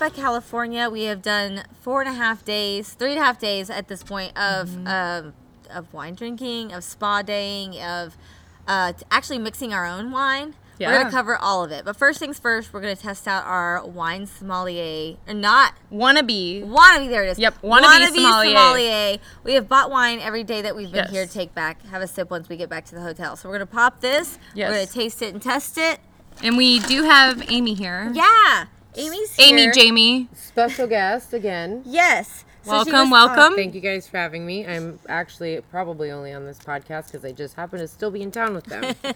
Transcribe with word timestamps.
Napa, 0.00 0.14
California. 0.14 0.88
We 0.88 1.04
have 1.04 1.20
done 1.22 1.64
four 1.82 2.00
and 2.00 2.08
a 2.08 2.14
half 2.14 2.44
days, 2.44 2.94
three 2.94 3.10
and 3.12 3.20
a 3.20 3.24
half 3.24 3.38
days 3.38 3.68
at 3.70 3.88
this 3.88 4.02
point 4.02 4.36
of 4.36 4.68
Mm-hmm. 4.70 4.86
um, 4.86 5.34
of 5.72 5.92
wine 5.94 6.14
drinking, 6.16 6.72
of 6.72 6.82
spa 6.82 7.22
daying, 7.22 7.80
of 7.80 8.16
uh, 8.66 8.92
actually 9.10 9.38
mixing 9.38 9.72
our 9.72 9.86
own 9.86 10.10
wine. 10.10 10.54
We're 10.80 10.90
gonna 10.98 11.10
cover 11.10 11.36
all 11.36 11.62
of 11.62 11.70
it. 11.72 11.84
But 11.84 11.94
first 11.96 12.18
things 12.18 12.38
first, 12.38 12.72
we're 12.72 12.80
gonna 12.80 12.96
test 12.96 13.28
out 13.28 13.44
our 13.44 13.86
wine 13.86 14.26
sommelier, 14.26 15.16
or 15.28 15.34
not 15.34 15.74
Wannabe. 15.92 16.66
wannabe. 16.66 17.08
There 17.10 17.22
it 17.22 17.28
is. 17.28 17.38
Yep, 17.38 17.60
wannabe 17.62 17.82
wannabe 17.82 18.14
sommelier. 18.16 19.18
We 19.44 19.52
have 19.54 19.68
bought 19.68 19.90
wine 19.90 20.18
every 20.20 20.42
day 20.42 20.62
that 20.62 20.74
we've 20.74 20.90
been 20.90 21.04
Yes. 21.04 21.10
here. 21.12 21.26
to 21.26 21.32
Take 21.32 21.54
back, 21.54 21.84
have 21.86 22.00
a 22.02 22.06
sip 22.08 22.30
once 22.30 22.48
we 22.48 22.56
get 22.56 22.68
back 22.70 22.86
to 22.86 22.94
the 22.94 23.02
hotel. 23.02 23.36
So 23.36 23.48
we're 23.48 23.56
gonna 23.56 23.66
pop 23.66 24.00
this. 24.00 24.38
Yes. 24.54 24.70
We're 24.70 24.74
gonna 24.76 24.86
taste 24.86 25.20
it 25.22 25.34
and 25.34 25.42
test 25.42 25.76
it. 25.78 26.00
And 26.42 26.56
we 26.56 26.78
do 26.80 27.02
have 27.04 27.44
Amy 27.50 27.74
here. 27.74 28.10
Yeah, 28.14 28.64
Amy's 29.00 29.34
here. 29.36 29.58
Amy, 29.58 29.72
Jamie. 29.72 30.28
Special 30.34 30.86
guest 30.86 31.32
again. 31.32 31.82
Yes. 31.84 32.44
So 32.62 32.84
she 32.84 32.92
Welcome, 32.92 33.10
was- 33.10 33.28
welcome. 33.36 33.54
Thank 33.56 33.74
you 33.74 33.80
guys 33.80 34.06
for 34.06 34.18
having 34.18 34.44
me. 34.44 34.66
I'm 34.66 34.98
actually 35.08 35.60
probably 35.70 36.10
only 36.10 36.32
on 36.34 36.44
this 36.44 36.58
podcast 36.58 37.06
because 37.06 37.24
I 37.24 37.32
just 37.32 37.54
happen 37.54 37.78
to 37.78 37.88
still 37.88 38.10
be 38.10 38.20
in 38.20 38.30
town 38.30 38.52
with 38.54 38.64
them. 38.66 38.82
we 39.02 39.14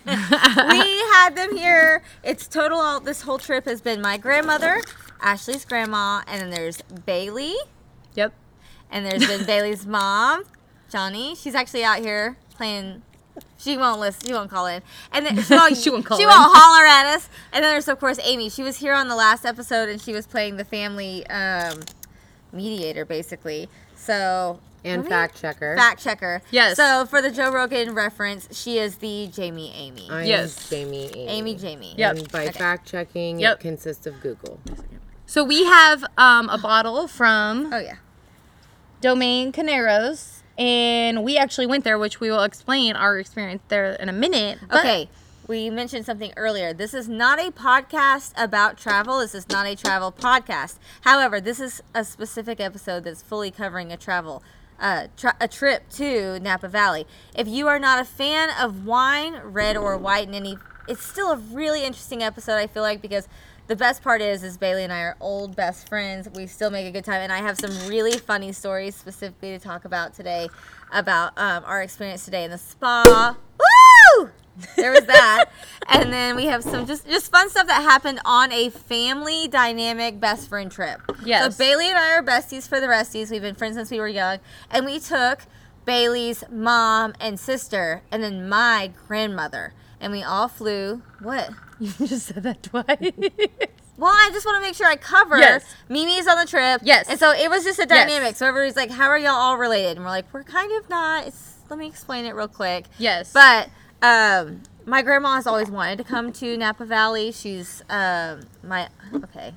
had 1.12 1.34
them 1.36 1.54
here. 1.56 2.02
It's 2.22 2.48
total. 2.48 2.78
All 2.78 3.00
this 3.00 3.20
whole 3.20 3.36
trip 3.38 3.66
has 3.66 3.82
been 3.82 4.00
my 4.00 4.16
grandmother, 4.16 4.80
Ashley's 5.20 5.66
grandma, 5.66 6.22
and 6.26 6.40
then 6.40 6.50
there's 6.50 6.80
Bailey, 7.04 7.54
Yep. 8.14 8.32
and 8.90 9.04
there's 9.04 9.26
been 9.26 9.44
Bailey's 9.44 9.84
mom, 9.86 10.44
Johnny. 10.90 11.34
She's 11.34 11.54
actually 11.54 11.84
out 11.84 11.98
here 11.98 12.38
playing. 12.56 13.02
She 13.64 13.78
won't 13.78 13.98
listen. 13.98 14.26
She 14.28 14.34
won't 14.34 14.50
call 14.50 14.66
in, 14.66 14.82
and 15.10 15.24
then 15.24 15.42
she 15.42 15.54
won't, 15.56 15.76
She 15.76 15.88
won't 15.90 16.04
she 16.06 16.26
won't 16.26 16.52
holler 16.54 16.84
at 16.86 17.16
us. 17.16 17.28
And 17.52 17.64
then 17.64 17.72
there's 17.72 17.88
of 17.88 17.98
course 17.98 18.18
Amy. 18.22 18.50
She 18.50 18.62
was 18.62 18.76
here 18.76 18.92
on 18.94 19.08
the 19.08 19.16
last 19.16 19.44
episode, 19.46 19.88
and 19.88 20.00
she 20.00 20.12
was 20.12 20.26
playing 20.26 20.58
the 20.58 20.64
family 20.64 21.26
um, 21.28 21.80
mediator, 22.52 23.04
basically. 23.06 23.68
So 23.96 24.60
and 24.84 25.08
fact 25.08 25.40
checker. 25.40 25.74
fact 25.78 26.02
checker. 26.02 26.42
Yes. 26.50 26.76
So 26.76 27.06
for 27.06 27.22
the 27.22 27.30
Joe 27.30 27.50
Rogan 27.50 27.94
reference, 27.94 28.54
she 28.54 28.76
is 28.78 28.96
the 28.96 29.28
Jamie 29.32 29.72
Amy. 29.74 30.06
I'm 30.10 30.26
Yes. 30.26 30.68
Jamie. 30.68 31.06
Amy. 31.14 31.26
Amy 31.28 31.54
Jamie. 31.54 31.94
Yep. 31.96 32.16
And 32.18 32.30
by 32.32 32.42
Okay. 32.48 32.58
fact 32.58 32.86
checking, 32.86 33.40
Yep. 33.40 33.56
it 33.56 33.60
consists 33.60 34.06
of 34.06 34.20
Google. 34.20 34.60
So 35.24 35.42
we 35.42 35.64
have 35.64 36.04
um, 36.18 36.50
a 36.50 36.58
bottle 36.58 37.08
from 37.08 37.72
Oh 37.72 37.78
yeah. 37.78 37.94
Domaine 39.00 39.52
Carneros, 39.52 40.33
and 40.58 41.24
we 41.24 41.36
actually 41.36 41.66
went 41.66 41.84
there, 41.84 41.98
which 41.98 42.20
we 42.20 42.30
will 42.30 42.42
explain 42.42 42.96
our 42.96 43.18
experience 43.18 43.62
there 43.68 43.92
in 43.92 44.08
a 44.08 44.12
minute. 44.12 44.58
Okay. 44.72 45.08
We 45.46 45.68
mentioned 45.68 46.06
something 46.06 46.32
earlier. 46.36 46.72
This 46.72 46.94
is 46.94 47.06
not 47.06 47.38
a 47.38 47.50
podcast 47.50 48.32
about 48.36 48.78
travel. 48.78 49.18
This 49.18 49.34
is 49.34 49.46
not 49.50 49.66
a 49.66 49.76
travel 49.76 50.10
podcast. 50.10 50.78
However, 51.02 51.38
this 51.38 51.60
is 51.60 51.82
a 51.94 52.02
specific 52.02 52.60
episode 52.60 53.04
that's 53.04 53.20
fully 53.20 53.50
covering 53.50 53.92
a 53.92 53.98
travel, 53.98 54.42
uh, 54.80 55.08
a 55.40 55.48
trip 55.48 55.90
to 55.90 56.40
Napa 56.40 56.68
Valley. 56.68 57.06
If 57.34 57.46
you 57.46 57.68
are 57.68 57.78
not 57.78 58.00
a 58.00 58.04
fan 58.06 58.48
of 58.58 58.86
wine, 58.86 59.36
red 59.44 59.76
or 59.76 59.98
white, 59.98 60.28
in 60.28 60.34
any, 60.34 60.56
it's 60.88 61.04
still 61.04 61.32
a 61.32 61.36
really 61.36 61.84
interesting 61.84 62.22
episode. 62.22 62.56
I 62.56 62.66
feel 62.66 62.82
like 62.82 63.02
because 63.02 63.28
the 63.66 63.76
best 63.76 64.02
part 64.02 64.20
is, 64.20 64.42
is 64.42 64.56
Bailey 64.56 64.84
and 64.84 64.92
I 64.92 65.00
are 65.00 65.16
old 65.20 65.56
best 65.56 65.88
friends. 65.88 66.28
We 66.34 66.46
still 66.46 66.70
make 66.70 66.86
a 66.86 66.90
good 66.90 67.04
time, 67.04 67.20
and 67.22 67.32
I 67.32 67.38
have 67.38 67.56
some 67.58 67.70
really 67.88 68.18
funny 68.18 68.52
stories 68.52 68.94
specifically 68.94 69.50
to 69.52 69.58
talk 69.58 69.84
about 69.84 70.14
today 70.14 70.48
about 70.92 71.36
um, 71.38 71.64
our 71.66 71.82
experience 71.82 72.24
today 72.24 72.44
in 72.44 72.50
the 72.50 72.58
spa. 72.58 73.36
Woo! 73.58 74.30
there 74.76 74.92
was 74.92 75.04
that 75.06 75.46
and 75.88 76.12
then 76.12 76.36
we 76.36 76.44
have 76.46 76.62
some 76.62 76.86
just 76.86 77.04
just 77.08 77.28
fun 77.32 77.50
stuff 77.50 77.66
that 77.66 77.82
happened 77.82 78.20
on 78.24 78.52
a 78.52 78.70
family 78.70 79.48
dynamic 79.48 80.20
best 80.20 80.48
friend 80.48 80.70
trip 80.70 81.00
Yes. 81.24 81.56
so 81.56 81.58
bailey 81.64 81.88
and 81.88 81.98
i 81.98 82.12
are 82.12 82.22
besties 82.22 82.68
for 82.68 82.78
the 82.78 82.86
resties 82.86 83.32
we've 83.32 83.42
been 83.42 83.56
friends 83.56 83.74
since 83.74 83.90
we 83.90 83.98
were 83.98 84.06
young 84.06 84.38
and 84.70 84.86
we 84.86 85.00
took 85.00 85.40
bailey's 85.84 86.44
mom 86.52 87.14
and 87.18 87.40
sister 87.40 88.02
and 88.12 88.22
then 88.22 88.48
my 88.48 88.92
grandmother 89.08 89.72
and 90.00 90.12
we 90.12 90.22
all 90.22 90.48
flew 90.48 91.02
what 91.20 91.50
You 91.80 91.90
just 92.06 92.26
said 92.26 92.42
that 92.44 92.62
twice. 92.62 92.84
well, 93.96 94.12
I 94.12 94.30
just 94.32 94.46
want 94.46 94.56
to 94.56 94.60
make 94.60 94.74
sure 94.74 94.86
I 94.86 94.96
cover. 94.96 95.36
Yes. 95.38 95.64
Mimi's 95.88 96.26
on 96.26 96.38
the 96.38 96.46
trip. 96.46 96.80
Yes. 96.84 97.08
And 97.08 97.18
so 97.18 97.32
it 97.32 97.50
was 97.50 97.64
just 97.64 97.78
a 97.78 97.86
Yes. 97.88 97.88
dynamic. 98.08 98.36
So 98.36 98.46
everybody's 98.46 98.76
like, 98.76 98.90
"How 98.90 99.08
are 99.08 99.18
y'all 99.18 99.30
all 99.30 99.56
related?" 99.56 99.96
And 99.96 100.00
we're 100.04 100.10
like, 100.12 100.26
"We're 100.32 100.44
kind 100.44 100.70
of 100.72 100.88
not." 100.88 101.26
It's, 101.26 101.54
let 101.70 101.78
me 101.78 101.86
explain 101.86 102.24
it 102.26 102.34
real 102.34 102.48
quick. 102.48 102.86
yes. 102.98 103.32
But 103.32 103.70
um, 104.02 104.62
my 104.86 105.02
grandma 105.02 105.34
has 105.36 105.46
always 105.46 105.70
wanted 105.70 105.98
to 105.98 106.04
come 106.04 106.32
to 106.34 106.56
Napa 106.56 106.84
Valley. 106.84 107.32
She's 107.32 107.82
um, 107.90 108.40
my 108.62 108.88
okay. 109.16 109.54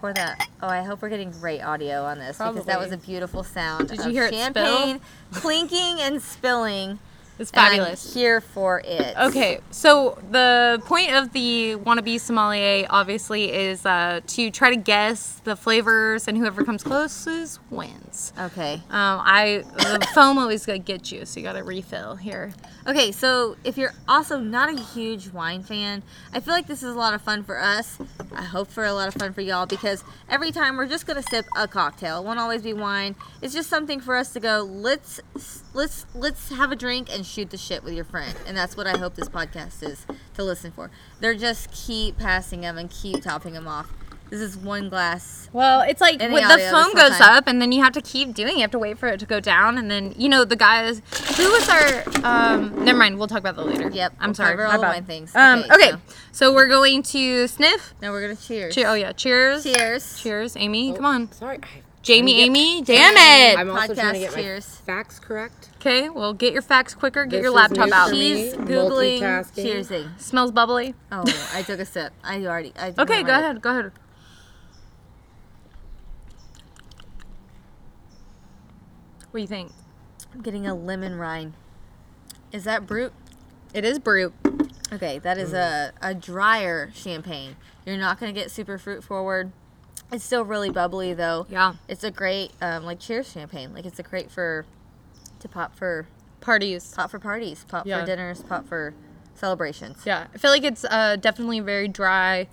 For 0.00 0.12
that, 0.12 0.48
oh, 0.60 0.66
I 0.66 0.82
hope 0.82 1.00
we're 1.00 1.08
getting 1.10 1.30
great 1.30 1.60
audio 1.62 2.02
on 2.04 2.18
this 2.18 2.38
because 2.38 2.64
that 2.64 2.80
was 2.80 2.90
a 2.90 2.96
beautiful 2.96 3.44
sound. 3.44 3.86
Did 3.88 4.04
you 4.04 4.10
hear 4.10 4.24
it 4.24 4.34
spill? 4.34 4.98
clinking 5.30 6.00
and 6.00 6.20
spilling. 6.20 6.98
It's 7.38 7.50
fabulous. 7.50 8.14
here 8.14 8.40
for 8.40 8.82
it. 8.84 9.16
Okay, 9.18 9.60
so 9.70 10.18
the 10.30 10.82
point 10.84 11.12
of 11.12 11.32
the 11.32 11.76
wannabe 11.76 12.20
sommelier 12.20 12.86
obviously 12.90 13.52
is 13.52 13.84
uh, 13.86 14.20
to 14.28 14.50
try 14.50 14.70
to 14.70 14.76
guess 14.76 15.40
the 15.44 15.56
flavors, 15.56 16.28
and 16.28 16.36
whoever 16.36 16.64
comes 16.64 16.82
closest 16.82 17.58
wins. 17.70 18.32
Okay. 18.38 18.74
Um, 18.90 19.20
I 19.24 19.64
the 19.76 20.06
foam 20.14 20.38
always 20.38 20.66
gonna 20.66 20.78
get 20.78 21.10
you, 21.10 21.24
so 21.24 21.40
you 21.40 21.46
gotta 21.46 21.64
refill 21.64 22.16
here. 22.16 22.52
Okay, 22.86 23.12
so 23.12 23.56
if 23.64 23.78
you're 23.78 23.94
also 24.08 24.38
not 24.38 24.68
a 24.68 24.80
huge 24.80 25.28
wine 25.28 25.62
fan, 25.62 26.02
I 26.32 26.40
feel 26.40 26.54
like 26.54 26.66
this 26.66 26.82
is 26.82 26.94
a 26.94 26.98
lot 26.98 27.14
of 27.14 27.22
fun 27.22 27.44
for 27.44 27.58
us. 27.58 27.98
I 28.34 28.42
hope 28.42 28.68
for 28.68 28.84
a 28.84 28.92
lot 28.92 29.08
of 29.08 29.14
fun 29.14 29.32
for 29.32 29.40
y'all 29.40 29.66
because 29.66 30.04
every 30.28 30.50
time 30.50 30.76
we're 30.76 30.86
just 30.86 31.06
gonna 31.06 31.22
sip 31.22 31.46
a 31.56 31.68
cocktail. 31.68 32.20
It 32.20 32.24
won't 32.24 32.38
always 32.38 32.62
be 32.62 32.72
wine. 32.72 33.16
It's 33.40 33.54
just 33.54 33.68
something 33.68 34.00
for 34.00 34.16
us 34.16 34.32
to 34.32 34.40
go. 34.40 34.62
Let's 34.62 35.20
let's 35.74 36.06
let's 36.14 36.50
have 36.50 36.70
a 36.72 36.76
drink 36.76 37.08
and 37.12 37.24
shoot 37.26 37.50
the 37.50 37.56
shit 37.58 37.82
with 37.84 37.94
your 37.94 38.04
friend, 38.04 38.34
and 38.46 38.56
that's 38.56 38.76
what 38.76 38.86
I 38.86 38.96
hope 38.98 39.14
this 39.14 39.28
podcast 39.28 39.82
is 39.82 40.06
to 40.34 40.44
listen 40.44 40.70
for. 40.72 40.90
They're 41.20 41.34
just 41.34 41.70
keep 41.72 42.18
passing 42.18 42.60
them 42.60 42.78
and 42.78 42.90
keep 42.90 43.22
topping 43.22 43.54
them 43.54 43.66
off. 43.68 43.90
This 44.30 44.40
is 44.40 44.56
one 44.56 44.88
glass. 44.88 45.50
Well, 45.52 45.82
it's 45.82 46.00
like 46.00 46.18
when 46.18 46.32
with 46.32 46.42
the 46.42 46.48
audio 46.54 46.70
foam 46.70 46.94
goes 46.94 47.18
time. 47.18 47.36
up, 47.36 47.46
and 47.46 47.60
then 47.60 47.70
you 47.70 47.82
have 47.82 47.92
to 47.92 48.00
keep 48.00 48.32
doing. 48.32 48.52
it. 48.52 48.56
You 48.56 48.60
have 48.62 48.70
to 48.70 48.78
wait 48.78 48.96
for 48.98 49.08
it 49.08 49.20
to 49.20 49.26
go 49.26 49.40
down, 49.40 49.76
and 49.76 49.90
then 49.90 50.14
you 50.16 50.26
know 50.26 50.46
the 50.46 50.56
guys. 50.56 51.02
Who 51.36 51.50
was 51.50 51.68
our? 51.68 52.02
Um, 52.24 52.82
never 52.82 52.96
mind. 52.96 53.18
We'll 53.18 53.28
talk 53.28 53.40
about 53.40 53.56
that 53.56 53.66
later. 53.66 53.90
Yep, 53.90 54.14
I'm 54.20 54.28
we'll 54.30 54.34
sorry. 54.34 54.52
cover 54.52 54.64
my 54.68 54.70
all 54.72 54.78
the 54.78 54.82
bad. 54.86 54.92
wine 54.94 55.04
things. 55.04 55.36
Um, 55.36 55.58
Okay, 55.64 55.74
okay, 55.74 55.90
so- 55.90 55.98
so. 56.32 56.54
we're 56.54 56.68
going 56.68 57.02
to 57.02 57.46
sniff. 57.46 57.92
Now 58.00 58.10
we're 58.12 58.22
gonna 58.22 58.36
cheers. 58.36 58.74
Cheer. 58.74 58.88
Oh 58.88 58.94
yeah. 58.94 59.12
Cheers. 59.12 59.64
Cheers. 59.64 60.18
Cheers, 60.22 60.56
Amy. 60.56 60.92
Oh, 60.92 60.94
Come 60.96 61.04
on. 61.04 61.30
Sorry. 61.32 61.58
I- 61.62 61.82
Jamie, 62.02 62.34
get- 62.34 62.46
Amy. 62.46 62.82
Damn 62.82 63.14
it. 63.16 63.58
I'm 63.58 63.70
also 63.70 63.94
trying 63.94 64.14
to 64.14 64.18
Podcast 64.18 64.20
get 64.20 64.32
my 64.32 64.42
cheers. 64.42 64.66
facts 64.66 65.18
correct. 65.20 65.70
Okay, 65.76 66.08
well, 66.08 66.32
get 66.34 66.52
your 66.52 66.62
facts 66.62 66.94
quicker. 66.94 67.24
Get 67.24 67.30
This 67.38 67.42
your 67.42 67.50
is 67.50 67.54
laptop 67.54 67.86
new 67.88 67.94
out. 67.94 68.08
for 68.08 68.14
me. 68.14 68.34
She's 68.34 68.54
googling 68.54 69.20
Multitasking. 69.20 69.64
cheersing. 69.64 70.20
Smells 70.20 70.50
bubbly. 70.50 70.94
Oh, 71.12 71.22
I 71.54 71.62
took 71.66 71.78
a 71.80 71.84
sip. 71.84 72.12
I 72.24 72.44
already. 72.44 72.72
I 72.76 72.92
Okay, 72.98 73.22
go 73.22 73.32
ahead. 73.32 73.62
Go 73.62 73.70
ahead. 73.70 73.92
What 79.30 79.38
do 79.38 79.40
you 79.42 79.46
think? 79.48 79.72
I'm 80.34 80.42
getting 80.42 80.66
a 80.66 80.74
lemon 80.74 81.16
rind. 81.16 81.54
Is 82.52 82.64
that 82.64 82.86
brut? 82.86 83.12
It 83.72 83.84
is 83.84 83.98
brut. 83.98 84.32
Okay, 84.92 85.18
that 85.20 85.38
is 85.38 85.52
mm. 85.52 85.54
a, 85.56 85.92
a 86.02 86.14
drier 86.14 86.90
champagne. 86.94 87.56
You're 87.86 87.96
not 87.96 88.20
gonna 88.20 88.32
get 88.32 88.50
super 88.50 88.76
fruit 88.76 89.02
forward. 89.02 89.52
It's 90.12 90.24
still 90.24 90.44
really 90.44 90.70
bubbly 90.70 91.14
though. 91.14 91.46
Yeah. 91.48 91.74
It's 91.88 92.04
a 92.04 92.10
great 92.10 92.52
um, 92.60 92.84
like 92.84 93.00
cheers 93.00 93.30
champagne. 93.30 93.72
Like 93.74 93.86
it's 93.86 93.98
a 93.98 94.02
great 94.02 94.30
for 94.30 94.66
to 95.40 95.48
pop 95.48 95.74
for 95.74 96.06
Parties. 96.40 96.92
pop 96.94 97.10
for 97.10 97.18
parties, 97.18 97.64
pop 97.68 97.86
Yeah. 97.86 98.00
for 98.00 98.06
dinners, 98.06 98.42
pop 98.42 98.66
for 98.66 98.94
celebrations. 99.34 99.98
Yeah, 100.04 100.26
I 100.34 100.38
feel 100.38 100.50
like 100.50 100.64
it's 100.64 100.84
uh, 100.84 101.16
definitely 101.16 101.60
very 101.60 101.88
dry. 101.88 102.48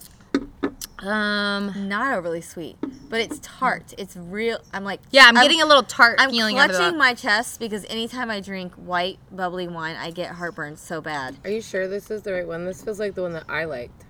Um, 1.00 1.88
Not 1.88 2.13
overly 2.18 2.42
sweet, 2.42 2.75
but 3.10 3.22
it's 3.22 3.39
tart. 3.42 3.94
It's 3.98 4.18
real. 4.18 4.60
I'm 4.74 4.84
like 4.84 5.00
yeah, 5.12 5.25
I'm, 5.28 5.36
getting 5.36 5.62
a 5.62 5.66
little 5.66 5.84
tart 5.84 6.18
I'm 6.19 6.30
feeling 6.30 6.60
out 6.60 6.69
of 6.69 6.75
clutching 6.75 6.94
that. 6.94 7.00
my 7.00 7.13
chest 7.13 7.60
because 7.60 7.86
anytime 7.86 8.30
I 8.30 8.42
drink 8.42 8.74
white 8.75 9.18
bubbly 9.31 9.68
wine, 9.68 9.95
I 9.95 10.12
get 10.12 10.31
heartburn 10.31 10.75
so 10.78 11.00
bad. 11.00 11.38
Are 11.45 11.50
you 11.50 11.62
sure 11.62 11.88
this 11.88 12.12
is 12.12 12.22
the 12.24 12.34
right 12.34 12.48
one? 12.48 12.66
This 12.66 12.84
feels 12.84 13.00
like 13.00 13.16
the 13.16 13.22
one 13.22 13.31
that 13.34 13.45
I 13.50 13.63
liked. 13.63 14.04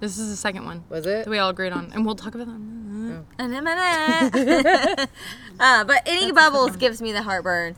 This 0.00 0.18
is 0.18 0.30
the 0.30 0.36
second 0.36 0.64
one 0.64 0.82
Was 0.88 1.04
it? 1.06 1.24
that 1.24 1.28
we 1.30 1.38
all 1.38 1.50
agreed 1.50 1.72
on, 1.72 1.92
and 1.94 2.04
we'll 2.06 2.14
talk 2.14 2.34
about 2.34 2.46
that. 2.46 2.54
In 3.38 3.54
a 3.54 3.62
minute. 3.62 5.08
uh, 5.60 5.84
but 5.84 6.02
any 6.06 6.32
bubbles 6.32 6.76
gives 6.76 7.00
me 7.02 7.12
the 7.12 7.22
heartburn. 7.22 7.76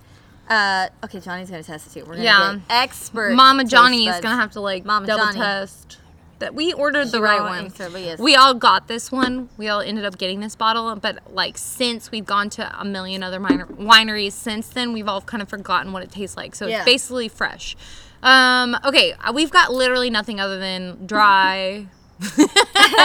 Uh, 0.49 0.89
okay, 1.05 1.21
Johnny's 1.21 1.51
gonna 1.51 1.63
test 1.63 1.87
it 1.89 2.01
too. 2.01 2.05
We're 2.07 2.13
gonna 2.15 2.25
Yeah. 2.25 2.55
get 2.55 2.63
expert. 2.71 3.33
Mama 3.35 3.63
taste 3.63 3.71
Johnny 3.73 4.09
is 4.09 4.21
gonna 4.21 4.37
have 4.37 4.53
to 4.53 4.61
like 4.61 4.85
Mama 4.85 5.07
double 5.07 5.25
Johnny. 5.27 5.39
test 5.41 5.99
that 6.41 6.55
we 6.55 6.73
ordered 6.73 7.07
She 7.07 7.13
the 7.13 7.23
right 7.23 7.41
one. 7.41 7.65
answer, 7.67 7.89
yes. 7.97 8.19
We 8.19 8.35
all 8.35 8.53
got 8.55 8.89
this 8.89 9.13
one. 9.13 9.49
We 9.57 9.69
all 9.69 9.81
ended 9.81 10.05
up 10.05 10.19
getting 10.19 10.41
this 10.41 10.57
bottle, 10.57 10.95
but 10.97 11.19
like 11.33 11.57
since 11.57 12.11
we've 12.11 12.27
gone 12.27 12.51
to 12.51 12.81
a 12.81 12.85
million 12.85 13.23
other 13.23 13.39
minor- 13.41 13.67
wineries 13.67 14.33
since 14.33 14.67
then, 14.69 14.93
we've 14.93 15.09
all 15.09 15.21
kind 15.23 15.43
of 15.43 15.49
forgotten 15.49 15.93
what 15.93 16.03
it 16.03 16.11
tastes 16.11 16.37
like. 16.37 16.55
So 16.57 16.67
Yeah. 16.67 16.79
it's 16.79 16.85
basically 16.85 17.29
fresh. 17.29 17.77
Um, 18.25 18.77
okay, 18.85 19.13
uh, 19.15 19.33
we've 19.33 19.51
got 19.51 19.73
literally 19.73 20.11
nothing 20.11 20.41
other 20.41 20.59
than 20.59 21.07
dry 21.07 21.87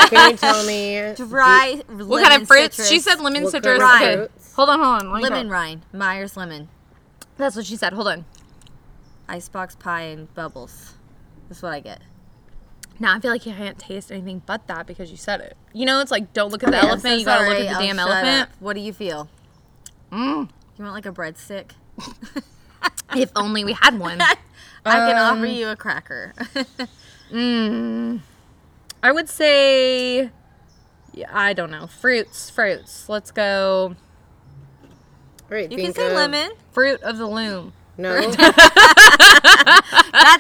Can 0.10 0.32
you 0.32 0.38
tell 0.38 0.66
me 0.66 1.14
Dry. 1.16 1.82
What 1.88 2.24
kind 2.28 2.42
of 2.42 2.48
fruits? 2.48 2.88
She 2.88 3.00
said 3.00 3.20
lemon 3.20 3.44
What 3.44 3.52
citrus. 3.52 3.80
kind 3.80 4.20
Okay. 4.22 4.34
Hold 4.56 4.70
on, 4.70 4.80
hold 4.80 5.02
on. 5.04 5.12
let 5.22 5.32
lemon 5.32 5.50
rind. 5.50 5.82
Myers 5.94 6.36
lemon. 6.38 6.70
That's 7.38 7.56
what 7.56 7.66
she 7.66 7.76
said. 7.76 7.94
Hold 7.94 8.08
on. 8.08 8.26
Icebox 9.30 9.76
pie 9.76 10.04
and 10.04 10.34
bubbles. 10.34 10.94
That's 11.50 11.62
what 11.62 11.74
I 11.74 11.80
get. 11.80 12.00
Now 13.00 13.16
I 13.16 13.20
feel 13.20 13.32
like 13.32 13.46
you 13.46 13.54
can't 13.54 13.78
taste 13.78 14.12
anything 14.12 14.42
but 14.46 14.66
that 14.68 14.88
because 14.88 15.12
you 15.12 15.18
said 15.18 15.42
it. 15.42 15.56
You 15.74 15.86
know, 15.86 16.00
it's 16.00 16.12
like 16.12 16.34
don't 16.34 16.52
look 16.52 16.64
at 16.64 16.72
the 16.72 16.78
Okay, 16.78 16.88
elephant. 16.88 17.02
so 17.04 17.14
you 17.16 17.26
gotta 17.26 17.48
look 17.50 17.60
at 17.60 17.64
the 17.64 17.70
I'll 17.76 17.82
damn 17.82 18.00
elephant. 18.00 18.44
up. 18.44 18.50
What 18.60 18.74
do 18.74 18.80
you 18.82 18.94
feel? 18.94 19.30
Mm. 20.12 20.50
You 20.78 20.84
want 20.84 20.94
like 20.96 21.06
a 21.06 21.12
breadstick? 21.12 21.72
If 23.16 23.32
only 23.38 23.64
we 23.64 23.72
had 23.72 23.98
one. 23.98 24.20
I 24.22 24.36
can 24.86 25.18
Um, 25.18 25.38
offer 25.38 25.46
you 25.46 25.70
a 25.70 25.76
cracker. 25.76 26.34
Mm. 27.32 28.22
I 29.04 29.12
would 29.12 29.30
say, 29.30 30.32
yeah, 31.14 31.30
I 31.32 31.54
don't 31.54 31.72
know. 31.72 31.88
Fruits, 31.88 32.50
fruits. 32.50 33.08
Let's 33.10 33.32
go. 33.32 33.96
Right, 35.50 35.72
you 35.72 35.78
can 35.78 35.94
say 35.94 36.08
of- 36.08 36.14
lemon. 36.14 36.52
Fruit 36.72 37.02
of 37.02 37.18
the 37.18 37.28
loom. 37.28 37.74
No, 38.00 38.14
That's 38.32 38.48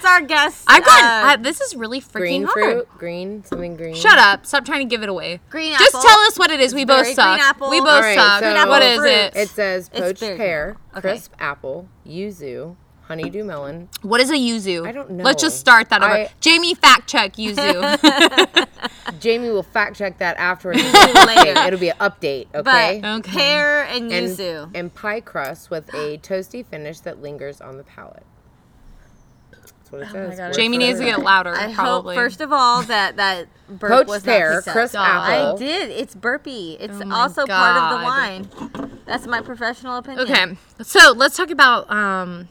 our 0.06 0.22
guess. 0.22 0.64
I've 0.68 0.86
got. 0.86 1.04
uh, 1.04 1.28
I, 1.30 1.36
this 1.40 1.60
is 1.60 1.76
really 1.76 2.00
freaking 2.00 2.12
green 2.14 2.44
hard. 2.44 2.54
fruit, 2.54 2.88
green, 3.00 3.44
something 3.46 3.76
green. 3.76 3.96
Shut 3.96 4.20
up! 4.20 4.46
Stop 4.46 4.64
trying 4.66 4.88
to 4.88 4.96
give 4.96 5.02
it 5.02 5.10
away. 5.10 5.40
green 5.50 5.72
Just 5.78 5.96
apple. 5.96 6.08
tell 6.08 6.20
us 6.20 6.38
what 6.38 6.52
it 6.52 6.60
is. 6.60 6.76
We 6.76 6.86
both 6.86 7.06
Berry, 7.06 7.16
suck. 7.16 7.40
apple. 7.40 7.72
We 7.72 7.80
both 7.80 7.90
All 7.90 8.02
right, 8.02 8.16
suck. 8.16 8.42
so- 8.42 8.46
what 8.70 8.80
Green 8.82 8.92
apple 8.92 9.06
it? 9.06 9.32
fruit. 9.34 9.42
It 9.42 9.50
says 9.50 9.90
poached 9.90 10.20
pear, 10.22 10.78
Okay. 10.92 11.02
crisp 11.02 11.34
apple, 11.40 11.90
yuzu, 12.06 12.76
honeydew 13.08 13.44
melon. 13.44 13.90
What 14.02 14.20
is 14.22 14.30
a 14.30 14.34
yuzu? 14.36 14.86
I 14.88 14.92
don't 14.92 15.12
know. 15.12 15.24
Let's 15.24 15.42
just 15.42 15.60
start 15.60 15.90
that 15.90 16.02
over. 16.04 16.12
I- 16.14 16.30
Jamie, 16.42 16.74
fact 16.74 17.08
check 17.10 17.34
yuzu. 17.34 18.68
Jamie 19.20 19.50
will 19.50 19.64
fact 19.64 19.96
check 19.98 20.18
that 20.20 20.38
afterwards. 20.38 20.82
later. 21.26 21.60
It'll 21.62 21.80
be 21.80 21.90
an 21.90 21.98
update, 21.98 22.48
okay? 22.54 23.00
But 23.02 23.10
Okay. 23.20 23.32
pear 23.32 23.84
and 23.84 24.12
and, 24.12 24.28
yuzu. 24.28 24.72
and 24.76 24.94
pie 24.94 25.22
crust 25.22 25.70
with 25.70 25.88
a 25.94 26.18
toasty 26.24 26.66
finish 26.66 27.00
that 27.02 27.22
lingers 27.22 27.62
on 27.62 27.78
the 27.78 27.84
palate. 27.84 28.24
That's 29.52 29.92
what 29.92 30.02
it 30.02 30.06
my 30.06 30.12
says. 30.12 30.38
God, 30.38 30.54
Jamie 30.54 30.78
needs 30.78 31.00
to 31.00 31.06
get 31.06 31.20
louder. 31.22 31.56
I 31.56 31.74
probably. 31.74 32.16
hope 32.16 32.22
first 32.22 32.42
of 32.42 32.52
all 32.52 32.84
that 32.84 33.16
that 33.16 33.48
burp 33.70 33.92
Poached 33.92 34.10
was 34.10 34.24
pear, 34.24 34.62
not 34.66 34.74
crisp 34.74 34.96
apple. 34.96 35.56
I 35.56 35.58
did. 35.58 35.90
It's 35.92 36.14
burpy. 36.14 36.76
It's 36.80 37.00
Oh 37.02 37.06
my 37.06 37.22
also 37.22 37.46
part 37.46 37.78
of 37.78 38.00
the 38.00 38.06
wine. 38.06 39.00
That's 39.06 39.26
my 39.26 39.40
professional 39.42 39.98
opinion. 39.98 40.30
Okay, 40.30 40.58
so 40.82 41.14
let's 41.16 41.38
talk 41.38 41.50
about 41.50 41.90
um, 41.90 42.50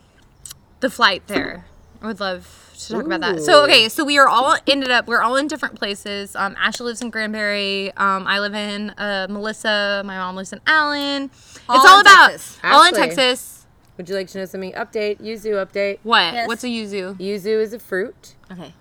the 0.86 0.94
flight 0.94 1.26
there. 1.26 1.66
I 2.00 2.06
would 2.06 2.20
love 2.20 2.70
to 2.78 2.92
talk 2.92 3.04
about 3.06 3.20
that. 3.22 3.40
So 3.42 3.64
okay, 3.64 3.88
so 3.88 4.04
we 4.04 4.18
are 4.18 4.28
all 4.28 4.56
ended 4.68 4.90
up. 4.90 5.08
We're 5.08 5.20
all 5.20 5.34
in 5.36 5.48
different 5.48 5.74
places. 5.74 6.36
Um, 6.36 6.54
Ashley 6.58 6.86
lives 6.86 7.02
in 7.02 7.10
Granbury. 7.10 7.90
Um, 7.96 8.26
I 8.26 8.38
live 8.38 8.54
in 8.54 8.90
uh, 8.90 9.26
Melissa. 9.28 10.02
My 10.04 10.16
mom 10.16 10.36
lives 10.36 10.52
in 10.52 10.60
Allen. 10.66 11.24
It's 11.24 11.60
All 11.68 11.84
all 11.88 12.00
about 12.00 12.30
Texas. 12.30 12.58
all 12.62 12.86
in 12.86 12.94
Texas. 12.94 13.66
Would 13.96 14.08
you 14.08 14.14
like 14.14 14.28
to 14.28 14.38
know 14.38 14.44
something? 14.44 14.72
Update. 14.74 15.20
Yuzu 15.20 15.54
update. 15.66 15.98
What? 16.04 16.34
Yes. 16.34 16.46
What's 16.46 16.62
a 16.64 16.68
yuzu? 16.68 17.16
Yuzu 17.18 17.60
is 17.62 17.72
a 17.72 17.78
fruit. 17.80 18.34
Okay. 18.52 18.72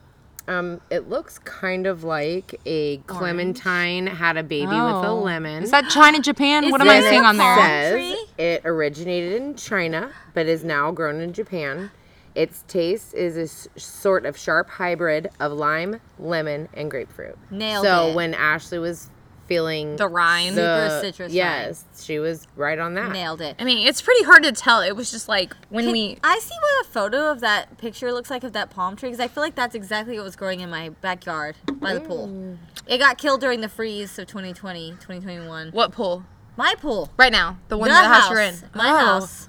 Um, 0.47 0.79
it 0.91 1.09
looks 1.09 1.39
kind 1.39 1.87
of 1.87 2.03
like 2.03 2.59
a 2.65 2.97
clementine 3.07 4.05
had 4.07 4.37
a 4.37 4.43
baby 4.43 4.67
with 4.67 4.75
a 4.77 5.07
Oh. 5.07 5.19
lemon. 5.19 5.63
Is 5.63 5.71
that 5.71 5.89
China, 5.89 6.19
Japan? 6.19 6.65
Is 6.65 6.71
what 6.71 6.81
am 6.81 6.89
I 6.89 6.99
this 7.01 7.09
seeing 7.09 7.23
on 7.25 7.37
there? 7.37 7.55
palm 7.55 7.65
says 7.65 7.91
tree? 7.93 8.25
it 8.37 8.61
originated 8.65 9.41
in 9.41 9.55
China, 9.55 10.11
but 10.33 10.45
is 10.45 10.63
now 10.63 10.91
grown 10.91 11.19
in 11.19 11.33
Japan. 11.33 11.89
Its 12.35 12.63
taste 12.67 13.13
is 13.13 13.37
a 13.37 13.43
s- 13.43 13.67
sort 13.77 14.25
of 14.25 14.37
sharp 14.37 14.69
hybrid 14.69 15.29
of 15.39 15.51
lime, 15.53 15.99
lemon, 16.19 16.67
and 16.73 16.91
grapefruit. 16.91 17.37
Nailed 17.49 17.85
so 17.85 18.09
it. 18.09 18.15
when 18.15 18.33
Ashley 18.33 18.77
was 18.77 19.09
feeling 19.47 19.95
The 19.95 20.07
rind. 20.07 20.57
the- 20.57 20.89
Super 20.89 21.01
citrus 21.01 21.33
yes, 21.33 21.83
she 22.01 22.19
was 22.19 22.47
right 22.55 22.77
on 22.79 22.93
that. 22.95 23.11
Nailed 23.11 23.41
it. 23.41 23.55
I 23.59 23.63
mean, 23.63 23.87
it's 23.87 24.01
pretty 24.01 24.23
hard 24.25 24.43
to 24.43 24.51
tell. 24.51 24.81
It 24.81 24.95
was 24.95 25.11
just 25.11 25.27
like 25.29 25.55
when 25.69 25.85
Can 25.85 25.93
we. 25.93 26.17
I 26.23 26.39
see 26.39 26.55
what 26.59 26.85
a 26.85 26.89
photo 26.89 27.29
of 27.31 27.41
that 27.41 27.77
picture 27.77 28.11
looks 28.11 28.29
like 28.29 28.43
of 28.43 28.53
that 28.53 28.69
palm 28.69 28.95
tree 28.95 29.09
because 29.09 29.19
I 29.19 29.27
feel 29.27 29.43
like 29.43 29.55
that's 29.55 29.75
exactly 29.75 30.15
what 30.17 30.23
was 30.23 30.35
growing 30.35 30.59
in 30.61 30.69
my 30.69 30.89
backyard 30.89 31.55
by 31.73 31.93
the 31.93 32.01
pool. 32.01 32.27
Mm. 32.27 32.57
It 32.87 32.97
got 32.99 33.17
killed 33.17 33.41
during 33.41 33.61
the 33.61 33.69
freeze 33.69 34.17
of 34.19 34.27
2020, 34.27 34.91
2021. 34.91 35.69
What 35.71 35.91
pool? 35.91 36.23
My 36.57 36.73
pool. 36.79 37.11
Right 37.17 37.31
now, 37.31 37.57
the 37.67 37.77
one 37.77 37.89
the 37.89 37.95
the 37.95 38.01
house, 38.03 38.21
house. 38.23 38.29
you're 38.31 38.39
in. 38.39 38.55
My 38.73 38.89
Oh, 38.89 38.95
house. 38.97 39.47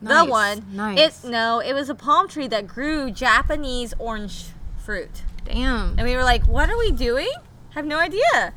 nice, 0.00 0.24
The 0.24 0.30
one. 0.30 0.64
nice. 0.72 1.24
It 1.24 1.28
no, 1.30 1.60
it 1.60 1.72
was 1.72 1.88
a 1.88 1.94
palm 1.94 2.26
tree 2.28 2.48
that 2.48 2.66
grew 2.66 3.10
Japanese 3.12 3.94
orange 3.98 4.46
fruit. 4.76 5.22
Damn. 5.44 5.94
And 5.98 6.02
we 6.02 6.16
were 6.16 6.24
like, 6.24 6.44
what 6.46 6.68
are 6.68 6.76
we 6.76 6.90
doing? 6.90 7.30
Have 7.74 7.86
no 7.86 7.98
idea. 7.98 8.52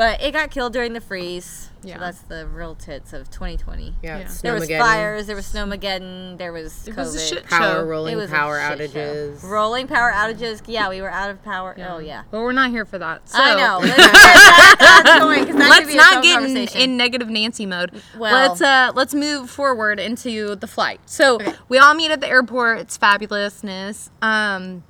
But 0.00 0.22
it 0.22 0.32
got 0.32 0.50
killed 0.50 0.72
during 0.72 0.94
the 0.94 1.00
freeze. 1.02 1.68
Yeah. 1.82 1.94
So 1.96 2.00
that's 2.00 2.20
the 2.22 2.46
real 2.46 2.74
tits 2.74 3.12
of 3.12 3.30
2020. 3.30 3.96
Yeah, 4.02 4.20
Yeah. 4.20 4.28
There 4.42 4.54
was 4.54 4.66
fires, 4.66 5.26
there 5.26 5.36
was 5.36 5.44
snowmageddon, 5.52 6.38
there 6.38 6.54
was 6.54 6.88
It 6.88 6.92
COVID. 6.92 6.96
was 6.96 7.14
a 7.16 7.20
shit 7.20 7.44
power 7.46 7.80
show. 7.80 7.84
rolling 7.84 8.14
It 8.14 8.16
was 8.16 8.30
a 8.30 8.34
power 8.34 8.58
shit 8.78 8.92
show. 8.92 8.98
outages. 8.98 9.42
Rolling 9.42 9.86
power 9.88 10.10
outages. 10.10 10.62
Yeah, 10.66 10.88
we 10.88 11.02
were 11.02 11.10
out 11.10 11.28
of 11.28 11.42
power. 11.44 11.76
Oh 11.86 11.98
yeah. 11.98 12.22
But 12.30 12.40
we're 12.40 12.52
not 12.52 12.70
here 12.70 12.86
for 12.86 12.96
that. 12.98 13.28
So, 13.28 13.38
I 13.42 13.54
know. 13.56 13.78
Let's 13.80 13.96
get 13.96 14.78
back 14.78 15.06
on 15.10 15.20
going, 15.20 15.46
'cause 15.46 15.56
that 15.56 15.62
could 15.64 15.68
Let's 15.70 15.86
be 15.88 15.96
not 15.96 16.16
own 16.16 16.22
get 16.22 16.42
in, 16.76 16.80
in 16.82 16.96
negative 16.96 17.28
Nancy 17.28 17.66
mode. 17.66 17.90
Well- 18.16 18.48
let's 18.48 18.62
uh 18.62 18.92
let's 18.94 19.12
move 19.12 19.50
forward 19.50 20.00
into 20.00 20.56
the 20.56 20.66
flight. 20.66 21.00
So 21.04 21.38
we 21.68 21.76
all 21.76 21.92
meet 21.94 22.10
at 22.10 22.20
the 22.22 22.28
airport. 22.28 22.78
It's 22.80 22.96
fabulousness. 22.96 24.08
Um, 24.22 24.82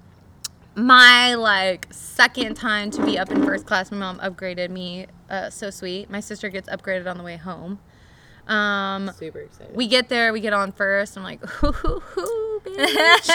my 0.74 1.34
like 1.34 1.86
second 1.90 2.54
time 2.54 2.90
to 2.92 3.04
be 3.04 3.18
up 3.18 3.30
in 3.30 3.44
first 3.44 3.66
class. 3.66 3.90
My 3.90 3.98
mom 3.98 4.18
upgraded 4.20 4.70
me. 4.70 5.06
Uh, 5.28 5.50
so 5.50 5.70
sweet. 5.70 6.10
My 6.10 6.20
sister 6.20 6.48
gets 6.48 6.68
upgraded 6.68 7.08
on 7.10 7.18
the 7.18 7.24
way 7.24 7.36
home. 7.36 7.78
Um, 8.48 9.12
Super 9.16 9.40
excited. 9.40 9.76
we 9.76 9.86
get 9.86 10.08
there, 10.08 10.32
we 10.32 10.40
get 10.40 10.52
on 10.52 10.72
first. 10.72 11.16
I'm 11.16 11.22
like, 11.22 11.40
hoo, 11.44 11.70
hoo, 11.70 12.00
hoo, 12.00 12.60
bitch. 12.64 13.30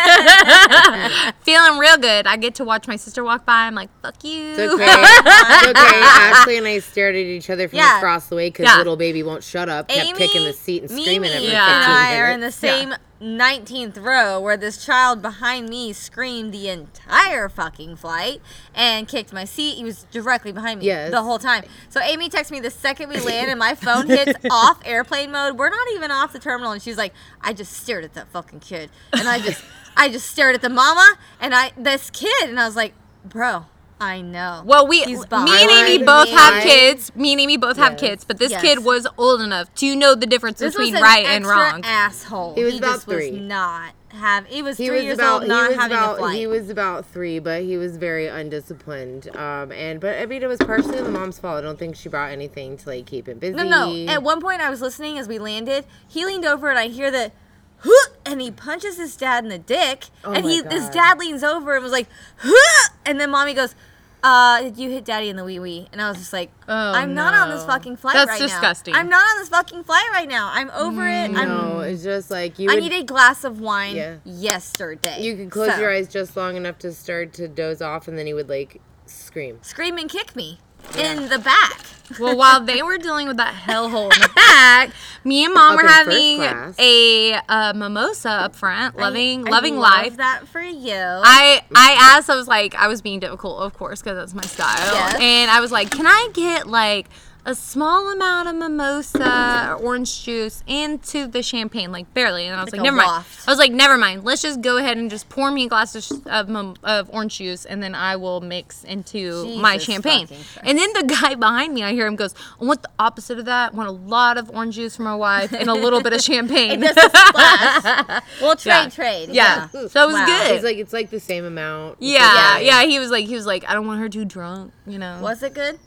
Feeling 1.44 1.78
real 1.80 1.96
good. 1.98 2.28
I 2.28 2.36
get 2.36 2.56
to 2.56 2.66
watch 2.66 2.86
my 2.88 2.98
sister 2.98 3.24
walk 3.24 3.46
by. 3.46 3.66
I'm 3.68 3.76
like, 3.76 3.90
fuck 4.02 4.22
you. 4.26 4.50
It's 4.58 4.60
okay. 4.74 4.84
it's 4.86 5.68
okay. 5.68 6.02
Ashley 6.04 6.58
and 6.58 6.68
I 6.68 6.80
stared 6.80 7.16
at 7.16 7.20
each 7.20 7.50
other 7.50 7.70
from 7.70 7.78
Yeah. 7.78 7.98
across 7.98 8.28
the 8.28 8.36
way 8.36 8.50
because 8.50 8.66
Yeah. 8.66 8.78
little 8.78 8.98
baby 8.98 9.24
won't 9.24 9.44
shut 9.44 9.70
up. 9.70 9.88
Kept 9.88 10.06
Amy, 10.10 10.18
kicking 10.18 10.44
the 10.44 10.52
seat 10.54 10.82
and 10.82 10.92
screaming 10.92 11.32
at 11.32 11.42
me. 11.42 11.52
Yeah. 11.52 11.66
and 11.66 11.86
15 11.86 11.96
I 11.96 12.18
are 12.20 12.32
in 12.32 12.40
the 12.42 12.52
same 12.52 12.94
19th 13.22 14.02
row 14.04 14.40
where 14.40 14.58
this 14.58 14.86
child 14.86 15.22
behind 15.22 15.70
me 15.70 15.94
screamed 15.94 16.54
the 16.54 16.68
entire 16.68 17.48
fucking 17.48 17.96
flight 17.96 18.42
and 18.74 19.08
kicked 19.08 19.32
my 19.32 19.46
seat. 19.46 19.76
He 19.76 19.84
was 19.84 20.04
directly 20.12 20.52
behind 20.52 20.82
me 20.82 20.88
Yes. 20.88 21.12
the 21.12 21.22
whole 21.24 21.40
time. 21.40 21.64
So 21.90 22.02
Amy 22.02 22.28
texts 22.30 22.52
me 22.52 22.60
the 22.60 22.70
second 22.70 23.10
we 23.10 23.20
land 23.22 23.50
and 23.50 23.58
my 23.58 23.74
phone 23.74 24.08
hits 24.08 24.34
off 24.52 24.80
airplane 24.86 25.32
mode. 25.32 25.58
We're 25.58 25.70
not 25.70 25.88
even 25.94 26.12
off 26.12 26.34
the 26.34 26.40
terminal 26.40 26.72
and 26.72 26.82
she's 26.82 26.98
like, 26.98 27.14
I 27.42 27.54
just 27.54 27.72
stared 27.74 28.04
at 28.04 28.14
that 28.16 28.28
fucking 28.28 28.60
kid. 28.60 28.90
And 29.14 29.28
I 29.28 29.40
just 29.40 29.64
I 29.98 30.10
just 30.10 30.30
stared 30.30 30.56
at 30.56 30.62
the 30.62 30.70
mama 30.70 31.16
and 31.40 31.56
I 31.56 31.72
this 31.78 32.10
kid 32.10 32.50
and 32.50 32.60
I 32.60 32.66
was 32.66 32.76
like, 32.76 32.94
bro, 33.24 33.66
I 34.00 34.22
know. 34.22 34.62
Well, 34.66 34.88
we, 34.88 35.00
He's 35.04 35.20
me 35.20 35.24
and 35.24 35.30
behind 35.46 35.72
Amy 35.72 35.98
me. 36.00 36.04
both 36.06 36.30
have 36.30 36.62
kids. 36.64 37.16
Me 37.16 37.32
and 37.32 37.40
Amy 37.42 37.56
both 37.58 37.78
have 37.78 37.96
kids, 37.98 38.26
but 38.26 38.38
this 38.40 38.52
Yes. 38.52 38.62
kid 38.62 38.84
was 38.84 39.08
old 39.18 39.40
enough 39.42 39.74
to 39.76 39.96
know 39.96 40.16
the 40.16 40.26
difference 40.28 40.60
This 40.60 40.74
between 40.74 40.94
was 40.94 41.00
an 41.00 41.04
right 41.04 41.26
and 41.26 41.46
extra 41.46 41.58
wrong. 41.58 41.82
Asshole. 41.86 42.56
He 42.56 42.64
was 42.66 42.74
he 42.74 42.80
about 42.80 42.94
just 42.96 43.06
three. 43.06 43.32
was 43.32 43.40
not 43.42 43.94
have. 44.10 44.46
He 44.48 44.62
was 44.62 44.78
He 44.78 44.88
three 44.88 44.98
was 44.98 45.04
years 45.06 45.18
about 45.18 45.42
old, 45.44 45.48
not 45.48 45.64
he 45.64 45.68
was 45.70 45.78
having 45.78 45.98
a 45.98 46.02
about 46.02 46.18
flight. 46.18 46.36
he 46.38 46.46
was 46.48 46.70
about 46.70 47.06
three, 47.06 47.40
but 47.40 47.64
he 47.64 47.78
was 47.78 47.96
very 47.96 48.28
undisciplined. 48.28 49.34
Um, 49.36 49.72
and 49.72 50.02
but 50.02 50.20
I 50.22 50.26
mean 50.26 50.44
it 50.44 50.48
was 50.48 50.60
partially 50.60 51.02
the 51.02 51.10
mom's 51.10 51.40
fault. 51.40 51.58
I 51.58 51.62
don't 51.62 51.80
think 51.80 51.96
she 51.96 52.10
brought 52.10 52.32
anything 52.32 52.76
to 52.78 52.90
like 52.90 53.06
keep 53.06 53.30
him 53.30 53.40
busy. 53.40 53.56
No, 53.56 53.64
no. 53.64 54.12
At 54.12 54.24
one 54.24 54.42
point, 54.42 54.62
I 54.62 54.70
was 54.70 54.82
listening 54.82 55.18
as 55.18 55.28
we 55.30 55.40
landed. 55.40 55.86
He 56.06 56.26
leaned 56.26 56.46
over, 56.46 56.70
and 56.70 56.78
I 56.80 56.88
hear 56.88 57.12
the, 57.12 57.32
"Huh," 57.80 58.10
and 58.26 58.42
he 58.42 58.52
punches 58.52 58.98
his 58.98 59.16
dad 59.16 59.44
in 59.46 59.50
the 59.50 59.58
dick. 59.60 60.06
Oh 60.26 60.34
and 60.34 60.44
my 60.44 60.52
he, 60.52 60.64
his 60.64 60.90
dad 60.90 61.18
leans 61.18 61.44
over 61.44 61.76
and 61.76 61.84
was 61.84 61.92
like, 61.94 62.08
"Huh," 62.40 62.90
and 63.06 63.20
then 63.20 63.30
mommy 63.32 63.54
goes, 63.54 63.76
"Uh, 64.24 64.62
did 64.62 64.78
you 64.78 64.90
hit 64.90 65.06
daddy 65.06 65.30
in 65.30 65.36
the 65.36 65.44
wee 65.44 65.60
wee?" 65.60 65.88
And 65.92 66.02
I 66.02 66.10
was 66.10 66.18
just 66.18 66.34
like, 66.34 66.52
Oh, 66.68 66.74
"I'm 66.94 67.14
not 67.14 67.34
on 67.34 67.50
this 67.50 67.64
fucking 67.66 67.98
flight 67.98 68.16
That's 68.16 68.30
right 68.32 68.40
disgusting. 68.42 68.94
now. 68.94 69.00
I'm 69.00 69.10
not 69.10 69.24
on 69.24 69.38
this 69.40 69.50
fucking 69.50 69.84
flight 69.84 70.06
right 70.12 70.28
now. 70.28 70.50
I'm 70.54 70.70
over 70.72 71.08
it. 71.08 71.32
I'm, 71.36 71.48
No, 71.48 71.80
it's 71.82 72.04
just 72.04 72.32
like 72.32 72.58
you 72.60 72.70
I 72.72 72.76
would, 72.76 72.84
need 72.84 72.94
a 72.94 73.04
glass 73.04 73.44
of 73.44 73.60
wine 73.60 73.96
Yeah. 73.96 74.16
yesterday. 74.26 75.22
you 75.22 75.36
could 75.36 75.52
close 75.52 75.72
So, 75.74 75.80
your 75.80 75.92
eyes 75.92 76.08
just 76.08 76.36
long 76.38 76.56
enough 76.56 76.78
to 76.80 76.92
start 76.94 77.34
to 77.34 77.48
doze 77.48 77.82
off, 77.82 78.08
and 78.08 78.18
then 78.18 78.26
he 78.26 78.34
would 78.34 78.50
like 78.50 78.82
scream. 79.06 79.60
Scream 79.62 79.98
and 79.98 80.10
kick 80.10 80.36
me 80.36 80.60
in 80.98 81.30
the 81.30 81.40
back. 81.40 81.80
well, 82.20 82.38
while 82.42 82.64
they 82.64 82.82
were 82.84 82.98
dealing 82.98 83.28
with 83.28 83.38
that 83.38 83.54
hellhole 83.54 84.14
in 84.14 84.22
the 84.22 84.30
back, 84.36 84.92
me 85.24 85.44
and 85.46 85.54
mom 85.54 85.76
Up 85.78 85.82
were 85.84 85.88
having 85.90 86.38
class. 86.38 86.76
a 86.80 87.34
uh, 87.50 87.74
mimosa 87.74 88.30
up 88.30 88.56
front, 88.56 88.96
loving 88.98 89.48
I 89.48 89.52
loving 89.52 89.78
love 89.78 89.92
life. 90.04 90.18
that 90.18 90.48
for 90.48 90.62
you. 90.62 90.94
I 90.94 91.62
I 91.76 91.98
asked, 92.00 92.30
I 92.30 92.36
was 92.36 92.48
like, 92.48 92.76
I 92.76 92.88
was 92.88 93.02
being 93.02 93.20
difficult, 93.20 93.60
of 93.62 93.74
course, 93.74 94.02
because 94.02 94.18
that's 94.18 94.34
my 94.36 94.44
style. 94.44 94.94
Yes. 94.94 95.16
And 95.20 95.50
I 95.52 95.60
was 95.62 95.72
like, 95.72 95.90
can 95.92 96.06
I 96.06 96.30
get 96.34 96.68
like 96.68 97.08
a 97.46 97.54
small 97.54 98.12
amount 98.12 98.48
of 98.50 98.56
mimosa 98.56 99.68
or 99.70 99.76
orange 99.76 100.24
juice 100.24 100.64
into 100.66 101.28
the 101.28 101.44
champagne, 101.44 101.92
like 101.92 102.12
barely. 102.14 102.46
And 102.48 102.56
I 102.60 102.64
was 102.64 102.74
Like 102.74 102.82
like, 102.82 102.92
a 102.92 102.92
never 102.96 102.98
mind. 102.98 103.26
I 103.48 103.52
was 103.52 103.60
like, 103.60 103.72
never 103.72 103.98
mind. 103.98 104.24
Let's 104.24 104.42
just 104.42 104.62
go 104.62 104.78
ahead 104.78 104.98
and 104.98 105.10
just 105.12 105.30
pour 105.30 105.52
me 105.52 105.66
a 105.66 105.70
glass 105.70 105.94
of, 106.12 106.26
of, 106.28 106.50
mim- 106.50 106.76
of 106.84 107.10
orange 107.14 107.38
juice, 107.38 107.66
and 107.66 107.84
then 107.84 107.94
I 107.94 108.16
will 108.16 108.42
mix 108.42 108.84
into 108.84 109.58
my 109.60 109.78
champagne. 109.78 110.28
And 110.64 110.78
then 110.78 110.92
the 110.94 111.04
guy 111.04 111.36
behind 111.36 111.74
me, 111.74 111.84
I 111.84 111.92
hear 111.94 112.08
him 112.08 112.16
goes, 112.16 112.34
I 112.60 112.66
want 112.66 112.82
the 112.82 112.90
opposite 112.98 113.38
of 113.40 113.46
that. 113.46 113.74
I 113.74 113.76
want 113.76 113.90
a 113.90 113.92
lot 113.92 114.38
of 114.38 114.50
orange 114.50 114.76
juice 114.76 114.96
for 114.96 115.04
my 115.04 115.16
wife 115.16 115.54
and 115.54 115.70
a 115.70 115.74
little 115.74 116.02
bit 116.02 116.14
of 116.14 116.22
champagne. 116.32 116.82
Just 116.82 116.98
a. 116.98 118.24
We'll 118.42 118.56
trade, 118.56 118.74
Yeah. 118.74 118.90
trade. 118.90 119.30
Yeah. 119.30 119.68
Yeah. 119.74 119.88
So 119.88 120.04
it 120.04 120.08
was 120.08 120.14
Wow. 120.16 120.26
good. 120.26 120.56
It's 120.56 120.64
like 120.64 120.78
it's 120.78 120.94
like 120.94 121.10
the 121.10 121.20
same 121.20 121.46
amount. 121.46 121.98
yeah, 122.00 122.58
It's 122.58 122.66
yeah. 122.66 122.84
He 122.86 122.98
was 123.00 123.12
like, 123.12 123.26
he 123.28 123.36
was 123.36 123.46
like, 123.46 123.64
I 123.70 123.74
don't 123.74 123.86
want 123.88 124.00
her 124.00 124.10
too 124.10 124.26
drunk, 124.26 124.72
you 124.88 124.98
know. 124.98 125.20
Was 125.22 125.44
it 125.44 125.54
good? 125.54 125.78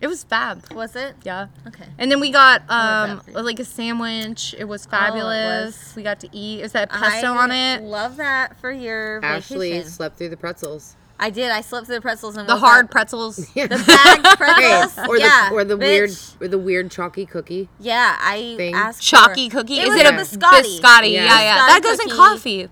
It 0.00 0.06
was 0.06 0.22
fab. 0.22 0.72
Was 0.72 0.94
it? 0.94 1.16
Yeah. 1.24 1.48
Okay. 1.66 1.84
And 1.98 2.10
then 2.10 2.20
we 2.20 2.30
got 2.30 2.60
um 2.70 3.16
that 3.16 3.24
for 3.24 3.30
you. 3.32 3.40
like 3.40 3.58
a 3.60 3.64
sandwich. 3.64 4.54
It 4.56 4.64
was 4.66 4.86
Oh, 4.86 4.88
it 4.88 4.90
fabulous. 4.90 5.76
was. 5.88 5.96
We 5.96 6.02
got 6.02 6.20
to 6.20 6.28
eat. 6.32 6.60
Is 6.62 6.72
that 6.72 6.90
pesto 6.90 7.32
I 7.32 7.36
on 7.36 7.50
it? 7.50 7.82
Love 7.82 8.16
that 8.18 8.58
for 8.60 8.70
your 8.70 9.24
Ashley 9.24 9.70
vacation. 9.72 9.90
slept 9.90 10.16
through 10.18 10.28
the 10.28 10.36
pretzels. 10.36 10.94
I 11.20 11.30
did. 11.30 11.50
I 11.50 11.62
slept 11.62 11.86
through 11.86 11.96
the 11.96 12.00
pretzels 12.00 12.36
and 12.36 12.48
The 12.48 12.54
hard 12.56 12.84
up- 12.84 12.90
pretzels. 12.92 13.36
the 13.54 13.66
bagged 13.66 14.26
Hey, 14.26 14.36
pretzels. 14.36 15.08
or 15.08 15.18
yeah, 15.18 15.48
the 15.48 15.54
or 15.56 15.64
the 15.64 15.76
weird 15.76 16.10
or 16.40 16.46
the 16.46 16.58
weird 16.58 16.92
chalky 16.92 17.26
cookie. 17.26 17.68
Yeah, 17.80 18.16
I 18.20 18.54
thing. 18.56 18.74
asked 18.76 19.02
Chalky 19.02 19.50
for, 19.50 19.58
cookie. 19.58 19.80
It 19.80 19.88
Is 19.88 19.88
was 19.94 20.00
it 20.00 20.06
a 20.06 20.10
a 20.10 20.12
biscotti. 20.12 20.78
biscotti? 20.80 21.12
Yeah. 21.12 21.24
Yeah, 21.24 21.40
yeah. 21.40 21.58
Biscotti 21.58 21.66
That 21.66 21.80
goes 21.82 21.98
in 21.98 22.08
coffee. 22.10 22.68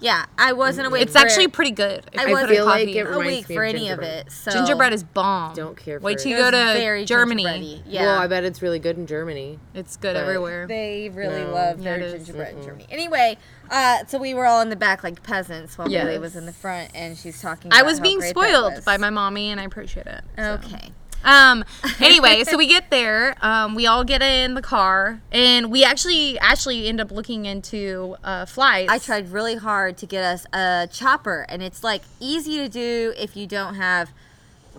Yeah, 0.00 0.24
I 0.38 0.52
wasn't 0.54 0.86
awake. 0.86 1.02
It's 1.02 1.12
for 1.12 1.18
actually 1.18 1.44
it. 1.44 1.52
pretty 1.52 1.72
good. 1.72 2.06
if 2.12 2.20
I 2.20 2.24
you 2.26 2.32
wasn't 2.32 2.50
feel 2.50 2.64
like 2.64 2.88
it 2.88 3.02
reminds 3.04 3.16
awake 3.16 3.48
me 3.50 3.54
for 3.54 3.64
of 3.64 3.68
any 3.74 3.88
of 3.90 3.98
gingerbread. 4.00 4.26
it. 4.26 4.32
So 4.32 4.50
Gingerbread 4.50 4.92
is 4.94 5.02
bomb. 5.04 5.54
Don't 5.54 5.76
care 5.76 6.00
for 6.00 6.04
Wait 6.06 6.18
it. 6.18 6.22
till 6.22 6.32
you 6.32 6.38
go 6.38 6.50
to 6.50 6.56
very 6.56 7.04
Germany. 7.04 7.42
gingerbready. 7.44 7.82
Yeah. 7.86 8.02
Well, 8.06 8.18
I 8.20 8.26
bet 8.26 8.44
it's 8.44 8.62
really 8.62 8.78
good 8.78 8.96
in 8.96 9.06
Germany. 9.06 9.58
It's 9.74 9.96
good 9.98 10.16
everywhere. 10.16 10.66
They 10.66 11.10
really 11.12 11.42
No. 11.44 11.52
love 11.52 11.78
Yeah, 11.78 11.84
their 11.84 11.96
it 11.96 12.02
is. 12.02 12.12
gingerbread 12.26 12.56
in 12.56 12.62
Germany. 12.64 12.86
Anyway, 12.90 13.36
uh, 13.70 13.98
so 14.06 14.18
we 14.18 14.32
were 14.32 14.46
all 14.46 14.62
in 14.62 14.70
the 14.70 14.76
back 14.76 15.04
like 15.04 15.22
peasants 15.22 15.76
while 15.76 15.90
Yes. 15.90 16.04
Billy 16.04 16.18
was 16.18 16.34
in 16.34 16.46
the 16.46 16.52
front, 16.54 16.90
and 16.94 17.16
she's 17.18 17.40
talking. 17.42 17.70
I 17.72 17.82
was 17.82 17.98
how 17.98 18.04
being 18.04 18.18
great 18.20 18.30
spoiled 18.30 18.74
was. 18.76 18.84
by 18.84 18.96
my 18.96 19.10
mommy, 19.10 19.50
and 19.50 19.60
I 19.60 19.64
appreciate 19.64 20.06
it. 20.06 20.22
so. 20.38 20.58
Okay. 20.64 20.92
Um. 21.24 21.64
Anyway, 22.00 22.44
so 22.44 22.56
we 22.56 22.66
get 22.66 22.90
there. 22.90 23.36
Um. 23.40 23.74
We 23.74 23.86
all 23.86 24.04
get 24.04 24.22
in 24.22 24.54
the 24.54 24.62
car, 24.62 25.20
and 25.30 25.70
we 25.70 25.84
actually 25.84 26.38
actually 26.38 26.86
end 26.88 27.00
up 27.00 27.10
looking 27.10 27.46
into 27.46 28.16
uh, 28.24 28.46
flights. 28.46 28.90
I 28.90 28.98
tried 28.98 29.30
really 29.30 29.56
hard 29.56 29.96
to 29.98 30.06
get 30.06 30.24
us 30.24 30.46
a 30.52 30.88
chopper, 30.90 31.46
and 31.48 31.62
it's 31.62 31.84
like 31.84 32.02
easy 32.20 32.56
to 32.58 32.68
do 32.68 33.12
if 33.16 33.36
you 33.36 33.46
don't 33.46 33.74
have 33.74 34.10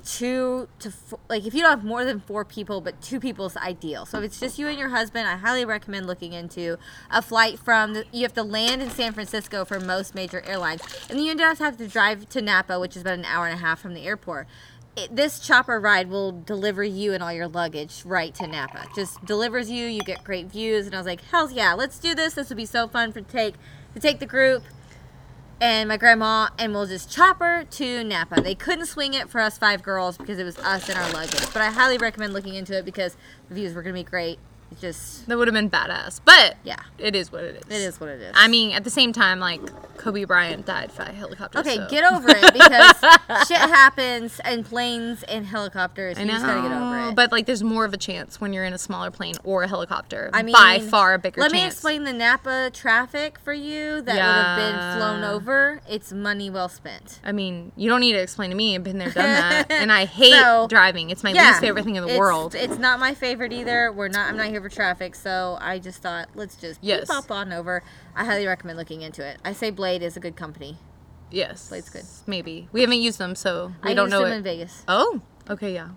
two 0.06 0.68
to 0.80 0.90
four, 0.90 1.20
like 1.30 1.46
if 1.46 1.54
you 1.54 1.62
don't 1.62 1.70
have 1.70 1.84
more 1.84 2.06
than 2.06 2.20
four 2.22 2.44
people, 2.44 2.82
but 2.82 3.00
two 3.02 3.20
people 3.20 3.46
is 3.46 3.58
ideal. 3.58 4.06
So 4.06 4.18
if 4.20 4.24
it's 4.24 4.40
just 4.40 4.58
you 4.58 4.68
and 4.68 4.80
your 4.80 4.90
husband, 4.90 5.28
I 5.28 5.36
highly 5.36 5.66
recommend 5.66 6.08
looking 6.08 6.34
into 6.34 6.78
a 7.12 7.22
flight 7.22 7.60
from. 7.60 7.94
The, 7.94 8.06
you 8.12 8.24
have 8.24 8.34
to 8.34 8.44
land 8.44 8.82
in 8.82 8.90
San 8.90 9.14
Francisco 9.14 9.66
for 9.66 9.80
most 9.80 10.16
major 10.16 10.42
airlines, 10.42 10.82
and 11.10 11.20
then 11.20 11.26
you 11.26 11.36
don't 11.36 11.60
have 11.60 11.78
to 11.78 11.88
drive 11.88 12.28
to 12.30 12.42
Napa, 12.42 12.80
which 12.80 12.96
is 12.96 13.04
about 13.04 13.20
an 13.20 13.26
hour 13.26 13.46
and 13.46 13.54
a 13.54 13.62
half 13.62 13.80
from 13.80 13.94
the 13.94 14.06
airport. 14.06 14.48
This 15.10 15.40
chopper 15.40 15.80
ride 15.80 16.10
will 16.10 16.32
deliver 16.32 16.84
you 16.84 17.14
and 17.14 17.24
all 17.24 17.32
your 17.32 17.48
luggage 17.48 18.04
right 18.06 18.36
to 18.36 18.48
Napa. 18.48 18.88
Just 18.96 19.24
delivers 19.26 19.72
you. 19.72 19.86
You 19.86 20.02
get 20.02 20.24
great 20.24 20.48
views, 20.48 20.86
and 20.86 20.94
I 20.94 20.98
was 20.98 21.08
like, 21.08 21.22
hell 21.26 21.50
yeah, 21.50 21.74
let's 21.74 21.98
do 21.98 22.14
this. 22.14 22.34
This 22.34 22.50
would 22.50 22.58
be 22.58 22.66
so 22.66 22.88
fun 22.88 23.12
for 23.12 23.22
take 23.22 23.56
to 23.94 24.00
take 24.00 24.20
the 24.20 24.26
group 24.26 24.64
and 25.62 25.88
my 25.88 25.96
grandma, 25.96 26.50
and 26.58 26.74
we'll 26.74 26.88
just 26.88 27.12
chop 27.12 27.40
her 27.40 27.64
to 27.64 28.04
Napa. 28.04 28.42
They 28.42 28.56
couldn't 28.56 28.88
swing 28.88 29.14
it 29.14 29.30
for 29.30 29.40
us 29.40 29.60
five 29.60 29.84
girls 29.84 30.18
because 30.18 30.40
it 30.40 30.44
was 30.44 30.58
us 30.58 30.90
and 30.90 30.98
our 30.98 31.12
luggage. 31.12 31.54
But 31.54 31.62
I 31.62 31.70
highly 31.70 32.00
recommend 32.00 32.34
looking 32.34 32.56
into 32.56 32.76
it 32.76 32.84
because 32.84 33.16
the 33.48 33.54
views 33.54 33.76
were 33.76 33.84
gonna 33.84 33.94
be 33.94 34.04
great. 34.04 34.40
It 34.72 34.80
just 34.80 35.28
That 35.28 35.38
would 35.38 35.48
have 35.48 35.54
been 35.56 35.70
badass, 35.70 36.22
but 36.24 36.56
yeah, 36.64 36.78
it 36.98 37.16
is 37.16 37.32
what 37.32 37.44
it 37.44 37.56
is. 37.58 37.64
it 37.78 37.82
is 37.82 38.00
what 38.00 38.10
it 38.10 38.22
is. 38.22 38.32
I 38.36 38.48
mean, 38.48 38.72
at 38.72 38.84
the 38.84 38.90
same 38.90 39.12
time, 39.12 39.40
like 39.40 39.60
Kobe 39.98 40.24
Bryant 40.24 40.66
died 40.66 40.92
by 40.98 41.12
helicopter. 41.12 41.60
okay, 41.60 41.76
so. 41.76 41.88
get 41.90 42.04
over 42.12 42.30
it 42.30 42.54
because 42.54 42.96
shit 43.48 43.58
happens 43.58 44.40
in 44.50 44.64
planes 44.64 45.24
and 45.24 45.46
helicopters. 45.46 46.18
I 46.18 46.22
You 46.22 46.28
know, 46.28 46.34
just 46.34 46.46
gotta 46.46 46.62
get 46.68 46.72
over 46.72 47.10
it. 47.10 47.16
but 47.16 47.32
like, 47.32 47.46
there's 47.46 47.64
more 47.64 47.84
of 47.86 47.94
a 47.94 47.98
chance 47.98 48.40
when 48.40 48.54
you're 48.54 48.64
in 48.64 48.74
a 48.74 48.78
smaller 48.78 49.12
plane 49.12 49.36
or 49.44 49.64
a 49.64 49.68
helicopter. 49.68 50.30
I 50.34 50.42
mean, 50.42 50.54
by 50.54 50.80
far 50.80 51.14
a 51.16 51.20
bigger 51.20 51.42
Let 51.42 51.52
chance. 51.52 51.62
me 51.62 51.68
explain 51.68 52.04
the 52.06 52.14
Napa 52.14 52.72
traffic 52.74 53.38
for 53.40 53.54
you 53.54 54.02
that 54.02 54.14
would 54.14 54.22
have 54.22 54.58
been 54.58 54.98
flown 54.98 55.24
over. 55.24 55.82
It's 55.90 56.12
money 56.14 56.50
well 56.50 56.70
spent. 56.70 57.20
I 57.26 57.32
mean, 57.34 57.72
you 57.76 57.90
don't 57.90 58.00
need 58.00 58.14
to 58.14 58.22
explain 58.22 58.50
to 58.52 58.56
me. 58.56 58.76
I've 58.76 58.84
been 58.84 58.98
there, 58.98 59.10
done 59.12 59.24
that, 59.34 59.66
and 59.70 59.92
I 59.92 60.06
hate 60.06 60.32
So, 60.34 60.68
driving. 60.70 61.10
It's 61.10 61.24
my 61.24 61.32
yeah, 61.32 61.50
least 61.50 61.60
favorite 61.60 61.84
thing 61.84 61.98
in 61.98 62.04
the 62.04 62.08
it's- 62.10 62.20
world. 62.20 62.56
It's 62.56 62.78
not 62.78 63.00
my 63.02 63.14
favorite 63.14 63.52
either. 63.52 63.92
We're 63.92 64.08
not. 64.08 64.30
I'm 64.30 64.38
not 64.38 64.48
here 64.48 64.61
for 64.62 64.70
traffic, 64.70 65.16
so 65.16 65.58
I 65.62 65.80
just 65.80 66.02
thought 66.02 66.30
let's 66.36 66.56
just 66.56 66.80
Yes. 66.84 67.08
pop 67.08 67.30
on 67.32 67.52
over. 67.52 67.84
I 68.16 68.26
highly 68.26 68.46
recommend 68.48 68.78
looking 68.78 69.02
into 69.02 69.26
it. 69.26 69.38
I 69.44 69.54
say 69.54 69.70
Blade 69.72 70.02
is 70.02 70.16
a 70.18 70.20
good 70.20 70.36
company. 70.36 70.78
yes, 71.32 71.70
Blade's 71.70 71.90
good. 71.90 72.04
Maybe 72.28 72.68
we 72.72 72.82
haven't 72.82 73.00
used 73.02 73.18
them, 73.20 73.36
so 73.36 73.74
we 73.84 73.92
I 73.92 73.94
don't 73.94 74.06
used 74.06 74.12
know 74.12 74.24
them 74.24 74.34
it. 74.34 74.38
in 74.38 74.44
Vegas. 74.44 74.84
Oh, 74.88 75.22
okay, 75.50 75.74
yeah. 75.74 75.90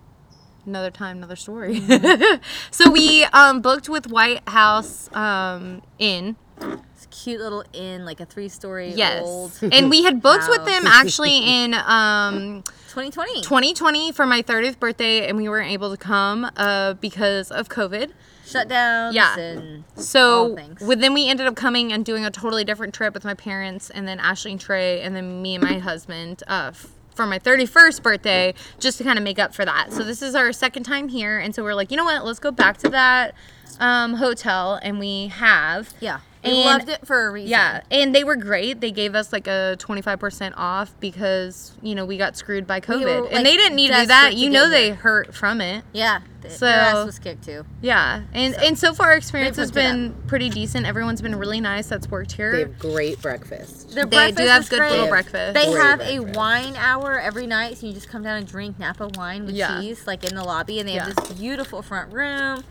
Another 0.67 0.91
time, 0.91 1.19
another 1.19 1.37
story. 1.37 1.79
Mm-hmm. 1.81 2.43
so 2.71 2.91
we 2.91 3.25
um, 3.35 3.61
booked 3.61 3.89
with 3.89 4.07
White 4.11 4.49
House 4.49 5.15
um, 5.15 5.83
Inn. 5.99 6.37
It's 6.61 7.05
a 7.05 7.09
cute 7.09 7.41
little 7.41 7.65
inn, 7.75 8.07
like 8.07 8.21
a 8.21 8.25
three-story 8.25 8.93
Yes, 8.95 9.25
old. 9.27 9.59
and 9.73 9.91
we 9.91 10.05
had 10.05 10.23
booked 10.23 10.49
with 10.49 10.65
them 10.65 10.87
actually 10.87 11.37
in 11.65 11.75
um, 11.75 12.63
2020. 12.89 13.43
2020 13.43 14.13
for 14.13 14.25
my 14.25 14.41
30th 14.41 14.79
birthday, 14.79 15.29
and 15.29 15.37
we 15.37 15.49
weren't 15.51 15.71
able 15.71 15.91
to 15.91 15.97
come 15.99 16.49
uh, 16.57 16.95
because 16.95 17.51
of 17.51 17.69
COVID. 17.69 18.13
Shutdowns. 18.55 19.13
Yeah. 19.13 19.39
And 19.39 19.85
So 19.97 20.57
with, 20.81 21.01
then 21.01 21.15
we 21.15 21.29
ended 21.29 21.47
up 21.47 21.57
coming 21.57 21.93
and 21.93 22.05
doing 22.05 22.25
a 22.25 22.31
totally 22.31 22.65
different 22.65 22.95
trip 22.95 23.15
with 23.15 23.25
my 23.25 23.35
parents, 23.35 23.91
and 23.91 24.07
then 24.07 24.21
Ashley 24.21 24.53
and 24.53 24.61
Trey, 24.61 25.01
and 25.03 25.15
then 25.15 25.43
me 25.43 25.55
and 25.57 25.65
my 25.65 25.79
husband 25.79 26.43
uh, 26.47 26.69
f- 26.73 26.89
for 27.15 27.27
my 27.27 27.39
31st 27.39 28.03
birthday, 28.03 28.55
just 28.81 28.99
to 28.99 29.05
kind 29.05 29.19
of 29.19 29.25
make 29.25 29.39
up 29.39 29.55
for 29.55 29.65
that. 29.65 29.93
So 29.93 30.03
this 30.03 30.23
is 30.23 30.35
our 30.35 30.53
second 30.53 30.85
time 30.85 31.09
here, 31.09 31.39
and 31.39 31.55
so 31.55 31.63
we're 31.63 31.75
like, 31.75 31.91
you 31.91 31.97
know 31.97 32.05
what? 32.05 32.25
Let's 32.25 32.39
go 32.41 32.51
back 32.51 32.79
to 32.79 32.89
that 32.91 33.35
um, 33.81 34.15
hotel, 34.15 34.79
and 34.83 34.99
we 34.99 35.29
have. 35.29 35.93
yeah, 36.01 36.21
I 36.45 36.49
And- 36.49 36.57
loved 36.59 36.89
it 36.91 37.07
for 37.07 37.27
a 37.27 37.31
reason. 37.31 37.51
Yeah, 37.51 37.81
and 37.91 38.15
they 38.15 38.23
were 38.25 38.37
great. 38.37 38.81
They 38.81 38.91
gave 38.91 39.15
us 39.15 39.33
like 39.33 39.47
a 39.47 39.77
25% 39.79 40.53
off 40.57 40.93
because, 41.01 41.73
you 41.83 41.95
know, 41.95 42.05
we 42.05 42.17
got 42.19 42.37
screwed 42.37 42.67
by 42.67 42.81
COVID. 42.81 43.05
were, 43.05 43.21
like, 43.23 43.33
and 43.35 43.47
they 43.47 43.57
didn't 43.57 43.77
need 43.77 43.89
to 43.93 44.01
do 44.03 44.07
that. 44.07 44.31
to 44.33 44.37
You 44.37 44.51
know 44.51 44.69
they 44.69 44.87
here. 44.87 44.95
hurt 44.97 45.35
from 45.35 45.61
it. 45.61 45.85
Yeah. 45.93 46.21
th- 46.43 46.53
So- 46.59 46.67
their 46.67 46.75
ass 46.79 47.07
was 47.07 47.19
kicked 47.19 47.45
too. 47.47 47.65
Yeah. 47.81 48.21
And 48.35 48.55
and 48.57 48.79
so 48.79 48.93
far 48.93 49.07
our 49.13 49.17
experience 49.17 49.57
has 49.57 49.73
been 49.73 50.15
pretty 50.27 50.51
decent. 50.51 50.85
Everyone's 50.87 51.23
been 51.23 51.37
really 51.37 51.59
nice 51.63 51.87
that's 51.87 52.11
worked 52.11 52.33
here. 52.33 52.53
They 52.53 52.59
here. 52.59 52.67
have 52.67 52.79
great 52.79 53.23
breakfast. 53.23 53.93
Their 53.95 54.05
They 54.05 54.17
breakfast 54.17 54.37
do 54.37 54.45
have 54.47 54.69
good 54.69 54.79
great. 54.81 54.91
little 54.91 55.07
They 55.07 55.17
have 55.17 55.31
breakfast. 55.31 55.55
They 55.55 55.73
Great 55.73 55.83
have 55.83 56.01
a 56.03 56.21
wine 56.39 56.75
hour 56.77 57.19
every 57.19 57.47
night, 57.47 57.79
so 57.79 57.87
you 57.87 57.95
just 57.95 58.11
come 58.11 58.23
down 58.23 58.37
and 58.37 58.47
drink 58.47 58.79
Napa 58.79 59.09
wine 59.15 59.47
with 59.47 59.55
Yeah. 59.55 59.81
cheese, 59.81 60.07
like 60.07 60.23
in 60.23 60.35
the 60.37 60.45
lobby, 60.45 60.79
and 60.81 60.87
they 60.87 60.93
have 60.93 61.09
Yeah. 61.09 61.15
this 61.15 61.33
beautiful 61.33 61.81
front 61.81 62.13
room. 62.13 62.63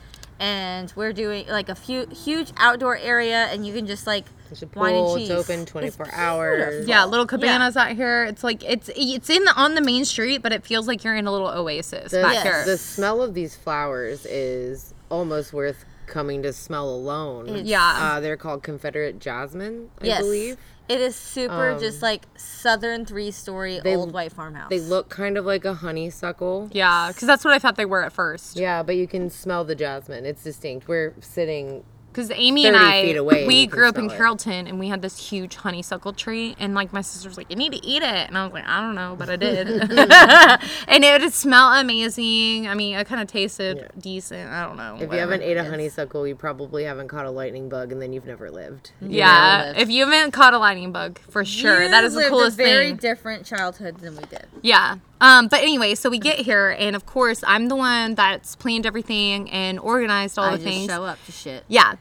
And 0.47 0.91
we're 0.97 1.13
doing 1.13 1.47
like 1.47 1.69
a 1.69 1.75
few 1.75 2.05
huge 2.07 2.51
outdoor 2.57 2.97
area, 2.97 3.45
and 3.45 3.65
you 3.65 3.73
can 3.73 3.88
just 3.88 4.05
like 4.05 4.25
There's 4.50 4.62
a 4.62 4.67
wine 4.77 4.93
and 4.95 5.05
pool. 5.05 5.17
cheese. 5.17 5.29
It's 5.29 5.50
open 5.50 5.65
24 5.65 6.09
hours. 6.13 6.85
yeah, 6.85 7.05
little 7.05 7.25
cabanas 7.25 7.77
out 7.77 7.93
here. 7.95 8.25
It's 8.25 8.43
like 8.43 8.62
it's 8.65 8.89
it's 8.93 9.29
in 9.29 9.45
the 9.45 9.53
on 9.55 9.75
the 9.75 9.81
main 9.81 10.03
street, 10.03 10.41
but 10.41 10.51
it 10.51 10.65
feels 10.65 10.85
like 10.85 11.05
you're 11.05 11.15
in 11.15 11.27
a 11.27 11.31
little 11.31 11.47
oasis 11.47 12.12
The, 12.12 12.21
back 12.23 12.33
Yes. 12.33 12.43
here. 12.43 12.65
the 12.65 12.77
smell 12.77 13.21
of 13.21 13.33
these 13.33 13.55
flowers 13.55 14.25
is 14.25 14.93
almost 15.09 15.53
worth 15.53 15.85
coming 16.07 16.43
to 16.43 16.51
smell 16.51 16.89
alone. 16.89 17.47
It's- 17.47 17.65
Yeah. 17.65 17.79
Uh, 18.01 18.19
they're 18.19 18.35
called 18.35 18.63
Confederate 18.63 19.19
jasmine, 19.19 19.91
I 20.01 20.07
yes, 20.07 20.19
believe. 20.21 20.57
It 20.89 20.99
is 21.01 21.15
super 21.15 21.71
Um, 21.71 21.79
just 21.79 22.01
like 22.01 22.25
southern 22.35 23.05
three 23.05 23.31
story 23.31 23.79
they- 23.83 23.95
old 23.95 24.13
white 24.13 24.31
farmhouse. 24.33 24.69
They 24.69 24.79
look 24.79 25.09
kind 25.09 25.37
of 25.37 25.45
like 25.45 25.65
a 25.65 25.73
honeysuckle. 25.73 26.69
yeah, 26.71 27.07
because 27.09 27.27
that's 27.27 27.45
what 27.45 27.53
I 27.53 27.59
thought 27.59 27.75
they 27.75 27.85
were 27.85 28.03
at 28.03 28.11
first. 28.13 28.57
Yeah, 28.57 28.83
but 28.83 28.95
you 28.95 29.07
can 29.07 29.29
smell 29.29 29.63
the 29.63 29.75
jasmine. 29.75 30.25
It's 30.25 30.43
distinct. 30.43 30.87
We're 30.87 31.13
sitting. 31.21 31.83
Because 32.13 32.32
Amy 32.36 32.67
and 32.67 32.75
I, 32.77 32.98
away 33.13 33.48
we 33.48 33.65
grew 33.65 33.88
up 33.88 33.98
in 33.98 34.03
smell 34.03 34.13
it. 34.13 34.17
Carrollton, 34.17 34.67
and 34.67 34.79
we 34.79 34.88
had 34.88 35.01
this 35.01 35.17
huge 35.29 35.55
honeysuckle 35.55 36.13
tree, 36.13 36.55
and 36.60 36.75
like 36.75 36.93
my 36.93 37.01
sister 37.01 37.27
was 37.27 37.38
like, 37.38 37.50
"You 37.50 37.55
need 37.55 37.72
to 37.74 37.84
eat 37.84 38.03
it," 38.03 38.27
and 38.27 38.38
I 38.38 38.43
was 38.46 38.53
like, 38.53 38.67
"I 38.67 38.82
don't 38.82 38.93
know," 38.96 39.15
but 39.17 39.29
I 39.32 39.36
did, 39.36 39.67
and 40.88 41.03
it 41.03 41.22
would 41.22 41.34
smell 41.34 41.74
amazing. 41.74 42.67
I 42.67 42.75
mean, 42.75 42.96
it 42.98 43.08
kind 43.08 43.22
of 43.22 43.27
tasted 43.27 43.77
Yeah. 43.77 43.88
decent. 44.00 44.50
I 44.51 44.63
don't 44.65 44.77
know. 44.77 44.98
If 45.01 45.12
you 45.12 45.17
haven't 45.17 45.41
ate 45.41 45.58
a 45.58 45.63
honeysuckle, 45.63 46.27
you 46.27 46.36
probably 46.36 46.84
haven't 46.84 47.08
caught 47.08 47.25
a 47.25 47.32
lightning 47.32 47.67
bug, 47.70 47.91
and 47.91 48.01
then 48.01 48.13
you've 48.13 48.25
never 48.27 48.51
lived. 48.51 48.91
yeah, 49.01 49.63
lived. 49.67 49.79
if 49.79 49.89
you 49.89 50.05
haven't 50.05 50.32
caught 50.32 50.53
a 50.53 50.60
lightning 50.60 50.91
bug, 50.91 51.20
for 51.29 51.43
sure, 51.43 51.84
You 51.84 51.89
that 51.89 52.03
is 52.03 52.13
the 52.13 52.20
lived 52.20 52.29
coolest 52.29 52.60
a 52.60 52.63
very 52.63 52.88
thing. 52.89 52.98
different 52.98 53.46
childhood 53.46 53.98
than 53.98 54.15
we 54.15 54.24
did. 54.25 54.46
Yeah. 54.62 54.98
Um, 55.23 55.47
but 55.47 55.61
anyway, 55.61 55.95
so 55.95 56.09
we 56.09 56.19
get 56.19 56.39
here, 56.39 56.75
and 56.77 56.97
of 56.97 57.05
course, 57.05 57.45
I'm 57.47 57.69
the 57.69 57.77
one 57.77 58.13
that's 58.15 58.57
planned 58.57 58.85
everything 58.85 59.49
and 59.51 59.79
organized 59.79 60.37
all 60.37 60.45
I 60.45 60.57
the 60.57 60.63
just 60.65 60.67
things. 60.67 60.91
show 60.91 61.05
up 61.05 61.17
to 61.25 61.31
shit. 61.31 61.63
Yeah. 61.69 61.93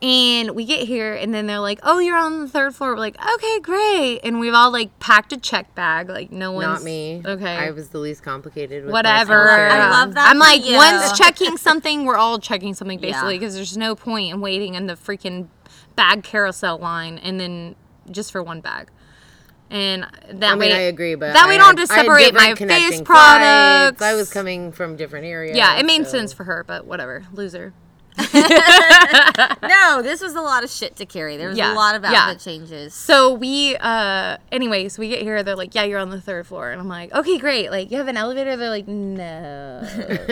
And 0.00 0.52
we 0.52 0.64
get 0.64 0.88
here, 0.88 1.12
and 1.14 1.34
then 1.34 1.46
they're 1.46 1.60
like, 1.60 1.78
"Oh, 1.82 1.98
you're 1.98 2.16
on 2.16 2.40
the 2.40 2.48
third 2.48 2.74
floor." 2.74 2.94
We're 2.94 2.98
like, 2.98 3.16
"Okay, 3.34 3.60
great." 3.60 4.20
And 4.24 4.40
we've 4.40 4.54
all 4.54 4.72
like 4.72 4.98
packed 5.00 5.34
a 5.34 5.36
check 5.36 5.74
bag. 5.74 6.08
Like 6.08 6.32
no 6.32 6.50
one's 6.50 6.66
Not 6.66 6.82
me. 6.82 7.22
Okay, 7.24 7.56
I 7.56 7.70
was 7.72 7.90
the 7.90 7.98
least 7.98 8.22
complicated. 8.22 8.84
With 8.84 8.92
whatever. 8.92 9.34
self-care. 9.46 9.68
I 9.70 9.90
love 9.90 10.14
that 10.14 10.30
I'm 10.30 10.36
for 10.36 10.40
like, 10.40 10.64
you. 10.64 10.76
one's 10.76 11.16
checking 11.16 11.58
something, 11.58 12.04
we're 12.04 12.16
all 12.16 12.38
checking 12.40 12.72
something 12.74 12.98
basically 12.98 13.38
because 13.38 13.54
there's 13.54 13.76
no 13.76 13.94
point 13.94 14.32
in 14.32 14.40
waiting 14.40 14.74
in 14.74 14.86
the 14.86 14.94
freaking 14.94 15.48
bag 15.94 16.24
carousel 16.24 16.78
line 16.78 17.18
and 17.18 17.38
then 17.38 17.76
just 18.10 18.32
for 18.32 18.42
one 18.42 18.60
bag. 18.60 18.90
And 19.72 20.06
that 20.34 20.52
I 20.52 20.54
mean, 20.54 20.68
way, 20.70 20.72
I 20.74 20.80
agree, 20.80 21.14
but 21.14 21.32
that 21.32 21.46
way 21.46 21.54
I 21.54 21.54
we 21.54 21.56
don't 21.56 21.78
had- 21.78 21.88
have 21.88 21.88
to 21.88 21.94
separate 21.94 22.34
my 22.34 22.54
face 22.54 23.00
products. 23.00 24.02
I 24.02 24.12
was 24.14 24.30
coming 24.30 24.70
from 24.70 24.96
different 24.96 25.24
areas. 25.24 25.56
Yeah, 25.56 25.78
it 25.78 25.86
made 25.86 26.04
so- 26.04 26.10
sense 26.18 26.32
for 26.34 26.44
her, 26.44 26.62
but 26.62 26.84
whatever, 26.84 27.24
loser. 27.32 27.72
No, 29.62 30.02
this 30.02 30.20
was 30.20 30.34
a 30.34 30.40
lot 30.40 30.64
of 30.64 30.70
shit 30.70 30.96
to 30.96 31.06
carry. 31.06 31.36
There 31.36 31.48
was 31.48 31.56
Yeah, 31.58 31.72
a 31.72 31.74
lot 31.74 31.94
of 31.94 32.02
yeah. 32.02 32.12
outfit 32.28 32.40
changes. 32.40 32.94
So 32.94 33.32
we, 33.32 33.76
uh, 33.76 34.36
anyways, 34.50 34.98
we 34.98 35.08
get 35.08 35.22
here. 35.22 35.42
They're 35.42 35.56
like, 35.56 35.74
"Yeah, 35.74 35.84
you're 35.84 35.98
on 35.98 36.10
the 36.10 36.20
third 36.20 36.46
floor," 36.46 36.70
and 36.70 36.80
I'm 36.80 36.88
like, 36.88 37.12
"Okay, 37.14 37.38
great. 37.38 37.70
Like, 37.70 37.90
you 37.90 37.98
have 37.98 38.08
an 38.08 38.16
elevator?" 38.16 38.56
They're 38.56 38.68
like, 38.70 38.86
"No," 38.88 39.22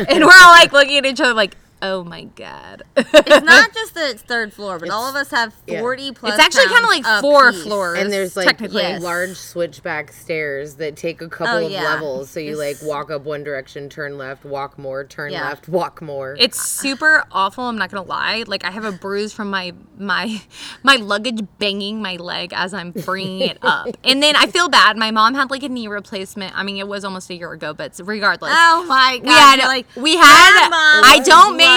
and 0.09 0.25
we're 0.25 0.41
all 0.43 0.53
like 0.53 0.73
looking 0.73 0.99
at 0.99 1.07
each 1.07 1.21
other, 1.21 1.33
like, 1.35 1.57
"Oh 1.83 2.05
my 2.05 2.25
god." 2.25 2.83
It's 2.97 3.45
not 3.45 3.73
just 3.75 3.95
that 3.95 4.11
it's 4.11 4.23
third 4.23 4.53
floor, 4.53 4.79
but 4.79 4.91
all 4.91 5.09
of 5.09 5.15
us 5.17 5.31
have 5.31 5.55
yeah. 5.67 5.81
40 5.81 6.13
plus. 6.13 6.35
It's 6.35 6.43
actually 6.43 6.67
kind 6.73 6.85
of 6.85 6.91
like 6.91 7.21
four 7.21 7.49
apiece. 7.49 7.63
floors. 7.63 7.99
And 7.99 8.13
there's 8.13 8.37
like 8.37 8.47
technically. 8.47 8.83
Yes. 8.83 9.03
large 9.03 9.37
switchback 9.37 10.13
stairs 10.13 10.75
that 10.77 10.97
take 10.97 11.21
a 11.23 11.29
couple 11.29 11.55
Oh, 11.55 11.67
of 11.67 11.71
yeah. 11.73 11.83
levels. 11.85 12.31
So 12.31 12.41
you 12.41 12.57
like 12.57 12.77
walk 12.83 13.11
up 13.11 13.23
one 13.23 13.45
direction, 13.45 13.89
turn 13.89 14.19
left, 14.19 14.45
walk 14.45 14.79
more, 14.79 15.05
turn 15.05 15.33
Yeah. 15.33 15.49
left, 15.49 15.69
walk 15.69 16.01
more. 16.03 16.37
It's 16.39 16.61
super 16.61 17.25
awful. 17.33 17.65
I'm 17.65 17.79
not 17.79 17.91
gonna 17.91 18.07
lie. 18.07 18.45
Like 18.47 18.65
I 18.65 18.71
have 18.71 18.85
a 18.85 18.93
bruise 18.93 19.33
from 19.33 19.51
my 19.51 19.73
my 19.99 20.41
my 20.83 20.97
luggage 20.97 21.41
banging 21.59 22.01
my 22.03 22.17
leg 22.17 22.53
as 22.55 22.73
I'm 22.75 22.91
bringing 22.93 23.41
it 23.41 23.59
up, 23.63 23.89
and 24.05 24.23
then 24.23 24.37
I 24.37 24.47
feel 24.47 24.69
bad. 24.69 24.97
My 24.97 25.11
mom 25.11 25.35
had 25.35 25.51
like 25.51 25.63
a 25.63 25.69
knee 25.69 25.89
replacement. 25.89 26.57
I 26.57 26.63
mean, 26.63 26.77
it 26.77 26.89
was 26.89 27.05
almost 27.05 27.31
a 27.31 27.35
year 27.35 27.53
ago, 27.53 27.73
but 27.75 27.99
regardless, 28.03 28.53
Oh 28.55 28.85
my 28.89 29.19
god! 29.23 29.27
we 29.27 29.33
had 29.33 29.67
like 29.67 29.87
we 29.97 30.17
had. 30.17 30.51
"Grandma, 30.69 31.03
I 31.05 31.21
don't 31.25 31.57
make. 31.57 31.70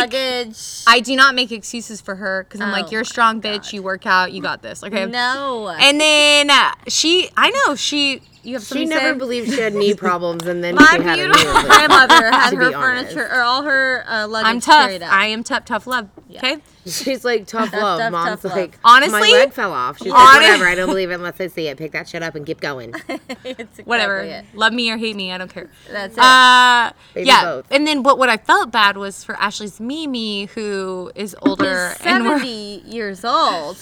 I 0.88 1.00
do 1.00 1.16
not 1.16 1.36
make 1.36 1.52
excuses 1.52 2.02
for 2.02 2.16
her 2.16 2.44
because 2.44 2.62
I'm 2.62 2.70
Oh 2.70 2.72
like, 2.72 2.92
you're 2.92 3.02
a 3.02 3.06
strong 3.06 3.42
bitch. 3.42 3.74
You 3.74 3.84
work 3.84 4.06
out. 4.06 4.32
You 4.32 4.42
got 4.42 4.62
this. 4.62 4.84
Okay. 4.84 5.06
no. 5.06 5.70
And 5.70 6.00
then 6.00 6.50
uh, 6.50 6.72
she, 6.88 7.30
I 7.38 7.50
know 7.50 7.76
she. 7.76 8.22
You 8.44 8.56
have 8.56 8.64
she 8.64 8.68
something 8.68 8.90
to 8.90 8.96
never 8.96 9.14
say? 9.14 9.18
believed 9.20 9.54
she 9.54 9.62
had 9.62 9.74
knee 9.74 9.94
problems, 9.96 10.46
and 10.46 10.62
then 10.64 10.76
my 10.76 10.86
she 10.98 11.02
had 11.02 11.18
knee 11.18 11.24
beautiful 11.24 11.48
replacement, 11.48 11.74
grandmother 11.88 12.32
had 12.32 12.54
her 12.54 12.72
furniture 12.72 13.26
or 13.32 13.42
all 13.42 13.64
her 13.64 14.04
uh, 14.08 14.28
luggage 14.28 14.48
I'm 14.50 14.60
tough. 14.60 14.86
carried 14.88 15.02
out. 15.02 15.14
I 15.14 15.26
am 15.28 15.44
tough. 15.44 15.66
Tough 15.66 15.88
love. 15.88 16.10
Okay. 16.36 16.58
She's 16.86 17.24
like 17.24 17.48
tough 17.48 17.72
Tough, 17.72 17.82
love. 17.82 18.00
tough, 18.00 18.12
Mom's 18.12 18.30
tough 18.42 18.44
love. 18.44 18.54
like, 18.58 18.78
Honestly- 18.84 19.14
my 19.32 19.38
leg 19.40 19.54
fell 19.54 19.72
off. 19.72 19.98
She's 20.00 20.12
Honest- 20.12 20.26
like, 20.34 20.42
whatever. 20.42 20.66
I 20.68 20.76
don't 20.76 20.88
believe 20.90 21.10
it 21.12 21.14
unless 21.14 21.40
I 21.40 21.48
see 21.48 21.68
it. 21.70 21.78
Pick 21.78 21.94
that 21.94 22.10
shit 22.10 22.22
up 22.22 22.36
and 22.36 22.46
keep 22.46 22.60
going. 22.60 22.94
It's 23.10 23.50
exactly 23.50 23.84
Whatever. 23.86 24.20
it. 24.20 24.46
Love 24.54 24.74
me 24.74 24.92
or 24.92 24.98
hate 24.98 25.16
me. 25.16 25.32
I 25.32 25.38
don't 25.38 25.54
care. 25.54 25.70
That's 25.90 26.18
it. 26.18 26.22
Uh, 26.22 26.92
Maybe 27.16 27.28
yeah, 27.28 27.44
both. 27.46 27.68
and 27.72 27.88
then 27.88 28.02
but 28.04 28.18
what 28.18 28.28
I 28.30 28.36
felt 28.38 28.72
bad 28.72 28.98
was 28.98 29.24
for 29.24 29.36
Ashley's 29.36 29.80
Mimi, 29.80 30.46
who 30.46 31.12
is 31.16 31.34
older 31.44 31.90
He's 31.98 32.06
and 32.08 32.24
70 32.26 32.84
years 32.88 33.24
old. 33.24 33.78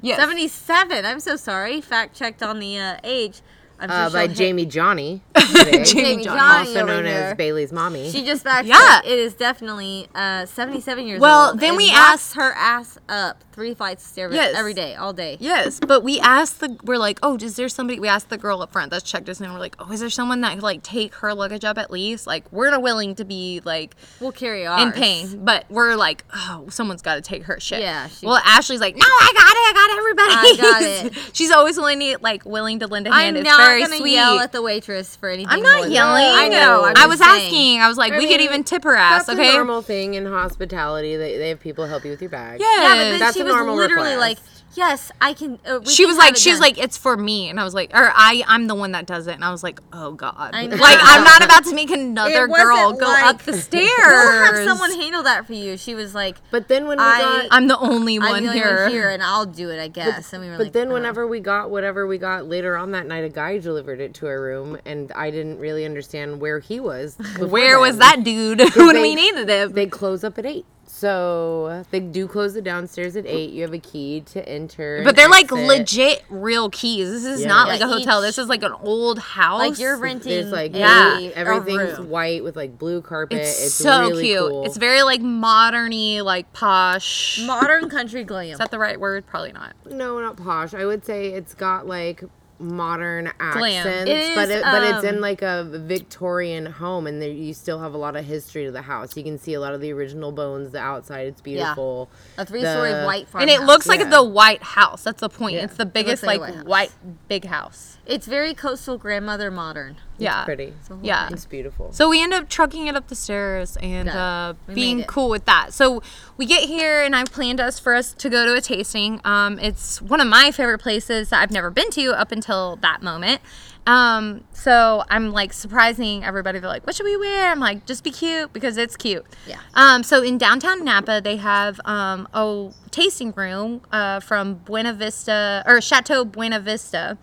yes. 0.00 0.18
77. 0.18 1.04
I'm 1.04 1.20
so 1.20 1.36
sorry. 1.36 1.80
Fact 1.82 2.16
checked 2.16 2.42
on 2.42 2.58
the 2.60 2.78
uh, 2.78 2.96
age. 3.04 3.42
I'm 3.78 3.90
Uh, 3.90 4.10
by 4.10 4.20
she'll 4.22 4.28
hit- 4.28 4.36
Jamie 4.36 4.66
Johnny, 4.66 5.22
today, 5.34 5.84
Jamie 5.84 6.24
Johnny 6.24 6.40
also 6.68 6.84
known 6.86 7.06
as 7.06 7.34
Bailey's 7.36 7.72
mommy. 7.72 8.10
She 8.10 8.24
just 8.24 8.42
fact 8.44 8.66
Yeah. 8.66 8.78
checked. 8.78 9.06
It 9.06 9.18
is 9.18 9.34
definitely 9.34 10.08
uh, 10.14 10.46
77 10.46 11.06
years 11.06 11.20
Well, 11.20 11.48
old. 11.50 11.54
Well, 11.54 11.60
then 11.60 11.68
and 11.70 11.76
we 11.76 11.88
walks 11.88 11.98
asked- 11.98 12.34
her 12.36 12.52
ass 12.54 12.98
up 13.08 13.42
three 13.52 13.72
flights 13.74 14.04
of 14.04 14.10
stairs 14.10 14.34
Yes. 14.34 14.54
every 14.54 14.74
day, 14.74 14.94
all 14.96 15.12
day. 15.14 15.38
Yes, 15.40 15.80
but 15.80 16.02
we 16.04 16.20
asked 16.20 16.60
the 16.60 16.76
we're 16.84 16.98
like, 16.98 17.18
oh, 17.22 17.36
is 17.40 17.56
there 17.56 17.70
somebody? 17.70 17.98
We 17.98 18.06
asked 18.08 18.28
the 18.28 18.36
girl 18.36 18.60
up 18.60 18.70
front 18.72 18.90
that's 18.90 19.02
checked 19.02 19.28
us 19.30 19.40
in. 19.40 19.50
We're 19.50 19.58
like, 19.58 19.76
oh, 19.78 19.90
is 19.92 20.00
there 20.00 20.10
someone 20.10 20.42
that 20.42 20.54
could 20.54 20.62
like 20.62 20.82
take 20.82 21.14
her 21.16 21.32
luggage 21.32 21.64
up 21.64 21.78
at 21.78 21.90
least? 21.90 22.26
Like, 22.26 22.50
we're 22.52 22.70
not 22.70 22.82
willing 22.82 23.14
to 23.14 23.24
be 23.24 23.62
like 23.64 23.94
We'll 24.20 24.32
carry 24.32 24.66
ours. 24.66 24.82
in 24.82 24.92
pain, 24.92 25.42
but 25.44 25.64
we're 25.70 25.96
like, 25.96 26.24
oh, 26.34 26.66
someone's 26.68 27.00
got 27.02 27.14
to 27.14 27.22
take 27.22 27.44
her 27.44 27.58
shit. 27.58 27.80
Yeah, 27.80 28.08
she- 28.08 28.26
well, 28.26 28.36
Ashley's 28.44 28.80
like, 28.80 28.94
no, 28.96 29.04
I 29.06 29.32
got 29.34 29.50
it. 29.52 29.66
I 29.66 29.72
got 29.72 29.98
everybody. 29.98 30.34
I 30.34 30.56
got 30.60 31.06
it. 31.16 31.30
She's 31.34 31.50
always 31.50 31.76
willing 31.78 32.00
to 32.00 32.18
like 32.20 32.44
willing 32.44 32.80
to 32.80 32.86
lend 32.86 33.06
a 33.06 33.12
hand. 33.12 33.38
I'm 33.38 33.44
it's 33.72 33.80
not 33.82 33.88
gonna 33.88 34.00
sweet. 34.00 34.12
yell 34.14 34.38
at 34.40 34.52
the 34.52 34.62
waitress 34.62 35.16
for 35.16 35.28
anything. 35.28 35.48
I'm 35.50 35.62
not 35.62 35.82
than- 35.82 35.92
yelling. 35.92 36.24
I 36.24 36.48
know. 36.48 36.84
I'm 36.84 36.96
I 36.96 37.06
was 37.06 37.18
saying. 37.18 37.46
asking. 37.46 37.80
I 37.80 37.88
was 37.88 37.96
like, 37.98 38.12
I 38.12 38.18
we 38.18 38.26
could 38.28 38.40
even 38.40 38.64
tip 38.64 38.84
her 38.84 38.94
ass. 38.96 39.26
That's 39.26 39.38
okay. 39.38 39.50
a 39.50 39.52
normal 39.54 39.82
thing 39.82 40.14
in 40.14 40.26
hospitality. 40.26 41.16
They, 41.16 41.36
they 41.38 41.48
have 41.50 41.60
people 41.60 41.86
help 41.86 42.04
you 42.04 42.10
with 42.10 42.20
your 42.20 42.30
bag. 42.30 42.60
Yeah. 42.60 42.66
Yeah, 42.66 42.88
but 42.88 42.94
then 42.96 43.18
That's 43.20 43.34
she 43.36 43.42
a 43.42 43.44
was 43.44 43.54
normal 43.54 43.76
literally 43.76 44.14
request. 44.14 44.20
like, 44.20 44.38
"Yes, 44.76 45.10
I 45.20 45.32
can." 45.32 45.58
Uh, 45.66 45.80
we 45.84 45.90
she 45.90 46.02
can 46.04 46.08
was 46.10 46.18
like, 46.18 46.32
it 46.34 46.38
she 46.38 46.50
was 46.50 46.60
like, 46.60 46.78
it's 46.78 46.96
for 46.96 47.16
me, 47.16 47.48
and 47.48 47.58
I 47.58 47.64
was 47.64 47.74
like, 47.74 47.90
or 47.94 48.12
I, 48.14 48.42
I'm 48.46 48.66
the 48.66 48.74
one 48.74 48.92
that 48.92 49.06
does 49.06 49.26
it, 49.26 49.32
and 49.34 49.44
I 49.44 49.50
was 49.50 49.62
like, 49.62 49.80
oh 49.92 50.12
god, 50.12 50.50
I 50.54 50.66
know. 50.66 50.76
like 50.88 50.98
I'm 51.00 51.24
not 51.24 51.44
about 51.44 51.64
to 51.64 51.74
make 51.74 51.90
another 51.90 52.44
It 52.44 52.50
wasn't 52.50 52.68
girl 52.68 52.92
go 52.92 53.06
like, 53.06 53.24
up 53.24 53.42
the 53.42 53.52
stairs. 53.68 53.90
We'll 53.98 54.44
have 54.54 54.64
someone 54.64 54.92
handle 54.92 55.22
that 55.24 55.46
for 55.46 55.54
you. 55.54 55.76
She 55.76 55.94
was 55.94 56.14
like, 56.14 56.36
But 56.50 56.68
then 56.68 56.86
when 56.86 56.98
we 56.98 57.04
I- 57.04 57.20
got 57.20 57.46
I'm 57.50 57.66
the 57.68 57.78
only 57.78 58.16
"I'm 58.16 58.22
one 58.22 58.42
the 58.42 58.48
only 58.50 58.58
here. 58.60 58.82
one 58.84 58.90
here, 58.90 59.10
and 59.10 59.22
I'll 59.22 59.46
do 59.46 59.70
it, 59.70 59.80
I 59.80 59.88
guess." 59.88 60.32
and 60.32 60.42
we 60.42 60.48
were 60.50 60.56
But 60.58 60.64
like, 60.64 60.72
then 60.72 60.90
"Oh." 60.90 60.94
whenever 60.94 61.26
we 61.26 61.40
got 61.40 61.70
whatever 61.70 62.06
we 62.06 62.18
got 62.18 62.46
later 62.46 62.76
on 62.76 62.90
that 62.92 63.06
night, 63.06 63.24
a 63.24 63.28
guy 63.28 63.58
delivered 63.58 64.00
it 64.00 64.14
to 64.14 64.26
our 64.26 64.40
room, 64.40 64.78
and 64.84 65.10
I 65.12 65.30
didn't 65.30 65.58
really 65.58 65.84
understand 65.84 66.40
where 66.40 66.60
he 66.60 66.80
was. 66.80 67.14
before 67.16 67.48
Where 67.48 67.78
was 67.80 67.98
that 67.98 68.22
dude 68.24 68.60
when 68.76 68.94
they- 68.94 69.02
we 69.02 69.14
needed 69.14 69.48
him? 69.48 69.72
They 69.72 69.86
close 69.86 70.22
up 70.24 70.38
at 70.38 70.44
eight, 70.46 70.66
so 71.00 71.84
they 71.90 72.00
do 72.00 72.26
close 72.26 72.54
the 72.54 72.62
downstairs 72.62 73.16
at 73.16 73.26
eight. 73.26 73.50
You 73.52 73.62
have 73.62 73.74
a 73.74 73.78
key 73.78 74.22
to 74.32 74.48
enter, 74.48 75.02
But 75.04 75.14
they're 75.14 75.28
like 75.28 75.52
exit. 75.52 75.66
legit 75.66 76.24
real 76.30 76.70
keys. 76.70 77.10
This 77.10 77.24
is 77.26 77.40
Yeah. 77.42 77.48
not 77.48 77.66
Yeah, 77.66 77.72
like 77.74 77.80
a 77.82 77.86
hotel. 77.88 78.22
This 78.22 78.38
is 78.38 78.48
like 78.48 78.62
an 78.62 78.72
old 78.72 79.18
house. 79.18 79.58
like 79.58 79.78
you're 79.78 79.98
renting. 79.98 80.30
There's 80.32 80.50
like 80.50 80.74
Yeah. 80.74 81.16
blue- 81.18 81.28
a 81.28 81.32
everything's 81.32 82.00
white 82.00 82.42
with 82.42 82.56
like 82.56 82.78
blue 82.78 83.02
carpet. 83.02 83.38
It's, 83.40 83.66
It's, 83.66 83.74
so 83.74 84.00
really 84.08 84.24
cute. 84.24 84.38
Cool. 84.48 84.64
It's 84.64 84.78
very 84.78 85.02
like 85.02 85.20
moderny, 85.20 86.22
like 86.22 86.50
posh. 86.54 87.42
modern 87.46 87.90
country 87.90 88.24
glam. 88.24 88.52
is 88.52 88.58
that 88.58 88.70
the 88.70 88.78
right 88.78 88.98
word? 88.98 89.26
Probably 89.26 89.52
not. 89.52 89.74
no, 89.90 90.18
not 90.20 90.36
posh. 90.38 90.72
I 90.72 90.86
would 90.86 91.04
say 91.04 91.26
it's 91.28 91.54
got 91.54 91.86
like 91.86 92.24
modern 92.58 93.30
accents, 93.40 94.08
It 94.08 94.34
but 94.34 94.48
is, 94.48 94.56
it, 94.56 94.62
but 94.62 94.82
it's 94.82 95.04
in 95.04 95.16
um, 95.16 95.20
like 95.20 95.42
a 95.42 95.64
Victorian 95.64 96.66
home, 96.66 97.06
and 97.06 97.20
there, 97.20 97.28
you 97.30 97.52
still 97.54 97.78
have 97.80 97.94
a 97.94 97.98
lot 97.98 98.16
of 98.16 98.24
history 98.24 98.64
to 98.64 98.70
the 98.72 98.82
house. 98.82 99.16
You 99.16 99.22
can 99.24 99.38
see 99.38 99.54
a 99.54 99.60
lot 99.60 99.74
of 99.74 99.80
the 99.80 99.92
original 99.92 100.32
bones. 100.32 100.72
The 100.72 100.78
outside, 100.78 101.26
it's 101.28 101.40
beautiful. 101.40 102.08
a 102.38 102.46
three-story 102.46 102.92
The- 102.92 103.04
white 103.04 103.28
farm. 103.28 103.42
and 103.42 103.50
it 103.50 103.62
looks 103.62 103.86
like 103.86 104.00
Yeah. 104.00 104.10
the 104.10 104.22
White 104.24 104.62
House. 104.62 105.02
That's 105.02 105.20
the 105.20 105.28
point. 105.28 105.56
Yeah. 105.56 105.64
It's 105.64 105.76
the 105.76 105.86
biggest 105.86 106.22
like 106.22 106.40
like, 106.40 106.54
White 106.54 106.66
white 106.66 106.92
big 107.28 107.44
house. 107.44 107.95
It's 108.06 108.26
very 108.26 108.54
coastal 108.54 108.98
grandmother 108.98 109.50
modern. 109.50 109.96
Yeah. 110.18 110.44
Pretty. 110.44 110.72
Yeah. 111.02 111.28
It's 111.30 111.44
beautiful. 111.44 111.92
So 111.92 112.08
we 112.08 112.22
end 112.22 112.32
up 112.32 112.48
trucking 112.48 112.86
it 112.86 112.94
up 112.96 113.08
the 113.08 113.14
stairs 113.14 113.76
and 113.82 114.06
Yeah, 114.06 114.24
uh, 114.48 114.72
being 114.72 115.04
cool 115.04 115.28
with 115.28 115.44
that. 115.46 115.72
So 115.72 116.02
we 116.36 116.46
get 116.46 116.68
here 116.68 117.02
and 117.02 117.14
I've 117.14 117.30
planned 117.32 117.60
us 117.60 117.78
for 117.78 117.94
us 117.94 118.14
to 118.14 118.30
go 118.30 118.46
to 118.46 118.54
a 118.54 118.60
tasting. 118.60 119.20
Um, 119.24 119.58
it's 119.58 120.00
one 120.00 120.20
of 120.20 120.28
my 120.28 120.50
favorite 120.52 120.78
places 120.78 121.30
that 121.30 121.42
I've 121.42 121.50
never 121.50 121.70
been 121.70 121.90
to 121.90 122.18
up 122.18 122.32
until 122.32 122.76
that 122.76 123.02
moment. 123.02 123.40
Um, 123.86 124.42
so 124.52 125.04
I'm 125.08 125.30
like 125.32 125.52
surprising 125.52 126.24
everybody. 126.24 126.58
They're 126.58 126.68
like, 126.68 126.84
"What 126.86 126.96
should 126.96 127.04
we 127.04 127.16
wear?" 127.16 127.52
I'm 127.52 127.60
like, 127.60 127.86
"Just 127.86 128.02
be 128.02 128.10
cute 128.10 128.52
because 128.52 128.76
it's 128.78 128.96
cute." 128.96 129.24
Yeah. 129.46 129.60
Um, 129.74 130.02
so 130.02 130.22
in 130.22 130.38
downtown 130.38 130.84
Napa, 130.84 131.20
they 131.22 131.36
have 131.36 131.80
um, 131.84 132.26
a 132.34 132.70
tasting 132.90 133.32
room 133.36 133.82
uh, 133.92 134.18
from 134.18 134.54
Buena 134.54 134.92
Vista 134.92 135.62
or 135.66 135.80
Chateau 135.80 136.24
Buena 136.24 136.58
Vista. 136.58 137.16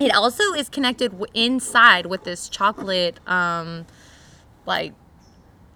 It 0.00 0.14
also 0.14 0.52
is 0.54 0.68
connected 0.68 1.12
w- 1.12 1.26
inside 1.34 2.06
with 2.06 2.24
this 2.24 2.48
chocolate, 2.48 3.20
um, 3.28 3.86
like 4.66 4.92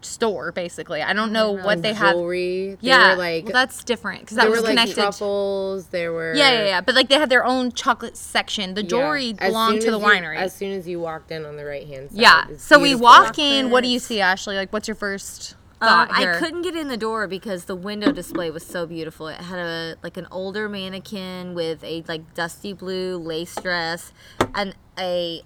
store. 0.02 0.52
Basically, 0.52 1.02
I 1.02 1.12
don't 1.12 1.33
know 1.33 1.52
what 1.52 1.83
they 1.83 1.92
have. 1.92 2.14
jewelry. 2.14 2.76
They 2.81 2.88
Yeah, 2.88 3.12
were 3.12 3.16
like 3.18 3.44
well, 3.44 3.52
that's 3.52 3.83
different 3.85 4.20
because 4.20 4.37
that 4.37 4.46
were 4.46 4.52
was 4.52 4.61
like 4.62 4.70
connected. 4.70 4.94
truffles. 4.96 5.87
There 5.88 6.12
were 6.12 6.35
yeah, 6.35 6.50
yeah, 6.52 6.64
yeah. 6.66 6.81
But 6.81 6.94
like 6.94 7.09
they 7.09 7.16
had 7.16 7.29
their 7.31 7.44
own 7.44 7.72
chocolate 7.72 8.16
section. 8.16 8.74
The 8.74 8.83
Yeah. 8.83 8.88
jewelry 8.88 9.35
As 9.38 9.48
belonged 9.50 9.81
to 9.83 9.90
the 9.90 9.98
you- 9.98 10.05
winery. 10.05 10.37
as 10.37 10.55
soon 10.55 10.72
as 10.72 10.87
you 10.88 10.98
walked 11.00 11.31
in 11.31 11.44
on 11.44 11.57
the 11.57 11.64
right 11.64 11.87
hand 11.87 12.11
side. 12.11 12.20
yeah. 12.20 12.44
So 12.59 12.79
we 12.79 12.94
walk 12.94 13.38
in. 13.38 13.70
What 13.70 13.83
do 13.85 13.88
you 13.90 13.98
see, 13.98 14.20
Ashley? 14.20 14.57
Like, 14.57 14.72
what's 14.72 14.88
your 14.88 14.94
first 14.96 15.55
Um, 15.81 16.09
I 16.11 16.37
couldn't 16.39 16.62
get 16.62 16.75
in 16.75 16.89
the 16.89 16.97
door 16.97 17.27
because 17.29 17.67
the 17.67 17.77
window 17.77 18.11
display 18.11 18.51
was 18.51 18.65
so 18.65 18.87
beautiful. 18.87 19.29
It 19.29 19.41
had 19.41 19.59
a 19.59 19.97
like 20.03 20.17
an 20.17 20.27
older 20.31 20.69
mannequin 20.69 21.55
with 21.55 21.85
a 21.85 22.03
like 22.09 22.33
dusty 22.35 22.73
blue 22.73 23.19
lace 23.19 23.55
dress 23.57 24.12
and 24.55 24.75
a 24.99 25.43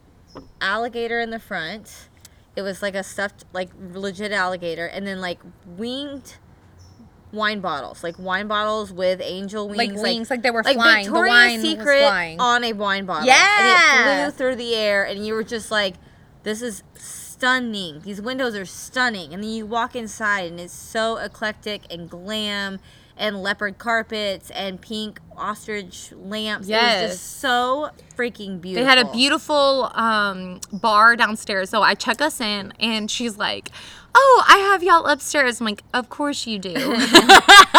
alligator 0.61 1.21
in 1.21 1.31
the 1.31 1.41
front. 1.41 2.09
It 2.55 2.63
was 2.63 2.81
like 2.81 2.95
a 2.95 3.03
stuffed 3.03 3.45
like 3.53 3.71
legit 3.93 4.31
alligator 4.31 4.87
and 4.87 5.05
then 5.05 5.21
like 5.21 5.41
winged 5.67 6.37
wine 7.33 7.61
bottles, 7.61 8.05
like 8.05 8.19
wine 8.19 8.47
bottles 8.47 8.93
with 8.93 9.21
angel 9.23 9.69
wings, 9.69 9.79
Like 9.95 10.03
wings, 10.03 10.31
like 10.31 10.43
they 10.43 10.51
were 10.51 10.63
like 10.63 10.77
flying. 10.77 11.07
The 11.07 11.11
Victoria's 11.11 11.33
wine 11.33 11.53
was 11.55 11.63
Secret 11.63 12.01
flying. 12.03 12.41
on 12.41 12.65
a 12.65 12.73
wine 12.73 13.05
bottle. 13.07 13.27
Yeah. 13.27 13.99
and 13.99 14.21
it 14.29 14.33
flew 14.33 14.39
through 14.39 14.57
the 14.57 14.75
air, 14.75 15.05
and 15.05 15.27
you 15.27 15.35
were 15.35 15.45
just 15.45 15.71
like, 15.71 15.95
"This 16.43 16.63
is 16.63 16.83
stunning. 17.41 18.01
These 18.03 18.21
windows 18.21 18.55
are 18.55 18.67
stunning." 18.67 19.33
And 19.33 19.43
then 19.43 19.51
you 19.51 19.67
walk 19.67 19.97
inside, 19.97 20.51
and 20.51 20.61
it's 20.61 20.75
so 20.75 21.17
eclectic 21.17 21.83
and 21.91 22.09
glam, 22.09 22.81
and 23.17 23.43
leopard 23.43 23.79
carpets 23.79 24.51
and 24.51 24.81
pink 24.81 25.21
ostrich 25.37 26.13
lamps. 26.13 26.69
It 26.69 26.73
was 26.73 27.13
just 27.13 27.41
so 27.41 27.91
freaking 28.17 28.61
beautiful. 28.61 28.85
They 28.85 28.89
had 28.89 28.99
a 28.99 29.13
beautiful 29.13 29.91
um, 29.95 30.61
bar 30.73 31.17
downstairs. 31.17 31.71
So 31.71 31.83
I 31.83 31.95
check 31.95 32.21
us 32.21 32.41
in, 32.41 32.73
and 32.79 33.11
she's 33.11 33.37
like, 33.37 33.71
"Oh, 34.15 34.45
I 34.49 34.59
have 34.59 34.83
y'all 34.83 35.07
upstairs." 35.07 35.61
I'm 35.61 35.67
like, 35.67 35.83
"Of 35.95 36.09
course 36.09 36.47
you 36.47 36.59
do." 36.59 36.75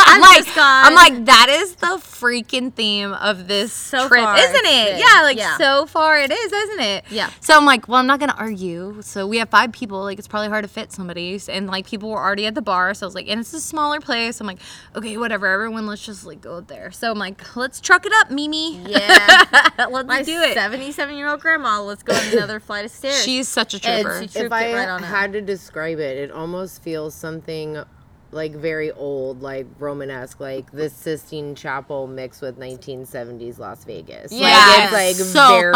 I'm 0.03 0.19
like, 0.21 0.45
gone. 0.55 0.85
I'm 0.85 0.93
like, 0.95 1.25
that 1.25 1.47
is 1.49 1.75
the 1.75 1.87
freaking 2.01 2.73
theme 2.73 3.13
of 3.13 3.47
this 3.47 3.71
So 3.71 4.07
trip, 4.07 4.21
far, 4.23 4.37
isn't 4.37 4.55
it? 4.65 4.91
been- 4.91 4.99
Yeah, 4.99 5.21
like 5.23 5.37
yeah. 5.37 5.57
so 5.57 5.85
far 5.85 6.17
it 6.19 6.31
is, 6.31 6.51
isn't 6.51 6.79
it? 6.81 7.05
Yeah. 7.09 7.29
So 7.39 7.55
I'm 7.55 7.65
like, 7.65 7.87
well, 7.87 7.97
I'm 7.99 8.07
not 8.07 8.19
gonna 8.19 8.35
argue. 8.37 8.97
So 9.01 9.25
we 9.27 9.37
have 9.37 9.49
five 9.49 9.71
people. 9.71 10.01
Like, 10.03 10.19
it's 10.19 10.27
probably 10.27 10.49
hard 10.49 10.63
to 10.63 10.67
fit 10.69 10.91
somebody, 10.91 11.39
and 11.49 11.67
like 11.67 11.85
people 11.87 12.09
were 12.09 12.17
already 12.19 12.45
at 12.45 12.55
the 12.55 12.61
bar. 12.61 12.93
So 12.93 13.05
I 13.05 13.07
was 13.07 13.15
like, 13.15 13.27
and 13.29 13.39
it's 13.39 13.53
a 13.53 13.61
smaller 13.61 13.99
place. 13.99 14.39
I'm 14.41 14.47
like, 14.47 14.59
okay, 14.95 15.17
whatever. 15.17 15.47
Everyone, 15.47 15.87
let's 15.87 16.05
just 16.05 16.25
like 16.25 16.41
go 16.41 16.59
there. 16.61 16.91
So 16.91 17.11
I'm 17.11 17.17
like, 17.19 17.55
let's 17.55 17.79
truck 17.79 18.05
it 18.05 18.11
up, 18.17 18.31
Mimi. 18.31 18.77
Yeah. 18.79 19.45
let's 19.89 20.07
My 20.07 20.23
do 20.23 20.39
it. 20.41 20.53
77 20.53 21.15
year 21.15 21.29
old 21.29 21.39
grandma. 21.41 21.81
Let's 21.81 22.03
go 22.03 22.13
on 22.13 22.33
another 22.33 22.59
flight 22.59 22.85
of 22.85 22.91
stairs. 22.91 23.23
She's 23.23 23.47
such 23.47 23.73
a 23.73 23.87
And 23.87 24.03
trooper. 24.05 24.27
she 24.27 24.39
if 24.39 24.51
I 24.51 24.73
right 24.73 24.89
on 24.89 25.03
up. 25.03 25.09
had 25.09 25.33
to 25.33 25.41
describe 25.41 25.99
it, 25.99 26.17
it 26.21 26.31
almost 26.31 26.81
feels 26.83 27.13
something 27.15 27.83
like 28.33 28.53
very 28.53 28.91
old, 28.93 29.41
like 29.41 29.67
Romanesque, 29.77 30.39
like 30.39 30.71
the 30.71 30.89
Sistine 30.89 31.53
Chapel 31.53 32.07
mixed 32.07 32.41
with 32.41 32.57
1970s 32.57 33.59
Las 33.59 33.83
Vegas. 33.83 34.31
Yeah, 34.31 34.47
like, 34.47 34.83
it's 34.83 34.93
like 34.93 35.15
so 35.15 35.47
very 35.59 35.73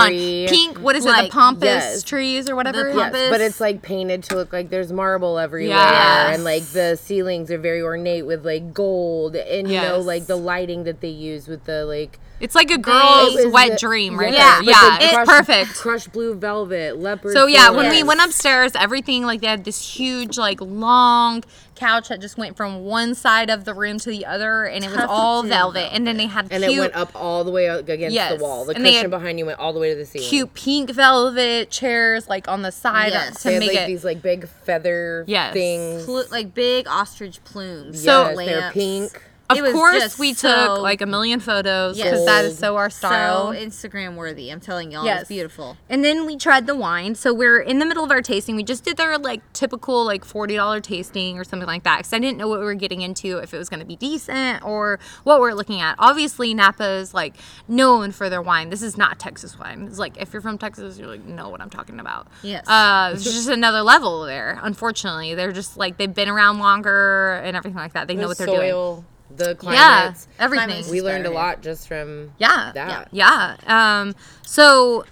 fun. 0.47 0.55
Pink. 0.55 0.77
What 0.79 0.95
is 0.95 1.05
it? 1.05 1.23
The 1.25 1.29
pompous 1.31 1.65
Yes. 1.65 2.03
trees 2.03 2.49
or 2.49 2.55
whatever. 2.55 2.93
The 2.93 2.97
Yes, 2.97 3.29
but 3.29 3.41
it's 3.41 3.60
like 3.60 3.81
painted 3.81 4.23
to 4.25 4.36
look 4.36 4.53
like 4.53 4.69
there's 4.69 4.93
marble 4.93 5.38
everywhere, 5.38 5.75
Yes. 5.75 6.36
and 6.36 6.45
like 6.45 6.63
the 6.67 6.95
ceilings 6.95 7.51
are 7.51 7.58
very 7.58 7.81
ornate 7.81 8.25
with 8.25 8.45
like 8.45 8.73
gold, 8.73 9.36
and 9.36 9.69
you 9.69 9.81
know 9.81 9.99
like 9.99 10.27
the 10.27 10.38
lighting 10.38 10.86
that 10.86 11.01
they 11.01 11.10
use 11.10 11.49
with 11.49 11.65
the 11.65 11.84
like 11.86 12.19
It's 12.39 12.54
like 12.54 12.69
a 12.69 12.78
girl's 12.78 13.36
It 13.38 13.52
wet 13.52 13.71
the- 13.71 13.78
dream 13.78 14.19
right 14.19 14.34
Yeah, 14.34 14.56
there. 14.62 14.63
Yeah, 14.71 14.98
it's 15.00 15.13
crushed- 15.13 15.30
perfect. 15.32 15.76
crushed 15.76 16.12
blue 16.12 16.34
velvet, 16.36 16.98
leopard. 17.00 17.32
So 17.34 17.48
yeah, 17.48 17.69
when 17.69 17.89
we 17.89 18.04
went 18.04 18.19
upstairs, 18.21 18.74
everything 18.76 19.26
like 19.26 19.39
they 19.41 19.48
had 19.48 19.63
this 19.63 19.95
huge 19.95 20.38
like 20.38 20.60
long 20.60 21.43
couch 21.76 22.08
that 22.10 22.19
just 22.21 22.38
went 22.38 22.56
from 22.58 22.84
one 22.84 23.15
side 23.15 23.50
of 23.50 23.63
the 23.65 23.74
room 23.74 24.00
to 24.00 24.10
the 24.10 24.26
other, 24.26 24.65
and 24.65 24.84
it 24.84 24.88
was 24.88 24.98
Tufted 24.98 25.10
all 25.10 25.43
velvet. 25.43 25.93
And 25.93 26.06
then 26.06 26.17
they 26.17 26.26
had 26.28 26.48
and 26.52 26.63
cute, 26.63 26.76
it 26.78 26.80
went 26.80 26.95
up 26.95 27.12
all 27.15 27.43
the 27.45 27.52
way 27.52 27.67
against 27.67 28.13
Yes. 28.13 28.38
the 28.38 28.43
wall. 28.43 28.65
The 28.65 28.76
And 28.76 28.84
cushion 28.86 29.10
behind 29.10 29.39
you 29.39 29.45
went 29.45 29.60
all 29.60 29.71
the 29.74 29.80
way 29.80 29.89
to 29.91 29.95
the 29.95 30.06
ceiling. 30.06 30.28
cute 30.28 30.54
pink 30.54 30.91
velvet 30.91 31.69
chairs 31.69 32.28
like 32.28 32.48
on 32.50 32.62
the 32.63 32.71
side 32.71 33.12
Yes. 33.13 33.41
to 33.43 33.48
They 33.48 33.54
had 33.56 33.63
like 33.63 33.76
it. 33.78 33.88
these 33.88 34.04
like 34.04 34.21
big 34.21 34.48
feather 34.65 35.24
Yes. 35.28 35.54
things. 35.54 36.04
Plu- 36.06 36.24
like 36.32 36.54
big 36.54 36.86
ostrich 36.88 37.41
plumes. 37.45 38.04
So- 38.04 38.28
yes, 38.30 38.38
they're 38.45 38.60
lamps. 38.62 38.74
pink. 38.74 39.21
Of 39.49 39.58
course, 39.73 40.01
just 40.01 40.19
we 40.19 40.34
so- 40.34 40.75
took 40.75 40.79
like 40.81 41.01
a 41.01 41.05
million 41.05 41.39
photos 41.39 41.97
because 41.97 42.13
Yes. 42.19 42.25
that 42.25 42.45
is 42.45 42.58
so 42.58 42.75
our 42.77 42.89
style. 42.89 43.53
So 43.53 43.60
Instagram 43.60 44.15
worthy. 44.15 44.49
I'm 44.49 44.60
telling 44.60 44.91
y'all, 44.91 45.05
Yes. 45.05 45.21
it's 45.21 45.29
beautiful. 45.29 45.77
And 45.89 46.03
then 46.03 46.25
we 46.25 46.36
tried 46.38 46.67
the 46.67 46.75
wine. 46.75 47.15
So 47.15 47.34
we're 47.34 47.60
in 47.60 47.79
the 47.79 47.86
middle 47.86 48.03
of 48.03 48.12
our 48.12 48.21
tasting. 48.21 48.55
We 48.55 48.63
just 48.63 48.84
did 48.84 48.97
their 48.97 49.17
like 49.17 49.41
typical 49.53 50.03
like 50.05 50.25
forty 50.25 50.55
dollar 50.55 50.81
tasting 50.81 51.38
or 51.38 51.43
something 51.43 51.67
like 51.67 51.84
that 51.84 51.97
because 51.99 52.13
I 52.13 52.19
didn't 52.19 52.38
know 52.38 52.47
what 52.47 52.60
we 52.60 52.65
were 52.65 52.73
getting 52.73 53.01
into 53.01 53.38
if 53.38 53.53
it 53.53 53.58
was 53.58 53.69
going 53.69 53.79
to 53.81 53.86
be 53.86 53.95
decent 53.95 54.63
or 54.63 54.99
what 55.23 55.39
we're 55.39 55.53
looking 55.53 55.81
at. 55.81 55.95
Obviously, 55.99 56.53
Napa 56.53 56.88
is 56.95 57.13
like 57.13 57.36
known 57.67 58.12
for 58.12 58.29
their 58.29 58.41
wine. 58.41 58.69
This 58.69 58.81
is 58.81 58.97
not 58.97 59.19
Texas 59.19 59.60
wine. 59.60 59.86
It's 59.88 59.99
like 59.99 60.17
if 60.19 60.34
you're 60.34 60.41
from 60.41 60.58
Texas, 60.58 60.97
you 60.97 61.05
like 61.08 61.23
know 61.25 61.49
what 61.49 61.62
I'm 61.62 61.69
talking 61.69 61.99
about. 61.99 62.27
Yes. 62.41 62.67
Uh, 62.67 63.12
it's 63.13 63.23
just 63.23 63.49
another 63.49 63.81
level 63.84 64.23
there. 64.25 64.60
Unfortunately, 64.63 65.36
they're 65.36 65.51
just 65.51 65.77
like 65.77 65.97
they've 65.97 66.13
been 66.13 66.29
around 66.29 66.60
longer 66.60 67.41
and 67.43 67.55
everything 67.55 67.77
like 67.77 67.93
that. 67.93 68.08
They 68.08 68.15
know 68.15 68.27
what 68.27 68.38
they're 68.38 68.47
doing. 68.47 69.05
Soil, 69.38 69.56
the 69.56 69.65
Yeah, 69.71 70.13
everything. 70.39 70.89
We 70.89 71.02
learned 71.02 71.26
a 71.26 71.32
lot 71.32 71.62
just 71.62 71.88
from 71.88 72.32
Yeah. 72.38 72.71
that. 72.74 73.08
Yeah. 73.12 73.58
Um, 73.67 74.15
so 74.45 75.06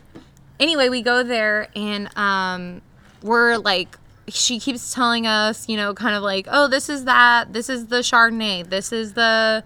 anyway, 0.60 0.90
we 0.90 1.02
go 1.02 1.24
there 1.24 1.68
and 1.76 2.16
um, 2.18 2.82
we're 3.22 3.58
like, 3.58 3.98
she 4.30 4.60
keeps 4.60 4.94
telling 4.94 5.28
us, 5.28 5.68
you 5.68 5.76
know, 5.76 5.94
kind 5.94 6.16
of 6.16 6.24
like, 6.24 6.48
oh, 6.50 6.68
this 6.68 6.90
is 6.90 7.06
that, 7.06 7.52
this 7.54 7.70
is 7.70 7.88
the 7.88 7.98
Chardonnay, 7.98 8.70
this 8.70 8.94
is 8.94 9.14
the 9.14 9.64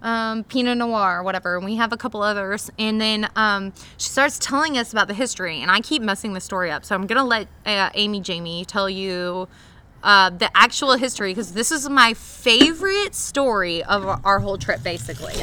um, 0.00 0.44
Pinot 0.44 0.78
Noir, 0.78 1.22
whatever. 1.22 1.56
And 1.56 1.64
we 1.64 1.76
have 1.76 1.92
a 1.92 1.96
couple 1.96 2.22
others. 2.22 2.70
And 2.78 3.00
then 3.00 3.28
um, 3.36 3.72
she 3.98 4.08
starts 4.08 4.38
telling 4.38 4.78
us 4.78 4.92
about 4.92 5.08
the 5.08 5.14
history, 5.14 5.60
and 5.60 5.70
I 5.70 5.80
keep 5.80 6.00
messing 6.00 6.32
the 6.32 6.40
story 6.40 6.70
up. 6.70 6.84
So 6.84 6.94
I'm 6.94 7.06
gonna 7.06 7.24
let 7.24 7.48
uh, 7.66 7.90
Amy 7.94 8.20
Jamie 8.20 8.64
tell 8.64 8.88
you. 8.88 9.48
Uh, 10.02 10.30
the 10.30 10.48
actual 10.56 10.92
history 10.92 11.32
because 11.32 11.52
this 11.52 11.72
is 11.72 11.88
my 11.88 12.14
favorite 12.14 13.14
story 13.14 13.82
of 13.82 14.06
our, 14.06 14.20
our 14.24 14.38
whole 14.38 14.56
trip 14.56 14.80
basically 14.84 15.34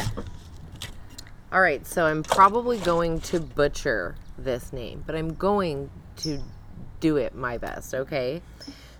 All 1.52 1.62
right, 1.62 1.86
so 1.86 2.06
I'm 2.06 2.24
probably 2.24 2.80
going 2.80 3.20
to 3.22 3.39
butcher 3.39 4.15
this 4.38 4.74
name, 4.74 5.04
but 5.06 5.15
I'm 5.15 5.34
going 5.34 5.89
to 6.18 6.41
do 7.00 7.18
it 7.18 7.36
my 7.36 7.58
best, 7.58 7.94
okay? 7.94 8.41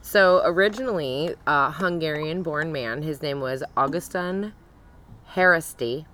So 0.02 0.42
originally, 0.46 1.36
a 1.48 1.72
Hungarian-born 1.72 2.72
man. 2.72 3.02
His 3.02 3.22
name 3.22 3.40
was 3.40 3.64
Augustin 3.76 4.54
Haraszthy. 5.34 6.06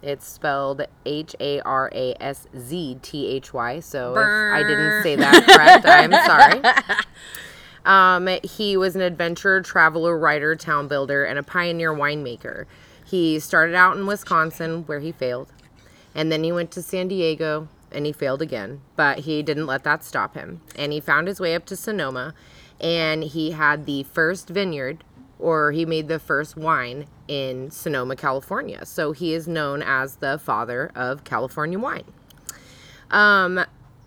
It's 0.00 0.26
spelled 0.26 0.82
H 1.04 1.34
A 1.40 1.60
R 1.60 1.90
A 1.92 2.14
S 2.20 2.46
Z 2.56 2.98
T 3.02 3.26
H 3.26 3.52
Y. 3.52 3.80
So 3.80 4.12
if 4.12 4.18
I 4.18 4.62
didn't 4.62 5.02
say 5.02 5.16
that 5.16 5.44
correct, 5.46 5.84
I'm 5.84 6.12
sorry. 6.12 6.96
Um, 7.84 8.28
he 8.44 8.76
was 8.76 8.94
an 8.94 9.02
adventurer, 9.02 9.60
traveler, 9.60 10.16
writer, 10.16 10.54
town 10.54 10.88
builder, 10.88 11.24
and 11.24 11.38
a 11.38 11.42
pioneer 11.42 11.92
winemaker. 11.92 12.66
He 13.04 13.40
started 13.40 13.74
out 13.74 13.96
in 13.96 14.06
Wisconsin, 14.06 14.84
where 14.86 15.00
he 15.00 15.12
failed, 15.12 15.52
and 16.14 16.30
then 16.30 16.44
he 16.44 16.52
went 16.52 16.70
to 16.72 16.82
San 16.82 17.08
Diego, 17.08 17.68
and 17.90 18.06
he 18.06 18.12
failed 18.12 18.40
again. 18.40 18.80
But 18.96 19.20
he 19.20 19.42
didn't 19.42 19.66
let 19.66 19.84
that 19.84 20.04
stop 20.04 20.34
him, 20.34 20.60
and 20.76 20.92
he 20.92 21.00
found 21.00 21.28
his 21.28 21.40
way 21.40 21.54
up 21.54 21.64
to 21.66 21.76
Sonoma, 21.76 22.34
and 22.80 23.24
he 23.24 23.50
had 23.50 23.86
the 23.86 24.04
first 24.04 24.48
vineyard, 24.48 25.04
or 25.38 25.72
he 25.72 25.84
made 25.84 26.08
the 26.08 26.20
first 26.20 26.56
wine 26.56 27.06
in 27.26 27.70
Sonoma, 27.70 28.14
California. 28.14 28.86
So 28.86 29.12
he 29.12 29.34
is 29.34 29.48
known 29.48 29.82
as 29.82 30.16
the 30.16 30.38
father 30.38 30.92
of 30.94 31.24
California 31.24 31.78
wine. 31.78 32.04
Um, 33.10 33.64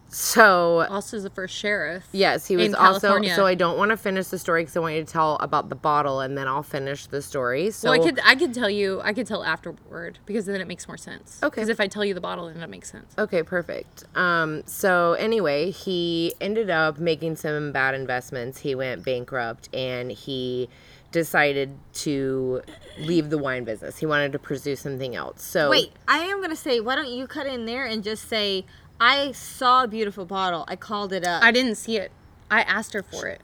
so 0.07 0.85
also 0.89 1.19
the 1.19 1.29
first 1.29 1.53
sheriff 1.55 2.07
Yes, 2.11 2.47
he 2.47 2.55
was 2.55 2.67
in 2.67 2.75
also. 2.75 2.99
California. 2.99 3.35
So 3.35 3.45
I 3.45 3.55
don't 3.55 3.77
want 3.77 3.91
to 3.91 3.97
finish 3.97 4.27
the 4.27 4.39
story 4.39 4.63
because 4.63 4.77
I 4.77 4.79
want 4.79 4.95
you 4.95 5.03
to 5.03 5.11
tell 5.11 5.35
about 5.37 5.69
the 5.69 5.75
bottle, 5.75 6.21
and 6.21 6.37
then 6.37 6.47
I'll 6.47 6.63
finish 6.63 7.07
the 7.07 7.21
story. 7.21 7.71
So 7.71 7.89
well, 7.91 8.01
I 8.01 8.03
could 8.03 8.19
I 8.23 8.35
could 8.35 8.53
tell 8.53 8.69
you 8.69 9.01
I 9.03 9.13
could 9.13 9.27
tell 9.27 9.43
afterward 9.43 10.19
because 10.25 10.45
then 10.45 10.61
it 10.61 10.67
makes 10.67 10.87
more 10.87 10.97
sense. 10.97 11.39
Okay. 11.43 11.55
Because 11.55 11.69
if 11.69 11.79
I 11.79 11.87
tell 11.87 12.05
you 12.05 12.13
the 12.13 12.21
bottle, 12.21 12.47
then 12.47 12.61
it 12.61 12.69
makes 12.69 12.91
sense. 12.91 13.13
Okay, 13.17 13.43
perfect. 13.43 14.03
Um, 14.15 14.63
so 14.65 15.13
anyway, 15.13 15.71
he 15.71 16.33
ended 16.39 16.69
up 16.69 16.99
making 16.99 17.35
some 17.37 17.71
bad 17.71 17.95
investments. 17.95 18.59
He 18.59 18.75
went 18.75 19.03
bankrupt, 19.03 19.69
and 19.73 20.11
he 20.11 20.69
decided 21.11 21.77
to 21.93 22.61
leave 22.99 23.29
the 23.29 23.37
wine 23.37 23.63
business. 23.63 23.97
He 23.97 24.05
wanted 24.05 24.33
to 24.33 24.39
pursue 24.39 24.75
something 24.75 25.15
else. 25.15 25.41
So 25.41 25.69
Wait, 25.69 25.93
I 26.09 26.19
am 26.19 26.41
gonna 26.41 26.57
say, 26.57 26.81
why 26.81 26.95
don't 26.95 27.07
you 27.07 27.25
cut 27.25 27.47
in 27.47 27.65
there 27.65 27.85
and 27.85 28.03
just 28.03 28.27
say, 28.27 28.65
I 28.99 29.31
saw 29.33 29.83
a 29.83 29.87
beautiful 29.87 30.25
bottle. 30.25 30.65
I 30.67 30.75
called 30.75 31.11
it 31.11 31.25
up. 31.25 31.43
I 31.43 31.51
didn't 31.51 31.75
see 31.75 31.97
it. 31.97 32.11
I 32.49 32.61
asked 32.61 32.93
her 32.93 33.03
for 33.03 33.27
it. 33.27 33.41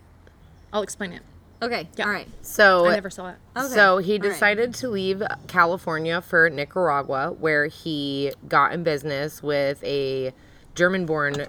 I'll 0.71 0.83
explain 0.83 1.11
it. 1.11 1.21
okay. 1.61 1.89
Yeah. 1.97 2.05
All 2.05 2.11
right. 2.11 2.27
so 2.41 2.87
I 2.87 2.95
never 2.95 3.09
saw 3.09 3.29
it. 3.29 3.35
Okay. 3.57 3.67
So 3.73 3.97
he 3.97 4.13
all 4.13 4.19
right. 4.19 4.31
decided 4.31 4.73
to 4.75 4.87
leave 4.87 5.21
California 5.47 6.21
for 6.21 6.49
Nicaragua, 6.49 7.33
where 7.37 7.67
he 7.67 8.31
got 8.47 8.73
in 8.73 8.83
business 8.83 9.43
with 9.43 9.83
a 9.83 10.33
German 10.75 11.05
born 11.05 11.47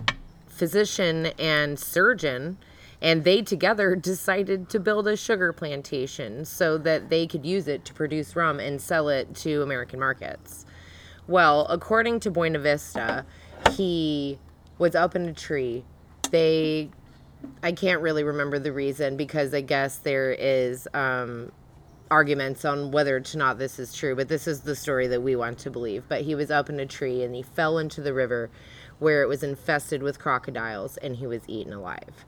physician 0.49 1.27
and 1.39 1.79
surgeon. 1.79 2.59
And 3.01 3.25
they 3.25 3.43
together 3.43 3.97
decided 4.11 4.69
to 4.71 4.81
build 4.81 5.07
a 5.07 5.17
sugar 5.17 5.53
plantation 5.53 6.45
so 6.45 6.79
that 6.79 7.09
they 7.09 7.27
could 7.27 7.45
use 7.47 7.69
it 7.69 7.85
to 7.85 7.95
produce 7.95 8.35
rum 8.35 8.59
and 8.59 8.81
sell 8.81 9.09
it 9.09 9.35
to 9.37 9.63
American 9.63 10.01
markets. 10.01 10.67
Well, 11.29 11.67
according 11.69 12.21
to 12.21 12.31
Buena 12.31 12.59
Vista, 12.59 13.25
he 13.71 14.39
was 14.79 14.95
up 14.95 15.15
in 15.17 15.29
a 15.29 15.33
tree. 15.33 15.85
They 16.31 16.91
I 17.63 17.73
can't 17.73 18.01
really 18.01 18.25
remember 18.25 18.59
the 18.59 18.73
reason 18.73 19.17
because 19.17 19.53
I 19.55 19.61
guess 19.61 19.99
there 19.99 20.33
is 20.33 20.87
um, 20.95 21.51
arguments 22.11 22.65
on 22.65 22.91
whether 22.91 23.17
or 23.17 23.23
not 23.35 23.59
this 23.59 23.79
is 23.79 23.95
true, 23.95 24.15
but 24.15 24.29
this 24.29 24.47
is 24.47 24.61
the 24.61 24.77
story 24.77 25.07
that 25.09 25.23
we 25.23 25.35
want 25.35 25.59
to 25.61 25.71
believe. 25.71 26.05
But 26.09 26.23
he 26.23 26.35
was 26.35 26.51
up 26.51 26.69
in 26.69 26.79
a 26.79 26.87
tree 26.87 27.23
and 27.23 27.35
he 27.35 27.43
fell 27.43 27.79
into 27.79 28.01
the 28.01 28.13
river 28.13 28.51
where 28.99 29.23
it 29.23 29.29
was 29.29 29.43
infested 29.43 30.03
with 30.03 30.19
crocodiles 30.19 30.97
and 30.99 31.17
he 31.17 31.27
was 31.27 31.43
eaten 31.49 31.73
alive. 31.73 32.25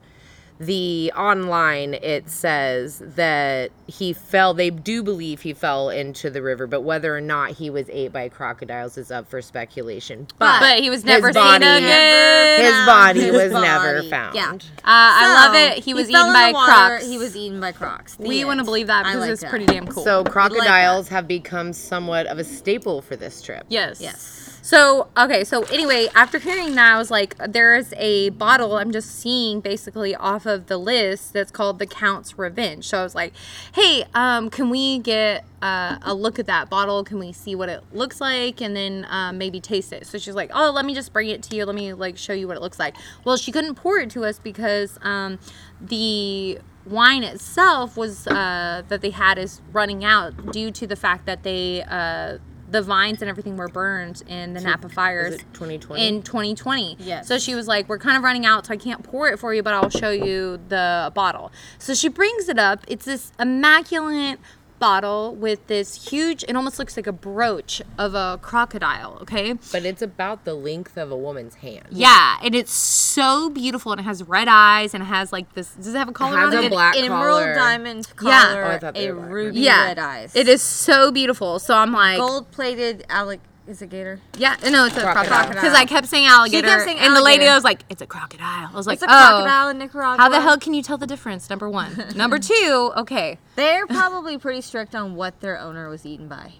The 0.57 1.11
online 1.17 1.93
it 1.95 2.29
says 2.29 2.99
that 3.05 3.71
he 3.87 4.13
fell 4.13 4.53
they 4.53 4.69
do 4.69 5.03
believe 5.03 5.41
he 5.41 5.53
fell 5.53 5.89
into 5.89 6.29
the 6.29 6.41
river 6.41 6.65
but 6.65 6.79
whether 6.81 7.15
or 7.15 7.19
not 7.19 7.51
he 7.51 7.69
was 7.69 7.89
ate 7.89 8.13
by 8.13 8.29
crocodiles 8.29 8.97
is 8.97 9.11
up 9.11 9.27
for 9.29 9.41
speculation 9.41 10.25
but, 10.39 10.61
But 10.61 10.79
he 10.79 10.89
was 10.89 11.03
never 11.03 11.27
his 11.27 11.35
seen 11.35 11.43
body, 11.43 11.65
again. 11.65 12.61
his 12.63 12.85
body 12.85 13.19
his 13.19 13.33
was 13.33 13.51
never 13.51 14.01
found 14.03 14.33
Yeah. 14.35 14.51
Uh, 14.53 14.57
I 14.85 15.45
love 15.45 15.55
it. 15.55 15.83
He 15.83 15.93
was 15.93 16.09
fell 16.09 16.21
eaten 16.21 16.33
by 16.33 16.51
water, 16.53 16.71
crocs. 16.71 17.05
He 17.07 17.17
was 17.17 17.35
eaten 17.35 17.59
by 17.59 17.71
crocs. 17.73 18.15
The 18.15 18.27
we 18.27 18.39
end. 18.39 18.47
want 18.47 18.59
to 18.59 18.63
believe 18.63 18.87
that 18.87 19.03
because 19.03 19.19
like 19.19 19.31
it's 19.31 19.41
that. 19.41 19.49
pretty 19.49 19.65
damn 19.65 19.87
cool. 19.87 20.03
so 20.05 20.23
that. 20.23 20.31
crocodiles 20.31 21.09
have 21.09 21.27
become 21.27 21.73
somewhat 21.73 22.27
of 22.27 22.39
a 22.39 22.43
staple 22.45 23.01
for 23.01 23.17
this 23.17 23.41
trip 23.41 23.65
yes. 23.67 23.99
Yes. 23.99 24.54
So 24.65 25.09
okay, 25.15 25.43
so 25.43 25.61
anyway, 25.65 26.07
after 26.15 26.39
hearing 26.39 26.73
that, 26.73 26.95
I 26.95 26.97
was 26.97 27.11
like, 27.11 27.35
"There's 27.37 27.93
a 27.97 28.31
bottle 28.31 28.77
I'm 28.77 28.91
just 28.91 29.11
seeing 29.19 29.61
basically 29.61 30.15
off 30.15 30.47
of 30.47 30.65
the 30.65 30.79
list 30.79 31.33
that's 31.33 31.51
called 31.51 31.77
the 31.77 31.85
Count's 31.85 32.39
Revenge." 32.39 32.87
So 32.87 32.97
I 32.97 33.03
was 33.03 33.13
like, 33.13 33.33
"Hey, 33.75 34.05
um, 34.15 34.49
can 34.49 34.71
we 34.71 34.97
get 34.97 35.45
uh, 35.61 35.97
a 36.01 36.15
look 36.15 36.39
at 36.39 36.47
that 36.47 36.67
bottle? 36.67 37.03
Can 37.03 37.19
we 37.19 37.31
see 37.31 37.53
what 37.53 37.69
it 37.69 37.83
looks 37.93 38.19
like, 38.19 38.59
and 38.59 38.75
then 38.75 39.05
um, 39.11 39.37
maybe 39.37 39.61
taste 39.61 39.93
it?" 39.93 40.07
So 40.07 40.17
she's 40.17 40.33
like, 40.33 40.49
"Oh, 40.51 40.71
let 40.71 40.83
me 40.83 40.95
just 40.95 41.13
bring 41.13 41.29
it 41.29 41.43
to 41.43 41.55
you. 41.55 41.63
Let 41.67 41.75
me 41.75 41.93
like 41.93 42.17
show 42.17 42.33
you 42.33 42.47
what 42.47 42.57
it 42.57 42.61
looks 42.61 42.79
like." 42.79 42.95
Well, 43.23 43.37
she 43.37 43.51
couldn't 43.51 43.75
pour 43.75 43.99
it 43.99 44.09
to 44.11 44.25
us 44.25 44.39
because 44.39 44.97
um, 45.03 45.37
the 45.79 46.57
wine 46.87 47.23
itself 47.23 47.97
was 47.97 48.25
uh, 48.25 48.81
that 48.87 49.01
they 49.01 49.11
had 49.11 49.37
is 49.37 49.61
running 49.71 50.03
out 50.03 50.51
due 50.51 50.71
to 50.71 50.87
the 50.87 50.95
fact 50.95 51.27
that 51.27 51.43
they 51.43 51.83
uh, 51.83 52.39
the 52.69 52.81
vines 52.81 53.21
and 53.21 53.29
everything 53.29 53.57
were 53.57 53.67
burned 53.67 54.23
in 54.27 54.53
the 54.53 54.61
Napa 54.61 54.89
fires 54.89 55.35
is 55.35 55.41
it 55.41 55.53
2020 55.53 56.07
in 56.07 56.23
2020. 56.23 56.97
Yes. 56.99 57.27
So 57.27 57.37
she 57.37 57.55
was 57.55 57.67
like, 57.67 57.87
"We're 57.87 57.99
kind 57.99 58.17
of 58.17 58.23
running 58.23 58.45
out, 58.45 58.65
so 58.65 58.73
I 58.73 58.77
can't 58.77 59.03
pour 59.03 59.29
it 59.29 59.39
for 59.39 59.53
you, 59.53 59.61
but 59.63 59.73
I'll 59.73 59.89
show 59.89 60.09
you 60.09 60.59
the 60.69 61.11
bottle." 61.13 61.51
So 61.77 61.93
she 61.93 62.07
brings 62.07 62.49
it 62.49 62.57
up. 62.59 62.83
It's 62.87 63.05
this 63.05 63.31
immaculate 63.39 64.39
bottle 64.79 65.33
with 65.35 65.65
this 65.67 66.09
huge. 66.09 66.43
It 66.47 66.55
almost 66.55 66.79
looks 66.79 66.95
like 66.97 67.07
a 67.07 67.11
brooch 67.11 67.81
of 67.97 68.13
a 68.15 68.39
crocodile. 68.41 69.17
Okay. 69.21 69.53
but 69.71 69.85
it's 69.85 70.01
about 70.01 70.45
the 70.45 70.53
length 70.53 70.97
of 70.97 71.11
a 71.11 71.17
woman's 71.17 71.55
hand 71.55 71.85
Yeah, 71.91 72.37
and 72.43 72.53
it's 72.55 72.71
so 72.73 73.49
beautiful, 73.49 73.91
and 73.91 74.01
it 74.01 74.03
has 74.03 74.23
red 74.23 74.47
eyes, 74.47 74.93
and 74.93 75.01
it 75.03 75.07
has 75.07 75.31
like 75.33 75.53
this. 75.53 75.73
Does 75.75 75.87
it 75.93 75.97
have 75.97 76.09
a 76.09 76.11
collar 76.13 76.37
has 76.37 76.53
on 76.53 76.63
a 76.63 76.67
it? 76.67 76.69
black 76.69 76.95
Emerald 76.97 77.39
collar. 77.41 77.53
diamond 77.55 78.07
Yeah. 78.21 78.53
Oh, 78.57 78.69
I 78.71 78.77
thought 78.79 78.93
they 78.93 79.07
a 79.07 79.13
were 79.13 79.21
black. 79.21 79.31
ruby 79.31 79.59
yeah, 79.61 79.85
red 79.85 79.99
eyes. 79.99 80.35
it 80.35 80.47
is 80.47 80.61
so 80.61 81.11
beautiful. 81.11 81.59
So 81.59 81.75
I'm 81.75 81.91
like, 81.91 82.17
gold 82.19 82.51
plated 82.51 83.05
alligator. 83.09 83.43
Is 83.67 83.81
it 83.81 83.89
gator? 83.89 84.19
yeah, 84.37 84.55
no, 84.69 84.85
it's 84.85 84.95
a 84.95 85.01
Crocodile. 85.01 85.25
crocodile. 85.25 85.53
Because 85.53 85.73
I 85.73 85.85
kept 85.85 86.07
saying 86.07 86.27
alligator, 86.27 86.67
saying 86.85 86.99
and 86.99 87.15
the 87.15 87.21
lady 87.21 87.45
alligator. 87.45 87.55
was 87.55 87.63
like, 87.63 87.83
"It's 87.89 88.01
a 88.01 88.05
crocodile." 88.05 88.69
I 88.71 88.75
was 88.75 88.85
like, 88.85 88.95
It's 88.95 89.03
a 89.03 89.07
"Oh." 89.07 89.09
crocodile 89.09 89.69
in 89.69 89.79
Nicaragua. 89.79 90.21
How 90.21 90.29
the 90.29 90.39
hell 90.39 90.57
can 90.59 90.73
you 90.75 90.83
tell 90.83 90.97
the 90.99 91.07
difference? 91.07 91.49
Number 91.49 91.67
one. 91.69 92.11
Number 92.15 92.37
two, 92.37 92.91
okay, 92.95 93.39
They're 93.55 93.87
probably 93.87 94.37
pretty 94.37 94.61
strict 94.61 94.93
on 94.93 95.15
what 95.15 95.39
their 95.41 95.57
owner 95.59 95.89
was 95.89 96.05
eaten 96.05 96.27
by. 96.27 96.53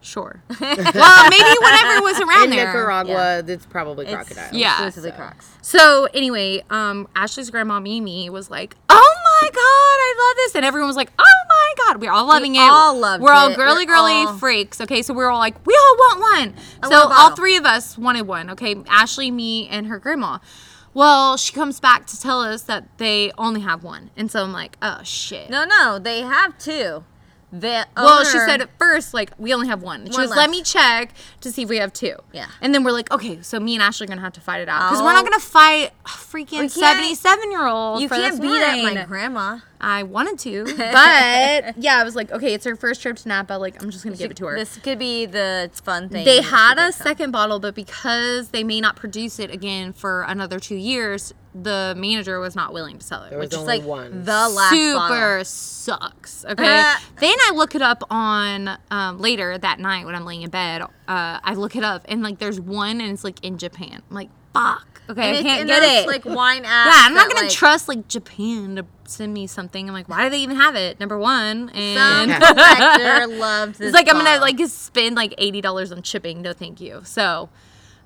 sure. 0.00 0.42
well, 0.58 0.70
maybe 1.28 1.56
whatever 1.60 2.00
was 2.02 2.18
around 2.20 2.44
in 2.44 2.50
there. 2.50 2.66
Nicaragua 2.68 3.42
it's 3.46 3.66
probably 3.66 4.06
It's 4.06 4.14
crocodile 4.14 4.48
Yeah. 4.52 4.70
exclusively 4.72 5.10
so. 5.10 5.16
crocs. 5.16 5.50
So 5.60 6.08
anyway, 6.14 6.62
um, 6.70 7.08
Ashley's 7.14 7.50
grandma 7.50 7.78
Mimi 7.80 8.30
was 8.30 8.48
like, 8.50 8.74
"Oh 8.88 9.14
my 9.42 9.48
god, 9.48 9.58
I 9.60 10.14
love 10.28 10.36
this," 10.36 10.54
and 10.54 10.64
everyone 10.64 10.88
was 10.88 10.96
like, 10.96 11.10
"Oh 11.18 11.24
my 11.24 11.37
god," 11.86 12.00
we're 12.00 12.10
all 12.10 12.26
loving 12.26 12.54
it. 12.56 12.60
all 12.60 12.98
loved 12.98 13.22
We're 13.22 13.32
all 13.32 13.48
it. 13.48 13.56
girly, 13.56 13.86
We're 13.86 13.94
girly 13.94 14.12
all- 14.12 14.36
freaks. 14.38 14.80
Okay, 14.80 15.02
so 15.02 15.14
we're 15.14 15.30
all 15.30 15.38
like, 15.38 15.54
"We 15.66 15.74
all 15.74 15.96
want 15.96 16.20
one." 16.20 16.54
I 16.82 16.88
so 16.88 17.06
want 17.06 17.18
all 17.18 17.36
three 17.36 17.56
of 17.56 17.64
us 17.64 17.96
wanted 17.96 18.26
one. 18.26 18.50
Okay, 18.50 18.76
Ashley, 18.88 19.30
me, 19.30 19.68
and 19.68 19.86
her 19.86 19.98
grandma. 19.98 20.38
Well, 20.94 21.36
she 21.36 21.52
comes 21.52 21.80
back 21.80 22.06
to 22.06 22.20
tell 22.20 22.40
us 22.40 22.62
that 22.62 22.98
they 22.98 23.30
only 23.38 23.60
have 23.60 23.82
one, 23.84 24.10
and 24.16 24.30
so 24.30 24.42
I'm 24.42 24.52
like, 24.52 24.76
"Oh 24.82 25.00
shit." 25.04 25.48
No, 25.50 25.64
no, 25.64 25.98
they 25.98 26.22
have 26.22 26.58
two. 26.58 27.04
The 27.50 27.86
Well, 27.96 28.24
she 28.26 28.38
said 28.40 28.60
at 28.60 28.68
first, 28.78 29.14
like, 29.14 29.30
we 29.38 29.54
only 29.54 29.68
have 29.68 29.82
one. 29.82 30.04
She 30.04 30.12
One 30.12 30.28
was, 30.28 30.36
let 30.36 30.50
me 30.50 30.62
check 30.62 31.14
to 31.40 31.50
see 31.50 31.62
if 31.62 31.70
we 31.70 31.78
have 31.78 31.94
two. 31.94 32.14
Yeah. 32.30 32.48
And 32.60 32.74
then 32.74 32.84
we're 32.84 32.92
like, 32.92 33.10
okay, 33.10 33.40
so 33.40 33.58
me 33.58 33.72
and 33.74 33.82
Ashley 33.82 34.04
are 34.04 34.08
going 34.08 34.18
to 34.18 34.22
have 34.22 34.34
to 34.34 34.40
fight 34.42 34.60
it 34.60 34.68
out. 34.68 34.90
Because 34.90 35.00
Oh. 35.00 35.04
we're 35.06 35.14
not 35.14 35.24
oh. 35.24 35.28
going 35.30 35.40
to 35.40 35.46
fight 35.46 35.92
a 36.04 36.08
freaking 36.08 36.70
77 36.70 37.50
year 37.50 37.66
old. 37.66 38.02
you 38.02 38.08
can't 38.10 38.38
beat 38.38 38.50
up 38.62 38.94
my 38.94 39.04
grandma. 39.06 39.58
I 39.80 40.02
wanted 40.02 40.38
to. 40.40 40.64
But, 40.98 41.78
yeah, 41.78 41.98
I 42.00 42.04
was 42.04 42.16
like, 42.16 42.32
okay, 42.32 42.54
it's 42.54 42.64
her 42.64 42.74
first 42.76 43.02
trip 43.02 43.16
to 43.18 43.28
Napa. 43.28 43.54
Like, 43.54 43.82
I'm 43.82 43.90
just 43.90 44.04
going 44.04 44.14
to 44.16 44.18
give 44.22 44.30
it 44.30 44.36
to 44.38 44.46
her. 44.46 44.56
This 44.56 44.76
could 44.78 44.98
be 44.98 45.26
the 45.26 45.70
fun 45.84 46.08
thing. 46.08 46.24
They 46.24 46.40
had 46.42 46.78
a 46.78 46.86
picks 46.86 47.00
up. 47.00 47.06
second 47.06 47.30
bottle, 47.30 47.60
but 47.60 47.74
because 47.74 48.48
they 48.48 48.64
may 48.64 48.80
not 48.80 48.96
produce 48.96 49.38
it 49.38 49.50
again 49.50 49.92
for 49.92 50.22
another 50.22 50.58
two 50.58 50.76
years, 50.76 51.34
the 51.54 51.94
manager 51.96 52.40
was 52.40 52.54
not 52.56 52.72
willing 52.72 52.98
to 52.98 53.04
sell 53.04 53.22
it. 53.24 53.30
there 53.30 53.38
was 53.38 53.46
which 53.46 53.54
is 53.54 53.58
only 53.60 53.78
like 53.78 53.86
one 53.86 54.24
the 54.24 54.48
last 54.48 54.70
super 54.70 54.96
bottle. 54.96 55.44
sucks. 55.44 56.44
Okay. 56.44 56.54
then 57.20 57.36
I 57.46 57.52
look 57.54 57.74
it 57.74 57.82
up 57.82 58.02
on 58.10 58.78
um, 58.90 59.18
later 59.18 59.58
that 59.58 59.78
night 59.80 60.04
when 60.06 60.14
I'm 60.14 60.24
laying 60.24 60.42
in 60.42 60.50
bed. 60.50 60.82
Uh, 60.82 60.86
I 61.42 61.54
look 61.54 61.76
it 61.76 61.84
up 61.84 62.04
and 62.08 62.22
like 62.22 62.38
there's 62.38 62.60
one 62.60 63.00
and 63.00 63.12
it's 63.12 63.24
like 63.24 63.44
in 63.44 63.58
Japan. 63.58 64.02
I'm 64.08 64.14
like 64.14 64.30
fuck. 64.62 65.02
Okay, 65.10 65.28
And 65.28 65.36
I 65.38 65.42
can't 65.42 65.66
get 65.66 65.80
those, 65.80 66.04
it. 66.04 66.06
Like 66.06 66.24
wine 66.26 66.64
apps. 66.64 66.64
yeah, 66.64 66.92
I'm 67.06 67.14
not 67.14 67.28
that, 67.28 67.34
gonna 67.34 67.46
like, 67.46 67.56
trust 67.56 67.88
like 67.88 68.08
Japan 68.08 68.76
to 68.76 68.84
send 69.06 69.32
me 69.32 69.46
something. 69.46 69.88
I'm 69.88 69.94
like, 69.94 70.08
why 70.08 70.24
do 70.24 70.30
they 70.30 70.40
even 70.40 70.56
have 70.56 70.74
it? 70.74 71.00
Number 71.00 71.18
one, 71.18 71.68
Some 71.68 71.76
and 71.78 72.30
collector 72.42 73.26
loved 73.38 73.78
this. 73.78 73.86
it's 73.88 73.94
like 73.94 74.08
I'm 74.08 74.22
gonna 74.22 74.38
like 74.40 74.58
spend 74.68 75.16
like 75.16 75.34
eighty 75.38 75.60
dollars 75.62 75.92
on 75.92 76.02
shipping. 76.02 76.42
No, 76.42 76.52
thank 76.52 76.80
you. 76.80 77.00
So. 77.04 77.48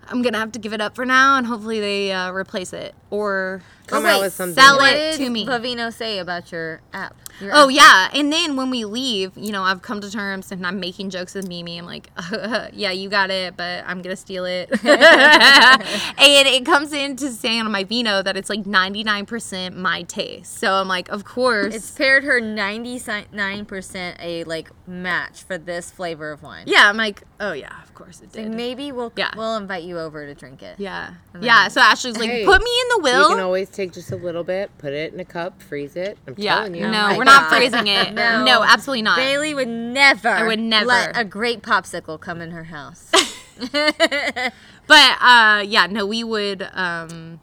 I'm 0.09 0.21
gonna 0.21 0.39
have 0.39 0.51
to 0.53 0.59
give 0.59 0.73
it 0.73 0.81
up 0.81 0.97
for 0.97 1.05
now, 1.05 1.37
and 1.39 1.47
hopefully 1.47 1.79
they 1.79 2.11
uh, 2.13 2.33
replace 2.33 2.73
it 2.73 2.93
or 3.11 3.63
Come 3.87 4.05
Oh, 4.05 4.09
out 4.09 4.15
wait, 4.21 4.27
with 4.27 4.33
something 4.35 4.55
sell 4.55 4.77
What 4.79 4.95
it 4.95 5.17
to 5.17 5.29
me. 5.29 5.45
Vivino 5.47 5.93
say 5.93 6.19
about 6.19 6.51
your 6.53 6.81
app? 6.93 7.17
Your 7.41 7.51
Oh 7.55 7.69
app? 7.69 7.75
yeah, 7.75 8.09
and 8.21 8.33
then 8.33 8.57
when 8.57 8.71
we 8.71 8.85
leave, 8.85 9.33
you 9.37 9.51
know, 9.53 9.63
I've 9.63 9.83
come 9.83 10.01
to 10.01 10.11
terms 10.11 10.53
and 10.53 10.67
I'm 10.67 10.79
making 10.81 11.11
jokes 11.11 11.35
with 11.35 11.49
Mimi. 11.49 11.79
I'm 11.79 11.87
like, 11.87 12.11
yeah, 12.73 12.91
you 12.93 13.09
got 13.09 13.31
it, 13.31 13.57
but 13.57 13.85
I'm 13.87 14.01
gonna 14.03 14.17
steal 14.17 14.45
it. 14.45 14.71
and 14.85 16.49
it 16.49 16.65
comes 16.65 16.93
into 16.93 17.29
saying 17.31 17.63
on 17.63 17.73
my 17.73 17.85
vino 17.85 18.23
that 18.23 18.37
it's 18.37 18.49
like 18.51 18.63
99% 18.65 19.75
my 19.77 20.03
taste. 20.03 20.59
So 20.59 20.73
I'm 20.75 20.89
like, 20.89 21.09
of 21.11 21.25
course. 21.25 21.75
It's 21.75 21.91
paired 21.91 22.25
her 22.25 22.41
99% 22.41 24.17
a 24.21 24.45
like 24.45 24.71
match 24.87 25.43
for 25.43 25.59
this 25.59 25.91
flavor 25.91 26.31
of 26.33 26.43
wine. 26.43 26.65
yeah, 26.67 26.89
I'm 26.89 26.97
like, 26.97 27.23
oh 27.41 27.53
yeah, 27.53 27.83
of 27.83 27.95
course 27.95 28.21
it 28.21 28.35
And 28.37 28.51
did. 28.51 28.55
maybe 28.57 28.93
we'll 28.93 29.13
Yeah. 29.17 29.31
we'll 29.37 29.57
invite 29.57 29.85
you 29.85 29.99
over 29.99 30.27
to 30.27 30.35
drink 30.35 30.63
it. 30.63 30.79
Yeah, 30.79 31.15
yeah. 31.41 31.69
So 31.69 31.81
Ashley's 31.81 32.17
like, 32.19 32.29
Hey, 32.31 32.45
put 32.45 32.63
me 32.63 32.71
in 32.83 32.89
the 32.97 33.03
will. 33.03 33.13
you 33.13 33.19
will. 33.21 33.29
can 33.31 33.41
always 33.41 33.69
take 33.73 33.93
just 33.93 34.13
a 34.13 34.17
little 34.17 34.45
bit 34.45 34.71
put 34.79 34.93
it 34.93 35.13
in 35.13 35.21
a 35.21 35.25
cup 35.25 35.61
freeze 35.63 35.97
it 35.97 36.19
i'm 36.27 36.35
yeah, 36.37 36.57
telling 36.57 36.75
you 36.75 36.83
no, 36.83 36.91
my 36.91 37.17
we're 37.17 37.25
not 37.25 37.49
freezing 37.49 37.87
it. 37.87 38.13
No. 38.23 38.45
no, 38.45 38.63
absolutely 38.63 39.03
not. 39.03 39.17
Bailey 39.17 39.55
would 39.55 39.69
never. 39.69 40.29
I 40.29 40.47
would 40.47 40.59
never. 40.59 40.87
let 40.87 41.17
a 41.17 41.25
great 41.25 41.63
popsicle 41.63 42.21
come 42.21 42.41
in 42.41 42.51
her 42.51 42.65
house. 42.65 43.11
But 44.87 45.19
uh 45.23 45.65
yeah, 45.67 45.87
no, 45.87 46.07
we 46.07 46.25
would 46.25 46.69
um 46.73 47.41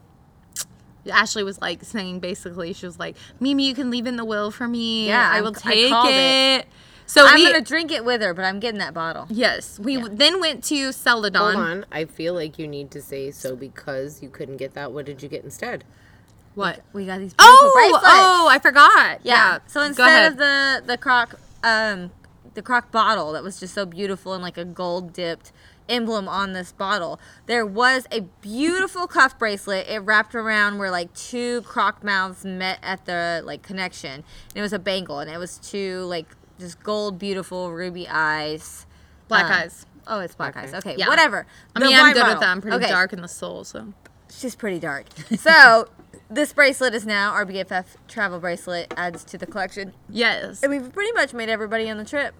Ashley 1.12 1.44
was 1.44 1.60
like 1.60 1.84
saying 1.84 2.20
basically 2.20 2.74
she 2.74 2.86
was 2.86 3.00
like, 3.00 3.16
Mimi, 3.40 3.68
you 3.68 3.74
can 3.74 3.90
leave 3.90 4.06
in 4.06 4.18
the 4.18 4.26
will 4.26 4.52
for 4.52 4.68
me. 4.68 5.08
Yeah, 5.08 5.30
I 5.32 5.42
will 5.42 5.56
I 5.56 5.60
take 5.60 5.90
called 5.90 6.10
it. 6.10 6.62
it. 6.62 6.68
So 7.06 7.26
I'm 7.26 7.36
we 7.36 7.46
gonna 7.46 7.62
drink 7.62 7.92
it 7.92 8.06
with 8.06 8.22
her, 8.22 8.34
but 8.34 8.46
I'm 8.46 8.60
getting 8.60 8.80
that 8.80 8.94
bottle. 8.94 9.26
Yes. 9.30 9.80
We 9.80 9.96
w 9.96 10.16
then 10.16 10.40
went 10.40 10.64
to 10.66 10.92
Celadon. 10.92 11.56
hold 11.56 11.66
on 11.66 11.86
i 11.92 12.06
feel 12.06 12.34
like 12.34 12.60
you 12.60 12.68
need 12.68 12.92
to 12.92 13.02
say 13.02 13.32
so 13.32 13.56
because 13.56 14.22
you 14.22 14.30
couldn't 14.30 14.58
get 14.58 14.74
that 14.74 14.92
what 14.92 15.06
did 15.06 15.24
you 15.24 15.30
get 15.30 15.44
instead 15.44 15.84
What? 16.60 16.82
We 16.92 17.06
got 17.06 17.20
these 17.20 17.34
beautiful 17.34 17.68
Oh, 17.68 17.72
bracelets. 17.74 18.04
oh, 18.06 18.48
I 18.52 18.60
forgot. 18.60 19.20
yeah. 19.24 19.54
Yeah. 19.54 19.58
So 19.68 19.82
instead 19.82 20.30
of 20.32 20.38
the 20.38 20.84
the 20.86 20.98
croc 20.98 21.40
um 21.64 22.12
the 22.54 22.62
croc 22.62 22.92
bottle 22.92 23.32
that 23.32 23.44
was 23.44 23.60
just 23.62 23.74
so 23.74 23.86
beautiful 23.86 24.34
and 24.34 24.44
like 24.44 24.58
a 24.58 24.66
gold 24.66 25.14
dipped 25.14 25.54
emblem 25.88 26.28
on 26.28 26.52
this 26.52 26.74
bottle, 26.74 27.18
there 27.46 27.66
was 27.66 28.08
a 28.12 28.22
beautiful 28.42 29.08
cuff 29.08 29.40
bracelet. 29.40 29.88
It 29.88 30.00
wrapped 30.00 30.36
around 30.36 30.80
where 30.80 30.92
like 30.92 31.14
two 31.14 31.62
croc 31.62 32.04
mouths 32.04 32.44
met 32.44 32.80
at 32.84 33.06
the 33.06 33.42
like 33.46 33.62
connection. 33.64 34.12
And 34.16 34.56
it 34.56 34.62
was 34.62 34.74
a 34.74 34.80
bangle, 34.80 35.20
and 35.20 35.32
it 35.32 35.38
was 35.38 35.60
two 35.60 36.02
like 36.02 36.28
just 36.60 36.84
gold, 36.84 37.18
beautiful 37.18 37.72
ruby 37.72 38.06
eyes. 38.10 38.86
Black 39.30 39.46
Um, 39.46 39.52
eyes. 39.54 39.86
Oh, 40.08 40.20
it's 40.20 40.36
black 40.36 40.58
Okay. 40.58 40.66
eyes. 40.66 40.74
Okay, 40.74 40.96
Yeah. 40.98 41.08
whatever. 41.08 41.46
I 41.74 41.80
The 41.80 41.86
mean, 41.86 41.96
I'm 41.96 42.12
good 42.12 42.20
bottle. 42.20 42.34
with 42.34 42.42
that. 42.42 42.50
I'm 42.50 42.62
pretty 42.62 42.76
Okay. 42.78 42.90
dark 42.90 43.14
in 43.14 43.22
the 43.22 43.28
soul, 43.30 43.64
so 43.64 43.94
She's 44.32 44.56
pretty 44.56 44.80
dark. 44.80 45.06
So 45.40 45.88
this 46.30 46.54
bracelet 46.54 46.94
is 46.94 47.06
now 47.06 47.32
our 47.32 47.46
BFF 47.46 47.86
travel 48.08 48.40
bracelet. 48.40 48.94
Adds 48.98 49.24
to 49.26 49.38
the 49.38 49.46
collection, 49.46 49.94
yes. 50.10 50.62
and 50.64 50.72
we've 50.72 50.92
pretty 50.94 51.12
much 51.14 51.34
made 51.34 51.50
everybody 51.50 51.90
on 51.90 51.98
the 51.98 52.06
trip 52.06 52.34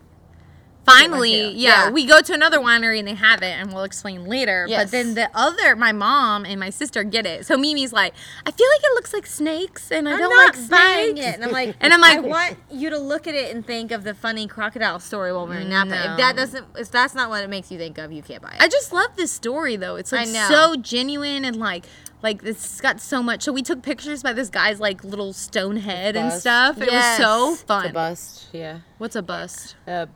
finally, 0.86 1.50
yeah, 1.52 1.86
Yeah. 1.86 1.90
we 1.92 2.06
go 2.06 2.22
to 2.22 2.34
another 2.34 2.60
winery 2.60 3.00
and 3.00 3.08
they 3.08 3.14
have 3.14 3.42
it, 3.42 3.52
and 3.60 3.72
we'll 3.74 3.84
explain 3.84 4.26
later. 4.26 4.66
Yes. 4.68 4.86
But 4.86 4.92
then 4.92 5.14
the 5.14 5.30
other, 5.34 5.76
my 5.76 5.92
mom 5.92 6.46
and 6.46 6.60
my 6.60 6.70
sister 6.70 7.04
get 7.04 7.26
it. 7.26 7.46
So 7.46 7.58
Mimi's 7.58 7.94
like, 7.94 8.14
I 8.46 8.52
feel 8.52 8.68
like 8.76 8.82
it 8.84 8.96
looks 8.96 9.14
like 9.14 9.26
snakes, 9.26 9.92
and 9.92 10.08
I 10.08 10.14
I'm 10.14 10.20
don't 10.20 10.36
like 10.36 10.70
buying 10.70 11.16
snakes. 11.18 11.28
it. 11.28 11.36
And 11.36 11.44
I'm 11.46 11.52
like, 11.52 11.76
And 11.82 11.94
I'm 11.94 12.02
like- 12.02 12.18
I 12.18 12.22
want 12.22 12.58
you 12.72 12.90
to 12.90 12.98
look 12.98 13.28
at 13.28 13.36
it 13.36 13.54
and 13.56 13.66
think 13.66 13.92
of 13.92 14.04
the 14.04 14.14
funny 14.14 14.48
crocodile 14.48 15.00
story 15.00 15.32
while 15.34 15.48
we're 15.48 15.60
in 15.60 15.70
Napa. 15.70 15.90
No. 15.90 16.12
If 16.12 16.18
that 16.18 16.36
doesn't, 16.36 16.66
if 16.78 16.90
that's 16.92 17.14
not 17.14 17.30
what 17.30 17.44
it 17.44 17.50
makes 17.50 17.72
you 17.72 17.78
think 17.78 17.98
of, 17.98 18.12
you 18.12 18.24
can't 18.24 18.42
buy 18.42 18.50
it. 18.52 18.62
I 18.62 18.68
just 18.68 18.92
love 18.92 19.16
this 19.16 19.32
story 19.32 19.76
though. 19.76 19.96
It's 19.96 20.12
like 20.12 20.28
so 20.28 20.76
genuine 20.76 21.46
and 21.46 21.58
like 21.58 21.86
like 22.22 22.44
it's 22.44 22.82
got 22.82 23.00
so 23.00 23.24
much. 23.24 23.44
So 23.44 23.52
we 23.52 23.62
took 23.62 23.82
pictures 23.82 24.24
by 24.24 24.34
this 24.34 24.50
guy's 24.50 24.80
like 24.80 25.04
little 25.04 25.34
stone 25.34 25.78
head 25.78 26.16
and 26.16 26.30
Bust. 26.30 26.42
stuff. 26.42 26.82
It 26.82 26.92
Yes. 26.92 27.20
was 27.20 27.28
so 27.28 27.56
fun. 27.56 27.56
It's 27.56 27.64
a 27.64 27.66
fun. 27.66 27.94
bust. 27.94 28.48
Yeah. 28.54 28.80
What's 28.98 29.16
a 29.16 29.22
bust? 29.22 29.76
A 29.88 30.08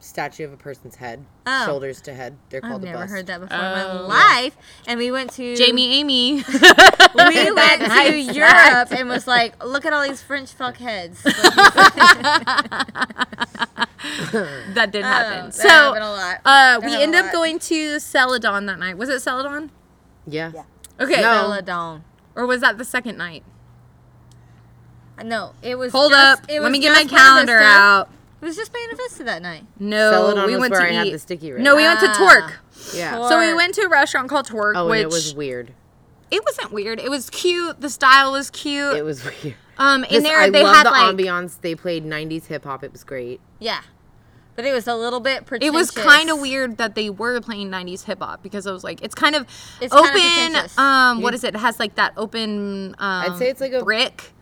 statue 0.00 0.44
of 0.44 0.52
a 0.52 0.56
person's 0.58 0.96
head, 0.96 1.24
Oh. 1.46 1.64
shoulders 1.64 2.00
to 2.02 2.12
head. 2.14 2.36
They're 2.50 2.60
called 2.60 2.60
I've 2.60 2.70
called 2.72 2.82
a 2.82 2.86
never 2.86 2.98
bust. 3.04 3.10
heard 3.12 3.26
that 3.28 3.40
before 3.40 3.56
in 3.56 3.62
my 3.62 3.90
Oh. 3.90 4.06
life. 4.06 4.56
And 4.86 4.98
we 4.98 5.10
went 5.10 5.32
to 5.34 5.56
Jamie 5.56 5.94
Amy. 6.00 6.44
We 7.16 7.50
went 7.52 7.80
to 7.82 7.88
Nice. 7.88 8.34
Europe 8.34 8.90
and 8.92 9.08
was 9.08 9.26
like, 9.26 9.64
look 9.64 9.86
at 9.86 9.92
all 9.92 10.02
these 10.02 10.20
French 10.20 10.52
fuck 10.52 10.76
heads. 10.76 11.22
that 11.22 11.32
did 14.92 15.02
not 15.02 15.26
happen. 15.26 15.38
Oh, 15.38 15.44
that 15.46 15.54
so 15.54 15.68
happened 15.68 16.04
a 16.04 16.10
lot. 16.10 16.40
uh, 16.44 16.80
we 16.84 16.90
That 16.90 17.02
end 17.02 17.14
up 17.14 17.32
going 17.32 17.58
to 17.60 17.98
Celadon 18.00 18.66
that 18.66 18.78
night. 18.78 18.98
Was 18.98 19.08
it 19.08 19.20
Celadon? 19.20 19.70
Yeah. 20.26 20.50
Yeah. 20.54 20.62
Okay. 21.00 21.20
No. 21.20 21.42
Celadon. 21.42 22.04
Or 22.36 22.46
was 22.46 22.60
that 22.60 22.78
the 22.78 22.84
second 22.84 23.16
night? 23.16 23.42
No, 25.22 25.52
it 25.62 25.76
was. 25.76 25.92
Hold 25.92 26.12
just- 26.12 26.42
up. 26.42 26.50
It 26.50 26.60
Let 26.60 26.72
me 26.72 26.80
get 26.80 26.90
my 26.92 27.02
just 27.02 27.08
Buena 27.10 27.22
calendar 27.22 27.58
Vista. 27.58 27.70
out. 27.72 28.08
It 28.40 28.44
was 28.44 28.56
just 28.56 28.72
Buena 28.72 28.96
Vista 28.96 29.24
that 29.24 29.42
night. 29.42 29.64
No, 29.78 30.10
Celadon 30.10 30.46
we 30.46 30.52
was 30.52 30.60
went 30.60 30.72
where 30.72 30.80
to 30.80 30.86
I 30.88 30.92
had 30.92 31.06
eat. 31.06 31.12
the 31.12 31.18
sticky 31.18 31.52
rib. 31.52 31.62
No, 31.62 31.76
we 31.76 31.82
went 31.84 32.00
to 32.00 32.08
Ah. 32.10 32.14
Torc. 32.14 32.52
Yeah. 32.94 33.12
So 33.28 33.38
we 33.38 33.46
Torc. 33.46 33.56
went 33.56 33.74
to 33.76 33.82
a 33.82 33.88
restaurant 33.88 34.28
called 34.28 34.46
Torc, 34.46 34.76
Oh, 34.76 34.88
which 34.88 34.98
and 34.98 35.10
it 35.10 35.14
was 35.14 35.34
weird. 35.34 35.72
it 36.30 36.44
wasn't 36.44 36.72
weird. 36.72 36.98
It 37.00 37.10
was 37.10 37.30
cute. 37.30 37.80
The 37.80 37.88
style 37.88 38.32
was 38.32 38.50
cute. 38.50 38.96
It 38.96 39.04
was 39.04 39.24
weird. 39.24 39.54
um, 39.78 40.04
in 40.04 40.14
This- 40.14 40.24
there 40.24 40.40
I 40.40 40.50
they 40.50 40.62
love 40.64 40.76
had 40.76 40.86
the 40.86 40.90
like 40.90 41.16
ambiance. 41.16 41.60
They 41.60 41.74
played 41.76 42.04
'90s 42.04 42.46
hip 42.46 42.64
hop. 42.64 42.82
It 42.84 42.92
was 42.92 43.04
great. 43.04 43.40
Yeah, 43.60 43.80
but 44.56 44.64
it 44.64 44.72
was 44.72 44.86
a 44.86 44.94
little 44.94 45.20
bit 45.20 45.44
it 45.60 45.72
was 45.72 45.90
kind 45.90 46.30
of 46.30 46.40
weird 46.40 46.76
that 46.78 46.94
they 46.94 47.10
were 47.10 47.40
playing 47.40 47.70
90s 47.70 48.04
hip 48.04 48.20
hop 48.20 48.42
because 48.42 48.66
I 48.66 48.72
was 48.72 48.84
like, 48.84 49.02
it's 49.02 49.14
kind 49.14 49.34
of 49.34 49.46
It's 49.80 49.92
kinda 49.92 50.08
open. 50.08 50.20
pretentious. 50.20 50.78
um, 50.78 51.22
what 51.22 51.32
You- 51.32 51.36
is 51.36 51.44
it? 51.44 51.54
It 51.54 51.58
has 51.58 51.78
like 51.80 51.94
that 51.96 52.12
open. 52.16 52.94
Um, 52.98 53.36
say 53.38 53.48
it's 53.48 53.60
like 53.60 53.72
a- 53.72 53.82
brick 53.84 54.32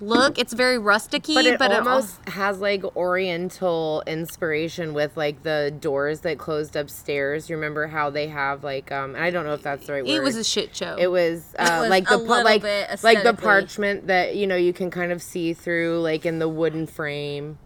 look. 0.00 0.36
It's 0.36 0.52
very 0.52 0.78
rusticy, 0.78 1.34
But 1.34 1.46
it 1.46 1.58
but 1.60 1.70
almost 1.72 2.16
has 2.28 2.58
like 2.58 2.82
Oriental 2.96 4.02
inspiration 4.06 4.94
with 4.94 5.16
like 5.16 5.44
the 5.44 5.72
doors 5.78 6.20
that 6.20 6.38
closed 6.38 6.74
upstairs. 6.74 7.48
You 7.48 7.54
remember 7.56 7.86
how 7.86 8.10
they 8.10 8.26
have 8.26 8.64
like 8.64 8.90
um 8.90 9.14
and 9.14 9.22
I 9.22 9.30
don't 9.30 9.44
know 9.46 9.54
if 9.54 9.62
that's 9.62 9.86
the 9.86 9.92
right 9.92 10.04
word. 10.04 10.10
it, 10.12 10.20
was 10.20 10.36
a 10.36 10.42
shit 10.44 10.74
show. 10.74 10.96
It 10.98 11.06
was, 11.06 11.54
uh, 11.58 11.78
was 11.82 11.90
like 11.90 12.08
the 12.08 12.18
pa- 12.18 12.40
like 12.42 12.62
bit 12.62 13.02
like 13.04 13.22
the 13.22 13.32
parchment 13.34 14.08
that 14.08 14.34
you 14.34 14.46
know 14.48 14.56
you 14.56 14.72
can 14.72 14.90
kind 14.90 15.12
of 15.12 15.22
see 15.22 15.52
through 15.54 16.00
like 16.00 16.26
in 16.26 16.40
the 16.40 16.48
wooden 16.48 16.86
frame. 16.88 17.58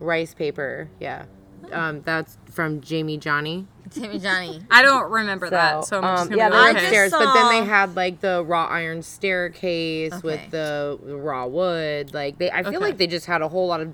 Rice 0.00 0.34
paper, 0.34 0.88
yeah. 1.00 1.24
Um, 1.72 2.02
that's 2.02 2.36
from 2.50 2.80
Jamie 2.80 3.16
Johnny. 3.16 3.66
Jamie 3.90 4.18
Johnny. 4.18 4.60
I 4.70 4.82
don't 4.82 5.10
remember 5.10 5.48
that, 5.50 5.84
so 5.84 5.98
I'm 5.98 6.02
just 6.16 6.22
um, 6.24 6.28
gonna 6.28 6.36
yeah, 6.36 6.48
be 6.48 6.52
they're 6.52 6.60
I 6.62 6.70
okay. 6.70 6.78
upstairs, 6.84 7.10
but 7.12 7.32
then 7.34 7.48
they 7.48 7.64
had 7.68 7.96
like 7.96 8.20
the 8.20 8.44
raw 8.44 8.66
iron 8.66 9.02
staircase 9.02 10.12
Okay. 10.12 10.20
with 10.22 10.50
the 10.50 10.98
raw 11.02 11.46
wood. 11.46 12.12
Like 12.14 12.38
they, 12.38 12.50
I 12.50 12.62
feel 12.62 12.68
Okay. 12.76 12.78
like 12.78 12.98
they 12.98 13.06
just 13.06 13.26
had 13.26 13.40
a 13.42 13.48
whole 13.48 13.66
lot 13.66 13.80
of 13.80 13.92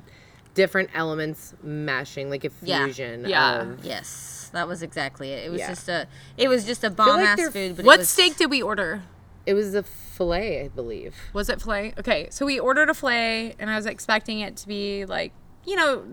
different 0.55 0.91
elements 0.95 1.55
mashing, 1.63 2.29
like 2.31 2.45
a 2.45 2.51
fusion. 2.51 3.25
Yeah. 3.29 3.63
of- 3.63 3.85
Yes, 3.85 4.51
that 4.53 4.67
was 4.67 4.83
exactly 4.83 5.31
it. 5.31 5.47
It 5.47 5.51
was 5.51 5.61
Yeah. 5.61 5.69
just 5.69 5.89
a. 5.89 6.07
It 6.37 6.49
was 6.49 6.65
just 6.65 6.83
a 6.83 6.89
like 6.89 6.97
bomb 6.97 7.21
ass 7.21 7.51
food. 7.51 7.77
But 7.77 7.85
What 7.85 7.99
was, 7.99 8.09
steak 8.09 8.37
did 8.37 8.51
we 8.51 8.63
order? 8.63 9.03
it 9.47 9.55
was 9.55 9.75
a 9.75 9.83
fillet, 9.83 10.65
I 10.65 10.69
believe. 10.69 11.15
Was 11.33 11.49
it 11.49 11.61
filet? 11.63 11.95
Okay, 11.99 12.29
so 12.31 12.45
we 12.45 12.59
ordered 12.61 12.91
a 12.91 12.95
filet, 12.95 13.55
and 13.59 13.71
I 13.71 13.77
was 13.77 13.87
expecting 13.87 14.41
it 14.41 14.57
to 14.59 14.69
be 14.69 15.05
like, 15.07 15.33
you 15.65 15.77
know, 15.77 16.05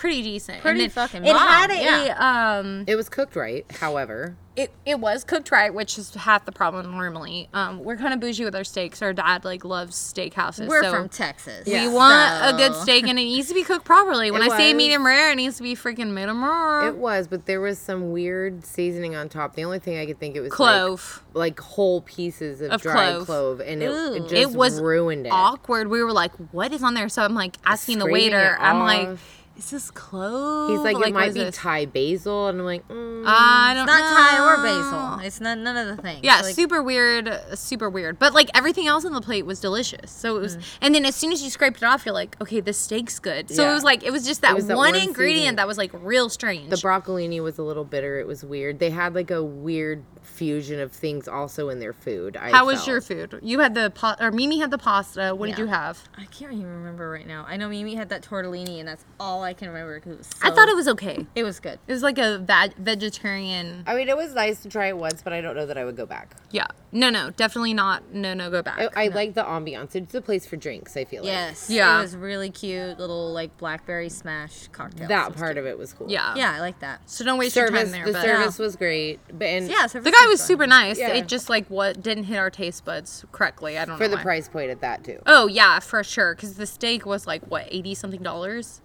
pretty 0.00 0.22
decent. 0.22 0.62
Pretty 0.62 0.84
and 0.84 0.90
then 0.90 0.90
fucking 0.90 1.24
It 1.26 1.32
bomb, 1.32 1.46
had 1.46 1.70
a 1.70 1.76
yeah. 2.06 2.58
um, 2.58 2.84
It 2.86 2.96
was 2.96 3.08
cooked 3.10 3.36
right, 3.36 3.64
however. 3.70 4.34
it 4.56 4.72
it 4.86 4.98
was 4.98 5.24
cooked 5.24 5.50
right, 5.52 5.72
which 5.72 5.98
is 5.98 6.14
half 6.14 6.44
the 6.46 6.52
problem 6.52 6.90
normally. 6.90 7.48
Um, 7.52 7.84
we're 7.84 7.96
kind 7.98 8.14
of 8.14 8.18
bougie 8.20 8.44
with 8.44 8.54
our 8.56 8.64
steaks. 8.64 9.02
Our 9.02 9.12
dad 9.12 9.44
like 9.44 9.62
loves 9.64 9.94
steakhouses. 9.96 10.66
We're 10.68 10.82
so 10.84 10.90
from 10.92 11.08
Texas. 11.10 11.66
We 11.66 11.86
want 11.88 12.32
a 12.42 12.56
good 12.56 12.74
steak, 12.76 13.02
and 13.06 13.18
it 13.18 13.24
needs 13.24 13.48
to 13.48 13.54
be 13.54 13.62
cooked 13.62 13.84
properly. 13.84 14.30
When 14.30 14.42
It 14.42 14.50
I 14.50 14.56
say 14.56 14.72
medium 14.74 15.04
rare, 15.04 15.30
it 15.32 15.36
needs 15.36 15.58
to 15.58 15.62
be 15.62 15.74
freaking 15.76 16.12
medium 16.14 16.42
rare. 16.42 16.88
It 16.88 16.96
was, 16.96 17.28
but 17.28 17.44
there 17.44 17.60
was 17.60 17.78
some 17.78 18.10
weird 18.10 18.64
seasoning 18.64 19.14
on 19.14 19.28
top. 19.28 19.54
The 19.54 19.64
only 19.64 19.78
thing 19.80 19.98
I 19.98 20.06
could 20.06 20.18
think 20.18 20.34
it 20.34 20.40
was 20.40 20.50
like- 20.50 20.56
Clove. 20.56 21.22
like, 21.34 21.60
whole 21.60 22.00
pieces 22.00 22.62
of, 22.62 22.70
Of 22.72 22.80
dried 22.82 23.12
clove. 23.16 23.26
clove, 23.26 23.60
and 23.60 23.82
it, 23.82 23.90
Ooh. 23.90 24.14
it 24.14 24.20
just 24.22 24.34
it 24.34 24.50
was 24.52 24.80
ruined 24.80 25.26
it. 25.26 25.30
awkward. 25.32 25.88
We 25.88 26.02
were 26.02 26.12
like, 26.12 26.32
"What 26.52 26.72
is 26.72 26.82
on 26.82 26.94
there?" 26.94 27.08
So 27.10 27.22
I'm 27.22 27.34
like 27.34 27.56
asking 27.66 27.98
the 27.98 28.06
waiter. 28.06 28.56
I'm 28.58 28.80
like, 28.80 29.08
off. 29.08 29.36
"Is 29.60 29.70
this 29.70 29.90
clove?" 29.90 30.70
He's 30.70 30.80
like, 30.80 30.96
it 30.96 30.98
what 30.98 31.12
might 31.12 31.34
be 31.34 31.44
this?" 31.44 31.56
Thai 31.56 31.86
basil, 31.86 32.48
and 32.48 32.58
I'm 32.60 32.64
like, 32.66 32.86
mm. 32.88 33.24
I 33.26 33.74
don't 33.74 33.88
It's 33.88 33.98
not 33.98 34.16
Thai 34.16 34.44
or 34.44 34.62
basil. 34.62 35.26
It's 35.26 35.40
not 35.40 35.58
none 35.58 35.76
of 35.76 35.96
the 35.96 36.02
things. 36.02 36.20
Yeah, 36.22 36.40
Like, 36.40 36.54
super 36.54 36.82
weird, 36.82 37.30
super 37.54 37.90
weird. 37.90 38.18
But 38.18 38.32
like 38.34 38.50
everything 38.54 38.86
else 38.86 39.04
on 39.04 39.12
the 39.12 39.20
plate 39.20 39.44
was 39.44 39.60
delicious. 39.60 40.10
So 40.10 40.36
it 40.36 40.40
was, 40.40 40.56
Mm. 40.56 40.62
and 40.80 40.94
then 40.94 41.04
as 41.04 41.14
soon 41.14 41.32
as 41.32 41.42
you 41.42 41.50
scraped 41.50 41.78
it 41.78 41.84
off, 41.84 42.06
you're 42.06 42.14
like, 42.14 42.36
okay, 42.40 42.60
the 42.60 42.72
steak's 42.72 43.18
good. 43.18 43.50
So 43.50 43.68
it 43.70 43.72
was 43.74 43.84
like 43.84 44.02
it 44.02 44.10
was 44.10 44.26
just 44.26 44.40
that, 44.42 44.54
was 44.54 44.66
that 44.66 44.76
one, 44.76 44.94
one 44.94 45.02
ingredient 45.02 45.40
seasoning. 45.40 45.56
that 45.56 45.66
was 45.66 45.78
like 45.78 45.90
real 45.94 46.28
strange. 46.28 46.70
The 46.70 46.76
broccolini 46.76 47.42
was 47.42 47.58
a 47.58 47.62
little 47.62 47.84
bitter. 47.84 48.18
It 48.18 48.26
was 48.26 48.42
weird. 48.44 48.78
They 48.78 48.90
had 48.90 49.14
like 49.14 49.30
a 49.30 49.42
weird 49.42 50.04
fusion 50.22 50.80
of 50.80 50.92
things 50.92 51.28
also 51.28 51.68
in 51.68 51.80
their 51.80 51.92
food. 51.92 52.36
I 52.36 52.50
How 52.50 52.64
was 52.64 52.86
your 52.86 53.00
food? 53.00 53.40
You 53.42 53.60
had 53.60 53.74
the 53.74 53.90
pot, 53.90 54.18
or 54.20 54.30
Mimi 54.30 54.60
had 54.60 54.70
the 54.70 54.78
pasta. 54.78 55.34
What 55.34 55.48
did 55.48 55.58
you 55.58 55.66
have? 55.66 56.08
I 56.16 56.24
can't 56.24 56.52
even 56.52 56.66
remember 56.66 57.10
right 57.10 57.26
now. 57.26 57.44
I 57.46 57.56
know 57.56 57.68
Mimi 57.68 57.94
had 57.94 58.08
that 58.08 58.22
tortellini, 58.22 58.78
and 58.78 58.88
that's 58.88 59.04
all 59.18 59.42
I 59.42 59.49
can 59.52 59.68
remember 59.68 59.96
because 59.98 60.12
it 60.12 60.18
was. 60.18 60.30
I 60.42 60.50
thought 60.50 60.68
it 60.68 60.76
was 60.76 60.88
okay. 60.88 61.26
It 61.34 61.42
was 61.44 61.60
good. 61.60 61.78
It 61.86 61.92
was 61.92 62.02
like 62.02 62.18
a 62.18 62.38
veg- 62.38 62.76
vegetarian. 62.76 63.84
I 63.86 63.94
mean, 63.94 64.08
it 64.08 64.16
was 64.16 64.34
nice 64.34 64.62
to 64.62 64.68
try 64.68 64.86
it 64.88 64.96
once, 64.96 65.22
but 65.22 65.32
I 65.32 65.40
don't 65.40 65.56
know 65.56 65.66
that 65.66 65.76
I 65.78 65.84
would 65.84 65.96
go 65.96 66.06
back. 66.06 66.36
Yeah, 66.50 66.66
no, 66.92 67.10
no, 67.10 67.30
definitely 67.30 67.74
not. 67.74 68.12
No, 68.12 68.34
no, 68.34 68.50
go 68.50 68.62
back. 68.62 68.78
I, 68.96 69.04
I 69.04 69.08
like 69.08 69.34
the 69.34 69.42
ambiance. 69.44 69.94
It's 69.94 70.14
a 70.14 70.20
place 70.20 70.46
for 70.46 70.56
drinks. 70.56 70.96
I 70.96 71.04
feel 71.04 71.22
like 71.22 71.28
Yes. 71.32 71.70
Yeah. 71.70 71.98
It 71.98 72.02
was 72.02 72.16
really 72.16 72.50
cute. 72.50 72.98
Little 72.98 73.32
like 73.32 73.56
blackberry 73.58 74.08
smash 74.08 74.68
cocktail. 74.68 75.08
that 75.08 75.34
part 75.36 75.58
of 75.58 75.66
it 75.66 75.78
was 75.78 75.92
cool. 75.92 76.10
yeah, 76.10 76.34
Yeah, 76.34 76.52
I 76.54 76.60
like 76.60 76.80
that. 76.80 77.08
So 77.08 77.24
don't 77.24 77.38
waste 77.38 77.54
your 77.56 77.68
service. 77.68 77.82
time 77.84 77.92
there. 77.92 78.06
the 78.06 78.12
but 78.12 78.22
service 78.22 78.58
was 78.58 78.76
great, 78.76 79.20
but 79.32 79.44
and 79.46 79.68
Yeah. 79.68 79.86
So 79.86 80.00
the 80.00 80.10
guy 80.10 80.26
was 80.26 80.40
super 80.40 80.66
nice. 80.66 80.98
Yeah. 80.98 81.10
It 81.14 81.28
just 81.28 81.48
like 81.48 81.66
what 81.68 82.02
didn't 82.02 82.24
hit 82.24 82.36
our 82.38 82.50
taste 82.50 82.84
buds 82.84 83.24
correctly. 83.32 83.78
I 83.78 83.84
don't 83.84 83.96
for 83.96 84.04
know 84.04 84.06
for 84.06 84.10
the 84.10 84.16
why. 84.16 84.22
price 84.22 84.48
point 84.48 84.70
at 84.70 84.80
that 84.80 85.04
too. 85.04 85.20
Oh 85.26 85.46
yeah, 85.46 85.78
for 85.80 86.02
sure. 86.02 86.34
Because 86.34 86.54
the 86.54 86.66
steak 86.66 87.06
was 87.06 87.26
like 87.26 87.42
what 87.44 87.66
eighty 87.70 87.94
something 87.94 88.22
dollars. 88.22 88.80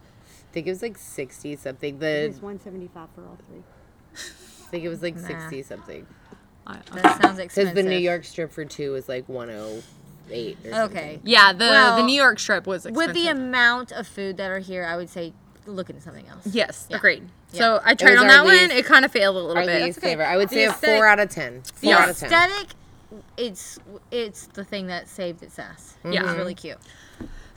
I 0.55 0.57
think 0.57 0.67
it 0.67 0.71
was 0.71 0.81
like 0.81 0.97
sixty 0.97 1.57
something. 1.57 2.01
It 2.01 2.27
was 2.29 2.41
175 2.41 3.09
for 3.13 3.25
all 3.25 3.37
three. 3.49 3.61
I 4.13 4.69
think 4.69 4.85
it 4.85 4.87
was 4.89 5.01
like 5.01 5.17
Nah. 5.17 5.27
sixty 5.27 5.61
something. 5.63 6.07
I- 6.65 6.77
That 6.93 7.21
sounds 7.21 7.39
expensive. 7.39 7.73
Because 7.73 7.73
the 7.73 7.83
New 7.83 7.97
York 7.97 8.23
strip 8.23 8.53
for 8.53 8.63
two 8.63 8.93
was 8.93 9.09
like 9.09 9.27
one 9.27 9.49
oh 9.49 9.83
eight. 10.31 10.57
Or 10.65 10.71
something. 10.71 10.97
Okay. 10.97 11.19
Yeah, 11.25 11.51
the 11.51 11.59
Well, 11.65 11.97
the 11.97 12.03
New 12.03 12.15
York 12.15 12.39
strip 12.39 12.65
was 12.67 12.85
expensive. 12.85 13.13
With 13.13 13.21
the 13.21 13.27
amount 13.29 13.91
of 13.91 14.07
food 14.07 14.37
that 14.37 14.49
are 14.49 14.59
here, 14.59 14.85
I 14.85 14.95
would 14.95 15.09
say 15.09 15.33
look 15.65 15.89
into 15.89 16.01
something 16.01 16.25
else. 16.29 16.47
yes, 16.47 16.85
Yeah. 16.89 16.95
agreed. 16.97 17.27
Yeah. 17.51 17.59
So 17.59 17.81
I 17.83 17.93
tried 17.93 18.15
on 18.15 18.27
that 18.27 18.45
least- 18.45 18.69
one. 18.69 18.71
It 18.77 18.85
kind 18.85 19.03
of 19.03 19.11
failed 19.11 19.35
a 19.35 19.39
little 19.39 19.57
Our 19.57 19.65
bit. 19.65 19.81
least 19.83 19.97
okay. 19.97 20.11
favorite. 20.11 20.27
I 20.27 20.37
would 20.37 20.47
The 20.47 20.55
say 20.55 20.63
a 20.67 20.71
four 20.73 21.05
out 21.05 21.19
of 21.19 21.27
ten. 21.27 21.63
The 21.81 21.87
Four 21.87 21.93
out 21.95 22.07
of 22.09 22.17
ten. 22.17 22.31
aesthetic, 22.31 22.67
it's 23.35 23.77
it's 24.09 24.47
the 24.47 24.63
thing 24.63 24.87
that 24.87 25.09
saved 25.09 25.43
its 25.43 25.59
ass. 25.59 25.95
Yeah. 26.05 26.21
It 26.21 26.23
was 26.27 26.35
really 26.35 26.55
cute. 26.55 26.77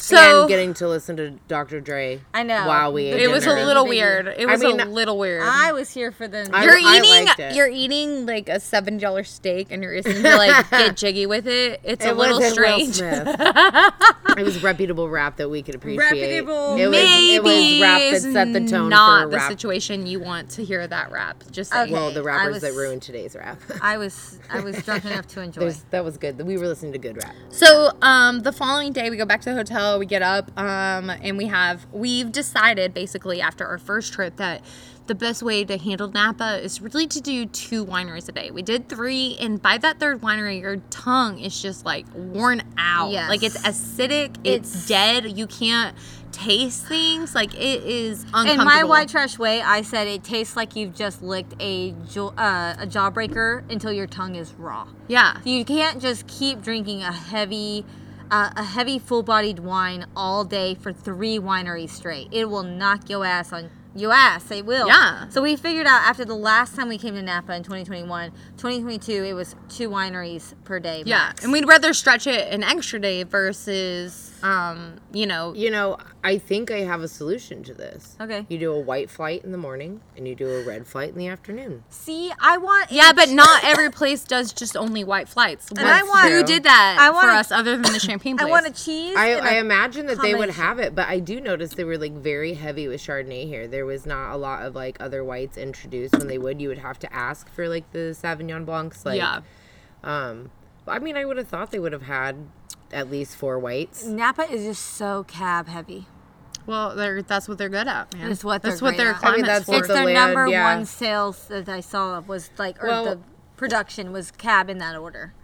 So 0.01 0.41
and 0.43 0.49
getting 0.49 0.75
to 0.75 0.89
listen 0.89 1.17
to 1.17 1.31
Dr. 1.49 1.81
Dre. 1.81 2.21
I 2.33 2.43
know. 2.45 2.67
While 2.67 2.93
we 2.93 3.07
ate 3.07 3.21
it 3.21 3.29
was 3.31 3.45
a 3.47 3.53
little 3.53 3.87
weird. 3.87 4.29
It 4.29 4.49
I 4.49 4.53
was 4.53 4.63
mean, 4.63 4.79
a 4.81 4.85
little 4.85 5.19
weird. 5.19 5.43
I 5.45 5.73
was 5.73 5.93
here 5.93 6.13
for 6.13 6.29
the. 6.29 6.49
I- 6.53 6.65
you're 6.65 6.79
I 6.79 6.99
eating 6.99 7.27
liked 7.27 7.41
it. 7.41 7.57
you're 7.57 7.69
eating 7.69 8.25
like 8.27 8.49
a 8.49 8.61
seventy 8.61 8.99
dollar 9.01 9.25
steak 9.25 9.69
and 9.71 9.83
you're 9.83 9.97
listening 9.97 10.23
to 10.23 10.37
like 10.37 10.71
get 10.71 10.97
jiggy 10.97 11.27
with 11.27 11.47
it. 11.49 11.81
It's 11.83 12.05
a 12.05 12.13
little 12.13 12.39
wasn't 12.39 12.59
Will 12.59 12.81
strange. 12.81 12.95
Smith. 12.95 13.37
it 14.39 14.43
was 14.45 14.63
reputable 14.63 15.09
rap 15.09 15.37
that 15.37 15.49
we 15.49 15.63
could 15.63 15.75
appreciate. 15.75 15.99
Reputable. 16.13 16.77
It 16.77 16.87
was, 16.87 16.93
Maybe 16.93 17.35
it 17.35 17.43
was 17.43 17.81
rap 17.83 18.01
that 18.13 18.33
set 18.33 18.53
the 18.53 18.69
tone 18.69 18.89
not 18.91 19.25
for 19.25 19.31
the 19.31 19.37
rap. 19.39 19.51
situation 19.51 20.07
you 20.07 20.21
want 20.21 20.51
to 20.51 20.65
hear 20.65 20.87
that 20.87 21.11
rap. 21.11 21.43
Just 21.51 21.73
saying. 21.73 21.85
Okay. 21.85 21.93
Well, 21.93 22.13
the 22.13 22.21
I 22.21 22.25
rappers 22.25 22.61
that 22.63 22.75
ruined 22.75 23.03
today's 23.03 23.35
rap. 23.35 23.61
I 23.83 23.99
was 23.99 24.39
I 24.49 24.61
was 24.61 24.81
drunk 24.85 25.05
enough 25.07 25.27
to 25.29 25.41
enjoy. 25.41 25.61
There's, 25.63 25.83
that 25.91 26.05
was 26.05 26.17
good. 26.19 26.41
We 26.41 26.57
were 26.57 26.69
listening 26.69 26.93
to 26.93 26.99
good 26.99 27.17
rap. 27.17 27.35
So 27.51 27.91
um, 28.01 28.41
the 28.41 28.53
following 28.53 28.93
day, 28.93 29.11
we 29.11 29.17
go 29.17 29.25
back 29.25 29.41
to 29.43 29.51
the 29.51 29.57
hotel. 29.57 29.88
We 29.96 30.07
get 30.07 30.22
up, 30.22 30.51
um, 30.59 31.09
and 31.11 31.38
we 31.38 31.46
have 31.46 31.87
we've 31.92 32.31
decided 32.33 32.92
basically 32.92 33.40
after 33.40 33.64
our 33.66 33.79
first 33.79 34.12
trip 34.12 34.37
that 34.37 34.62
the 35.07 35.14
best 35.14 35.42
way 35.42 35.64
to 35.64 35.79
handle 35.79 36.09
Napa 36.09 36.61
is 36.62 36.83
really 36.83 37.07
to 37.07 37.20
do 37.22 37.46
two 37.46 37.87
wineries 37.87 38.29
a 38.29 38.33
day. 38.33 38.51
We 38.51 38.61
did 38.62 38.88
three, 38.90 39.37
and 39.40 39.62
by 39.62 39.79
that 39.79 39.98
third 40.01 40.20
winery, 40.20 40.61
your 40.61 40.77
tongue 40.90 41.38
is 41.38 41.62
just 41.62 41.85
like 41.87 42.05
worn 42.14 42.62
out. 42.77 43.11
Yes. 43.12 43.29
Like 43.31 43.42
it's 43.42 43.57
acidic. 43.59 44.37
It's, 44.44 44.74
It's- 44.74 44.88
dead. 44.88 45.38
You 45.38 45.46
can't 45.46 45.96
taste 46.31 46.87
things, 46.87 47.35
like 47.35 47.55
it 47.55 47.83
is 47.85 48.22
uncomfortable. 48.24 48.61
In 48.61 48.66
my 48.66 48.85
white 48.85 49.09
trash 49.09 49.38
way, 49.38 49.62
I 49.62 49.81
said 49.81 50.07
it 50.07 50.22
tastes 50.22 50.57
like 50.57 50.77
you've 50.77 50.94
just 50.94 51.22
licked 51.22 51.55
a 51.59 51.92
jaw, 52.12 52.29
uh, 52.37 52.77
a 52.79 52.87
jawbreaker 52.87 53.64
until 53.72 53.90
your 53.92 54.07
tongue 54.07 54.35
is 54.37 54.53
raw. 54.55 54.87
yeah. 55.09 55.38
You 55.44 55.64
can't 55.64 56.01
just 56.03 56.27
keep 56.27 56.61
drinking 56.62 57.03
a 57.03 57.11
heavy, 57.12 57.85
uh, 58.31 58.51
a 58.57 58.64
heavy 58.64 58.99
full-bodied 58.99 59.61
wine 59.61 60.07
all 60.17 60.45
day 60.45 60.75
for 60.75 60.93
three 60.93 61.38
wineries 61.38 61.91
straight. 61.91 62.29
It 62.33 62.47
will 62.47 62.62
knock 62.62 63.09
your 63.09 63.25
ass 63.25 63.53
on 63.53 63.71
your 63.95 64.12
ass. 64.12 64.51
It 64.51 64.64
will. 64.67 64.87
Yeah. 64.87 65.29
So 65.29 65.43
we 65.43 65.57
figured 65.57 65.87
out 65.87 66.03
after 66.03 66.25
the 66.25 66.35
last 66.35 66.77
time 66.77 66.88
we 66.88 66.98
came 66.98 67.15
to 67.15 67.23
Napa 67.23 67.55
in 67.55 67.63
2021, 67.63 68.31
2022, 68.57 69.25
it 69.25 69.33
was 69.33 69.57
two 69.69 69.88
wineries 69.88 70.55
per 70.65 70.79
day. 70.79 71.02
Yeah, 71.05 71.29
max. 71.29 71.44
and 71.44 71.52
we'd 71.52 71.67
rather 71.67 71.92
stretch 71.92 72.27
it 72.27 72.52
an 72.52 72.63
extra 72.63 73.00
day 73.00 73.23
versus, 73.25 74.38
um, 74.43 74.97
you 75.13 75.27
know, 75.27 75.53
You 75.55 75.71
know, 75.71 75.97
I 76.23 76.39
think 76.39 76.71
I 76.71 76.81
have 76.81 77.01
a 77.03 77.09
solution 77.09 77.63
to 77.65 77.75
this. 77.75 78.17
Okay. 78.21 78.45
You 78.49 78.59
do 78.59 78.73
a 78.73 78.79
white 78.81 79.11
flight 79.11 79.45
in 79.45 79.53
the 79.53 79.59
morning 79.59 80.01
and 80.17 80.27
you 80.29 80.35
do 80.35 80.49
a 80.49 80.63
red 80.65 80.87
flight 80.87 81.11
in 81.11 81.17
the 81.19 81.27
afternoon. 81.29 81.85
See, 81.89 82.33
I 82.41 82.59
want. 82.59 82.91
yeah, 82.93 83.13
but 83.13 83.29
not 83.31 83.65
every 83.65 83.91
place 83.91 84.25
does 84.25 84.53
just 84.53 84.77
only 84.77 85.05
white 85.05 85.29
flights. 85.29 85.71
And 85.71 85.81
I 85.81 86.03
want- 86.03 86.31
who 86.31 86.43
did 86.45 86.63
that 86.65 86.97
I 87.01 87.09
for 87.09 87.15
want- 87.27 87.31
us 87.39 87.51
other 87.53 87.77
than 87.77 87.93
the 87.93 87.99
champagne 88.01 88.37
place? 88.37 88.47
I 88.47 88.51
want 88.51 88.67
a 88.67 88.71
cheese. 88.73 89.17
I, 89.17 89.27
and 89.29 89.47
I 89.47 89.55
a- 89.55 89.61
imagine 89.61 90.07
that 90.07 90.21
they 90.23 90.35
would 90.35 90.51
combination. 90.51 90.63
have 90.63 90.79
it, 90.79 90.95
but 90.95 91.09
I 91.09 91.19
do 91.21 91.41
notice 91.41 91.75
they 91.75 91.85
were 91.85 91.99
like 91.99 92.13
very 92.13 92.55
heavy 92.55 92.89
with 92.89 93.01
Chardonnay 93.01 93.47
here. 93.47 93.67
There 93.69 93.87
was 93.87 94.07
not 94.07 94.33
a 94.33 94.37
lot 94.37 94.65
of 94.65 94.75
like 94.75 94.97
other 95.01 95.25
whites 95.25 95.57
introduced. 95.57 96.17
When 96.17 96.27
they 96.29 96.39
would, 96.39 96.61
you 96.61 96.69
would 96.69 96.79
have 96.79 96.99
to 97.01 97.13
ask 97.13 97.49
for 97.49 97.69
like 97.69 97.91
the 97.93 98.17
Sauvignon 98.21 98.65
Blancs. 98.67 99.05
Like, 99.07 99.19
yeah, 99.19 99.41
Um, 100.05 100.51
I 100.87 100.99
mean, 101.01 101.17
I 101.17 101.25
would 101.25 101.37
have 101.37 101.49
thought 101.49 101.71
they 101.71 101.79
would 101.79 101.93
have 101.93 102.03
had 102.03 102.37
at 102.93 103.11
least 103.11 103.37
four 103.37 103.59
whites. 103.59 104.05
Napa 104.05 104.51
is 104.51 104.65
just 104.65 104.83
so 104.85 105.25
cab 105.25 105.69
heavy. 105.69 106.07
well, 106.67 106.95
they're 106.95 107.23
that's 107.23 107.49
what 107.49 107.59
they're 107.59 107.69
good 107.69 107.89
at, 107.89 108.15
man. 108.15 108.31
It's 108.31 108.45
what 108.45 108.63
that's 108.63 108.81
they're 108.81 108.89
what 108.91 108.97
their 108.97 109.13
at. 109.15 109.25
I 109.25 109.37
mean, 109.37 109.45
that's 109.45 109.65
for. 109.67 109.73
what 109.73 109.79
It's 109.81 109.89
the 109.89 109.95
their 109.95 110.05
land, 110.05 110.35
number 110.35 110.47
yeah. 110.49 110.75
one 110.77 110.85
sales 110.87 111.47
that 111.49 111.69
I 111.69 111.81
saw 111.81 112.21
was 112.21 112.51
like, 112.59 112.83
or 112.83 112.89
Well- 112.89 113.05
the 113.05 113.21
production 113.57 114.13
was 114.13 114.31
cab 114.31 114.69
in 114.71 114.79
that 114.79 114.97
order. 114.97 115.35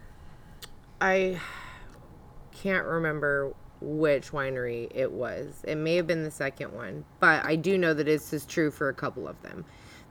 I 1.00 1.40
can't 2.52 2.86
remember 2.86 3.52
which 3.80 4.30
winery 4.30 4.88
it 4.94 5.10
was. 5.12 5.62
It 5.64 5.74
may 5.76 5.96
have 5.96 6.06
been 6.06 6.22
the 6.22 6.30
second 6.30 6.72
one, 6.72 7.04
but 7.20 7.44
I 7.44 7.56
do 7.56 7.76
know 7.76 7.92
that 7.92 8.04
this 8.04 8.32
is 8.32 8.46
true 8.46 8.70
for 8.70 8.88
a 8.88 8.94
couple 8.94 9.28
of 9.28 9.40
them. 9.42 9.64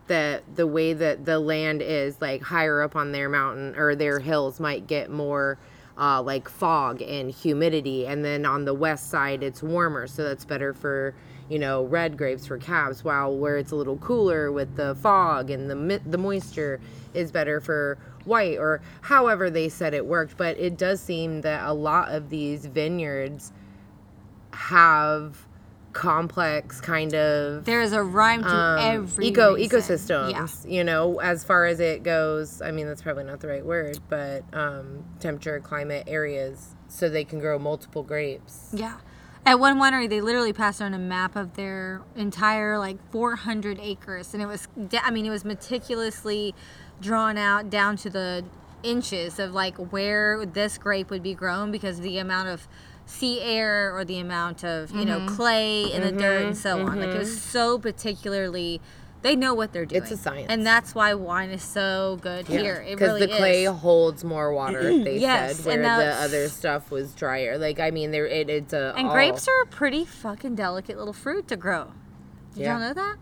That 0.08 0.44
the 0.56 0.68
way 0.68 0.94
that 0.94 1.26
the 1.26 1.40
land 1.40 1.82
is, 1.82 2.22
like 2.22 2.42
higher 2.44 2.82
up 2.82 2.96
on 2.96 3.14
their 3.14 3.30
mountain 3.30 3.74
or 3.78 3.96
their 3.96 4.20
hills, 4.20 4.60
might 4.60 4.86
get 4.86 5.10
more 5.10 5.58
uh, 5.98 6.22
like 6.22 6.50
fog 6.50 7.02
and 7.02 7.32
humidity, 7.32 8.06
and 8.08 8.24
then 8.24 8.46
on 8.46 8.66
the 8.66 8.74
west 8.74 9.10
side 9.10 9.44
it's 9.44 9.62
warmer, 9.62 10.08
so 10.08 10.24
that's 10.24 10.46
better 10.46 10.74
for 10.74 11.14
you 11.50 11.60
know 11.60 11.84
red 11.84 12.18
grapes 12.18 12.48
for 12.48 12.58
cabs. 12.58 13.04
While 13.04 13.38
where 13.38 13.58
it's 13.58 13.72
a 13.72 13.76
little 13.76 13.98
cooler 13.98 14.52
with 14.52 14.76
the 14.76 14.96
fog 14.96 15.50
and 15.50 15.70
the 15.70 16.02
the 16.06 16.18
moisture 16.18 16.80
is 17.14 17.32
better 17.32 17.60
for 17.62 17.98
white 18.26 18.58
or 18.58 18.82
however 19.02 19.50
they 19.50 19.68
said 19.68 19.94
it 19.94 20.06
worked 20.06 20.38
but 20.38 20.58
it 20.58 20.78
does 20.78 21.02
seem 21.02 21.42
that 21.42 21.68
a 21.68 21.74
lot 21.74 22.10
of 22.10 22.30
these 22.30 22.66
vineyards 22.66 23.52
have 24.54 25.46
complex 25.94 26.82
kind 26.82 27.14
of 27.14 27.66
There 27.66 27.82
is 27.82 27.94
a 27.94 28.04
rhyme 28.04 28.42
to 28.44 28.50
um, 28.50 28.80
every 28.80 29.28
eco 29.28 29.56
reason. 29.56 29.80
ecosystems 29.80 30.70
you 30.70 30.84
know 30.84 31.20
as 31.20 31.44
far 31.44 31.66
as 31.66 31.80
it 31.80 32.04
goes 32.04 32.62
i 32.62 32.72
mean 32.72 32.88
that's 32.88 33.02
probably 33.02 33.24
not 33.24 33.40
the 33.40 33.48
right 33.48 33.66
word 33.66 34.00
but 34.10 34.44
um, 34.54 35.04
temperature 35.20 35.60
climate 35.60 36.04
areas 36.08 36.76
so 36.88 37.10
they 37.10 37.24
can 37.24 37.40
grow 37.40 37.58
multiple 37.60 38.04
grapes 38.04 38.70
Yeah. 38.74 38.80
yeah. 38.88 38.98
At 39.46 39.60
one 39.60 39.78
winery, 39.78 40.08
they 40.08 40.22
literally 40.22 40.54
passed 40.54 40.80
around 40.80 40.94
a 40.94 40.98
map 40.98 41.36
of 41.36 41.56
their 41.56 42.02
entire 42.16 42.80
like 42.80 42.96
400 43.12 43.78
acres, 43.82 44.34
and 44.34 44.42
it 44.42 44.46
was, 44.46 44.70
I 45.02 45.12
mean, 45.12 45.26
it 45.26 45.32
was 45.32 45.44
meticulously 45.44 46.56
drawn 47.02 47.38
out 47.38 47.70
down 47.70 47.98
to 47.98 48.10
the 48.10 48.46
inches 48.84 49.40
of 49.40 49.54
like 49.54 49.76
where 49.92 50.46
this 50.46 50.78
grape 50.78 51.10
would 51.10 51.24
be 51.24 51.34
grown 51.34 51.72
because 51.74 51.98
of 51.98 52.04
the 52.06 52.20
amount 52.20 52.48
of 52.48 52.70
sea 53.06 53.42
air 53.42 53.96
or 53.96 54.06
the 54.06 54.20
amount 54.20 54.64
of 54.64 54.92
you 54.92 55.06
know 55.06 55.20
mm-hmm. 55.20 55.36
clay 55.36 55.92
in 55.92 56.02
the 56.02 56.12
dirt 56.12 56.46
and 56.46 56.58
so 56.58 56.86
on. 56.86 57.00
Like 57.00 57.10
it 57.10 57.18
was 57.18 57.30
mm-hmm. 57.30 57.38
so 57.50 57.78
particularly, 57.80 58.80
they 59.22 59.36
know 59.36 59.54
what 59.54 59.74
they're 59.74 59.86
doing. 59.86 60.02
It's 60.02 60.12
a 60.12 60.18
science. 60.18 60.48
and 60.50 60.66
that's 60.66 60.96
why 60.96 61.14
wine 61.14 61.50
is 61.50 61.64
so 61.64 62.18
good 62.22 62.48
here. 62.48 62.84
It 62.86 62.96
because 62.96 63.14
really 63.14 63.26
the 63.28 63.38
clay 63.38 63.66
is. 63.66 63.72
holds 63.72 64.24
more 64.24 64.54
water 64.54 64.82
they 65.04 65.18
Yes, 65.18 65.58
said 65.60 65.82
where 65.82 65.98
the 66.06 66.14
other 66.16 66.48
stuff 66.50 66.92
was 66.92 67.14
drier 67.14 67.58
like 67.58 67.80
i 67.80 67.90
mean 67.92 68.12
there 68.12 68.28
it, 68.28 68.50
it's 68.50 68.74
a 68.74 68.94
And 68.98 69.08
all- 69.08 69.14
grapes 69.14 69.48
are 69.48 69.62
a 69.64 69.68
pretty 69.68 70.06
fucking 70.06 70.56
delicate 70.56 70.98
little 70.98 71.14
fruit 71.14 71.48
to 71.50 71.56
grow. 71.56 71.92
Did 72.56 72.64
Yeah. 72.64 72.78
y'all 72.78 72.88
know 72.88 72.94
that? 72.94 73.18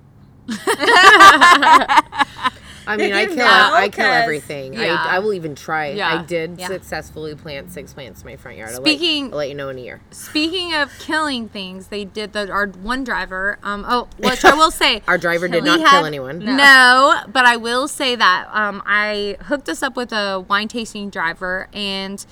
I 2.93 2.97
mean, 2.97 3.13
I 3.13 3.25
kill 3.27 3.35
know, 3.37 3.43
I 3.45 3.89
kill 3.89 4.05
everything. 4.05 4.73
Yeah. 4.73 4.95
I, 5.07 5.15
I 5.15 5.19
will 5.19 5.33
even 5.33 5.55
try. 5.55 5.89
Yeah. 5.89 6.19
I 6.21 6.25
did 6.25 6.59
Yeah. 6.59 6.67
successfully 6.67 7.35
plant 7.35 7.71
six 7.71 7.93
plants 7.93 8.21
in 8.21 8.27
my 8.27 8.35
front 8.35 8.57
yard. 8.57 8.69
I'll 8.71 8.75
let- 8.81 8.83
Speaking- 8.85 9.31
I'll 9.31 9.37
let 9.39 9.49
you 9.49 9.55
know 9.55 9.69
in 9.69 9.77
a 9.77 9.81
year. 9.81 10.01
Speaking 10.11 10.73
of 10.75 10.91
killing 10.99 11.49
things, 11.49 11.87
they 11.87 12.05
did 12.05 12.33
the 12.33 12.49
our 12.51 12.67
one 12.67 13.03
driver. 13.03 13.57
Um, 13.63 13.85
oh, 13.87 14.07
which 14.17 14.43
I 14.45 14.53
will 14.53 14.71
say, 14.71 15.01
Our 15.07 15.17
driver 15.17 15.47
did 15.47 15.63
not 15.63 15.79
had- 15.79 15.89
kill 15.89 16.05
anyone. 16.05 16.39
No. 16.39 17.21
but 17.27 17.45
I 17.45 17.57
will 17.57 17.87
say 17.87 18.15
that 18.15 18.47
um, 18.51 18.81
I 18.85 19.37
hooked 19.43 19.69
us 19.69 19.81
up 19.83 19.95
with 19.95 20.11
a 20.11 20.39
wine 20.47 20.67
tasting 20.67 21.09
driver, 21.09 21.67
and 21.73 22.25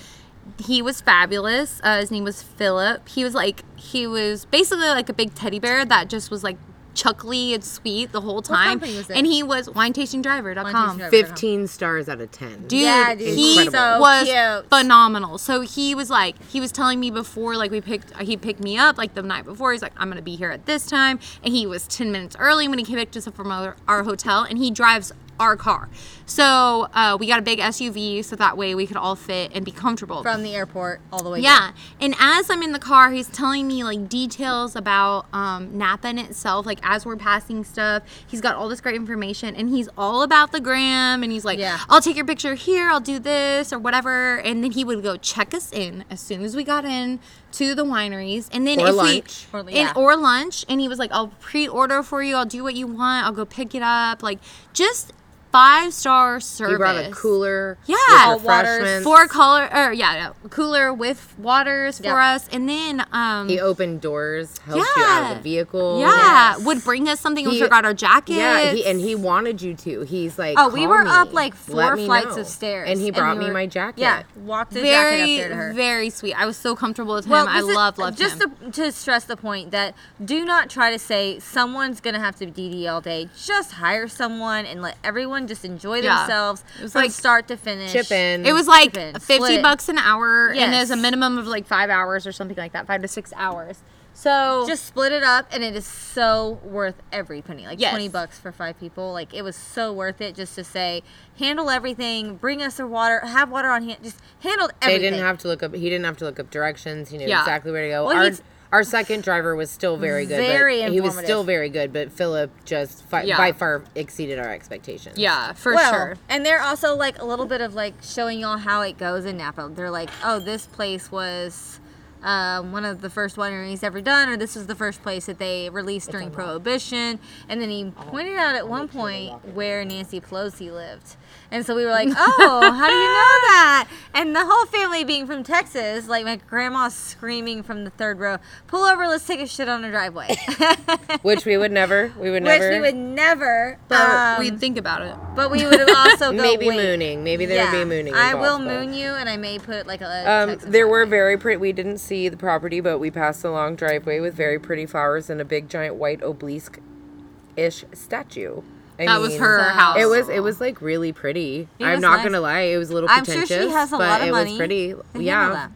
he 0.64 0.82
was 0.82 1.00
fabulous. 1.02 1.80
Uh, 1.84 2.00
his 2.00 2.12
name 2.12 2.24
was 2.24 2.42
Philip. 2.44 3.08
He 3.08 3.24
was 3.24 3.34
like 3.34 3.64
he 3.80 4.08
was 4.08 4.46
basically 4.46 4.88
like 4.88 5.08
a 5.10 5.14
big 5.14 5.34
teddy 5.36 5.60
bear 5.60 5.86
that 5.86 6.10
just 6.10 6.32
was 6.32 6.44
like 6.44 6.58
chuckly 7.00 7.54
and 7.54 7.64
sweet 7.64 8.12
the 8.12 8.22
whole 8.22 8.42
time. 8.42 8.80
company 8.80 8.96
was 8.98 9.10
it? 9.10 9.16
and 9.18 9.26
he 9.26 9.42
was 9.44 9.68
winetastingdriver.com. 9.70 10.98
Driver. 10.98 11.10
Fifteen 11.10 11.68
stars 11.68 12.10
out 12.10 12.22
of 12.22 12.32
ten. 12.32 12.68
Dude, 12.68 12.82
Yeah, 12.82 13.16
dude, 13.16 13.28
he 13.38 13.70
so 13.70 14.00
was 14.00 14.28
cute. 14.28 14.70
phenomenal. 14.70 15.38
So 15.38 15.62
he 15.62 15.96
was 15.96 16.10
like, 16.10 16.42
he 16.50 16.60
was 16.60 16.72
telling 16.72 17.00
me 17.00 17.12
before, 17.12 17.56
like 17.56 17.72
we 17.72 17.82
picked, 17.82 18.16
he 18.22 18.36
picked 18.38 18.60
me 18.62 18.78
up 18.78 18.98
like 18.98 19.14
the 19.14 19.22
night 19.24 19.46
before. 19.46 19.72
He's 19.72 19.82
like, 19.82 19.94
I'm 19.98 20.10
gonna 20.10 20.22
be 20.22 20.36
here 20.36 20.52
at 20.52 20.66
this 20.66 20.86
time, 20.86 21.20
and 21.44 21.54
he 21.54 21.66
was 21.66 21.88
10 21.88 22.12
minutes 22.12 22.36
early 22.40 22.68
when 22.68 22.80
he 22.80 22.86
picked 22.96 23.16
us 23.18 23.28
up 23.28 23.36
from 23.36 23.52
our, 23.52 23.76
our 23.88 24.04
hotel, 24.04 24.44
and 24.44 24.58
he 24.58 24.72
drives 24.72 25.12
our 25.40 25.56
car. 25.56 25.90
So 26.26 26.88
uh, 26.94 27.18
we 27.20 27.28
got 27.28 27.40
a 27.40 27.42
big 27.42 27.60
SUV, 27.60 28.24
so 28.24 28.36
that 28.36 28.56
way 28.58 28.76
we 28.76 28.86
could 28.86 28.98
all 28.98 29.16
fit 29.16 29.52
and 29.56 29.66
be 29.66 29.72
comfortable. 29.72 30.22
From 30.22 30.44
the 30.44 30.54
airport 30.56 31.02
all 31.12 31.24
the 31.24 31.30
way. 31.30 31.40
Yeah, 31.40 31.72
and 32.00 32.14
as 32.20 32.50
I'm 32.50 32.62
in 32.62 32.72
the 32.72 32.80
car, 32.80 33.12
he's 33.12 33.28
telling 33.28 33.68
me 33.68 33.84
like 33.84 34.08
details 34.10 34.76
about 34.76 35.26
um, 35.34 35.78
Napa 35.78 36.10
in 36.10 36.20
itself. 36.20 36.66
Like 36.66 36.80
as 36.84 37.06
we're 37.06 37.16
passing 37.18 37.64
stuff, 37.64 38.04
he's 38.28 38.42
got 38.42 38.56
all 38.56 38.70
this 38.70 38.82
great 38.82 38.96
information, 38.96 39.56
and 39.56 39.70
he's 39.70 39.90
all 39.98 40.22
about 40.22 40.52
the 40.52 40.60
gram. 40.60 41.24
And 41.24 41.32
he's 41.32 41.46
like, 41.46 41.58
Yeah. 41.58 41.80
"I'll 41.90 42.02
take 42.02 42.16
your 42.16 42.26
picture 42.26 42.54
here. 42.54 42.90
I'll 42.90 43.00
do 43.00 43.18
this 43.18 43.74
or 43.74 43.80
whatever." 43.80 44.38
And 44.38 44.64
then 44.64 44.72
he 44.72 44.84
would 44.84 45.02
go 45.02 45.18
check 45.18 45.54
us 45.54 45.72
in 45.74 46.04
as 46.12 46.20
soon 46.20 46.44
as 46.44 46.56
we 46.56 46.64
got 46.64 46.86
in 46.86 47.20
to 47.54 47.74
the 47.74 47.84
wineries, 47.84 48.48
and 48.52 48.68
then 48.68 48.80
Or 48.80 48.90
if 48.90 48.96
lunch. 48.96 49.48
we 49.52 49.60
Or- 49.60 49.70
and- 49.70 49.98
or 49.98 50.16
lunch, 50.16 50.64
and 50.70 50.80
he 50.80 50.88
was 50.88 51.00
like, 51.00 51.12
"I'll 51.12 51.30
pre-order 51.40 52.04
for 52.04 52.22
you. 52.22 52.36
I'll 52.36 52.46
do 52.46 52.62
what 52.64 52.76
you 52.76 52.86
want. 52.86 53.26
I'll 53.26 53.32
go 53.34 53.46
pick 53.46 53.74
it 53.74 53.82
up." 53.82 54.22
Like 54.22 54.38
just 54.74 55.12
five 55.52 55.94
star 55.94 56.40
service. 56.40 56.74
He 56.74 56.78
brought 56.78 56.96
a 56.98 57.10
cooler. 57.12 57.78
Yeah. 57.86 57.96
with 57.96 58.22
All 58.22 58.40
waters. 58.40 58.68
refreshments. 58.80 59.04
Four 59.04 59.28
color 59.28 59.64
or 59.74 59.94
yeah, 59.94 60.14
yeah, 60.16 60.34
cooler 60.50 60.94
with 60.94 61.34
waters 61.40 62.00
for 62.00 62.20
us, 62.20 62.48
and 62.52 62.68
then 62.70 63.06
um, 63.12 63.50
He 63.50 63.60
opened 63.60 64.02
doors, 64.02 64.58
helped 64.60 64.78
you 64.96 65.04
out 65.04 65.22
of 65.24 65.28
Yeah. 65.30 65.34
the 65.36 65.42
vehicle. 65.42 66.00
yeah, 66.00 66.56
Yes. 66.58 66.60
would 66.66 66.84
bring 66.84 67.08
us 67.10 67.20
something. 67.20 67.48
we 67.48 67.60
forgot 67.60 67.86
our 67.86 67.94
jackets. 67.94 68.38
Yeah, 68.38 68.72
he, 68.72 68.86
and 68.86 69.00
he 69.00 69.16
wanted 69.16 69.62
you 69.62 69.74
to. 69.76 70.02
He's 70.02 70.38
like, 70.38 70.56
Oh, 70.60 70.70
we 70.70 70.86
were 70.88 71.04
me. 71.04 71.10
up 71.10 71.34
like 71.34 71.56
four 71.56 71.98
flights 71.98 72.36
know." 72.36 72.42
of 72.42 72.48
stairs, 72.48 72.90
and 72.90 73.00
he 73.00 73.12
brought 73.12 73.38
we 73.38 73.44
me 73.44 73.48
were- 73.48 73.54
my 73.54 73.66
jacket. 73.66 74.02
Yeah, 74.02 74.24
walked 74.36 74.74
the 74.74 74.82
jacket 74.82 74.94
up 74.96 75.04
very 75.04 75.38
there 75.38 75.50
to 75.50 75.56
her. 75.56 75.74
very 75.74 76.10
sweet. 76.10 76.34
I 76.34 76.46
was 76.46 76.58
so 76.58 76.76
comfortable 76.76 77.16
with 77.16 77.26
him. 77.26 77.32
Well, 77.32 77.48
I 77.48 77.62
love 77.62 77.98
love 77.98 78.16
just 78.16 78.42
him. 78.42 78.52
To, 78.72 78.72
to 78.84 78.92
stress 78.92 79.24
the 79.26 79.38
point 79.38 79.72
that 79.72 79.96
do 80.24 80.46
not 80.46 80.70
try 80.70 80.92
to 80.92 81.00
say 81.00 81.40
someone's 81.40 82.00
gonna 82.02 82.20
have 82.20 82.36
to 82.38 82.46
DD 82.46 82.88
all 82.88 83.02
day. 83.02 83.30
Just 83.44 83.74
hire 83.74 84.08
someone 84.08 84.66
and 84.66 84.82
let 84.82 84.98
everyone 85.04 85.39
just 85.48 85.64
enjoy 85.66 86.00
Yeah. 86.02 86.18
themselves 86.20 86.64
It 86.80 86.84
was 86.84 86.92
from 86.94 87.02
like- 87.04 87.12
start 87.12 87.48
to 87.50 87.58
finish. 87.58 87.92
Chip 87.92 88.12
in. 88.12 88.46
it 88.46 88.54
was 88.54 88.68
like 88.68 88.94
Chip 88.94 88.98
in, 88.98 89.20
fifty 89.20 89.36
split. 89.46 89.62
bucks 89.64 89.90
an 89.90 89.98
hour, 89.98 90.48
and 90.50 90.58
Yes. 90.58 90.72
there's 90.72 90.92
a 90.92 91.02
minimum 91.02 91.38
of 91.38 91.48
like 91.48 91.66
five 91.66 91.90
hours 91.90 92.26
or 92.28 92.32
something 92.32 92.58
like 92.58 92.74
that, 92.74 92.88
five 92.88 93.02
to 93.02 93.08
six 93.08 93.32
hours. 93.36 93.78
So 94.12 94.66
Just 94.68 94.86
split 94.86 95.14
it 95.14 95.24
up, 95.24 95.48
and 95.54 95.64
it 95.64 95.76
is 95.78 95.86
so 95.86 96.60
worth 96.64 96.96
every 97.12 97.42
penny. 97.42 97.66
Like 97.66 97.80
Yes. 97.80 97.92
twenty 97.92 98.10
bucks 98.10 98.38
for 98.38 98.52
five 98.52 98.78
people. 98.78 99.14
Like 99.14 99.34
it 99.34 99.44
was 99.44 99.56
so 99.56 99.94
worth 99.94 100.20
it 100.20 100.36
just 100.36 100.56
to 100.56 100.64
say, 100.66 101.04
handle 101.38 101.70
everything, 101.70 102.36
bring 102.36 102.62
us 102.62 102.78
the 102.78 102.88
water, 102.88 103.22
have 103.26 103.50
water 103.50 103.70
on 103.70 103.84
hand, 103.88 104.00
just 104.04 104.20
handled 104.42 104.72
They 104.82 104.88
everything. 104.88 105.14
didn't 105.14 105.26
have 105.26 105.38
to 105.40 105.48
look 105.48 105.64
up. 105.64 105.74
He 105.74 105.90
didn't 105.90 106.04
have 106.06 106.18
to 106.18 106.26
look 106.26 106.38
up 106.40 106.50
directions. 106.50 107.10
He 107.10 107.18
knew 107.18 107.28
Yeah. 107.28 107.40
exactly 107.40 107.72
where 107.72 107.84
to 107.84 107.90
go. 107.90 108.06
Well, 108.08 108.18
our 108.18 108.24
he's- 108.26 108.42
our 108.72 108.84
second 108.84 109.24
driver 109.24 109.56
was 109.56 109.70
still 109.70 109.98
very 109.98 110.26
good. 110.26 110.38
Very 110.38 110.82
but 110.82 110.92
he 110.92 111.02
was 111.02 111.18
still 111.18 111.44
very 111.44 111.70
good, 111.70 111.92
but 111.92 112.12
Philip 112.12 112.52
just 112.66 113.04
fi- 113.06 113.24
Yeah. 113.24 113.38
by 113.38 113.52
far 113.52 113.84
exceeded 113.96 114.38
our 114.40 114.50
expectations. 114.52 115.18
yeah, 115.18 115.54
for 115.54 115.74
well, 115.74 115.92
sure. 115.92 116.18
And 116.30 116.46
they're 116.46 116.62
also 116.62 116.96
like 116.96 117.20
a 117.20 117.26
little 117.26 117.46
bit 117.48 117.62
of 117.62 117.74
like 117.74 117.96
showing 118.02 118.40
y'all 118.40 118.58
how 118.58 118.82
it 118.82 118.98
goes 118.98 119.26
in 119.26 119.38
Napa. 119.38 119.72
They're 119.74 119.90
like, 119.90 120.10
oh, 120.24 120.40
this 120.40 120.68
place 120.68 121.12
was 121.12 121.80
um, 122.24 122.72
one 122.72 122.86
of 122.86 123.02
the 123.02 123.10
first 123.10 123.36
wineries 123.36 123.84
ever 123.84 124.02
done, 124.02 124.30
or 124.30 124.38
this 124.38 124.56
was 124.56 124.68
the 124.68 124.76
first 124.76 125.02
place 125.02 125.26
that 125.28 125.40
they 125.40 125.70
released 125.70 126.12
during 126.12 126.32
Prohibition. 126.32 127.20
And 127.48 127.62
then 127.62 127.70
he 127.70 127.92
pointed 127.92 128.36
out 128.38 128.56
at 128.56 128.68
one 128.68 128.88
point 128.88 129.54
where 129.54 129.86
Nancy 129.86 130.20
Pelosi 130.20 130.72
lived. 130.72 131.16
And 131.52 131.66
so 131.66 131.76
we 131.76 131.84
were 131.84 131.92
like, 131.92 132.10
oh, 132.10 132.72
how 132.72 132.88
do 132.88 132.94
you 132.94 133.00
know 133.00 133.40
that? 133.50 133.88
And 134.14 134.36
the 134.36 134.46
whole 134.46 134.66
family 134.68 135.04
being 135.04 135.26
from 135.26 135.44
Texas, 135.44 136.08
like 136.08 136.26
my 136.26 136.36
grandma 136.36 136.90
screaming 136.90 137.64
from 137.64 137.86
the 137.86 137.90
third 137.90 138.20
row, 138.20 138.38
pull 138.68 138.84
over, 138.84 139.08
let's 139.08 139.26
take 139.26 139.40
a 139.40 139.48
shit 139.48 139.68
on 139.68 139.84
a 139.84 139.90
driveway. 139.90 140.36
Which 141.22 141.46
we 141.46 141.58
would 141.58 141.72
never. 141.72 142.14
We 142.20 142.30
would 142.30 142.44
never. 142.44 142.70
Which 142.70 142.76
we 142.76 142.80
would 142.82 142.96
never. 142.96 143.80
But 143.88 144.10
um, 144.10 144.40
we'd 144.40 144.60
think 144.60 144.78
about 144.78 145.02
it. 145.02 145.16
but 145.36 145.50
we 145.50 145.66
would 145.66 145.90
also 145.90 146.32
go 146.32 146.42
maybe 146.42 146.68
wait. 146.68 146.76
mooning. 146.78 147.24
Maybe 147.24 147.46
there 147.46 147.66
would 147.66 147.72
be 147.72 147.86
mooning. 147.86 148.14
I 148.14 148.36
will 148.36 148.58
involved, 148.58 148.66
but- 148.66 148.86
moon 148.86 148.94
you, 148.94 149.08
and 149.14 149.30
I 149.30 149.38
may 149.38 149.58
put 149.58 149.88
like 149.88 150.02
a. 150.02 150.32
Um, 150.32 150.58
there 150.62 150.88
were 150.88 151.06
very 151.06 151.38
pretty. 151.38 151.58
We 151.58 151.74
didn't 151.74 151.98
see 152.10 152.28
the 152.28 152.38
property, 152.38 152.82
but 152.82 153.00
we 153.00 153.12
passed 153.12 153.44
a 153.46 153.52
long 153.52 153.76
driveway 153.76 154.20
with 154.20 154.34
very 154.34 154.60
pretty 154.60 154.86
flowers 154.86 155.30
and 155.30 155.40
a 155.40 155.46
big 155.46 155.70
giant 155.70 155.96
white 155.96 156.22
obelisk-ish 156.24 157.86
statue. 157.94 158.62
I 158.98 159.06
that 159.06 159.22
was 159.22 159.38
her 159.38 159.60
house. 159.70 159.98
It 159.98 160.08
was. 160.08 160.28
It 160.28 160.42
was 160.42 160.60
like 160.60 160.82
really 160.82 161.14
pretty. 161.14 161.70
It 161.80 161.86
I'm 161.86 162.02
not 162.02 162.18
nice. 162.18 162.26
gonna 162.26 162.42
lie. 162.42 162.62
It 162.62 162.78
was 162.78 162.90
a 162.90 162.94
little 162.94 163.10
I'm 163.10 163.24
sure 163.24 163.36
pretentious, 163.36 163.70
she 163.70 163.72
has 163.72 163.94
a 163.94 163.98
but 163.98 164.08
lot 164.10 164.22
of 164.22 164.28
it 164.28 164.32
money. 164.32 164.50
was 164.52 164.58
pretty. 164.58 164.94
Yeah, 165.16 165.70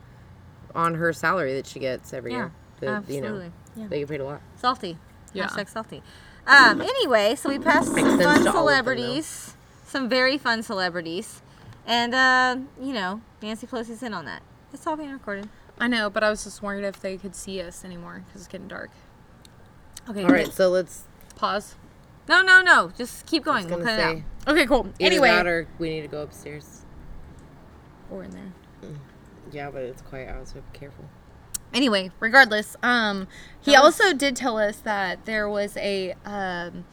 on 0.76 0.96
her 0.96 1.14
salary 1.14 1.54
that 1.54 1.66
she 1.66 1.80
gets 1.80 2.12
every 2.12 2.32
Yeah, 2.34 2.38
year. 2.38 2.52
The, 2.82 2.86
you 2.86 3.22
know, 3.22 3.28
absolutely. 3.28 3.52
Yeah. 3.78 3.88
they 3.88 4.00
get 4.00 4.10
paid 4.10 4.20
a 4.20 4.26
lot. 4.26 4.42
Salty. 4.58 4.98
Yeah. 5.34 5.48
Hashtag 5.48 5.70
salty. 5.70 6.04
Um, 6.46 6.82
anyway, 6.82 7.36
so 7.36 7.48
we 7.48 7.60
passed 7.60 7.88
some 7.96 8.00
Extends 8.00 8.24
fun 8.24 8.44
to 8.44 8.50
all 8.52 8.68
of 8.68 8.76
them, 8.76 8.84
celebrities, 8.84 9.56
some 9.88 10.10
very 10.10 10.38
fun 10.38 10.62
celebrities, 10.62 11.42
and 11.88 12.14
uh, 12.14 12.58
you 12.82 12.92
know, 12.94 13.22
Nancy 13.42 13.68
Pelosi's 13.68 14.04
in 14.04 14.14
on 14.14 14.26
that. 14.26 14.42
It's 14.74 14.86
all 14.86 14.98
being 14.98 15.12
recorded. 15.14 15.48
I 15.80 15.88
know, 15.88 16.10
but 16.10 16.24
I 16.24 16.30
was 16.30 16.44
just 16.44 16.62
worried 16.62 16.84
if 16.84 17.00
they 17.02 17.18
could 17.18 17.36
see 17.36 17.62
us 17.62 17.84
anymore 17.84 18.24
because 18.28 18.42
it's 18.42 18.48
getting 18.52 18.68
dark. 18.68 18.92
Okay. 20.10 20.24
All 20.24 20.30
right, 20.30 20.52
so 20.52 20.70
let's. 20.70 21.04
Pause. 21.36 21.76
No, 22.28 22.42
no, 22.42 22.62
no. 22.62 22.92
Just 22.98 23.26
keep 23.26 23.44
going. 23.44 23.68
We'll 23.68 23.80
cut 23.80 23.94
it 23.94 23.98
say 23.98 24.04
out. 24.04 24.18
Okay, 24.48 24.66
cool. 24.66 24.88
either 25.00 25.06
Anyway, 25.06 25.28
that 25.30 25.48
or 25.48 25.68
we 25.80 25.90
need 25.90 26.02
to 26.02 26.08
go 26.08 26.22
upstairs. 26.22 26.82
we're 28.10 28.24
in 28.24 28.32
there. 28.32 28.92
Yeah, 29.52 29.70
but 29.72 29.84
it's 29.84 30.02
quiet 30.02 30.30
out, 30.30 30.48
so 30.48 30.56
be 30.56 30.80
careful. 30.80 31.06
anyway, 31.74 32.12
regardless, 32.20 32.76
um, 32.82 33.28
he 33.62 33.76
also 33.76 34.14
did 34.14 34.36
tell 34.36 34.58
us 34.58 34.78
that 34.78 35.26
there 35.26 35.50
was 35.50 35.76
a 35.78 36.14
um, 36.26 36.86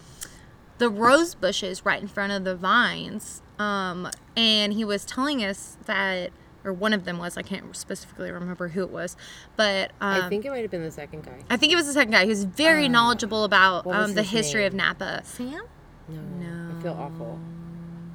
the 0.79 0.91
rose 0.91 1.35
bushes 1.35 1.85
right 1.85 2.01
in 2.01 2.09
front 2.09 2.33
of 2.33 2.45
the 2.45 2.57
vines, 2.57 3.43
um, 3.59 4.11
and 4.37 4.73
he 4.73 4.85
was 4.85 5.05
telling 5.05 5.45
us 5.45 5.77
that, 5.87 6.31
or 6.65 6.73
one 6.73 6.93
of 6.93 7.05
them 7.05 7.19
was, 7.19 7.37
I 7.37 7.43
can't 7.43 7.75
specifically 7.77 8.31
remember 8.31 8.69
who 8.69 8.83
it 8.83 8.91
was, 8.91 9.17
but 9.57 9.93
um, 10.01 10.23
I 10.23 10.29
think 10.29 10.45
it 10.45 10.51
might 10.51 10.63
have 10.63 10.71
been 10.71 10.83
the 10.83 10.91
second 10.91 11.25
guy. 11.25 11.39
I 11.49 11.57
think 11.57 11.73
it 11.73 11.77
was 11.77 11.87
the 11.87 11.93
second 11.93 12.13
guy. 12.13 12.23
He 12.25 12.29
was 12.29 12.45
very 12.45 12.89
knowledgeable 12.89 13.45
about 13.45 13.87
um, 13.87 14.15
the 14.15 14.23
his 14.23 14.31
history 14.31 14.67
of? 14.67 14.75
Napa. 14.75 15.23
Sam? 15.25 15.63
No, 16.09 16.21
no, 16.21 16.79
I 16.79 16.83
feel 16.83 16.93
awful. 16.93 17.39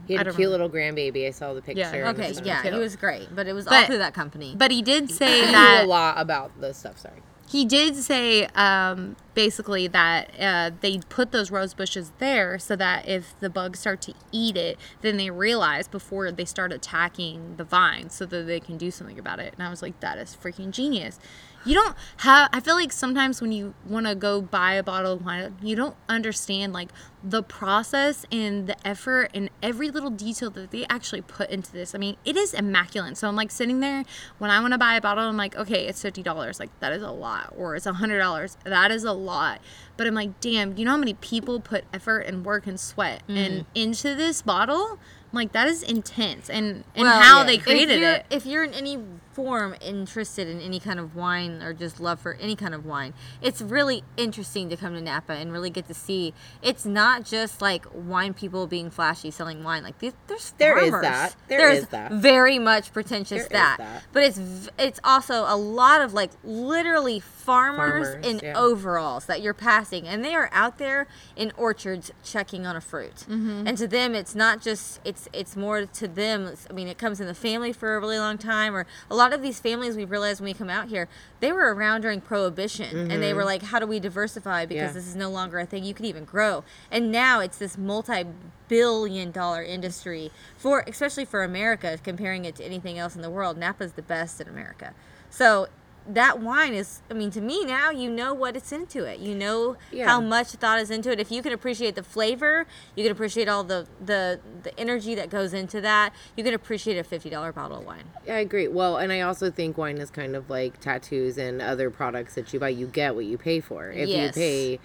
He 0.07 0.15
I 0.15 0.19
had 0.19 0.27
a 0.27 0.29
don't 0.29 0.37
cute 0.37 0.47
know. 0.47 0.51
little 0.51 0.69
grandbaby. 0.69 1.27
I 1.27 1.31
saw 1.31 1.53
the 1.53 1.61
picture. 1.61 1.79
Yeah. 1.81 2.09
Okay, 2.11 2.33
yeah, 2.43 2.61
cute. 2.61 2.73
he 2.73 2.79
was 2.79 2.95
great, 2.95 3.33
but 3.33 3.47
it 3.47 3.53
was 3.53 3.67
all 3.67 3.85
through 3.85 3.97
that 3.99 4.13
company. 4.13 4.55
But 4.57 4.71
he 4.71 4.81
did 4.81 5.09
say 5.09 5.45
He 5.45 5.51
that 5.51 5.85
a 5.85 5.87
lot 5.87 6.15
about 6.19 6.59
the 6.61 6.73
stuff. 6.73 6.99
Sorry. 6.99 7.21
He 7.55 7.63
did 7.63 7.95
say 7.95 8.47
um, 8.47 9.15
basically 9.33 9.87
that 9.87 10.29
uh, 10.37 10.71
they 10.81 10.99
put 11.07 11.31
those 11.31 11.49
rose 11.49 11.73
bushes 11.73 12.11
there 12.17 12.59
so 12.59 12.75
that 12.75 13.07
if 13.07 13.33
the 13.39 13.49
bugs 13.49 13.79
start 13.79 14.01
to 14.01 14.13
eat 14.33 14.57
it, 14.57 14.77
then 14.99 15.15
they 15.15 15.29
realize 15.29 15.87
before 15.87 16.29
they 16.33 16.43
start 16.43 16.73
attacking 16.73 17.55
the 17.55 17.63
vines 17.63 18.13
so 18.13 18.25
that 18.25 18.45
they 18.45 18.59
can 18.59 18.75
do 18.77 18.91
something 18.91 19.17
about 19.17 19.39
it. 19.39 19.53
And 19.53 19.65
I 19.65 19.69
was 19.69 19.81
like, 19.81 19.97
that 20.01 20.17
is 20.17 20.35
freaking 20.35 20.71
genius. 20.71 21.17
You 21.65 21.73
don't 21.75 21.95
have, 22.17 22.49
I 22.53 22.59
feel 22.59 22.75
like 22.75 22.91
sometimes 22.91 23.41
when 23.41 23.51
you 23.51 23.73
want 23.87 24.05
to 24.05 24.13
go 24.15 24.41
buy 24.41 24.73
a 24.73 24.83
bottle 24.83 25.13
of 25.13 25.25
wine, 25.25 25.57
you 25.61 25.75
don't 25.75 25.95
understand 26.07 26.73
like 26.73 26.89
the 27.23 27.41
process 27.41 28.23
and 28.31 28.67
the 28.67 28.87
effort 28.87 29.31
and 29.33 29.49
every 29.63 29.89
little 29.89 30.11
detail 30.11 30.51
that 30.51 30.69
they 30.69 30.85
actually 30.89 31.21
put 31.21 31.49
into 31.49 31.71
this. 31.71 31.95
I 31.95 31.97
mean, 31.97 32.17
it 32.23 32.37
is 32.37 32.53
immaculate. 32.53 33.17
So 33.17 33.27
I'm 33.27 33.35
like 33.35 33.49
sitting 33.49 33.79
there 33.79 34.03
when 34.37 34.51
I 34.51 34.59
want 34.61 34.73
to 34.73 34.77
buy 34.77 34.95
a 34.95 35.01
bottle, 35.01 35.23
I'm 35.23 35.37
like, 35.37 35.55
okay, 35.55 35.87
it's 35.87 36.01
fifty 36.01 36.21
dollars. 36.21 36.59
Like 36.59 36.69
that 36.81 36.93
is 36.93 37.01
a 37.01 37.09
lot, 37.11 37.53
or 37.57 37.75
it's 37.75 37.87
a 37.87 37.93
hundred 37.93 38.19
dollars. 38.19 38.57
That 38.63 38.91
is 38.91 39.03
a 39.03 39.13
lot. 39.13 39.59
But 39.97 40.05
I'm 40.07 40.13
like, 40.13 40.39
damn, 40.39 40.77
you 40.77 40.85
know 40.85 40.91
how 40.91 40.97
many 40.97 41.15
people 41.15 41.59
put 41.59 41.85
effort 41.93 42.19
and 42.21 42.45
work 42.45 42.67
and 42.67 42.79
sweat 42.79 43.23
Mm. 43.27 43.37
and 43.45 43.65
into 43.73 44.13
this 44.13 44.41
bottle? 44.43 44.99
I'm 45.31 45.35
like, 45.41 45.51
that 45.53 45.67
is 45.67 45.81
intense, 45.81 46.49
and 46.49 46.83
and 46.95 47.03
Well, 47.05 47.19
how 47.21 47.39
yeah. 47.39 47.45
they 47.45 47.57
created 47.57 48.03
if 48.03 48.19
it. 48.19 48.25
If 48.29 48.45
you're 48.45 48.63
in 48.63 48.73
any 48.73 48.99
form 49.35 49.75
interested 49.81 50.47
in 50.47 50.61
any 50.61 50.79
kind 50.79 50.97
of 50.97 51.13
wine 51.15 51.61
or 51.61 51.73
just 51.73 51.99
love 51.99 52.21
for 52.21 52.35
any 52.35 52.55
kind 52.55 52.73
of 52.73 52.85
wine, 52.85 53.13
it's 53.41 53.61
really 53.61 54.01
interesting 54.15 54.69
to 54.69 54.77
come 54.77 54.93
to 54.93 55.01
Napa 55.01 55.33
and 55.33 55.51
really 55.51 55.69
get 55.69 55.87
to 55.89 55.93
see. 55.93 56.33
It's 56.61 56.85
not 56.85 57.25
just 57.25 57.61
like 57.61 57.85
wine 57.93 58.33
people 58.33 58.65
being 58.65 58.89
flashy 58.89 59.29
selling 59.31 59.61
wine. 59.63 59.83
Like 59.83 59.99
there's 59.99 60.53
There 60.57 60.77
is 60.77 60.89
farmers. 60.91 61.01
that. 61.03 61.35
There 61.49 61.57
There's 61.59 61.79
is 61.83 61.87
that. 61.89 62.11
very 62.13 62.57
much 62.59 62.93
pretentious 62.93 63.29
There 63.29 63.39
is 63.41 63.49
that. 63.49 63.77
that. 63.79 64.03
But 64.13 64.23
it's 64.23 64.69
it's 64.79 64.99
also 65.03 65.43
a 65.47 65.57
lot 65.57 66.01
of 66.01 66.13
like 66.13 66.31
literally 66.43 67.19
farmers, 67.19 68.07
Farmers, 68.07 68.25
in 68.25 68.39
yeah. 68.41 68.57
overalls 68.57 69.25
that 69.27 69.41
you're 69.41 69.53
passing, 69.53 70.07
and 70.07 70.23
they 70.25 70.33
are 70.33 70.49
out 70.51 70.77
there 70.79 71.07
in 71.35 71.51
orchards 71.57 72.11
checking 72.23 72.65
on 72.65 72.75
a 72.75 72.81
fruit. 72.81 73.15
Mm-hmm. 73.29 73.67
And 73.67 73.77
to 73.77 73.87
them, 73.87 74.15
it's 74.15 74.33
not 74.33 74.61
just 74.61 74.99
it's 75.03 75.27
it's 75.33 75.55
more 75.55 75.85
to 75.85 76.07
them. 76.07 76.53
I 76.69 76.73
mean, 76.73 76.87
it 76.87 76.97
comes 76.97 77.19
in 77.21 77.27
the 77.27 77.35
family 77.35 77.71
for 77.73 77.95
a 77.95 77.99
really 77.99 78.17
long 78.17 78.37
time, 78.37 78.75
or 78.75 78.85
a 79.11 79.15
lot 79.15 79.24
of 79.33 79.41
these 79.41 79.59
families 79.59 79.95
we've 79.95 80.11
realized 80.11 80.39
when 80.41 80.45
we 80.49 80.53
come 80.53 80.69
out 80.69 80.87
here, 80.89 81.07
they 81.39 81.51
were 81.51 81.73
around 81.73 82.01
during 82.01 82.21
Prohibition, 82.21 83.11
and 83.11 83.21
they 83.21 83.33
were 83.33 83.43
like, 83.45 83.61
how 83.63 83.79
do 83.79 83.85
we 83.87 83.99
diversify 83.99 84.65
because 84.65 84.75
Mm-hmm. 84.75 84.87
Yeah. 84.87 84.93
this 84.93 85.07
is 85.07 85.15
no 85.15 85.29
longer 85.29 85.59
a 85.59 85.65
thing 85.65 85.83
you 85.83 85.93
could 85.93 86.05
even 86.05 86.25
grow. 86.25 86.63
And 86.91 87.11
now 87.11 87.39
it's 87.39 87.57
this 87.57 87.77
multi-billion 87.77 89.31
dollar 89.31 89.63
industry 89.63 90.31
for 90.57 90.83
especially 90.87 91.25
for 91.25 91.43
America, 91.43 91.97
comparing 92.03 92.45
it 92.45 92.55
to 92.57 92.63
anything 92.63 92.97
else 92.97 93.15
in 93.15 93.21
the 93.21 93.29
world. 93.29 93.57
Napa's 93.57 93.93
the 93.93 94.01
best 94.01 94.41
in 94.41 94.47
America. 94.47 94.93
So 95.29 95.67
that 96.07 96.39
wine 96.39 96.73
is 96.73 97.01
i 97.09 97.13
mean 97.15 97.31
to 97.31 97.41
me 97.41 97.65
now 97.65 97.89
you 97.89 98.09
know 98.09 98.33
what 98.33 98.55
it's 98.55 98.71
into 98.71 99.05
it 99.05 99.19
you 99.19 99.33
know 99.33 99.75
Yeah. 99.91 100.05
how 100.07 100.21
much 100.21 100.49
thought 100.49 100.79
is 100.79 100.91
into 100.91 101.11
it 101.11 101.19
if 101.19 101.31
you 101.31 101.41
can 101.41 101.51
appreciate 101.51 101.95
the 101.95 102.03
flavor 102.03 102.67
you 102.95 103.03
can 103.03 103.11
appreciate 103.11 103.47
all 103.47 103.63
the 103.63 103.87
the 104.03 104.39
the 104.63 104.77
energy 104.79 105.15
that 105.15 105.29
goes 105.31 105.53
into 105.53 105.81
that 105.81 106.13
you 106.37 106.43
can 106.43 106.53
appreciate 106.53 106.97
a 106.99 107.03
$50 107.03 107.53
bottle 107.55 107.79
of 107.79 107.85
wine 107.85 108.03
Yeah, 108.25 108.35
I 108.35 108.39
agree. 108.39 108.67
Well, 108.67 108.97
and 108.97 109.11
I 109.11 109.21
also 109.21 109.49
think 109.51 109.77
wine 109.77 109.97
is 109.97 110.09
kind 110.09 110.35
of 110.35 110.49
like 110.49 110.79
tattoos 110.79 111.37
and 111.37 111.61
other 111.61 111.89
products 111.91 112.35
that 112.35 112.51
you 112.53 112.59
buy. 112.59 112.69
You 112.69 112.87
get 112.87 113.13
what 113.15 113.25
you 113.25 113.37
pay 113.37 113.59
for. 113.59 113.89
If 113.89 114.09
you 114.09 114.15
Yes. 114.15 114.35
pay 114.35 114.75
se- 114.77 114.79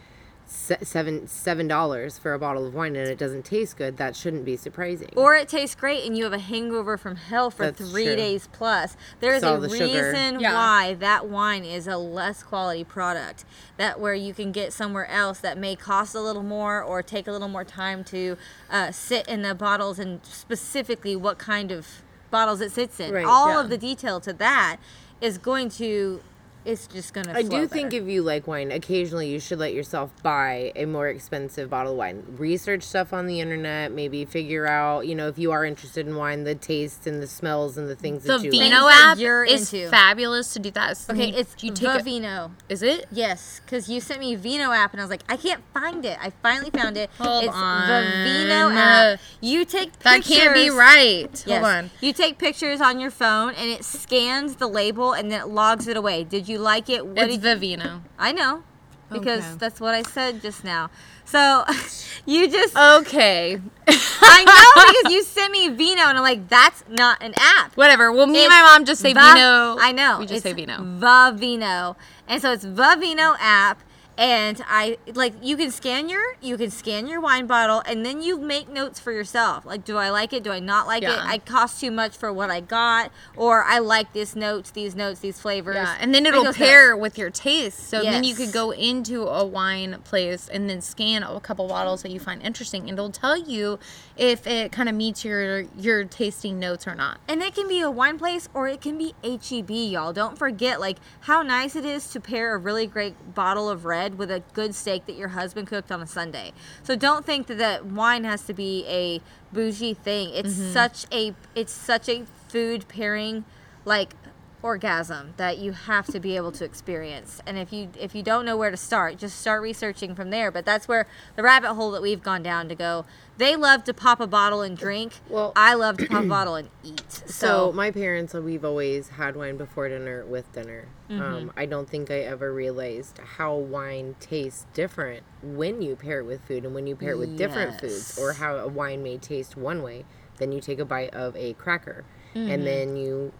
seven 0.51 1.27
seven 1.29 1.69
dollars 1.69 2.19
for 2.19 2.35
a 2.35 2.39
bottle 2.39 2.67
of 2.67 2.75
wine 2.75 2.97
and 2.97 3.09
it 3.09 3.17
doesn't 3.19 3.45
taste 3.45 3.77
good, 3.77 3.97
that 3.99 4.17
shouldn't 4.17 4.45
be 4.45 4.57
surprising. 4.57 5.09
or 5.17 5.35
it 5.37 5.49
tastes 5.49 5.77
great 5.77 6.05
and 6.05 6.17
you 6.19 6.25
have 6.25 6.33
a 6.33 6.39
hangover 6.41 6.97
from 6.97 7.15
hell 7.17 7.51
for 7.51 7.67
That's 7.67 7.89
three 7.91 8.05
true. 8.07 8.17
days 8.17 8.49
plus 8.53 8.97
there 9.21 9.33
is 9.35 9.43
a 9.45 9.59
the 9.61 9.69
reason 9.69 10.41
Yeah. 10.41 10.55
why 10.55 10.95
that 10.95 11.29
wine 11.29 11.65
is 11.65 11.87
a 11.87 11.97
less 11.97 12.43
quality 12.43 12.83
product 12.83 13.45
that 13.77 14.01
where 14.01 14.15
you 14.15 14.35
can 14.35 14.51
get 14.51 14.73
somewhere 14.73 15.07
else 15.07 15.39
that 15.39 15.57
may 15.57 15.77
cost 15.77 16.15
a 16.15 16.21
little 16.21 16.43
more 16.43 16.83
or 16.83 17.03
take 17.03 17.29
a 17.29 17.33
little 17.33 17.49
more 17.49 17.65
time 17.65 18.03
to 18.05 18.37
uh, 18.71 18.91
sit 18.91 19.29
in 19.29 19.43
the 19.43 19.55
bottles 19.55 19.99
and 20.01 20.21
specifically 20.25 21.15
what 21.15 21.39
kind 21.39 21.71
of 21.71 21.87
bottles 22.31 22.61
it 22.61 22.73
sits 22.73 22.99
in 22.99 23.13
Right, 23.13 23.25
all 23.25 23.51
yeah. 23.51 23.61
of 23.61 23.71
the 23.71 23.79
detail 23.79 24.21
to 24.21 24.33
that 24.35 24.79
is 25.21 25.39
going 25.39 25.69
to 25.71 26.23
it's 26.65 26.87
just 26.87 27.15
gonna 27.15 27.33
I 27.33 27.43
flow 27.43 27.61
do 27.63 27.67
think 27.69 27.95
if 27.95 28.07
you 28.07 28.23
like 28.23 28.47
wine, 28.47 28.71
occasionally 28.71 29.29
you 29.31 29.41
should 29.41 29.59
let 29.59 29.73
yourself 29.73 30.11
buy 30.23 30.73
a 30.77 30.85
more 30.85 31.09
expensive 31.09 31.71
bottle 31.71 31.93
of 31.93 31.99
wine. 31.99 32.23
Research 32.39 32.83
stuff 32.83 33.13
on 33.13 33.27
the 33.27 33.41
internet, 33.41 33.93
maybe 33.93 34.25
figure 34.25 34.67
out, 34.67 35.07
you 35.07 35.15
know, 35.15 35.29
if 35.29 35.39
you 35.39 35.53
are 35.53 35.65
interested 35.65 36.07
in 36.07 36.17
wine, 36.17 36.45
the 36.45 36.55
taste 36.55 37.07
and 37.07 37.23
the 37.23 37.27
smells 37.27 37.79
and 37.79 37.89
the 37.89 37.97
things 37.97 38.25
The 38.25 38.39
that 38.39 38.45
you 38.45 38.51
Vino 38.51 38.63
Things 38.65 38.83
like. 38.83 38.95
that 38.95 39.11
app 39.13 39.19
you're 39.19 39.45
is 39.45 39.73
into. 39.73 39.89
fabulous 39.91 40.53
to 40.55 40.59
do 40.59 40.71
that. 40.73 40.97
So 40.97 41.13
okay 41.15 41.27
you- 41.31 41.37
it's 41.37 41.55
you 41.63 41.71
the 41.71 41.77
take 41.81 42.01
a, 42.01 42.03
vino 42.03 42.51
Is 42.69 42.83
it? 42.83 43.07
Yes, 43.11 43.61
because 43.65 43.89
you 43.89 44.01
sent 44.01 44.21
me 44.21 44.35
Vino 44.35 44.71
app, 44.73 44.93
and 44.93 45.01
I 45.01 45.05
was 45.05 45.11
like, 45.11 45.23
I 45.29 45.37
can't 45.37 45.63
find 45.73 46.05
it. 46.05 46.19
I 46.21 46.31
finally 46.43 46.71
found 46.71 46.97
it. 46.97 47.11
Hold 47.19 47.45
it's 47.45 47.55
on. 47.55 47.89
the 47.89 48.25
Vino 48.25 48.71
app. 48.71 49.21
You 49.41 49.65
take 49.65 49.99
That 50.01 50.17
pictures. 50.17 50.37
can't 50.37 50.55
be 50.55 50.71
right. 50.71 51.29
Yes. 51.47 51.63
Hold 51.63 51.65
on. 51.65 51.91
You 52.01 52.13
take 52.13 52.39
pictures 52.39 52.81
on 52.81 53.01
your 53.01 53.11
phone, 53.11 53.55
and 53.55 53.71
it 53.71 53.85
scans 53.85 54.57
the 54.57 54.67
label, 54.69 55.13
and 55.13 55.31
then 55.31 55.41
it 55.41 55.49
logs 55.49 55.89
it 55.89 55.97
away. 55.97 56.25
Did 56.25 56.49
you 56.49 56.50
like 56.59 56.89
it? 56.89 57.07
What 57.07 57.19
It's 57.31 57.39
did 57.39 57.61
Vivino. 57.61 58.01
I 58.19 58.33
know, 58.33 58.63
because 59.11 59.45
Okay. 59.45 59.55
that's 59.59 59.81
what 59.81 59.95
I 59.95 60.03
said 60.03 60.43
just 60.43 60.65
now. 60.65 60.91
So 61.25 61.65
you 62.27 62.49
just 62.49 62.77
Okay. 62.77 63.61
I 63.87 64.45
know 64.45 64.83
because 65.03 65.13
you 65.15 65.23
sent 65.23 65.53
me 65.53 65.69
Vino, 65.69 66.03
and 66.03 66.19
I'm 66.19 66.23
like, 66.25 66.49
that's 66.49 66.83
not 66.89 67.23
an 67.23 67.35
app. 67.37 67.77
Whatever. 67.77 68.11
Well, 68.13 68.27
me 68.27 68.41
and 68.45 68.49
my 68.51 68.63
mom 68.63 68.85
just 68.85 69.01
say 69.01 69.13
the- 69.13 69.21
Vino. 69.21 69.77
I 69.81 69.93
know. 69.93 70.19
We 70.19 70.27
just 70.27 70.39
it's 70.39 70.43
say 70.45 70.53
Vino. 70.53 70.77
The 70.99 71.37
Vino. 71.37 71.97
And 72.29 72.41
so 72.43 72.53
it's 72.53 72.63
the 72.65 72.97
Vino 72.99 73.35
app. 73.39 73.81
And 74.21 74.63
I 74.69 74.99
like 75.15 75.33
you 75.43 75.57
can 75.57 75.71
scan 75.71 76.11
your 76.11 76.21
you 76.43 76.59
can 76.59 76.71
scan 76.71 77.07
your 77.07 77.23
wine 77.23 77.47
bottle 77.47 77.83
and 77.87 78.05
then 78.05 78.21
you 78.21 78.39
make 78.39 78.69
notes 78.69 79.01
for 79.01 79.13
yourself. 79.13 79.65
Like, 79.65 79.83
do 79.83 79.97
I 79.97 80.11
like 80.11 80.35
it? 80.35 80.43
Do 80.45 80.53
I 80.53 80.61
not 80.61 80.87
like 80.87 81.03
it? 81.03 81.09
Yeah. 81.09 81.25
I 81.25 81.39
cost 81.39 81.81
too 81.81 81.91
much 81.91 82.15
for 82.15 82.31
what 82.31 82.51
I 82.51 82.61
got, 82.61 83.11
or 83.35 83.65
I 83.65 83.79
like 83.79 84.13
this 84.13 84.37
notes, 84.37 84.71
these 84.71 84.95
notes, 84.95 85.21
these 85.21 85.41
flavors. 85.41 85.77
Yeah, 85.77 85.97
and 85.99 86.15
then 86.15 86.27
it'll 86.27 86.53
pair 86.53 86.95
with 86.95 87.17
your 87.17 87.31
taste. 87.31 87.89
So 87.89 88.03
then 88.03 88.23
you 88.23 88.35
could 88.35 88.53
go 88.53 88.73
into 88.73 89.27
a 89.27 89.45
wine 89.45 90.01
place 90.05 90.49
and 90.49 90.69
then 90.69 90.83
scan 90.83 91.23
a 91.23 91.41
couple 91.41 91.67
bottles 91.67 92.03
that 92.03 92.11
you 92.11 92.21
find 92.21 92.43
interesting, 92.43 92.83
and 92.83 92.99
it'll 92.99 93.11
tell 93.11 93.39
you 93.39 93.79
if 94.21 94.47
it 94.47 94.71
kind 94.71 94.87
of 94.87 94.95
meets 94.95 95.25
your 95.25 95.63
your 95.79 96.05
tasting 96.05 96.59
notes 96.59 96.87
or 96.87 96.95
not. 96.95 97.19
And 97.27 97.43
it 97.43 97.55
can 97.55 97.67
be 97.67 97.81
a 97.81 97.91
wine 97.91 98.19
place 98.19 98.51
or 98.53 98.69
it 98.69 98.83
can 98.83 98.99
be 98.99 99.15
HEB, 99.25 99.71
y'all. 99.71 100.13
Don't 100.13 100.39
forget 100.39 100.79
like 100.79 100.99
how 101.21 101.41
nice 101.41 101.75
it 101.75 101.87
is 101.87 102.11
to 102.11 102.21
pair 102.21 102.55
a 102.55 102.59
really 102.59 102.87
great 102.87 103.35
bottle 103.35 103.71
of 103.71 103.87
red 103.87 104.19
with 104.19 104.31
a 104.31 104.41
good 104.53 104.75
steak 104.75 105.07
that 105.07 105.17
your 105.17 105.29
husband 105.29 105.69
cooked 105.69 105.91
on 105.91 106.03
a 106.03 106.07
Sunday. 106.07 106.53
So 106.83 106.97
don't 106.97 107.25
think 107.25 107.47
that, 107.47 107.57
that 107.57 107.87
wine 107.87 108.25
has 108.25 108.43
to 108.43 108.53
be 108.53 108.85
a 108.87 109.23
bougie 109.55 109.95
thing. 109.95 110.35
It's 110.35 110.53
mm-hmm. 110.53 110.73
such 110.73 111.07
a 111.11 111.35
it's 111.55 111.73
such 111.73 112.07
a 112.11 112.25
food 112.49 112.89
pairing 112.89 113.47
like 113.87 114.15
orgasm 114.63 115.35
that 115.37 115.59
you 115.59 115.73
have 115.73 116.07
to 116.07 116.21
be 116.21 116.37
able 116.37 116.53
to 116.53 116.65
experience. 116.65 117.41
And 117.47 117.57
if 117.59 117.73
you 117.73 117.89
if 117.99 118.15
you 118.15 118.23
don't 118.23 118.45
know 118.45 118.57
where 118.57 118.71
to 118.71 118.77
start, 118.77 119.17
just 119.19 119.41
start 119.41 119.63
researching 119.63 120.15
from 120.15 120.31
there. 120.31 120.51
But 120.51 120.65
that's 120.65 120.87
where 120.89 121.07
the 121.37 121.43
rabbit 121.43 121.75
hole 121.75 121.91
that 121.93 122.03
we've 122.03 122.23
gone 122.23 122.43
down 122.43 122.69
to 122.69 122.75
go. 122.75 123.05
They 123.39 123.57
love 123.57 123.85
to 123.85 123.95
pop 123.95 124.21
a 124.21 124.27
bottle 124.27 124.61
and 124.61 124.77
drink. 124.77 125.15
Well- 125.29 125.53
I 125.57 125.73
love 125.75 125.97
to 125.99 126.07
pop 126.07 126.25
a 126.25 126.27
bottle 126.27 126.57
and 126.57 126.69
eat. 126.85 127.11
So 127.11 127.27
So, 127.27 127.73
my 127.73 127.91
parents, 127.91 128.35
we've 128.35 128.65
always 128.65 129.09
had 129.09 129.35
wine 129.35 129.57
before 129.57 129.89
dinner 129.89 130.25
with 130.27 130.53
dinner. 130.53 130.87
Mm-hmm. 131.09 131.23
Um, 131.23 131.53
I 131.57 131.65
don't 131.67 131.89
think 131.89 132.11
I 132.11 132.21
ever 132.21 132.53
realized 132.53 133.19
how 133.39 133.55
wine 133.55 134.15
tastes 134.21 134.67
different 134.75 135.23
when 135.43 135.81
you 135.81 135.97
pair 135.97 136.21
it 136.21 136.25
with 136.25 136.43
food 136.45 136.65
and 136.67 136.75
when 136.75 136.87
you 136.87 136.95
pair 136.95 137.13
it 137.13 137.19
with 137.19 137.37
different 137.39 137.81
foods, 137.81 138.19
or 138.19 138.35
how 138.35 138.57
a 138.57 138.69
wine 138.69 139.03
may 139.03 139.17
taste 139.17 139.57
one 139.57 139.83
way. 139.83 140.05
Then 140.37 140.53
you 140.53 140.61
take 140.61 140.79
a 140.79 140.85
bite 140.85 141.15
of 141.15 141.35
a 141.37 141.55
cracker, 141.55 142.05
Mm-hmm. 142.35 142.49
and 142.49 142.65
then 142.65 142.97
you 142.97 143.33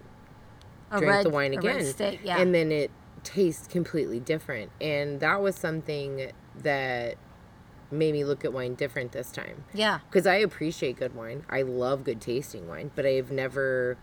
a 0.91 0.99
drink 0.99 1.11
red, 1.11 1.25
the 1.25 1.29
wine 1.29 1.53
again, 1.53 1.85
steak, 1.85 2.19
yeah. 2.23 2.37
and 2.39 2.53
then 2.53 2.71
it 2.71 2.91
tastes 3.23 3.67
completely 3.67 4.19
different. 4.19 4.71
And 4.79 5.19
that 5.19 5.41
was 5.41 5.55
something 5.55 6.31
that 6.63 7.15
made 7.91 8.13
me 8.13 8.23
look 8.23 8.45
at 8.45 8.53
wine 8.53 8.75
different 8.75 9.11
this 9.11 9.31
time 9.31 9.65
yeah. 9.73 9.99
because 10.09 10.25
I 10.25 10.35
appreciate 10.35 10.97
good 10.97 11.15
wine. 11.15 11.43
I 11.49 11.61
love 11.61 12.03
good 12.03 12.21
tasting 12.21 12.67
wine, 12.67 12.91
but 12.95 13.05
I've 13.05 13.31
never 13.31 13.97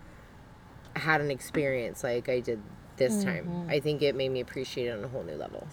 had 0.96 1.20
an 1.20 1.30
experience 1.30 2.04
like 2.04 2.28
I 2.28 2.40
did 2.40 2.60
this 2.96 3.24
mm-hmm. 3.24 3.28
time. 3.28 3.66
I 3.68 3.80
think 3.80 4.02
it 4.02 4.14
made 4.14 4.30
me 4.30 4.40
appreciate 4.40 4.88
it 4.88 4.98
on 4.98 5.04
a 5.04 5.08
whole 5.08 5.22
new 5.22 5.36
level. 5.36 5.66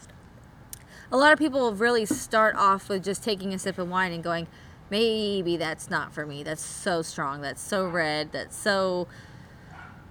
A 1.12 1.18
lot 1.18 1.34
of 1.34 1.40
people 1.40 1.74
really 1.74 2.06
start 2.06 2.56
off 2.56 2.90
with 2.90 3.04
just 3.04 3.24
taking 3.24 3.54
a 3.54 3.60
sip 3.60 3.78
of 3.78 3.90
wine 3.90 4.12
and 4.12 4.24
going, 4.24 4.48
maybe 4.90 5.58
that's 5.58 5.90
not 5.90 6.14
for 6.14 6.26
me. 6.26 6.44
That's 6.44 6.64
so 6.64 7.02
strong. 7.02 7.42
That's 7.42 7.62
so 7.62 7.88
red. 7.88 8.32
That's 8.32 8.56
so 8.56 9.08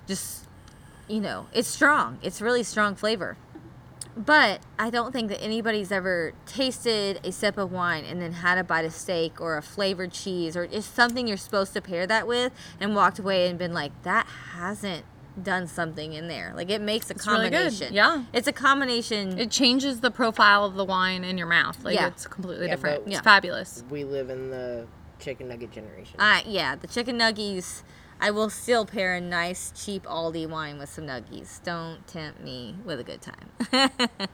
just, 0.07 0.44
you 1.09 1.21
know, 1.21 1.47
it's 1.53 1.69
strong. 1.69 2.19
It's 2.23 2.41
really 2.41 2.63
strong 2.63 2.95
flavor. 2.95 3.37
But 4.17 4.61
I 4.79 4.91
don't 4.91 5.11
think 5.13 5.29
that 5.31 5.43
anybody's 5.43 5.91
ever 5.91 6.35
tasted 6.47 7.19
a 7.25 7.33
sip 7.33 7.59
of 7.59 7.73
wine 7.73 8.05
and 8.05 8.23
then 8.23 8.33
had 8.35 8.59
a 8.59 8.65
bite 8.65 8.85
of 8.85 8.93
steak 8.93 9.41
or 9.41 9.57
a 9.57 9.63
flavored 9.63 10.13
cheese 10.13 10.57
or 10.57 10.69
just 10.69 10.95
something 10.95 11.27
you're 11.27 11.37
supposed 11.37 11.73
to 11.73 11.81
pair 11.81 12.07
that 12.07 12.27
with 12.29 12.53
and 12.79 12.95
walked 12.95 13.19
away 13.19 13.49
and 13.49 13.59
been 13.59 13.73
like, 13.75 13.91
that 14.05 14.27
hasn't 14.53 15.05
done 15.43 15.67
something 15.67 16.13
in 16.13 16.29
there. 16.29 16.53
Like 16.55 16.71
it 16.71 16.81
makes 16.81 17.11
a 17.11 17.15
really 17.27 17.51
good. 17.51 17.57
combination. 17.57 17.93
Yeah. 17.93 18.23
It's 18.33 18.47
a 18.47 18.53
combination. 18.53 19.37
It 19.37 19.51
changes 19.51 19.99
the 20.01 20.13
profile 20.13 20.65
of 20.65 20.75
the 20.77 20.85
wine 20.85 21.25
in 21.25 21.37
your 21.37 21.49
mouth. 21.49 21.83
Like 21.83 21.97
Yeah. 21.97 22.07
it's 22.07 22.29
completely 22.29 22.67
Yeah, 22.67 22.75
different. 22.77 23.03
It's 23.07 23.13
Yeah. 23.15 23.21
fabulous. 23.21 23.83
We 23.91 24.05
live 24.05 24.31
in 24.31 24.51
the 24.51 24.87
chicken 25.19 25.49
nugget 25.49 25.73
generation. 25.73 26.21
Uh, 26.21 26.41
yeah, 26.47 26.77
the 26.77 26.87
chicken 26.87 27.19
nuggies. 27.19 27.83
I 28.21 28.31
will 28.31 28.51
still 28.51 28.87
pair 28.87 29.15
a 29.15 29.21
nice, 29.21 29.73
cheap 29.77 30.05
Aldi 30.05 30.49
wine 30.49 30.79
with 30.79 30.89
some 30.89 31.07
nuggies. 31.07 31.63
Don't 31.63 32.07
tempt 32.07 32.41
me 32.41 32.77
with 32.85 33.01
a 33.01 33.05
good 33.05 33.21
time. 33.23 34.09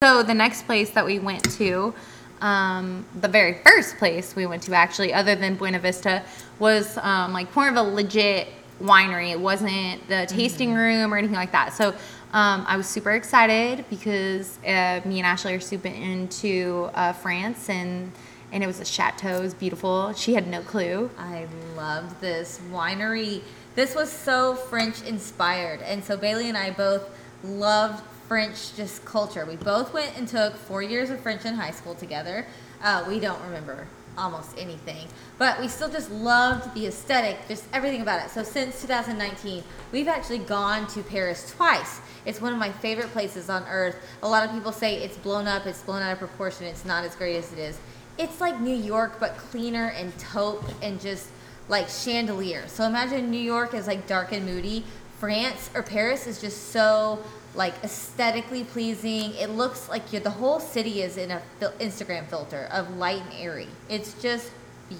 So 0.00 0.22
the 0.22 0.34
next 0.34 0.62
place 0.64 0.90
that 0.90 1.04
we 1.04 1.18
went 1.18 1.42
to, 1.56 1.92
um, 2.40 3.04
the 3.20 3.26
very 3.26 3.54
first 3.64 3.96
place 3.98 4.36
we 4.36 4.46
went 4.46 4.62
to 4.62 4.72
actually, 4.72 5.12
other 5.12 5.34
than 5.34 5.56
Buena 5.56 5.80
Vista, 5.80 6.22
was 6.60 6.96
um, 6.98 7.32
like 7.32 7.54
more 7.56 7.68
of 7.68 7.74
a 7.74 7.82
legit 7.82 8.46
winery. 8.80 9.32
It 9.32 9.40
wasn't 9.40 10.06
the 10.06 10.24
tasting 10.28 10.72
room 10.72 11.12
or 11.12 11.16
anything 11.16 11.34
like 11.34 11.50
that. 11.50 11.72
So 11.72 11.96
um, 12.32 12.64
I 12.68 12.76
was 12.76 12.86
super 12.86 13.12
excited 13.12 13.84
because 13.88 14.58
uh, 14.58 15.00
me 15.04 15.18
and 15.18 15.26
Ashley 15.26 15.54
are 15.54 15.60
super 15.60 15.88
into 15.88 16.90
uh, 16.94 17.12
France 17.12 17.68
and 17.70 18.12
and 18.50 18.64
it 18.64 18.66
was 18.66 18.80
a 18.80 18.84
chateau. 18.84 19.38
It 19.38 19.42
was 19.42 19.54
beautiful. 19.54 20.12
She 20.14 20.32
had 20.32 20.46
no 20.46 20.62
clue. 20.62 21.10
I 21.18 21.46
loved 21.76 22.18
this 22.20 22.60
winery. 22.72 23.42
This 23.74 23.94
was 23.94 24.10
so 24.10 24.54
French 24.54 25.02
inspired. 25.02 25.82
And 25.82 26.02
so 26.02 26.16
Bailey 26.16 26.48
and 26.48 26.56
I 26.56 26.70
both 26.70 27.10
loved 27.44 28.02
French 28.26 28.74
just 28.74 29.04
culture. 29.04 29.44
We 29.44 29.56
both 29.56 29.92
went 29.92 30.16
and 30.16 30.26
took 30.26 30.56
four 30.56 30.82
years 30.82 31.10
of 31.10 31.20
French 31.20 31.44
in 31.44 31.54
high 31.54 31.72
school 31.72 31.94
together. 31.94 32.46
Uh, 32.82 33.04
we 33.06 33.20
don't 33.20 33.42
remember 33.42 33.86
almost 34.18 34.58
anything, 34.58 35.06
but 35.38 35.58
we 35.60 35.68
still 35.68 35.88
just 35.88 36.10
loved 36.10 36.74
the 36.74 36.86
aesthetic, 36.86 37.38
just 37.48 37.64
everything 37.72 38.02
about 38.02 38.24
it. 38.24 38.30
So 38.30 38.42
since 38.42 38.80
2019, 38.82 39.62
we've 39.92 40.08
actually 40.08 40.40
gone 40.40 40.86
to 40.88 41.02
Paris 41.02 41.50
twice. 41.56 42.00
It's 42.26 42.40
one 42.40 42.52
of 42.52 42.58
my 42.58 42.70
favorite 42.70 43.08
places 43.12 43.48
on 43.48 43.64
earth. 43.68 43.96
A 44.22 44.28
lot 44.28 44.44
of 44.44 44.52
people 44.52 44.72
say 44.72 44.96
it's 44.96 45.16
blown 45.16 45.46
up, 45.46 45.66
it's 45.66 45.82
blown 45.82 46.02
out 46.02 46.12
of 46.12 46.18
proportion, 46.18 46.66
it's 46.66 46.84
not 46.84 47.04
as 47.04 47.14
great 47.14 47.36
as 47.36 47.52
it 47.52 47.58
is. 47.58 47.78
It's 48.18 48.40
like 48.40 48.60
New 48.60 48.76
York, 48.76 49.20
but 49.20 49.36
cleaner 49.36 49.92
and 49.96 50.16
taupe 50.18 50.64
and 50.82 51.00
just 51.00 51.30
like 51.68 51.88
chandelier. 51.88 52.66
So 52.66 52.84
imagine 52.84 53.30
New 53.30 53.40
York 53.40 53.74
is 53.74 53.86
like 53.86 54.06
dark 54.06 54.32
and 54.32 54.44
moody. 54.44 54.84
France 55.18 55.70
or 55.74 55.82
Paris 55.82 56.26
is 56.26 56.40
just 56.40 56.70
so 56.70 57.22
like 57.54 57.74
aesthetically 57.82 58.64
pleasing. 58.64 59.34
It 59.34 59.50
looks 59.50 59.88
like 59.88 60.12
you're, 60.12 60.20
the 60.22 60.30
whole 60.30 60.60
city 60.60 61.02
is 61.02 61.16
in 61.16 61.30
a 61.30 61.42
fil- 61.58 61.72
Instagram 61.80 62.26
filter 62.26 62.68
of 62.70 62.96
light 62.96 63.22
and 63.22 63.32
airy. 63.34 63.68
It's 63.88 64.20
just 64.20 64.50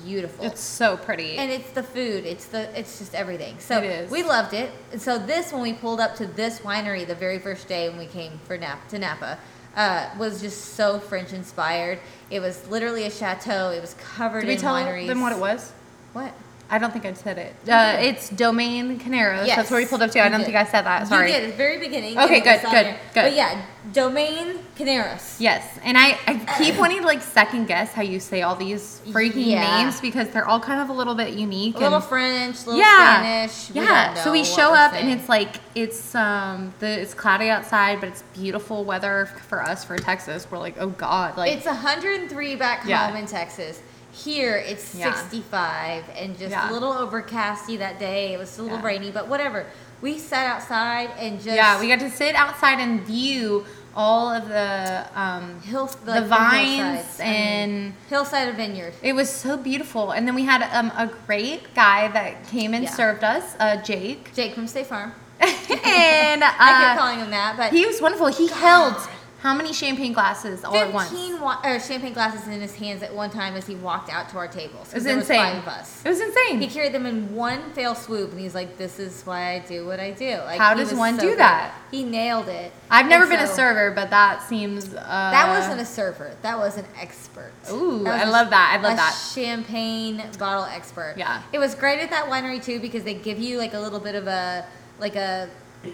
beautiful. 0.05 0.45
It's 0.45 0.61
so 0.61 0.97
pretty. 0.97 1.37
and 1.39 1.51
it's 1.51 1.71
the 1.71 1.83
food. 1.83 2.27
It's 2.27 2.47
the 2.47 2.69
it's 2.79 2.99
just 2.99 3.15
everything. 3.15 3.59
So 3.59 4.07
we 4.11 4.23
loved 4.23 4.55
it. 4.55 4.71
And 4.93 5.01
so 5.01 5.19
this 5.19 5.53
when 5.53 5.63
we 5.63 5.73
pulled 5.73 6.01
up 6.01 6.15
to 6.17 6.27
this 6.27 6.61
winery 6.61 7.07
the 7.07 7.15
very 7.15 7.39
first 7.39 7.69
day 7.69 7.89
when 7.89 7.99
we 7.99 8.07
came 8.07 8.39
for 8.45 8.59
Nap 8.59 8.87
to 8.89 8.99
Napa. 8.99 9.39
Uh, 9.77 10.11
was 10.19 10.41
just 10.41 10.75
so 10.75 10.99
French 10.99 11.33
inspired. 11.33 12.01
It 12.31 12.41
was 12.41 12.67
literally 12.69 13.05
a 13.05 13.11
chateau. 13.11 13.71
It 13.71 13.81
was 13.81 13.95
covered 13.95 14.41
Did 14.41 14.49
we 14.49 14.57
tell 14.57 14.75
wineries. 14.75 15.07
them 15.07 15.21
what 15.21 15.31
it 15.33 15.39
was? 15.39 15.73
What? 16.15 16.33
I 16.71 16.79
don't 16.79 16.93
think 16.93 17.07
I 17.07 17.15
said 17.15 17.39
it. 17.39 17.55
Uh, 17.67 17.97
it's 17.99 18.29
Domaine 18.29 18.99
Carneros. 19.01 19.47
That's 19.47 19.71
where 19.71 19.79
we 19.79 19.83
Yes, 19.85 19.91
pulled 19.91 20.03
up 20.03 20.11
to. 20.11 20.23
I 20.23 20.29
don't 20.29 20.41
did. 20.41 20.47
think 20.47 20.57
I 20.59 20.65
said 20.65 20.83
that. 20.83 21.09
Sorry. 21.09 21.29
You 21.33 21.39
did 21.39 21.45
at 21.45 21.51
the 21.53 21.57
very 21.57 21.79
beginning. 21.79 22.19
Okay, 22.19 22.39
and 22.41 22.47
it 22.47 22.51
was 22.51 22.61
good, 22.61 22.71
good, 22.73 22.95
good. 23.15 23.23
But 23.23 23.35
yeah, 23.35 23.63
Domaine 23.93 24.59
Carneros. 24.77 25.41
Yes, 25.41 25.67
and 25.83 25.97
I, 25.97 26.19
I 26.27 26.35
keep 26.59 26.77
wanting 26.79 27.01
to 27.01 27.07
like 27.07 27.23
second 27.23 27.69
guess 27.69 27.93
how 27.95 28.03
you 28.03 28.21
say 28.21 28.43
all 28.43 28.55
these 28.55 29.01
freaking 29.07 29.47
Yeah. 29.47 29.83
names 29.83 29.99
because 30.01 30.29
they're 30.29 30.47
all 30.47 30.61
kind 30.61 30.81
of 30.83 30.91
a 30.91 30.93
little 30.93 31.15
bit 31.15 31.35
unique. 31.35 31.77
A 31.77 31.79
little 31.79 32.01
French, 32.01 32.57
a 32.65 32.67
little 32.67 32.81
yeah, 32.81 33.47
Spanish. 33.47 33.71
We 33.71 33.81
yeah. 33.81 34.15
So 34.23 34.31
we 34.31 34.45
show 34.45 34.75
up 34.75 34.93
and 34.93 35.09
it's 35.11 35.29
like 35.29 35.57
it's 35.75 36.15
um 36.15 36.75
the 36.81 37.01
it's 37.01 37.15
cloudy 37.15 37.49
outside, 37.49 37.99
but 38.01 38.11
it's 38.11 38.23
beautiful 38.35 38.85
weather 38.85 39.31
for 39.49 39.63
us 39.63 39.85
for 39.85 39.97
Texas. 39.97 40.47
We're 40.51 40.59
like, 40.59 40.75
oh 40.79 40.89
god, 40.91 41.39
like 41.39 41.53
It's 41.57 41.65
103 41.67 42.57
back 42.57 42.85
Yeah. 42.87 43.07
home 43.09 43.17
in 43.17 43.27
Texas. 43.27 43.81
Here 44.25 44.57
it's 44.57 44.95
Yeah. 44.95 45.15
65 45.15 46.05
and 46.19 46.37
just 46.39 46.51
Yeah. 46.51 46.71
a 46.71 46.73
little 46.73 46.93
overcasty 46.93 47.79
that 47.79 47.99
day. 47.99 48.33
It 48.33 48.39
was 48.39 48.59
a 48.59 48.63
little 48.63 48.79
Yeah. 48.79 48.85
rainy, 48.85 49.11
but 49.11 49.29
whatever. 49.29 49.67
We 50.01 50.19
sat 50.19 50.47
outside 50.47 51.11
and 51.19 51.41
just 51.41 51.57
yeah, 51.57 51.79
we 51.81 51.89
got 51.89 52.01
to 52.01 52.11
sit 52.11 52.35
outside 52.35 52.79
and 52.81 53.01
view 53.03 53.65
all 53.97 54.31
of 54.31 54.49
the 54.49 55.05
um 55.17 55.61
hill, 55.63 55.87
the 56.05 56.23
vines 56.23 56.79
hillsides. 56.79 57.21
I 57.21 57.25
mean, 57.25 57.33
and. 57.33 57.95
hillside 58.09 58.49
of 58.49 58.55
vineyard. 58.57 58.95
It 59.03 59.15
was 59.15 59.29
so 59.31 59.57
beautiful, 59.57 60.11
and 60.13 60.27
then 60.27 60.35
we 60.35 60.45
had 60.45 60.63
um, 60.73 60.93
a 60.97 61.09
great 61.27 61.75
guy 61.75 62.09
that 62.09 62.47
came 62.49 62.75
and 62.75 62.85
Yeah. 62.85 62.91
served 62.95 63.25
us, 63.25 63.45
uh, 63.59 63.77
Jake, 63.77 64.35
Jake 64.35 64.55
from 64.55 64.67
State 64.69 64.87
Farm. 64.87 65.13
and 65.41 66.43
uh, 66.43 66.51
I 66.59 66.83
kept 66.83 67.01
calling 67.01 67.19
him 67.21 67.31
that, 67.31 67.57
but 67.57 67.73
He 67.73 67.87
was 67.87 68.01
wonderful. 68.01 68.29
He 68.29 68.47
held 68.49 68.95
how 69.41 69.55
many 69.55 69.73
champagne 69.73 70.13
glasses 70.13 70.65
all 70.65 70.75
at 70.77 70.93
once? 70.93 71.11
15 71.11 71.41
wa- 71.41 71.59
uh, 71.63 71.79
champagne 71.79 72.13
glasses 72.13 72.49
in 72.49 72.61
his 72.61 72.75
hands 72.75 73.05
at 73.05 73.15
one 73.15 73.31
time 73.31 73.55
as 73.55 73.67
he 73.69 73.77
walked 73.77 74.11
out 74.11 74.29
to 74.31 74.37
our 74.37 74.49
tables. 74.49 74.89
It 74.93 74.97
was 74.97 75.07
insane. 75.07 75.17
Was 75.17 75.29
five 75.29 75.57
of 75.59 75.69
us. 75.69 76.03
It 76.05 76.09
was 76.09 76.21
insane. 76.21 76.61
He 76.61 76.67
carried 76.67 76.93
them 76.93 77.07
in 77.07 77.33
one 77.35 77.71
fell 77.73 77.95
swoop, 77.95 78.33
and 78.33 78.41
he's 78.41 78.55
like, 78.57 78.79
"This 78.79 78.99
is 78.99 79.23
why 79.25 79.53
I 79.55 79.59
do 79.61 79.87
what 79.87 80.01
I 80.01 80.11
do." 80.11 80.39
Like, 80.45 80.59
How 80.59 80.75
does 80.75 80.93
one 80.93 81.15
so 81.15 81.21
do 81.23 81.29
good. 81.31 81.39
that? 81.39 81.73
He 81.93 82.03
nailed 82.03 82.49
it. 82.49 82.73
I've 82.91 83.07
never 83.07 83.25
And 83.25 83.31
been 83.33 83.41
a 83.41 83.47
server, 83.47 83.93
but 83.93 84.11
that 84.11 84.43
seems. 84.43 84.93
Uh, 84.93 85.03
That 85.31 85.49
wasn't 85.49 85.81
a 85.81 85.87
server. 85.87 86.33
That 86.43 86.59
was 86.59 86.77
an 86.77 86.87
expert. 87.01 87.53
Ooh, 87.71 88.07
I 88.09 88.23
a- 88.23 88.31
love 88.31 88.51
that. 88.51 88.77
I 88.77 88.83
love 88.83 88.95
a 88.95 88.97
that. 88.97 89.13
Champagne 89.35 90.23
bottle 90.39 90.65
expert. 90.65 91.15
Yeah. 91.17 91.43
It 91.53 91.59
was 91.61 91.75
great 91.77 92.01
at 92.01 92.11
that 92.11 92.25
winery 92.27 92.63
too 92.63 92.81
because 92.81 93.05
they 93.05 93.15
give 93.15 93.39
you 93.39 93.59
like 93.59 93.75
a 93.75 93.79
little 93.79 94.01
bit 94.01 94.15
of 94.17 94.27
a 94.27 94.65
like 94.99 95.15
a 95.17 95.49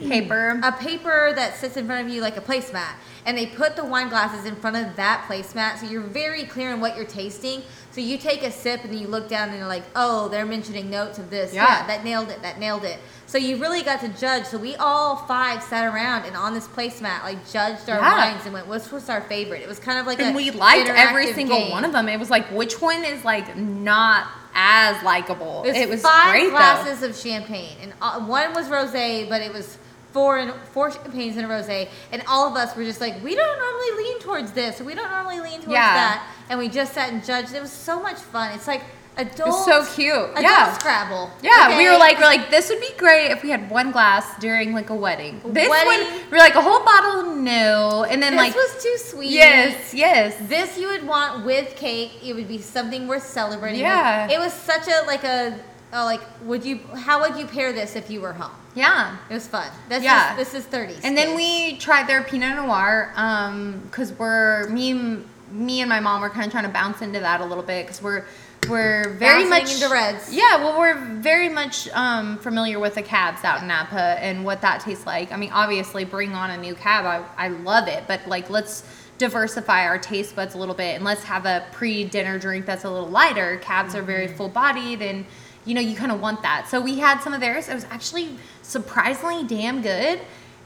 paper. 0.08 0.58
a 0.62 0.72
paper 0.72 1.32
that 1.34 1.56
sits 1.56 1.76
in 1.76 1.84
front 1.86 2.06
of 2.06 2.12
you 2.12 2.22
like 2.22 2.36
a 2.36 2.40
placemat 2.40 2.94
and 3.26 3.36
they 3.38 3.46
put 3.46 3.74
the 3.76 3.84
wine 3.84 4.08
glasses 4.08 4.44
in 4.44 4.54
front 4.56 4.76
of 4.76 4.96
that 4.96 5.24
placemat 5.28 5.78
so 5.78 5.86
you're 5.86 6.00
very 6.02 6.44
clear 6.44 6.72
on 6.72 6.80
what 6.80 6.96
you're 6.96 7.06
tasting 7.06 7.62
so 7.90 8.00
you 8.00 8.18
take 8.18 8.42
a 8.42 8.50
sip 8.50 8.82
and 8.84 8.98
you 8.98 9.06
look 9.06 9.28
down 9.28 9.48
and 9.48 9.58
you're 9.58 9.66
like 9.66 9.84
oh 9.96 10.28
they're 10.28 10.44
mentioning 10.46 10.90
notes 10.90 11.18
of 11.18 11.30
this 11.30 11.54
Yeah. 11.54 11.66
yeah, 11.80 11.86
that 11.86 12.04
nailed 12.04 12.30
it 12.30 12.42
that 12.42 12.58
nailed 12.58 12.84
it 12.84 12.98
so 13.26 13.38
you 13.38 13.56
really 13.56 13.82
got 13.82 14.00
to 14.00 14.08
judge 14.08 14.44
so 14.46 14.58
we 14.58 14.74
all 14.76 15.16
five 15.16 15.62
sat 15.62 15.92
around 15.92 16.24
and 16.26 16.36
on 16.36 16.54
this 16.54 16.68
placemat 16.68 17.22
like 17.22 17.38
judged 17.50 17.88
our 17.88 17.98
Yeah. 18.00 18.32
wines 18.32 18.44
and 18.44 18.52
went 18.54 18.66
which 18.66 18.90
was 18.90 19.08
our 19.08 19.22
favorite 19.22 19.62
it 19.62 19.68
was 19.68 19.78
kind 19.78 19.98
of 19.98 20.06
like 20.06 20.20
and 20.20 20.34
we 20.36 20.50
liked 20.50 20.88
every 20.88 21.32
single 21.32 21.58
game. 21.58 21.70
one 21.70 21.84
of 21.84 21.92
them. 21.92 22.08
It 22.08 22.18
was 22.18 22.30
like, 22.30 22.46
which 22.50 22.80
one 22.80 23.04
is 23.04 23.24
like 23.24 23.56
not 23.56 24.26
as 24.54 25.02
likable? 25.02 25.62
It 25.64 25.68
was, 25.68 25.76
It 25.76 25.88
was 25.88 26.02
five 26.02 26.30
great 26.30 26.50
glasses 26.50 27.02
of 27.02 27.16
champagne, 27.16 27.76
and 27.82 27.92
uh, 28.00 28.20
one 28.20 28.54
was 28.54 28.68
rosé, 28.68 29.28
but 29.28 29.40
it 29.42 29.52
was 29.52 29.78
four 30.14 30.38
and 30.38 30.52
four 30.72 30.90
champagnes 30.92 31.36
and 31.36 31.44
a 31.44 31.48
rosé, 31.48 31.88
and 32.12 32.22
all 32.28 32.48
of 32.48 32.54
us 32.56 32.74
were 32.76 32.84
just 32.84 33.00
like, 33.00 33.14
we 33.22 33.34
don't 33.34 33.58
normally 33.58 34.04
lean 34.04 34.18
towards 34.20 34.52
this, 34.52 34.80
we 34.80 34.94
don't 34.94 35.10
normally 35.10 35.40
lean 35.40 35.58
towards 35.60 35.72
Yeah. 35.72 35.92
that, 35.94 36.26
and 36.48 36.58
we 36.58 36.68
just 36.68 36.94
sat 36.94 37.12
and 37.12 37.22
judged. 37.24 37.52
It 37.52 37.60
was 37.60 37.72
so 37.72 38.00
much 38.00 38.18
fun. 38.18 38.52
It's 38.52 38.68
like 38.68 38.82
adult. 39.16 39.38
It 39.40 39.44
was 39.46 39.64
so 39.88 39.94
cute. 39.96 40.14
Adult 40.14 40.40
Yeah. 40.40 40.72
Scrabble. 40.78 41.30
Yeah, 41.42 41.76
we 41.76 41.88
were 41.90 41.98
like, 41.98 42.18
we're 42.18 42.24
like, 42.26 42.48
this 42.50 42.68
would 42.70 42.80
be 42.80 42.92
great 42.96 43.32
if 43.32 43.42
we 43.42 43.50
had 43.50 43.68
one 43.70 43.90
glass 43.90 44.24
during 44.38 44.72
like 44.72 44.90
a 44.90 44.94
wedding. 44.94 45.40
This 45.46 45.68
Wedding. 45.68 46.06
one, 46.14 46.22
we're 46.30 46.38
like 46.38 46.54
a 46.54 46.62
whole 46.62 46.84
bottle, 46.84 47.34
no, 47.34 48.04
and 48.08 48.22
then 48.22 48.34
this 48.34 48.38
like, 48.40 48.54
this 48.54 48.72
was 48.74 48.82
too 48.84 48.96
sweet. 49.16 49.30
yes, 49.30 49.92
yes, 49.94 50.36
This 50.48 50.78
you 50.78 50.86
would 50.88 51.04
want 51.06 51.44
with 51.44 51.74
cake. 51.74 52.12
It 52.24 52.34
would 52.36 52.46
be 52.48 52.58
something 52.58 53.08
worth 53.08 53.26
celebrating. 53.26 53.80
with. 53.82 53.88
Yeah. 53.90 54.30
It 54.30 54.38
was 54.38 54.52
such 54.52 54.86
a 54.86 55.04
like 55.08 55.24
a. 55.24 55.58
Oh, 55.94 56.04
like, 56.04 56.20
would 56.42 56.64
you? 56.64 56.80
How 56.96 57.20
would 57.20 57.36
you 57.38 57.46
pair 57.46 57.72
this 57.72 57.94
if 57.96 58.10
you 58.10 58.20
were 58.20 58.32
home? 58.32 58.50
yeah. 58.74 59.16
It 59.30 59.34
was 59.34 59.46
fun. 59.46 59.68
This 59.88 60.02
Yeah. 60.02 60.32
is 60.32 60.52
this 60.52 60.54
is 60.54 60.66
30s. 60.66 61.00
And 61.04 61.16
then 61.16 61.36
we 61.36 61.76
tried 61.76 62.08
their 62.08 62.22
Pinot 62.24 62.56
Noir, 62.56 63.12
um, 63.14 63.80
because 63.84 64.12
we're 64.12 64.68
me, 64.68 64.90
and- 64.90 65.24
me 65.52 65.80
and 65.80 65.88
my 65.88 66.00
mom 66.00 66.20
were 66.20 66.30
kind 66.30 66.46
of 66.46 66.50
trying 66.50 66.64
to 66.64 66.70
bounce 66.70 67.00
into 67.00 67.20
that 67.20 67.40
a 67.40 67.44
little 67.44 67.62
bit 67.62 67.86
because 67.86 68.02
we're 68.02 68.24
we're 68.68 69.10
very 69.10 69.44
Bouncing 69.44 69.50
much 69.50 69.74
into 69.74 69.88
reds. 69.92 70.32
Yeah, 70.32 70.56
well, 70.56 70.78
we're 70.78 70.94
very 70.96 71.50
much 71.50 71.86
um, 71.90 72.38
familiar 72.38 72.80
with 72.80 72.94
the 72.94 73.02
cabs 73.02 73.44
out 73.44 73.60
in 73.60 73.68
Napa 73.68 74.16
and 74.20 74.42
what 74.44 74.62
that 74.62 74.80
tastes 74.80 75.04
like. 75.06 75.30
I 75.32 75.36
mean, 75.36 75.50
obviously, 75.52 76.04
bring 76.06 76.34
on 76.34 76.50
a 76.50 76.56
new 76.56 76.74
cab, 76.74 77.04
I, 77.04 77.44
I 77.44 77.48
love 77.48 77.88
it, 77.88 78.04
but 78.08 78.26
like 78.26 78.48
let's 78.50 78.82
diversify 79.18 79.84
our 79.86 79.98
taste 79.98 80.34
buds 80.34 80.54
a 80.54 80.58
little 80.58 80.74
bit 80.74 80.96
and 80.96 81.04
let's 81.04 81.22
have 81.24 81.44
a 81.46 81.64
pre-dinner 81.72 82.36
drink 82.38 82.64
that's 82.66 82.84
a 82.84 82.90
little 82.90 83.08
lighter. 83.08 83.58
Cabs 83.58 83.94
are 83.94 84.02
very 84.02 84.26
Mm-hmm. 84.26 84.36
full-bodied 84.38 85.02
and 85.02 85.24
you 85.64 85.74
know 85.74 85.80
you 85.80 85.96
kind 85.96 86.12
of 86.12 86.20
want 86.20 86.42
that. 86.42 86.68
So 86.68 86.80
we 86.80 86.98
had 86.98 87.20
some 87.20 87.32
of 87.32 87.40
theirs. 87.40 87.68
It 87.68 87.74
was 87.74 87.84
actually 87.90 88.36
surprisingly 88.62 89.44
damn 89.44 89.82
good. 89.82 90.20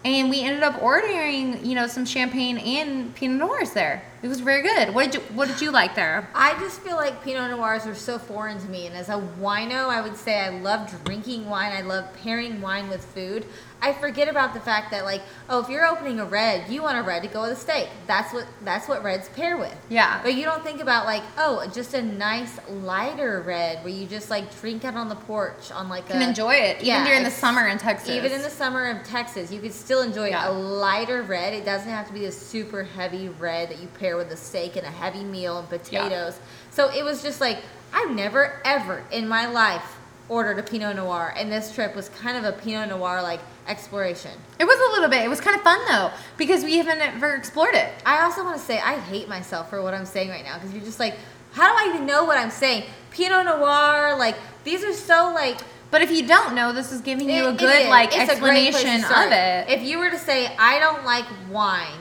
And 0.05 0.31
we 0.31 0.43
ended 0.43 0.63
up 0.63 0.81
ordering, 0.81 1.67
you 1.67 1.75
know, 1.75 1.89
some 1.89 2.07
champagne 2.07 2.57
and 2.59 3.13
Pinot 3.17 3.39
Noirs 3.39 3.73
there. 3.73 4.05
It 4.23 4.29
was 4.29 4.39
very 4.39 4.63
good. 4.63 4.95
What 4.95 5.11
did 5.11 5.15
you 5.15 5.21
What 5.35 5.49
did 5.49 5.61
you 5.61 5.73
like 5.73 5.97
there? 5.97 6.29
I 6.35 6.59
just 6.61 6.81
feel 6.83 6.97
like 6.97 7.25
Pinot 7.25 7.51
Noirs 7.51 7.85
are 7.85 7.97
so 7.97 8.17
foreign 8.17 8.61
to 8.61 8.69
me. 8.69 8.87
And 8.87 8.95
as 8.95 9.09
a 9.09 9.21
wino, 9.41 9.89
I 9.89 10.01
would 10.01 10.17
say 10.17 10.39
I 10.39 10.51
love 10.51 10.95
drinking 11.05 11.49
wine. 11.49 11.73
I 11.73 11.81
love 11.81 12.05
pairing 12.23 12.61
wine 12.61 12.89
with 12.89 13.05
food. 13.05 13.45
I 13.81 13.93
forget 13.93 14.29
about 14.29 14.55
the 14.55 14.61
fact 14.61 14.91
that 14.91 15.05
like, 15.05 15.23
oh, 15.49 15.61
if 15.61 15.69
you're 15.69 15.87
opening 15.87 16.19
a 16.19 16.25
red, 16.25 16.69
you 16.69 16.83
want 16.83 16.99
a 16.99 17.03
red 17.03 17.23
to 17.23 17.29
go 17.29 17.43
with 17.43 17.53
a 17.53 17.57
steak. 17.57 17.89
That's 18.07 18.33
what 18.35 18.47
that's 18.65 18.89
what 18.89 19.05
reds 19.05 19.29
pair 19.29 19.57
with. 19.57 19.77
Yeah. 19.89 20.21
But 20.23 20.35
you 20.35 20.45
don't 20.45 20.65
think 20.65 20.81
about 20.81 21.07
like, 21.07 21.23
oh, 21.37 21.65
just 21.73 21.95
a 21.95 22.03
nice 22.03 22.59
lighter 22.69 23.41
red 23.47 23.85
where 23.85 23.93
you 23.93 24.07
just 24.07 24.31
like 24.31 24.59
drink 24.61 24.85
out 24.85 24.95
on 24.95 25.09
the 25.09 25.15
porch 25.15 25.71
on 25.71 25.89
like 25.89 26.09
Can 26.09 26.21
a 26.23 26.27
enjoy 26.29 26.55
it 26.55 26.77
even 26.77 26.87
yeah, 26.87 27.05
during 27.07 27.23
the 27.23 27.31
summer 27.31 27.69
in 27.69 27.79
Texas. 27.79 28.11
Even 28.11 28.33
in 28.33 28.43
the 28.43 28.51
summer 28.51 28.89
of 28.91 29.07
Texas, 29.07 29.53
you 29.53 29.61
could 29.61 29.73
still 29.75 30.03
enjoy 30.03 30.29
Yeah. 30.29 30.51
a 30.51 30.53
lighter 30.53 31.23
red. 31.23 31.55
It 31.55 31.65
doesn't 31.65 31.89
have 31.91 32.07
to 32.09 32.13
be 32.13 32.25
a 32.25 32.33
super 32.33 32.83
heavy 32.83 33.29
red 33.29 33.71
that 33.71 33.79
you 33.81 33.87
pair 33.87 34.17
with 34.17 34.33
a 34.33 34.37
steak 34.37 34.77
and 34.77 34.87
a 34.87 34.91
heavy 34.91 35.23
meal 35.23 35.59
and 35.59 35.69
potatoes. 35.69 36.41
So 36.71 36.91
it 36.91 37.05
was 37.05 37.23
just 37.23 37.41
like 37.41 37.59
I've 37.93 38.11
never 38.11 38.61
ever 38.65 39.05
in 39.13 39.29
my 39.29 39.47
life 39.47 39.95
ordered 40.29 40.59
a 40.59 40.63
Pinot 40.63 40.97
Noir, 40.97 41.33
and 41.37 41.51
this 41.51 41.75
trip 41.75 41.97
was 41.97 42.11
kind 42.11 42.37
of 42.37 42.45
a 42.45 42.53
Pinot 42.53 42.91
Noir 42.91 43.23
like 43.23 43.41
exploration. 43.69 44.33
It 44.59 44.65
was 44.65 44.79
a 44.79 44.93
little 44.93 45.09
bit. 45.09 45.25
It 45.25 45.29
was 45.29 45.41
kind 45.41 45.57
of 45.57 45.63
fun 45.63 45.79
though 45.89 46.11
because 46.37 46.65
we 46.65 46.79
haven't 46.79 47.01
ever 47.01 47.35
explored 47.35 47.75
it. 47.75 47.93
I 48.05 48.23
also 48.23 48.43
want 48.45 48.57
to 48.57 48.63
say 48.63 48.79
I 48.81 48.99
hate 48.99 49.29
myself 49.29 49.71
for 49.71 49.83
what 49.83 49.95
I'm 49.95 50.07
saying 50.07 50.31
right 50.31 50.45
now 50.45 50.55
because 50.55 50.73
you're 50.73 50.85
just 50.85 50.99
like, 50.99 51.17
how 51.53 51.69
do 51.71 51.91
I 51.91 51.95
even 51.95 52.07
know 52.07 52.25
what 52.25 52.39
I'm 52.39 52.51
saying? 52.51 52.85
Pinot 53.11 53.45
Noir, 53.47 54.17
like 54.19 54.37
these 54.65 54.83
are 54.85 54.93
so 54.93 55.33
like 55.35 55.61
But 55.91 56.03
if 56.03 56.11
you 56.11 56.27
don't 56.27 56.55
know, 56.55 56.73
this 56.73 56.93
is 56.93 57.01
giving 57.01 57.29
you 57.31 57.47
It- 57.49 57.55
a 57.55 57.57
good 57.57 57.89
like 57.89 58.11
It's 58.15 58.33
a 58.33 58.39
great 58.39 58.71
place 58.73 58.83
to 58.85 58.89
explanation 58.91 59.05
of 59.27 59.33
it. 59.33 59.71
If 59.71 59.83
you 59.83 59.99
were 59.99 60.11
to 60.11 60.19
say, 60.19 60.55
I 60.59 60.79
don't 60.79 61.05
like 61.05 61.25
wine, 61.51 61.99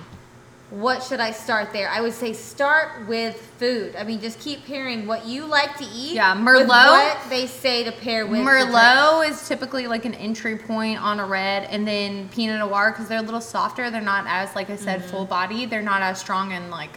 what 0.69 1.01
should 1.01 1.21
I 1.21 1.31
start 1.31 1.71
there? 1.71 1.89
I 1.89 2.01
would 2.01 2.11
say 2.13 2.33
start 2.33 3.07
with 3.07 3.39
food. 3.57 3.95
I 3.95 4.03
mean, 4.03 4.19
just 4.19 4.39
keep 4.39 4.65
pairing 4.65 5.07
what 5.07 5.25
you 5.25 5.45
like 5.45 5.77
to 5.77 5.85
eat. 5.85 6.15
Yeah, 6.15 6.35
Merlot. 6.35 6.67
what 6.67 7.29
they 7.29 7.47
say 7.47 7.85
to 7.85 7.91
pair 7.93 8.27
with. 8.27 8.41
Merlot 8.41 9.29
is 9.29 9.47
typically 9.47 9.87
like 9.87 10.03
an 10.03 10.13
entry 10.15 10.57
point 10.57 11.01
on 11.01 11.21
a 11.21 11.25
red, 11.25 11.63
and 11.69 11.87
then 11.87 12.27
Pinot 12.29 12.59
Noir 12.59 12.91
because 12.91 13.07
they're 13.07 13.19
a 13.19 13.21
little 13.21 13.39
softer. 13.41 13.89
They're 13.89 14.01
not 14.01 14.25
as, 14.27 14.53
like 14.55 14.69
I 14.69 14.75
said, 14.75 14.99
Mm-hmm. 14.99 15.09
full 15.09 15.25
body. 15.25 15.65
They're 15.65 15.81
not 15.81 16.01
as 16.01 16.19
strong 16.19 16.51
and 16.51 16.69
like. 16.69 16.91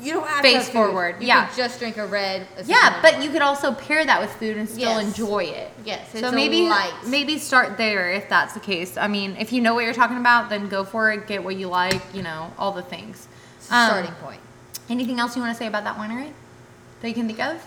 You 0.00 0.14
don't 0.14 0.26
have 0.26 0.42
face 0.42 0.68
forward, 0.68 1.16
You 1.20 1.26
yeah. 1.28 1.46
could 1.46 1.56
just 1.56 1.78
drink 1.78 1.96
a 1.96 2.06
red. 2.06 2.46
a 2.56 2.64
Yeah, 2.64 3.00
but 3.02 3.22
you 3.22 3.30
could 3.30 3.42
also 3.42 3.72
pair 3.72 4.04
that 4.04 4.20
with 4.20 4.30
food 4.34 4.56
and 4.56 4.68
still 4.68 5.00
Yes. 5.00 5.04
enjoy 5.06 5.44
it. 5.44 5.70
Yes, 5.84 6.00
it's 6.12 6.20
so 6.20 6.32
maybe 6.32 6.70
maybe 7.06 7.38
start 7.38 7.76
there 7.76 8.12
if 8.12 8.28
that's 8.28 8.54
the 8.54 8.60
case. 8.60 8.96
I 8.96 9.08
mean, 9.08 9.36
if 9.38 9.52
you 9.52 9.60
know 9.60 9.74
what 9.74 9.84
you're 9.84 9.94
talking 9.94 10.16
about, 10.18 10.48
then 10.48 10.68
go 10.68 10.84
for 10.84 11.10
it. 11.12 11.26
Get 11.26 11.42
what 11.44 11.56
you 11.56 11.68
like. 11.68 12.00
You 12.14 12.22
know 12.22 12.52
all 12.58 12.72
the 12.72 12.82
things. 12.82 13.28
Um, 13.70 13.88
starting 13.88 14.12
point. 14.22 14.40
Anything 14.88 15.20
else 15.20 15.36
you 15.36 15.42
want 15.42 15.54
to 15.54 15.58
say 15.58 15.66
about 15.66 15.84
that 15.84 15.96
winery 15.96 16.32
that 17.00 17.08
you 17.08 17.14
can 17.14 17.26
think 17.26 17.40
of? 17.40 17.64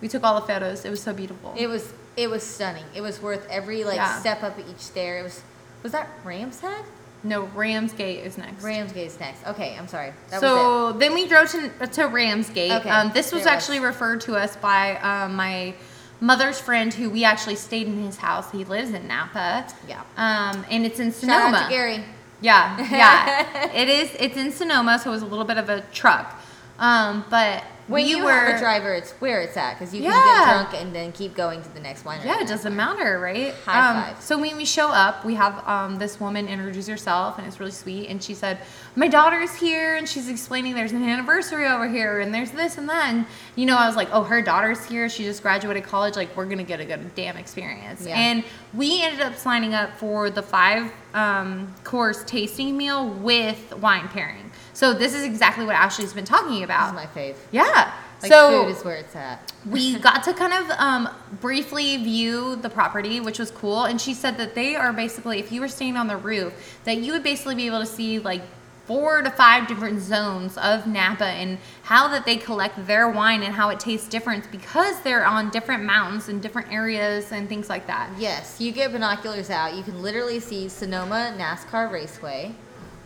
We 0.00 0.08
took 0.08 0.22
all 0.24 0.38
the 0.40 0.46
photos. 0.46 0.84
It 0.84 0.90
was 0.90 1.02
so 1.02 1.12
beautiful. 1.12 1.54
It 1.56 1.68
was 1.68 1.92
it 2.16 2.30
was 2.30 2.42
stunning. 2.42 2.84
It 2.94 3.00
was 3.00 3.20
worth 3.20 3.46
every 3.50 3.84
like 3.84 3.96
Yeah. 3.96 4.18
step 4.20 4.42
up 4.42 4.58
each 4.58 4.78
stair. 4.80 5.18
It 5.18 5.22
was 5.22 5.42
was 5.82 5.92
that 5.92 6.08
Ram's 6.24 6.60
Head? 6.60 6.84
No, 7.26 7.44
Ramsgate 7.54 8.24
is 8.24 8.38
next. 8.38 8.62
Ramsgate's 8.62 9.18
next. 9.20 9.46
Okay, 9.46 9.76
I'm 9.78 9.88
sorry. 9.88 10.12
That 10.30 10.40
was 10.40 10.40
so 10.40 10.92
then 10.92 11.14
we 11.14 11.26
drove 11.26 11.50
to, 11.50 11.86
to 11.86 12.04
Ramsgate. 12.06 12.72
Okay, 12.72 12.88
Um, 12.88 13.10
this 13.12 13.32
was 13.32 13.42
it 13.42 13.44
was. 13.44 13.46
actually 13.46 13.80
referred 13.80 14.20
to 14.22 14.34
us 14.36 14.56
by 14.56 14.96
um, 14.98 15.34
my 15.34 15.74
mother's 16.20 16.58
friend 16.60 16.92
who 16.94 17.10
we 17.10 17.24
actually 17.24 17.56
stayed 17.56 17.86
in 17.86 18.02
his 18.04 18.16
house. 18.16 18.50
He 18.50 18.64
lives 18.64 18.90
in 18.90 19.06
Napa. 19.06 19.66
Yeah. 19.88 20.02
Um, 20.16 20.64
and 20.70 20.86
it's 20.86 21.00
in. 21.00 21.12
Sonoma. 21.12 21.40
Shout 21.42 21.54
out 21.54 21.68
to 21.68 21.74
Gary. 21.74 22.04
Yeah, 22.40 22.78
yeah. 22.90 23.70
it 23.74 23.88
is. 23.88 24.14
It's 24.18 24.36
in 24.36 24.52
Sonoma, 24.52 24.98
so 24.98 25.10
it 25.10 25.14
was 25.14 25.22
a 25.22 25.26
little 25.26 25.44
bit 25.44 25.58
of 25.58 25.68
a 25.68 25.80
truck. 25.92 26.40
Um, 26.78 27.24
but 27.30 27.64
When 27.88 28.04
we 28.04 28.10
you 28.10 28.24
were. 28.24 28.46
a 28.46 28.58
driver, 28.58 28.92
it's 28.94 29.12
where 29.12 29.40
it's 29.40 29.56
at 29.56 29.74
because 29.74 29.94
you 29.94 30.02
can 30.02 30.10
get 30.10 30.44
drunk 30.44 30.82
and 30.82 30.94
then 30.94 31.12
keep 31.12 31.34
going 31.34 31.62
to 31.62 31.68
the 31.72 31.78
next 31.78 32.04
winery. 32.04 32.24
Yeah, 32.24 32.40
it 32.40 32.48
doesn't 32.48 32.74
matter, 32.74 33.20
right? 33.20 33.54
High 33.64 33.90
um, 33.90 34.02
five. 34.02 34.22
So 34.22 34.38
when 34.38 34.56
we 34.56 34.64
show 34.64 34.88
up, 34.88 35.24
we 35.24 35.34
have 35.34 35.66
um, 35.68 35.96
this 35.96 36.18
woman 36.18 36.48
introduce 36.48 36.88
herself, 36.88 37.38
and 37.38 37.46
it's 37.46 37.60
really 37.60 37.72
sweet. 37.72 38.08
And 38.08 38.20
she 38.20 38.34
said, 38.34 38.58
"My 38.96 39.06
daughter's 39.06 39.54
here," 39.54 39.96
and 39.96 40.08
she's 40.08 40.28
explaining 40.28 40.74
there's 40.74 40.92
an 40.92 41.04
anniversary 41.04 41.66
over 41.66 41.88
here, 41.88 42.20
and 42.20 42.34
there's 42.34 42.50
this 42.50 42.76
and 42.76 42.88
that. 42.88 43.08
And 43.08 43.24
you 43.54 43.66
know, 43.66 43.76
I 43.76 43.86
was 43.86 43.94
like, 43.94 44.08
"Oh, 44.10 44.24
her 44.24 44.42
daughter's 44.42 44.84
here. 44.84 45.08
She 45.08 45.22
just 45.22 45.42
graduated 45.42 45.84
college. 45.84 46.16
Like, 46.16 46.36
we're 46.36 46.46
gonna 46.46 46.64
get 46.64 46.80
a 46.80 46.84
good 46.84 47.14
damn 47.14 47.36
experience." 47.36 48.04
Yeah. 48.04 48.18
And 48.18 48.44
we 48.74 49.02
ended 49.02 49.20
up 49.20 49.36
signing 49.36 49.74
up 49.74 49.96
for 49.96 50.28
the 50.28 50.42
five 50.42 50.90
um, 51.14 51.72
course 51.84 52.24
tasting 52.24 52.76
meal 52.76 53.08
with 53.08 53.76
wine 53.76 54.08
pairing. 54.08 54.45
So 54.76 54.92
this 54.92 55.14
is 55.14 55.24
exactly 55.24 55.64
what 55.64 55.74
Ashley's 55.74 56.12
been 56.12 56.26
talking 56.26 56.56
This 56.56 56.64
about. 56.64 56.88
is 56.88 56.94
my 56.94 57.06
fave. 57.06 57.34
yeah. 57.50 57.94
Like 58.22 58.30
so 58.30 58.64
food 58.64 58.76
is 58.76 58.84
where 58.84 58.96
it's 58.96 59.16
at. 59.16 59.52
we 59.64 59.98
got 60.08 60.22
to 60.24 60.34
kind 60.34 60.52
of 60.52 60.70
um, 60.78 61.08
briefly 61.40 61.96
view 61.96 62.56
the 62.56 62.68
property, 62.68 63.18
which 63.20 63.38
was 63.38 63.50
cool. 63.50 63.84
And 63.84 63.98
she 63.98 64.12
said 64.12 64.36
that 64.36 64.54
they 64.54 64.76
are 64.76 64.92
basically, 64.92 65.38
if 65.38 65.50
you 65.50 65.62
were 65.62 65.68
staying 65.68 65.96
on 65.96 66.08
the 66.08 66.16
roof, 66.18 66.78
that 66.84 66.98
you 66.98 67.12
would 67.12 67.22
basically 67.22 67.54
be 67.54 67.66
able 67.66 67.80
to 67.80 67.86
see 67.86 68.18
like 68.18 68.42
four 68.84 69.22
to 69.22 69.30
five 69.30 69.66
different 69.66 70.00
zones 70.00 70.58
of 70.58 70.86
Napa 70.86 71.24
and 71.24 71.56
how 71.82 72.08
that 72.08 72.26
they 72.26 72.36
collect 72.36 72.86
their 72.86 73.08
wine 73.08 73.42
and 73.42 73.54
how 73.54 73.70
it 73.70 73.80
tastes 73.80 74.08
different 74.08 74.50
because 74.52 75.00
they're 75.00 75.24
on 75.26 75.48
different 75.50 75.84
mountains 75.84 76.28
and 76.28 76.42
different 76.42 76.70
areas 76.70 77.32
and 77.32 77.48
things 77.48 77.70
like 77.70 77.86
that. 77.86 78.10
Yes, 78.18 78.60
you 78.60 78.72
get 78.72 78.92
binoculars 78.92 79.48
out. 79.48 79.74
You 79.74 79.82
can 79.82 80.02
literally 80.02 80.38
see 80.38 80.68
Sonoma 80.68 81.34
NASCAR 81.38 81.90
Raceway, 81.90 82.54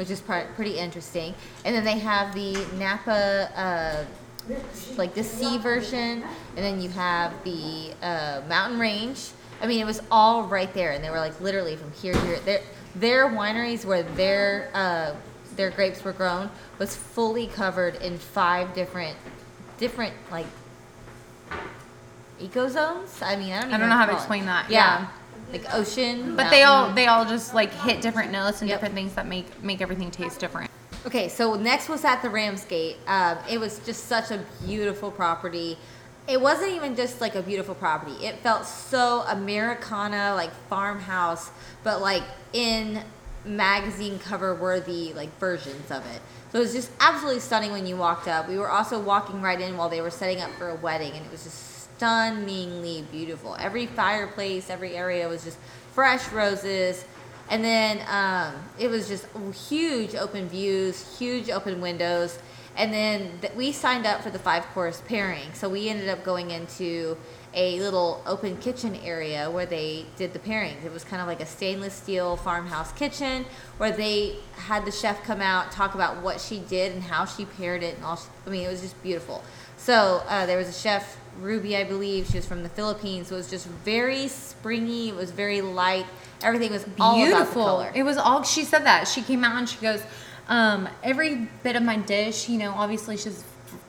which 0.01 0.09
is 0.09 0.23
part, 0.23 0.55
pretty 0.57 0.79
interesting. 0.79 1.35
And 1.67 1.77
then 1.77 1.85
they 1.85 1.99
have 1.99 2.33
the 2.33 2.55
Napa, 2.79 3.51
uh, 3.55 4.05
like 4.97 5.13
the 5.13 5.23
sea 5.23 5.59
version, 5.59 6.25
and 6.57 6.65
then 6.65 6.81
you 6.81 6.89
have 6.89 7.35
the 7.45 7.93
uh, 8.01 8.41
mountain 8.49 8.79
range. 8.79 9.29
I 9.61 9.67
mean, 9.67 9.79
it 9.79 9.85
was 9.85 10.01
all 10.11 10.45
right 10.45 10.73
there, 10.73 10.93
and 10.93 11.05
they 11.05 11.11
were 11.11 11.19
like 11.19 11.39
literally 11.43 11.77
from 11.77 11.93
here 11.93 12.15
to 12.15 12.21
here. 12.21 12.39
Their 12.47 12.61
their 12.95 13.29
wineries 13.29 13.85
where 13.85 14.03
their 14.03 14.71
uh, 14.73 15.15
their 15.55 15.69
grapes 15.71 16.03
were 16.03 16.15
grown 16.15 16.49
was 16.79 16.97
fully 16.97 17.47
covered 17.47 17.97
in 17.97 18.17
five 18.17 18.73
different 18.75 19.19
different 19.77 20.15
like 20.31 20.47
eco 22.41 22.69
zones. 22.71 23.21
I 23.21 23.37
mean, 23.37 23.53
I 23.53 23.61
don't. 23.61 23.75
I 23.75 23.77
don't 23.77 23.91
know 23.91 23.97
how 23.97 24.07
to 24.07 24.13
call 24.13 24.17
it. 24.19 24.23
explain 24.23 24.47
that, 24.47 24.71
Yeah. 24.71 25.01
yeah. 25.01 25.09
Like 25.53 25.75
ocean. 25.75 26.37
But 26.37 26.51
they 26.51 26.63
all 26.63 26.93
they 26.93 27.07
all 27.07 27.25
just 27.25 27.55
like 27.55 27.73
hit 27.73 28.01
different 28.01 28.33
notes 28.33 28.61
and 28.61 28.69
Yep. 28.69 28.79
different 28.79 28.95
things 28.95 29.15
that 29.15 29.27
make 29.27 29.63
make 29.63 29.81
everything 29.81 30.11
taste 30.11 30.41
different. 30.41 30.71
Okay, 31.07 31.29
so 31.29 31.55
next 31.55 31.89
was 31.89 32.05
at 32.05 32.21
the 32.23 32.29
Ramsgate. 32.29 32.97
Um, 33.07 33.39
it 33.49 33.59
was 33.59 33.79
just 33.81 34.05
such 34.05 34.31
a 34.31 34.45
beautiful 34.67 35.11
property. 35.11 35.79
It 36.29 36.41
wasn't 36.41 36.73
even 36.73 36.95
just 36.95 37.21
like 37.21 37.35
a 37.35 37.43
beautiful 37.43 37.75
property. 37.75 38.13
It 38.25 38.37
felt 38.41 38.67
so 38.67 39.25
Americana, 39.27 40.35
like 40.35 40.53
farmhouse, 40.69 41.51
but 41.83 42.01
like 42.01 42.23
in 42.53 43.03
magazine 43.45 44.19
cover 44.19 44.55
worthy 44.55 45.15
like 45.15 45.37
versions 45.39 45.91
of 45.91 46.05
it. 46.15 46.21
So 46.53 46.59
it 46.59 46.63
was 46.63 46.75
just 46.75 46.91
absolutely 47.01 47.41
stunning 47.41 47.73
when 47.73 47.87
you 47.87 47.97
walked 47.97 48.29
up. 48.29 48.49
We 48.49 48.59
were 48.59 48.69
also 48.69 48.99
walking 49.01 49.41
right 49.41 49.61
in 49.61 49.77
while 49.77 49.89
they 49.89 50.03
were 50.03 50.11
setting 50.11 50.41
up 50.43 50.51
for 50.53 50.69
a 50.69 50.75
wedding, 50.75 51.13
and 51.13 51.25
it 51.25 51.31
was 51.33 51.45
just 51.45 51.70
stunningly 52.01 53.05
beautiful. 53.13 53.55
Every 53.61 53.85
fireplace, 53.85 54.71
every 54.71 54.97
area 54.97 55.29
was 55.29 55.45
just 55.45 55.59
fresh 55.93 56.33
roses. 56.33 57.05
And 57.51 57.63
then 57.63 58.01
um, 58.09 58.55
it 58.79 58.89
was 58.89 59.07
just 59.07 59.27
huge 59.69 60.15
open 60.15 60.49
views, 60.49 61.19
huge 61.19 61.51
open 61.51 61.83
windows. 61.83 62.39
And 62.75 62.91
then 62.91 63.33
th- 63.43 63.53
we 63.53 63.71
signed 63.73 64.07
up 64.07 64.23
for 64.23 64.31
the 64.31 64.39
five 64.39 64.65
course 64.69 65.03
pairing. 65.07 65.53
So 65.53 65.69
we 65.69 65.91
ended 65.91 66.09
up 66.09 66.25
going 66.25 66.53
into 66.53 67.19
a 67.53 67.79
little 67.81 68.23
open 68.25 68.57
kitchen 68.57 68.97
area 69.05 69.51
where 69.51 69.67
they 69.67 70.07
did 70.17 70.33
the 70.33 70.39
pairings. 70.39 70.83
It 70.83 70.93
was 70.93 71.05
kind 71.05 71.21
of 71.21 71.29
like 71.29 71.43
a 71.43 71.47
stainless 71.47 71.93
steel 71.93 72.39
farmhouse 72.39 72.93
kitchen 72.93 73.45
where 73.77 73.93
they 73.93 74.37
had 74.55 74.87
the 74.87 74.93
chef 74.93 75.23
come 75.25 75.43
out, 75.43 75.71
talk 75.71 75.95
about 75.95 76.23
what 76.23 76.41
she 76.41 76.61
did 76.61 76.93
and 76.93 77.03
how 77.03 77.27
she 77.27 77.45
paired 77.45 77.83
it. 77.83 77.97
And 77.97 78.05
all, 78.07 78.19
I 78.47 78.49
mean, 78.49 78.65
it 78.67 78.71
was 78.71 78.81
just 78.81 79.03
beautiful. 79.03 79.45
So 79.77 80.23
uh, 80.29 80.47
there 80.47 80.57
was 80.57 80.69
a 80.69 80.73
chef, 80.73 81.19
Ruby, 81.39 81.77
I 81.77 81.85
believe. 81.85 82.27
She 82.29 82.37
was 82.37 82.47
from 82.47 82.63
the 82.63 82.69
Philippines. 82.69 83.29
So 83.29 83.35
it 83.35 83.39
was 83.39 83.51
just 83.51 83.67
very 83.67 84.29
springy. 84.29 85.09
It 85.09 85.15
was 85.15 85.31
very 85.31 85.61
light. 85.61 86.07
Everything 86.43 86.73
was 86.73 86.85
all 86.99 87.17
about 87.17 87.31
the 87.31 87.37
Beautiful. 87.37 87.81
It 87.95 88.03
was 88.03 88.17
all 88.17 88.43
she 88.43 88.65
said 88.65 88.85
that. 88.85 89.07
She 89.09 89.23
came 89.23 89.45
out 89.45 89.57
and 89.57 89.69
she 89.69 89.79
goes, 89.81 90.03
um, 90.49 90.89
every 91.03 91.49
bit 91.63 91.77
of 91.77 91.83
my 91.83 91.97
dish, 91.97 92.49
you 92.49 92.59
know, 92.59 92.73
obviously 92.73 93.17
she's 93.17 93.45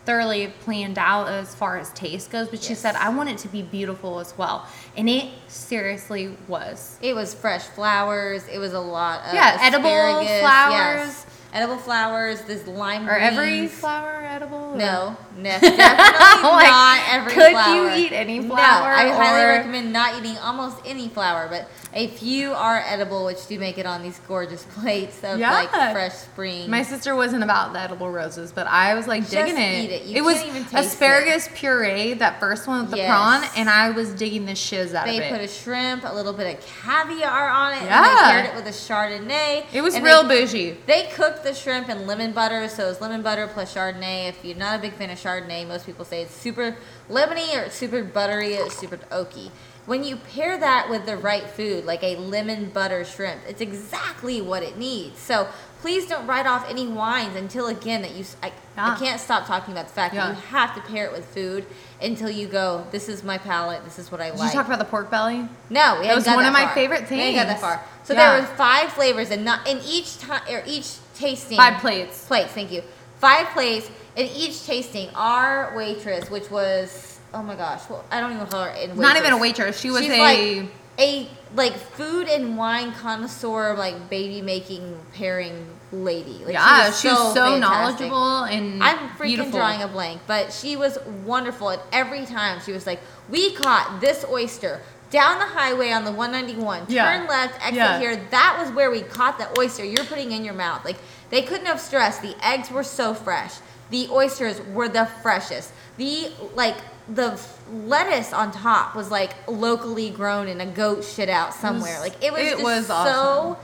thoroughly 0.06 0.48
planned 0.62 0.98
out 0.98 1.28
as 1.28 1.54
far 1.54 1.78
as 1.78 1.92
taste 1.94 2.32
goes, 2.32 2.48
but 2.50 2.62
she 2.62 2.76
said 2.76 2.96
I 2.96 3.10
want 3.10 3.30
it 3.30 3.38
to 3.40 3.48
be 3.48 3.62
beautiful 3.62 4.20
as 4.20 4.36
well. 4.38 4.68
And 4.98 5.10
it 5.10 5.30
seriously 5.48 6.36
was. 6.48 6.98
It 7.02 7.16
was 7.16 7.34
fresh 7.34 7.64
flowers. 7.64 8.48
It 8.48 8.58
was 8.58 8.74
a 8.74 8.80
lot 8.80 9.26
of 9.28 9.34
Yeah, 9.34 9.58
edible 9.62 9.90
flowers. 9.90 11.08
Yes. 11.08 11.26
Edible 11.54 11.78
flowers. 11.78 12.42
This 12.44 12.66
lime 12.66 13.10
Are 13.10 13.18
every 13.18 13.68
flower 13.68 14.24
edible? 14.26 14.72
or- 14.74 14.78
No, 14.78 15.18
no, 15.36 15.44
definitely 15.44 15.78
Like, 15.78 16.68
not 16.70 17.00
every 17.10 17.34
could 17.34 17.52
flower. 17.52 17.90
Could 17.90 17.98
you 18.00 18.06
eat 18.06 18.14
any 18.14 18.40
flower? 18.42 18.58
No, 18.58 18.86
I 18.86 19.10
highly 19.10 19.46
recommend 19.46 19.92
not 19.92 20.18
eating 20.18 20.38
almost 20.38 20.78
any 20.86 21.10
flower, 21.10 21.48
but 21.50 21.68
a 21.94 22.08
few 22.08 22.54
are 22.54 22.82
edible, 22.88 23.26
which 23.26 23.46
do 23.48 23.60
make 23.60 23.78
it 23.78 23.86
on 23.86 24.02
these 24.02 24.18
gorgeous 24.30 24.64
plates 24.64 25.22
of 25.26 25.40
Yeah. 25.40 25.52
like 25.52 25.70
fresh 25.70 26.14
spring. 26.14 26.70
My 26.70 26.84
sister 26.84 27.18
wasn't 27.18 27.44
about 27.44 27.74
the 27.74 27.80
edible 27.82 28.10
roses, 28.10 28.54
but 28.54 28.66
I 28.68 28.94
was 28.94 29.08
like 29.08 29.24
Just 29.24 29.32
digging 29.34 29.58
it. 29.58 29.84
eat 29.84 29.92
it. 29.92 30.04
You 30.04 30.24
was 30.24 30.36
can't 30.36 30.48
even 30.56 30.64
taste 30.64 30.94
asparagus 30.94 31.50
puree, 31.54 32.14
that 32.14 32.40
first 32.40 32.66
one 32.66 32.84
with 32.84 32.92
the 32.92 32.98
Yes. 32.98 33.10
prawn, 33.10 33.44
and 33.58 33.70
I 33.70 33.90
was 33.90 34.12
digging 34.14 34.46
the 34.46 34.56
shiz 34.56 34.94
out 34.94 35.06
they 35.06 35.18
of 35.18 35.24
it. 35.24 35.32
They 35.32 35.38
put 35.38 35.42
a 35.42 35.48
shrimp, 35.50 36.06
a 36.10 36.14
little 36.16 36.32
bit 36.32 36.56
of 36.58 36.66
caviar 36.82 37.50
on 37.50 37.74
it, 37.74 37.78
and 37.82 37.86
Yeah. 37.88 38.04
they 38.04 38.32
paired 38.32 38.46
it 38.46 38.56
with 38.56 38.68
a 38.68 38.70
Chardonnay. 38.70 39.66
it 39.74 39.82
was 39.82 40.00
real 40.00 40.24
they, 40.24 40.46
bougie. 40.46 40.78
They 40.88 41.10
cooked 41.14 41.41
the 41.44 41.54
shrimp 41.54 41.90
in 41.90 42.06
lemon 42.08 42.32
butter, 42.32 42.68
so 42.70 42.90
it's 42.90 43.02
lemon 43.02 43.22
butter 43.22 43.48
plus 43.48 43.74
Chardonnay. 43.74 44.30
If 44.30 44.44
you're 44.46 44.56
not 44.58 44.78
a 44.78 44.82
big 44.82 44.94
fan 44.94 45.10
of 45.10 45.18
Chardonnay, 45.20 45.68
most 45.68 45.86
people 45.86 46.06
say 46.06 46.22
it's 46.22 46.34
super 46.36 46.76
lemony 47.10 47.56
or 47.58 47.62
it's 47.64 47.76
super 47.76 48.04
buttery 48.04 48.58
or 48.58 48.66
it's 48.66 48.78
super 48.78 48.98
oaky. 49.12 49.50
When 49.88 50.04
you 50.04 50.16
pair 50.18 50.58
that 50.60 50.90
with 50.90 51.06
the 51.08 51.18
right 51.18 51.44
food, 51.44 51.86
like 51.86 52.04
a 52.04 52.16
lemon 52.16 52.70
butter 52.70 53.04
shrimp, 53.04 53.42
it's 53.48 53.62
exactly 53.62 54.40
what 54.40 54.62
it 54.62 54.78
needs. 54.78 55.20
So 55.20 55.48
please 55.82 56.06
don't 56.06 56.28
write 56.28 56.46
off 56.46 56.70
any 56.70 56.88
wines 56.88 57.36
until 57.36 57.68
again 57.68 58.04
that 58.04 58.12
you. 58.12 58.24
I, 58.44 58.52
I 58.78 58.96
can't 59.00 59.20
stop 59.20 59.48
talking 59.48 59.74
about 59.74 59.88
the 59.88 59.94
fact 59.94 60.14
Yeah. 60.14 60.28
that 60.28 60.36
you 60.36 60.42
have 60.44 60.76
to 60.76 60.82
pair 60.82 61.06
it 61.08 61.12
with 61.12 61.26
food 61.26 61.66
until 62.02 62.30
you 62.30 62.48
go. 62.48 62.86
This 62.92 63.10
is 63.10 63.24
my 63.24 63.40
palate. 63.40 63.84
This 63.84 63.98
is 63.98 64.12
what 64.12 64.22
I 64.22 64.30
Did 64.30 64.40
like. 64.40 64.54
you 64.54 64.60
talk 64.60 64.68
about 64.68 64.80
the 64.80 64.86
pork 64.86 65.10
belly? 65.10 65.48
No, 65.72 65.98
we 66.00 66.08
That 66.08 66.16
was 66.16 66.28
one 66.28 66.38
that 66.44 66.48
of 66.48 66.54
my 66.54 66.66
far. 66.66 66.74
favorite 66.76 67.10
We 67.10 67.18
hadn't 67.18 67.34
got 67.36 67.48
that 67.48 67.60
things. 67.60 67.62
far. 67.62 67.84
So 68.04 68.14
Yeah. 68.14 68.32
there 68.34 68.42
were 68.42 68.48
five 68.56 68.94
flavors, 68.94 69.32
and 69.32 69.44
not 69.44 69.68
in 69.68 69.80
each 69.84 70.20
time 70.20 70.42
or 70.50 70.62
each 70.68 70.86
tasting. 71.22 71.58
Five 71.58 71.80
plates. 71.80 72.26
Plates. 72.26 72.52
Thank 72.52 72.72
you. 72.72 72.84
Five 73.20 73.48
plates 73.48 73.90
in 74.16 74.28
each 74.28 74.66
tasting. 74.66 75.10
Our 75.16 75.76
waitress, 75.76 76.30
which 76.30 76.50
was 76.50 77.20
oh 77.34 77.42
my 77.42 77.56
gosh, 77.56 77.90
well 77.90 78.04
I 78.12 78.20
don't 78.20 78.34
even 78.34 78.48
call 78.48 78.66
her 78.66 78.72
in 78.72 78.90
waitress. 78.90 79.00
Not 79.00 79.18
even 79.18 79.34
a 79.34 79.38
waitress. 79.38 79.80
She 79.80 79.90
was 79.90 80.02
She's 80.02 80.12
a 80.12 80.20
like 80.20 80.70
a 81.00 81.30
like 81.56 81.74
food 81.74 82.28
and 82.28 82.58
wine 82.58 82.94
connoisseur, 82.94 83.76
like 83.76 84.10
baby 84.10 84.42
making 84.42 85.00
pairing 85.14 85.66
lady. 85.92 86.40
Like, 86.46 86.54
yeah. 86.54 86.92
She 86.92 87.08
was 87.08 87.34
so, 87.34 87.34
fantastic. 87.34 87.62
knowledgeable 87.62 88.44
and 88.44 88.84
I'm 88.84 89.10
freaking 89.10 89.24
beautiful. 89.24 89.52
drawing 89.52 89.82
a 89.82 89.88
blank, 89.88 90.22
but 90.28 90.52
she 90.52 90.76
was 90.76 90.98
wonderful. 91.26 91.70
And 91.70 91.82
every 91.92 92.26
time 92.26 92.62
she 92.62 92.72
was 92.72 92.86
like, 92.86 93.00
"We 93.30 93.54
caught 93.56 94.00
this 94.02 94.26
oyster 94.30 94.82
down 95.12 95.38
the 95.38 95.46
highway 95.46 95.92
on 95.92 96.06
the 96.06 96.12
191. 96.12 96.86
Yeah. 96.88 97.18
Turn 97.18 97.28
left, 97.28 97.56
exit 97.66 97.76
Yeah. 97.76 98.00
here. 98.00 98.16
That 98.32 98.58
was 98.60 98.72
where 98.72 98.90
we 98.90 99.02
caught 99.02 99.38
the 99.38 99.48
oyster. 99.60 99.84
You're 99.84 100.06
putting 100.06 100.32
in 100.32 100.44
your 100.44 100.56
mouth. 100.56 100.84
Like 100.84 100.98
they 101.30 101.44
couldn't 101.44 101.68
have 101.68 101.80
stressed. 101.80 102.22
The 102.22 102.36
eggs 102.42 102.72
were 102.72 102.84
so 102.84 103.14
fresh. 103.14 103.56
The 103.92 104.08
oysters 104.10 104.62
were 104.74 104.90
the 104.90 105.06
freshest. 105.22 105.72
The 105.98 106.32
like 106.56 106.78
the 107.08 107.40
lettuce 107.72 108.34
on 108.34 108.52
top 108.52 108.96
was 108.96 109.12
like 109.12 109.34
locally 109.48 110.10
grown 110.10 110.48
in 110.48 110.62
a 110.62 110.66
goat 110.66 111.04
shit 111.04 111.30
out 111.30 111.54
somewhere. 111.54 112.00
like 112.00 112.24
it 112.24 112.32
was 112.32 112.42
it 112.42 112.52
just 112.52 112.64
was 112.64 112.88
so 112.88 112.94
awesome. 112.94 113.56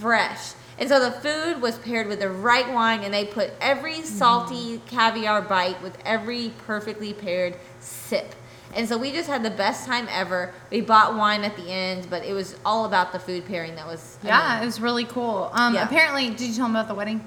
fresh. 0.00 0.52
And 0.78 0.88
so 0.88 1.00
the 1.00 1.10
food 1.10 1.62
was 1.62 1.78
paired 1.78 2.06
with 2.06 2.20
the 2.20 2.28
right 2.28 2.70
wine, 2.70 3.02
and 3.02 3.12
they 3.12 3.24
put 3.24 3.50
every 3.62 4.02
salty 4.02 4.76
mm-hmm. 4.76 4.86
caviar 4.88 5.40
bite 5.40 5.80
with 5.82 5.96
every 6.04 6.52
perfectly 6.66 7.14
paired 7.14 7.56
sip. 7.80 8.34
And 8.76 8.86
so 8.86 8.98
we 8.98 9.10
just 9.10 9.26
had 9.28 9.42
the 9.42 9.50
best 9.50 9.86
time 9.86 10.06
ever. 10.10 10.52
We 10.70 10.82
bought 10.82 11.16
wine 11.16 11.44
at 11.44 11.56
the 11.56 11.70
end, 11.70 12.08
but 12.10 12.22
it 12.24 12.34
was 12.34 12.56
all 12.64 12.84
about 12.84 13.10
the 13.10 13.18
food 13.18 13.46
pairing 13.46 13.74
that 13.76 13.86
was. 13.86 14.18
I 14.22 14.26
Yeah, 14.26 14.54
mean, 14.54 14.62
it 14.62 14.66
was 14.66 14.80
really 14.80 15.04
cool. 15.06 15.50
Um, 15.54 15.74
Yeah. 15.74 15.84
apparently, 15.84 16.28
did 16.30 16.42
you 16.42 16.54
tell 16.54 16.66
them 16.66 16.76
about 16.76 16.88
the 16.88 16.94
wedding? 16.94 17.24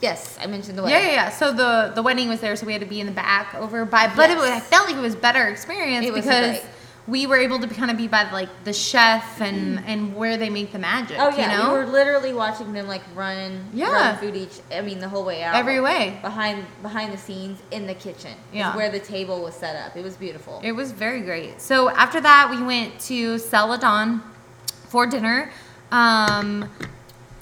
yes, 0.00 0.36
I 0.40 0.46
mentioned 0.46 0.76
the 0.78 0.82
wedding. 0.82 0.98
yeah, 1.00 1.06
yeah. 1.06 1.14
yeah. 1.14 1.30
So 1.30 1.52
the 1.52 1.92
the 1.94 2.02
wedding 2.02 2.28
was 2.28 2.40
there, 2.40 2.54
so 2.56 2.64
we 2.66 2.72
had 2.72 2.80
to 2.82 2.86
be 2.88 3.00
in 3.00 3.06
the 3.06 3.12
back 3.12 3.54
over 3.54 3.84
by. 3.84 4.12
But 4.14 4.30
it 4.30 4.36
was, 4.36 4.50
I 4.50 4.60
felt 4.60 4.86
like 4.88 4.96
it 4.96 5.00
was 5.00 5.16
better 5.16 5.48
experience 5.48 6.06
It 6.06 6.14
because. 6.14 6.60
We 7.08 7.26
were 7.26 7.36
able 7.36 7.58
to 7.58 7.66
kind 7.66 7.90
of 7.90 7.96
be 7.96 8.06
by 8.06 8.30
like 8.30 8.48
the 8.62 8.72
chef 8.72 9.40
and 9.40 9.82
and 9.86 10.14
where 10.14 10.36
they 10.36 10.48
make 10.50 10.70
the 10.72 10.78
magic. 10.78 11.16
Oh 11.18 11.30
yeah, 11.30 11.50
you 11.50 11.58
know, 11.58 11.72
we 11.72 11.78
were 11.80 11.86
literally 11.86 12.32
watching 12.32 12.72
them 12.72 12.86
like 12.86 13.02
run, 13.14 13.64
Yeah. 13.74 13.90
run 13.90 14.16
food 14.18 14.36
each. 14.36 14.60
I 14.72 14.82
mean, 14.82 15.00
the 15.00 15.08
whole 15.08 15.24
way 15.24 15.42
out, 15.42 15.54
Every 15.56 15.80
way. 15.80 16.18
behind 16.22 16.64
behind 16.80 17.12
the 17.12 17.18
scenes 17.18 17.58
in 17.72 17.86
the 17.86 17.94
kitchen. 17.94 18.32
Yeah. 18.52 18.76
where 18.76 18.88
the 18.90 19.00
table 19.00 19.42
was 19.42 19.54
set 19.54 19.74
up. 19.74 19.96
It 19.96 20.04
was 20.04 20.16
beautiful. 20.16 20.60
It 20.62 20.72
was 20.72 20.92
very 20.92 21.22
great. 21.22 21.60
So 21.60 21.88
after 21.90 22.20
that, 22.20 22.48
we 22.50 22.62
went 22.62 23.00
to 23.10 23.38
Celadon 23.38 24.22
for 24.88 25.06
dinner. 25.06 25.50
Um, 25.90 26.70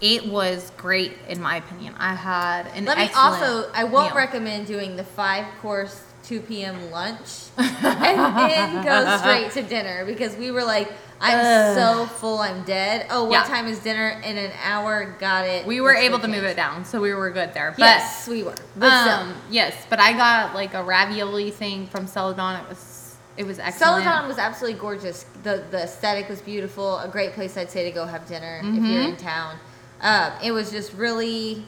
it 0.00 0.26
was 0.26 0.72
great 0.78 1.12
in 1.28 1.40
my 1.42 1.56
opinion. 1.56 1.94
I 1.98 2.14
had 2.14 2.66
an 2.74 2.86
Let 2.86 2.96
me 2.96 3.10
also, 3.14 3.70
I 3.74 3.84
won't 3.84 4.08
meal. 4.08 4.16
recommend 4.16 4.66
doing 4.66 4.96
the 4.96 5.04
five 5.04 5.44
course 5.60 6.02
2 6.30 6.40
p.m. 6.42 6.92
lunch 6.92 7.18
and 7.58 8.36
then 8.38 8.84
go 8.84 9.16
straight 9.18 9.50
to 9.50 9.62
dinner 9.62 10.04
because 10.04 10.36
we 10.36 10.52
were 10.52 10.62
like, 10.62 10.88
I'm 11.20 11.38
Ugh. 11.38 11.76
so 11.76 12.06
full, 12.06 12.38
I'm 12.38 12.62
dead. 12.62 13.06
Oh, 13.10 13.24
what 13.24 13.32
Yeah. 13.32 13.54
time 13.54 13.66
is 13.66 13.80
dinner? 13.80 14.20
In 14.24 14.38
an 14.38 14.52
hour, 14.62 15.16
got 15.18 15.44
it. 15.44 15.66
We 15.66 15.80
were 15.80 15.92
able 15.92 16.20
to 16.20 16.28
move 16.28 16.44
it 16.44 16.54
down, 16.54 16.84
so 16.84 17.00
we 17.00 17.12
were 17.14 17.30
good 17.30 17.52
there. 17.52 17.72
But 17.72 17.80
Yes, 17.80 18.28
we 18.28 18.44
were. 18.44 18.54
But 18.76 19.08
um, 19.08 19.34
yes, 19.50 19.74
but 19.90 19.98
I 19.98 20.12
got 20.12 20.54
like 20.54 20.72
a 20.74 20.84
ravioli 20.84 21.50
thing 21.50 21.88
from 21.88 22.06
Celadon. 22.06 22.60
It 22.62 22.68
was 22.68 23.16
it 23.36 23.44
was 23.44 23.58
excellent. 23.58 24.04
Celadon 24.04 24.28
was 24.28 24.38
absolutely 24.38 24.78
gorgeous. 24.80 25.24
The 25.42 25.64
the 25.72 25.82
aesthetic 25.82 26.28
was 26.28 26.40
beautiful. 26.40 26.98
A 26.98 27.08
great 27.08 27.32
place 27.32 27.56
I'd 27.56 27.70
say 27.72 27.82
to 27.84 27.90
go 27.90 28.06
have 28.06 28.26
dinner 28.28 28.60
if 28.62 28.66
you're 28.66 28.84
Mm-hmm. 29.02 29.10
in 29.10 29.16
town. 29.16 29.56
Um, 30.00 30.32
it 30.44 30.52
was 30.52 30.70
just 30.70 30.94
really, 30.94 31.64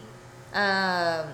um, 0.54 1.26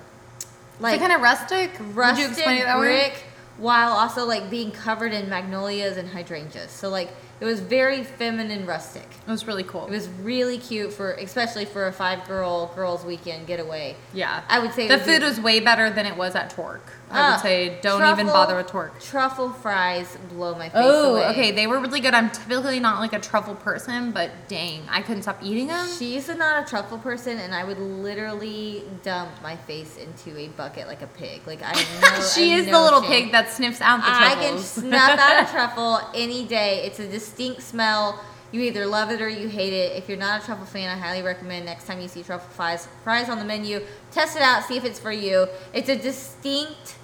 like 0.80 1.00
kind 1.00 1.12
of 1.12 1.20
rustic. 1.20 1.72
Would 1.78 1.88
you 1.88 1.94
rustic 1.94 2.28
explain 2.30 2.58
it 2.58 2.64
that 2.64 2.78
way? 2.78 3.10
brick, 3.10 3.24
while 3.58 3.92
also 3.92 4.24
like 4.26 4.48
being 4.50 4.70
covered 4.70 5.12
in 5.12 5.28
magnolias 5.28 5.96
and 5.96 6.08
hydrangeas. 6.08 6.70
So 6.70 6.88
like 6.88 7.10
It 7.40 7.44
was 7.44 7.60
very 7.60 8.02
feminine, 8.04 8.66
rustic. 8.66 9.06
It 9.26 9.30
was 9.30 9.46
really 9.46 9.62
cool. 9.64 9.86
It 9.86 9.90
was 9.90 10.08
really 10.08 10.58
cute 10.58 10.92
for, 10.92 11.12
especially 11.12 11.64
for 11.64 11.86
a 11.86 11.92
five 11.92 12.26
girl 12.26 12.72
girls 12.74 13.04
weekend 13.04 13.46
getaway. 13.46 13.96
yeah. 14.12 14.42
I 14.48 14.58
would 14.58 14.72
say 14.72 14.88
the 14.88 14.98
food 14.98 15.22
was 15.22 15.40
way 15.40 15.60
better 15.60 15.90
than 15.90 16.06
it 16.06 16.16
was 16.16 16.34
at 16.34 16.50
Torc. 16.50 16.82
I 17.10 17.20
Ah, 17.20 17.30
would 17.32 17.40
say 17.40 17.78
don't 17.80 18.02
even 18.12 18.26
bother 18.26 18.54
with 18.56 18.66
Torc. 18.66 19.00
Truffle 19.02 19.50
fries 19.50 20.18
blow 20.28 20.54
my 20.54 20.68
face 20.68 20.72
Oh, 20.74 21.14
away. 21.16 21.26
okay. 21.28 21.50
They 21.52 21.66
were 21.66 21.80
really 21.80 22.00
good. 22.00 22.12
I'm 22.12 22.30
typically 22.30 22.80
not 22.80 23.00
like 23.00 23.12
a 23.14 23.18
truffle 23.18 23.54
person, 23.54 24.12
but 24.12 24.30
dang, 24.48 24.82
I 24.90 25.00
couldn't 25.00 25.22
stop 25.22 25.38
eating 25.42 25.68
them. 25.68 25.86
She's 25.98 26.28
not 26.28 26.66
a 26.66 26.68
truffle 26.68 26.98
person, 26.98 27.38
and 27.38 27.54
I 27.54 27.64
would 27.64 27.78
literally 27.78 28.84
dump 29.02 29.30
my 29.42 29.56
face 29.56 29.96
into 29.96 30.38
a 30.38 30.48
bucket 30.48 30.86
like 30.86 31.00
a 31.02 31.06
pig. 31.06 31.40
Like 31.46 31.60
I 31.64 31.72
know 31.72 32.20
she 32.34 32.52
I 32.52 32.56
is 32.58 32.66
the 32.66 32.80
little 32.80 33.02
pig 33.02 33.32
that 33.32 33.48
sniffs 33.50 33.80
out 33.80 34.00
the 34.00 34.06
I 34.08 34.34
can 34.34 34.42
truffles. 34.52 34.66
snuff 34.70 35.18
out 35.18 35.48
a 35.48 35.50
truffle 35.52 36.00
any 36.14 36.44
day. 36.44 36.82
It's 36.84 36.98
a 36.98 37.06
distinct 37.08 37.62
smell. 37.62 38.20
You 38.50 38.62
either 38.62 38.86
love 38.86 39.10
it 39.10 39.20
or 39.20 39.28
you 39.28 39.48
hate 39.48 39.72
it. 39.74 39.96
If 39.96 40.08
you're 40.08 40.16
not 40.18 40.42
a 40.42 40.44
truffle 40.46 40.64
fan, 40.64 40.88
I 40.88 40.98
highly 40.98 41.22
recommend 41.22 41.66
next 41.66 41.86
time 41.86 42.00
you 42.00 42.08
see 42.08 42.22
truffle 42.22 42.48
fries, 42.50 42.88
fries 43.04 43.28
on 43.28 43.38
the 43.38 43.44
menu, 43.44 43.80
test 44.10 44.36
it 44.36 44.42
out, 44.42 44.64
see 44.64 44.76
if 44.76 44.84
it's 44.84 44.98
for 44.98 45.12
you. 45.12 45.46
It's 45.74 45.88
a 45.88 45.96
distinct 45.96 46.96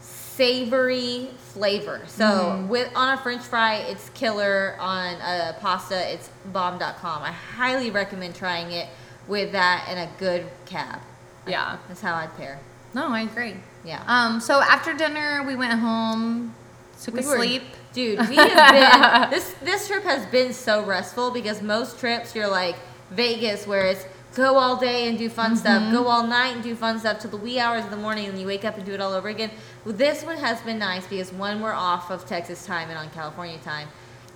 savory 0.00 1.28
flavor. 1.38 2.02
So 2.06 2.24
Mm-hmm. 2.26 2.68
with 2.68 2.90
on 2.94 3.16
a 3.18 3.20
French 3.22 3.42
fry, 3.42 3.76
it's 3.76 4.10
killer. 4.10 4.76
On 4.78 5.14
a 5.14 5.56
pasta, 5.60 6.12
it's 6.12 6.28
bomb.com. 6.52 7.22
I 7.22 7.32
highly 7.32 7.90
recommend 7.90 8.34
trying 8.34 8.72
it 8.72 8.88
with 9.28 9.52
that 9.52 9.86
and 9.88 9.98
a 9.98 10.12
good 10.18 10.46
cab. 10.66 11.00
yeah. 11.46 11.78
That's 11.88 12.00
how 12.00 12.14
I'd 12.14 12.36
pair. 12.36 12.58
No, 12.94 13.08
I 13.08 13.22
agree. 13.22 13.54
Yeah. 13.84 14.02
Um. 14.06 14.40
So 14.40 14.60
after 14.60 14.94
dinner, 14.94 15.42
we 15.46 15.56
went 15.56 15.72
home, 15.78 16.54
took 17.02 17.14
We 17.14 17.20
a 17.20 17.22
sleep. 17.22 17.62
Dude, 17.96 18.28
we 18.28 18.36
have 18.36 19.30
been 19.30 19.30
this 19.30 19.54
this 19.62 19.88
trip 19.88 20.02
has 20.02 20.26
been 20.26 20.52
so 20.52 20.84
restful 20.84 21.30
because 21.30 21.62
most 21.62 21.98
trips 21.98 22.34
you're 22.34 22.46
like 22.46 22.76
Vegas 23.10 23.66
where 23.66 23.86
it's 23.86 24.04
go 24.34 24.56
all 24.58 24.76
day 24.76 25.08
and 25.08 25.16
do 25.16 25.30
fun 25.30 25.52
Mm-hmm. 25.52 25.60
stuff, 25.60 25.92
go 25.92 26.06
all 26.06 26.26
night 26.26 26.54
and 26.54 26.62
do 26.62 26.76
fun 26.76 26.98
stuff 26.98 27.20
till 27.20 27.30
the 27.30 27.38
wee 27.38 27.58
hours 27.58 27.84
of 27.86 27.90
the 27.90 27.96
morning 27.96 28.26
and 28.28 28.38
you 28.38 28.46
wake 28.46 28.66
up 28.66 28.76
and 28.76 28.84
do 28.84 28.92
it 28.92 29.00
all 29.00 29.14
over 29.14 29.28
again. 29.28 29.50
Well, 29.86 29.94
this 29.94 30.22
one 30.24 30.36
has 30.36 30.60
been 30.60 30.78
nice 30.78 31.06
because 31.06 31.32
one 31.32 31.62
we're 31.62 31.72
off 31.72 32.10
of 32.10 32.26
Texas 32.26 32.66
time 32.66 32.90
and 32.90 32.98
on 32.98 33.08
California 33.10 33.56
time. 33.64 33.88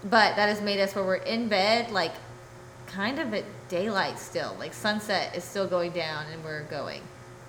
But 0.05 0.37
that 0.37 0.49
has 0.49 0.63
made 0.63 0.81
us 0.81 0.95
where 0.95 1.05
we're 1.05 1.17
in 1.17 1.49
bed 1.49 1.91
like 1.91 2.15
kind 2.87 3.19
of 3.19 3.35
at 3.35 3.45
daylight 3.69 4.19
still. 4.19 4.57
Like 4.59 4.73
sunset 4.73 5.37
is 5.37 5.45
still 5.45 5.67
going 5.67 5.91
down 5.93 6.25
and 6.33 6.43
we're 6.43 6.63
going. 6.63 7.03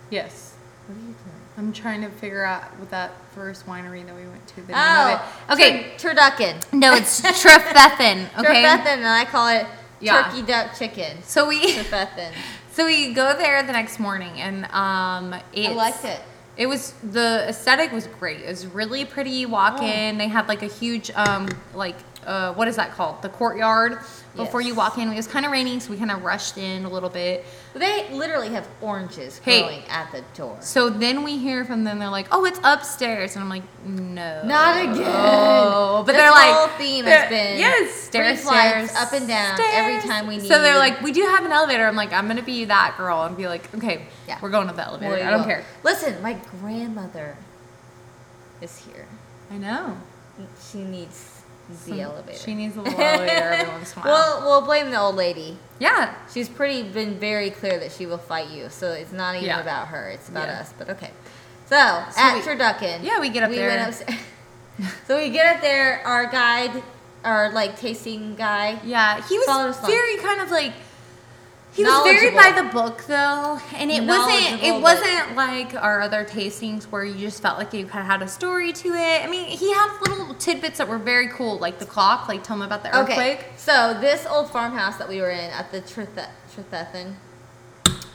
Yes. 0.10 0.56
What 0.88 0.98
are 0.98 1.00
you 1.00 1.06
doing? 1.24 1.41
I'm 1.62 1.72
trying 1.72 2.02
to 2.02 2.10
figure 2.10 2.44
out 2.44 2.64
what 2.80 2.90
that 2.90 3.12
first 3.36 3.68
winery 3.68 4.04
that 4.08 4.16
we 4.16 4.24
went 4.28 4.48
to. 4.48 4.62
The 4.64 4.74
Oh, 4.76 5.24
it. 5.48 5.54
Okay. 5.54 5.94
Tur- 6.00 6.16
turducken. 6.16 6.74
No, 6.74 6.96
it's 6.96 7.22
Trefethen. 7.22 8.26
Okay. 8.40 8.64
Turfethin, 8.64 8.98
and 8.98 9.08
I 9.08 9.26
call 9.26 9.48
it 9.48 9.68
Yeah. 10.00 10.24
turkey 10.24 10.42
duck 10.42 10.76
chicken. 10.76 11.22
So 11.22 11.48
we 11.48 11.62
Turfethin. 11.76 12.32
so 12.72 12.88
we 12.88 13.14
go 13.14 13.38
there 13.38 13.62
the 13.62 13.74
next 13.74 14.00
morning 14.00 14.42
and 14.42 14.66
um 14.72 15.40
it's, 15.54 15.76
liked 15.76 16.04
it. 16.04 16.20
It 16.58 16.66
was 16.66 16.94
the 17.04 17.46
aesthetic 17.48 17.92
was 17.92 18.08
great. 18.08 18.40
It 18.42 18.48
was 18.48 18.66
really 18.66 19.06
pretty. 19.06 19.30
You 19.30 19.50
walk 19.50 19.78
Oh. 19.82 19.86
in, 19.86 20.18
they 20.18 20.30
had 20.30 20.48
like 20.48 20.64
a 20.64 20.68
huge 20.68 21.12
um 21.14 21.48
like 21.76 21.96
uh 22.26 22.54
what 22.54 22.68
is 22.68 22.76
that 22.76 22.92
called? 22.92 23.22
The 23.22 23.30
courtyard. 23.30 24.00
Before 24.34 24.62
you 24.62 24.74
walk 24.76 24.98
in, 24.98 25.12
it 25.12 25.16
was 25.18 25.28
kind 25.28 25.46
of 25.46 25.52
raining, 25.52 25.82
so 25.82 25.92
we 25.92 25.98
kind 25.98 26.10
of 26.10 26.24
rushed 26.24 26.58
in 26.58 26.86
a 26.86 26.90
little 26.90 27.10
bit. 27.10 27.44
They 27.74 28.10
literally 28.14 28.48
have 28.50 28.66
oranges 28.80 29.40
Hey. 29.40 29.60
growing 29.62 29.84
at 29.90 30.10
the 30.14 30.24
door. 30.36 30.56
So 30.62 30.90
then 30.90 31.24
we 31.24 31.38
hear 31.38 31.66
from 31.66 31.84
them, 31.84 32.00
they're 32.00 32.08
like, 32.08 32.28
"Oh, 32.32 32.46
it's 32.46 32.60
upstairs," 32.64 33.36
and 33.36 33.44
I'm 33.44 33.50
like, 33.50 33.64
"No, 33.86 34.42
Not 34.46 34.78
again. 34.84 35.04
Oh, 35.06 36.04
but 36.06 36.14
This 36.14 36.22
they're 36.22 36.32
like, 36.32 36.54
whole 36.56 36.68
theme 36.78 37.04
has 37.06 37.28
been 37.30 37.60
yes, 37.60 37.92
stairs, 37.94 38.40
stairs, 38.42 38.96
up 38.96 39.12
and 39.12 39.28
down 39.28 39.56
stairs. 39.58 39.70
every 39.74 40.00
time 40.10 40.28
we 40.28 40.38
need. 40.38 40.48
So 40.48 40.62
they're 40.62 40.80
like, 40.80 41.02
"We 41.02 41.12
do 41.12 41.24
have 41.24 41.44
an 41.44 41.52
elevator." 41.52 41.86
I'm 41.86 41.98
like, 41.98 42.14
"I'm 42.14 42.28
gonna 42.28 42.42
be 42.42 42.64
that 42.66 42.96
girl," 42.98 43.24
and 43.24 43.36
be 43.36 43.50
like, 43.50 43.74
"Okay, 43.76 44.06
Yeah. 44.30 44.38
we're 44.42 44.50
going 44.50 44.70
to 44.70 44.74
the 44.74 44.86
elevator. 44.88 45.12
Well, 45.16 45.28
I 45.28 45.30
don't 45.30 45.44
care." 45.44 45.66
Listen, 45.84 46.22
my 46.22 46.38
grandmother 46.62 47.36
is 48.62 48.78
here. 48.86 49.08
I 49.52 49.58
know. 49.58 49.98
She 50.72 50.80
needs 50.80 51.31
the 51.86 52.02
elevator. 52.02 52.38
She 52.38 52.54
needs 52.56 52.76
a 52.78 52.82
little 52.84 53.00
elevator 53.00 53.32
every 53.34 53.74
once 53.74 53.94
in 53.96 54.02
a 54.02 54.06
while. 54.06 54.14
Well, 54.14 54.42
we'll 54.50 54.62
blame 54.66 54.92
the 54.92 55.00
old 55.00 55.16
lady. 55.16 55.58
yeah, 55.80 56.14
She's 56.34 56.48
pretty 56.50 56.84
been 56.84 57.16
very 57.20 57.50
clear 57.50 57.80
that 57.80 57.92
she 57.92 58.06
will 58.06 58.18
fight 58.18 58.50
you. 58.50 58.70
So 58.70 58.92
it's 58.92 59.12
not 59.12 59.36
even 59.36 59.48
Yeah. 59.48 59.60
about 59.62 59.88
her. 59.90 60.10
It's 60.10 60.30
about 60.30 60.48
Yeah. 60.48 60.60
us. 60.60 60.74
But 60.78 60.90
okay. 60.92 61.12
So, 61.68 61.76
at 61.78 62.36
we- 62.36 62.42
Turducken. 62.42 63.00
Yeah, 63.04 63.20
we 63.20 63.30
get 63.30 63.44
up 63.44 63.50
we 63.50 63.56
there. 63.58 63.70
Went 63.70 63.88
upstairs. 63.90 64.20
so 65.08 65.18
we 65.18 65.30
get 65.30 65.56
up 65.56 65.62
there. 65.62 66.02
Our 66.06 66.26
guide, 66.26 66.84
our 67.24 67.52
like 67.52 67.78
tasting 67.80 68.36
guy. 68.36 68.80
yeah. 68.84 69.22
He 69.28 69.38
was 69.40 69.78
very 69.86 70.18
kind 70.18 70.42
of 70.42 70.52
like. 70.52 70.74
He 71.74 71.84
was 71.86 72.04
very 72.04 72.32
by 72.36 72.52
the 72.62 72.68
book 72.70 73.04
though, 73.08 73.60
and 73.76 73.90
it 73.90 74.04
wasn't. 74.04 74.62
It 74.62 74.82
wasn't 74.82 75.36
like 75.36 75.74
our 75.74 76.02
other 76.02 76.26
tastings 76.26 76.84
where 76.86 77.06
you 77.06 77.14
just 77.16 77.42
felt 77.42 77.58
like 77.58 77.74
you 77.74 77.86
kind 77.86 78.02
of 78.02 78.08
had 78.08 78.22
a 78.22 78.28
story 78.28 78.74
to 78.74 78.90
it. 78.90 79.24
I 79.24 79.28
mean, 79.28 79.46
he 79.46 79.72
had 79.72 79.98
little 80.08 80.34
tidbits 80.36 80.80
that 80.80 80.88
were 80.90 80.98
very 80.98 81.30
cool, 81.30 81.58
like 81.60 81.80
the 81.80 81.86
clock. 81.86 82.28
Like, 82.28 82.44
tell 82.44 82.58
him 82.58 82.62
about 82.64 82.84
the 82.84 82.90
Okay. 82.90 83.14
earthquake. 83.14 83.46
So 83.58 83.98
this 84.02 84.26
old 84.26 84.52
farmhouse 84.52 84.98
that 84.98 85.08
we 85.08 85.22
were 85.22 85.30
in 85.32 85.50
at 85.52 85.72
the 85.72 85.80
Trefethen 85.82 87.14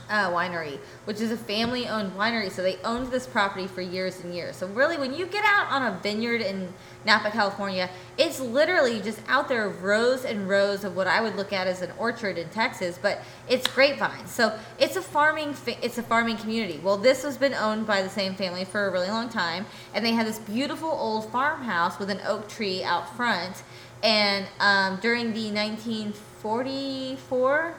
uh, 0.09 0.29
winery, 0.29 0.79
which 1.05 1.21
is 1.21 1.31
a 1.31 1.37
family-owned 1.37 2.13
winery, 2.13 2.51
so 2.51 2.61
they 2.61 2.77
owned 2.83 3.11
this 3.11 3.27
property 3.27 3.67
for 3.67 3.81
years 3.81 4.23
and 4.23 4.33
years. 4.33 4.55
So 4.55 4.67
really, 4.67 4.97
when 4.97 5.13
you 5.13 5.25
get 5.25 5.43
out 5.45 5.69
on 5.69 5.83
a 5.83 5.99
vineyard 5.99 6.41
in 6.41 6.73
Napa, 7.05 7.31
California, 7.31 7.89
it's 8.17 8.39
literally 8.39 9.01
just 9.01 9.19
out 9.27 9.47
there 9.47 9.69
rows 9.69 10.25
and 10.25 10.47
rows 10.47 10.83
of 10.83 10.95
what 10.95 11.07
I 11.07 11.21
would 11.21 11.35
look 11.35 11.53
at 11.53 11.67
as 11.67 11.81
an 11.81 11.91
orchard 11.97 12.37
in 12.37 12.49
Texas, 12.49 12.99
but 13.01 13.21
it's 13.49 13.67
grapevines. 13.67 14.31
So 14.31 14.57
it's 14.79 14.95
a 14.95 15.01
farming, 15.01 15.53
fa- 15.53 15.83
it's 15.83 15.97
a 15.97 16.03
farming 16.03 16.37
community. 16.37 16.79
Well, 16.83 16.97
this 16.97 17.23
has 17.23 17.37
been 17.37 17.53
owned 17.53 17.87
by 17.87 18.01
the 18.01 18.09
same 18.09 18.35
family 18.35 18.65
for 18.65 18.87
a 18.87 18.91
really 18.91 19.09
long 19.09 19.29
time, 19.29 19.65
and 19.93 20.05
they 20.05 20.11
had 20.11 20.25
this 20.25 20.39
beautiful 20.39 20.89
old 20.89 21.31
farmhouse 21.31 21.99
with 21.99 22.09
an 22.09 22.21
oak 22.25 22.47
tree 22.47 22.83
out 22.83 23.15
front. 23.15 23.63
And 24.03 24.45
um, 24.59 24.99
during 25.01 25.33
the 25.33 25.51
1944 25.51 27.75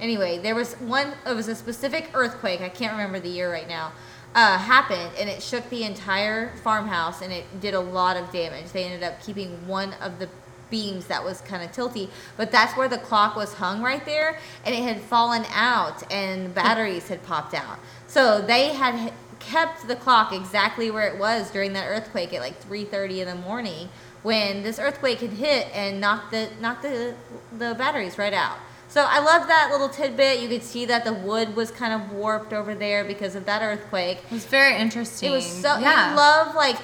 anyway, 0.00 0.38
there 0.38 0.54
was 0.54 0.74
one. 0.74 1.12
It 1.26 1.34
was 1.34 1.48
a 1.48 1.54
specific 1.54 2.10
earthquake. 2.14 2.60
I 2.60 2.68
can't 2.68 2.92
remember 2.92 3.20
the 3.20 3.28
year 3.28 3.50
right 3.50 3.68
now. 3.68 3.92
Uh, 4.32 4.56
happened 4.58 5.10
and 5.18 5.28
it 5.28 5.42
shook 5.42 5.68
the 5.70 5.82
entire 5.82 6.54
farmhouse 6.58 7.20
and 7.20 7.32
it 7.32 7.44
did 7.60 7.74
a 7.74 7.80
lot 7.80 8.16
of 8.16 8.30
damage. 8.30 8.70
They 8.70 8.84
ended 8.84 9.02
up 9.02 9.20
keeping 9.20 9.66
one 9.66 9.92
of 9.94 10.20
the 10.20 10.28
beams 10.70 11.06
that 11.06 11.22
was 11.24 11.40
kind 11.40 11.62
of 11.62 11.72
tilty, 11.72 12.08
but 12.36 12.52
that's 12.52 12.76
where 12.76 12.88
the 12.88 12.98
clock 12.98 13.34
was 13.34 13.54
hung 13.54 13.82
right 13.82 14.04
there, 14.04 14.38
and 14.64 14.72
it 14.72 14.82
had 14.82 15.00
fallen 15.00 15.44
out 15.52 16.02
and 16.12 16.54
batteries 16.54 17.08
had 17.08 17.22
popped 17.24 17.54
out. 17.54 17.78
So 18.06 18.40
they 18.40 18.68
had 18.68 19.12
kept 19.40 19.88
the 19.88 19.96
clock 19.96 20.32
exactly 20.32 20.90
where 20.90 21.08
it 21.08 21.18
was 21.18 21.50
during 21.50 21.72
that 21.72 21.86
earthquake 21.88 22.32
at 22.32 22.40
like 22.40 22.60
3:30 22.62 23.22
in 23.22 23.28
the 23.28 23.34
morning 23.34 23.88
when 24.22 24.62
this 24.62 24.78
earthquake 24.78 25.20
had 25.20 25.30
hit 25.30 25.66
and 25.74 26.00
knocked 26.00 26.30
the 26.30 26.48
knocked 26.60 26.82
the 26.82 27.14
the 27.58 27.74
batteries 27.74 28.18
right 28.18 28.34
out. 28.34 28.58
So 28.90 29.06
I 29.08 29.20
love 29.20 29.46
that 29.46 29.68
little 29.70 29.88
tidbit. 29.88 30.40
You 30.40 30.48
could 30.48 30.64
see 30.64 30.84
that 30.86 31.04
the 31.04 31.12
wood 31.12 31.54
was 31.54 31.70
kind 31.70 31.92
of 31.92 32.10
warped 32.12 32.52
over 32.52 32.74
there 32.74 33.04
because 33.04 33.36
of 33.36 33.46
that 33.46 33.62
earthquake. 33.62 34.18
It 34.18 34.32
was 34.32 34.44
very 34.46 34.76
interesting. 34.76 35.30
It 35.30 35.34
was 35.36 35.46
so 35.46 35.78
yeah. 35.78 36.10
you 36.10 36.16
love 36.16 36.56
like 36.56 36.76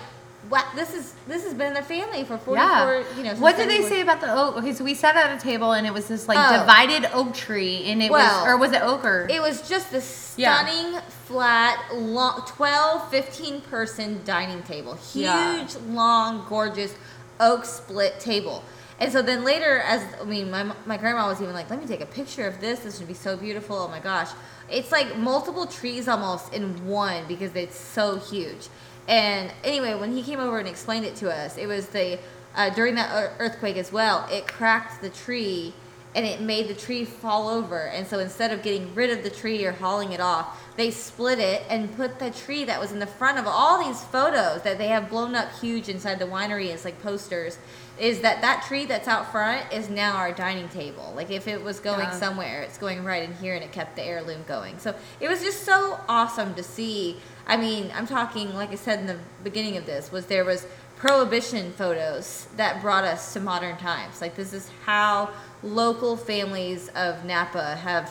what 0.48 0.64
this 0.76 0.94
is 0.94 1.14
this 1.26 1.42
has 1.42 1.54
been 1.54 1.66
in 1.68 1.74
the 1.74 1.82
family 1.82 2.22
for 2.22 2.38
44 2.38 2.54
yeah. 2.54 3.02
you 3.16 3.24
know 3.24 3.34
what 3.34 3.56
did 3.56 3.68
they 3.68 3.82
say 3.82 4.02
about 4.02 4.20
the 4.20 4.32
oak? 4.32 4.56
Okay, 4.58 4.72
so 4.72 4.84
we 4.84 4.94
sat 4.94 5.16
at 5.16 5.36
a 5.36 5.40
table 5.42 5.72
and 5.72 5.84
it 5.84 5.92
was 5.92 6.06
this 6.06 6.28
like 6.28 6.38
Oh. 6.38 6.60
divided 6.60 7.10
oak 7.12 7.34
tree, 7.34 7.90
and 7.90 8.00
it 8.00 8.12
Well, 8.12 8.44
was 8.44 8.48
or 8.48 8.56
was 8.56 8.70
it 8.70 8.82
oak 8.82 9.04
or? 9.04 9.26
It 9.28 9.42
was 9.42 9.68
just 9.68 9.90
this 9.90 10.34
Yeah. 10.36 10.64
stunning, 10.64 11.00
flat, 11.26 11.92
long, 11.92 12.44
12, 12.46 13.10
15 13.10 13.62
person 13.62 14.20
dining 14.24 14.62
table. 14.62 14.94
Huge, 14.94 15.24
Yeah. 15.24 15.66
long, 15.88 16.46
gorgeous 16.48 16.94
oak 17.40 17.64
split 17.64 18.20
table. 18.20 18.62
And 18.98 19.12
so 19.12 19.20
then 19.20 19.44
later, 19.44 19.78
as 19.80 20.02
I 20.20 20.24
mean, 20.24 20.50
my, 20.50 20.72
my 20.86 20.96
grandma 20.96 21.28
was 21.28 21.42
even 21.42 21.52
like, 21.52 21.68
let 21.68 21.80
me 21.80 21.86
take 21.86 22.00
a 22.00 22.06
picture 22.06 22.46
of 22.46 22.60
this. 22.60 22.80
This 22.80 22.98
would 22.98 23.08
be 23.08 23.14
so 23.14 23.36
beautiful. 23.36 23.76
Oh 23.76 23.88
my 23.88 24.00
gosh. 24.00 24.30
It's 24.70 24.90
like 24.90 25.16
multiple 25.16 25.66
trees 25.66 26.08
almost 26.08 26.52
in 26.54 26.86
one 26.86 27.26
because 27.28 27.54
it's 27.54 27.78
so 27.78 28.16
huge. 28.16 28.68
And 29.06 29.52
anyway, 29.62 29.94
when 29.94 30.12
he 30.12 30.22
came 30.22 30.40
over 30.40 30.58
and 30.58 30.66
explained 30.66 31.04
it 31.04 31.14
to 31.16 31.30
us, 31.30 31.56
it 31.56 31.66
was 31.66 31.88
the, 31.88 32.18
uh, 32.56 32.70
during 32.70 32.94
that 32.94 33.34
earthquake 33.38 33.76
as 33.76 33.92
well, 33.92 34.26
it 34.32 34.48
cracked 34.48 35.02
the 35.02 35.10
tree 35.10 35.74
and 36.16 36.24
it 36.24 36.40
made 36.40 36.66
the 36.66 36.74
tree 36.74 37.04
fall 37.04 37.46
over. 37.50 37.88
And 37.88 38.06
so 38.06 38.18
instead 38.18 38.50
of 38.50 38.62
getting 38.62 38.92
rid 38.94 39.10
of 39.10 39.22
the 39.22 39.28
tree 39.28 39.66
or 39.66 39.72
hauling 39.72 40.12
it 40.12 40.20
off, 40.20 40.62
they 40.74 40.90
split 40.90 41.38
it 41.38 41.62
and 41.68 41.94
put 41.94 42.18
the 42.18 42.30
tree 42.30 42.64
that 42.64 42.80
was 42.80 42.90
in 42.90 42.98
the 42.98 43.06
front 43.06 43.38
of 43.38 43.46
all 43.46 43.84
these 43.84 44.02
photos 44.04 44.62
that 44.62 44.78
they 44.78 44.88
have 44.88 45.10
blown 45.10 45.34
up 45.34 45.52
huge 45.60 45.90
inside 45.90 46.18
the 46.18 46.24
winery 46.24 46.72
as 46.72 46.86
like 46.86 47.02
posters. 47.02 47.58
Is 47.98 48.22
that 48.22 48.40
that 48.40 48.64
tree 48.66 48.86
that's 48.86 49.06
out 49.08 49.30
front 49.30 49.70
is 49.70 49.90
now 49.90 50.16
our 50.16 50.32
dining 50.32 50.70
table? 50.70 51.12
Like 51.14 51.30
if 51.30 51.46
it 51.46 51.62
was 51.62 51.80
going 51.80 52.00
Yeah. 52.00 52.18
somewhere, 52.18 52.62
it's 52.62 52.78
going 52.78 53.04
right 53.04 53.22
in 53.22 53.34
here, 53.34 53.54
and 53.54 53.62
it 53.62 53.72
kept 53.72 53.94
the 53.96 54.02
heirloom 54.02 54.42
going. 54.48 54.78
So 54.78 54.94
it 55.20 55.28
was 55.28 55.42
just 55.42 55.64
so 55.64 56.00
awesome 56.08 56.54
to 56.54 56.62
see. 56.62 57.18
I 57.46 57.58
mean, 57.58 57.92
I'm 57.94 58.06
talking 58.06 58.54
like 58.54 58.70
I 58.70 58.76
said 58.76 59.00
in 59.00 59.06
the 59.06 59.18
beginning 59.44 59.76
of 59.76 59.84
this 59.84 60.10
was 60.10 60.26
there 60.26 60.46
was 60.46 60.66
prohibition 60.96 61.72
photos 61.72 62.48
that 62.56 62.80
brought 62.80 63.04
us 63.04 63.32
to 63.34 63.40
modern 63.40 63.76
times. 63.76 64.20
Like 64.20 64.34
this 64.34 64.52
is 64.52 64.70
how 64.84 65.30
local 65.66 66.16
families 66.16 66.88
of 66.94 67.24
Napa 67.24 67.76
have, 67.76 68.10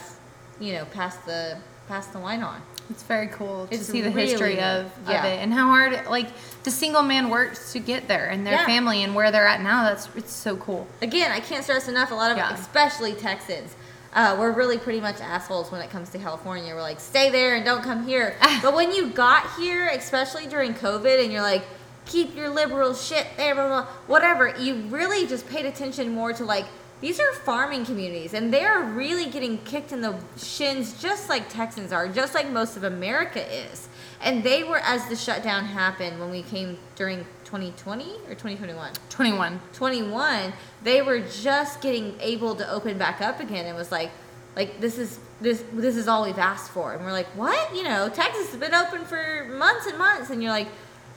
you 0.60 0.74
know, 0.74 0.84
passed 0.86 1.24
the 1.26 1.58
passed 1.88 2.12
the 2.12 2.18
wine 2.18 2.42
on. 2.42 2.60
It's 2.90 3.02
very 3.02 3.26
cool 3.28 3.66
to 3.66 3.74
It's 3.74 3.86
see 3.86 4.00
the 4.00 4.10
really 4.10 4.28
history 4.30 4.60
of, 4.60 4.86
of 4.86 5.08
Yeah. 5.08 5.24
it 5.24 5.38
and 5.42 5.52
how 5.52 5.68
hard 5.68 6.06
like 6.08 6.28
the 6.64 6.70
single 6.70 7.02
man 7.02 7.30
works 7.30 7.72
to 7.72 7.78
get 7.80 8.06
there 8.08 8.26
and 8.26 8.46
their 8.46 8.54
Yeah. 8.54 8.66
family 8.66 9.02
and 9.02 9.14
where 9.14 9.30
they're 9.30 9.46
at 9.46 9.60
now. 9.60 9.82
That's 9.84 10.08
it's 10.16 10.32
so 10.32 10.56
cool. 10.56 10.86
Again, 11.02 11.30
I 11.32 11.40
can't 11.40 11.64
stress 11.64 11.88
enough. 11.88 12.10
A 12.10 12.14
lot 12.14 12.30
of, 12.30 12.36
Yeah. 12.36 12.52
especially 12.54 13.14
Texans, 13.14 13.74
uh, 14.14 14.36
we're 14.38 14.50
really 14.52 14.78
pretty 14.78 15.00
much 15.00 15.20
assholes 15.20 15.70
when 15.72 15.80
it 15.80 15.90
comes 15.90 16.10
to 16.10 16.18
California. 16.18 16.74
We're 16.74 16.82
like, 16.82 17.00
stay 17.00 17.28
there 17.30 17.54
and 17.56 17.64
don't 17.64 17.82
come 17.82 18.06
here. 18.06 18.36
but 18.62 18.74
when 18.74 18.92
you 18.92 19.08
got 19.08 19.54
here, 19.58 19.88
especially 19.88 20.46
during 20.46 20.74
COVID, 20.74 21.22
and 21.22 21.32
you're 21.32 21.42
like, 21.42 21.64
keep 22.06 22.36
your 22.36 22.48
liberal 22.48 22.94
shit 22.94 23.26
there, 23.36 23.54
blah, 23.54 23.66
blah, 23.66 23.82
blah, 23.82 23.90
whatever, 24.06 24.54
you 24.58 24.74
really 24.88 25.26
just 25.26 25.48
paid 25.48 25.66
attention 25.66 26.14
more 26.14 26.32
to 26.32 26.44
like, 26.44 26.66
these 27.00 27.20
are 27.20 27.32
farming 27.32 27.84
communities, 27.84 28.32
and 28.32 28.52
they're 28.52 28.82
really 28.82 29.26
getting 29.26 29.58
kicked 29.58 29.92
in 29.92 30.00
the 30.00 30.16
shins 30.38 31.00
just 31.00 31.28
like 31.28 31.48
Texans 31.48 31.92
are, 31.92 32.08
just 32.08 32.34
like 32.34 32.50
most 32.50 32.76
of 32.76 32.84
America 32.84 33.44
is. 33.54 33.88
And 34.22 34.42
they 34.42 34.64
were, 34.64 34.78
as 34.78 35.06
the 35.08 35.16
shutdown 35.16 35.66
happened 35.66 36.18
when 36.18 36.30
we 36.30 36.42
came 36.42 36.78
during 36.94 37.26
2020 37.46 38.04
or 38.26 38.34
2021? 38.34 38.92
Twenty 39.08 39.32
one. 39.32 39.60
21 39.72 40.52
they 40.82 41.00
were 41.00 41.20
just 41.20 41.80
getting 41.80 42.18
able 42.20 42.54
to 42.56 42.68
open 42.70 42.98
back 42.98 43.20
up 43.20 43.40
again 43.40 43.66
and 43.66 43.76
was 43.76 43.92
like 43.92 44.10
like 44.56 44.80
this 44.80 44.98
is 44.98 45.20
this 45.40 45.62
this 45.72 45.96
is 45.96 46.08
all 46.08 46.24
we've 46.24 46.38
asked 46.38 46.70
for 46.70 46.92
and 46.92 47.04
we're 47.04 47.12
like 47.12 47.28
what 47.36 47.74
you 47.74 47.84
know 47.84 48.08
texas 48.08 48.50
has 48.50 48.56
been 48.56 48.74
open 48.74 49.04
for 49.04 49.46
months 49.56 49.86
and 49.86 49.96
months 49.96 50.30
and 50.30 50.42
you're 50.42 50.50
like 50.50 50.68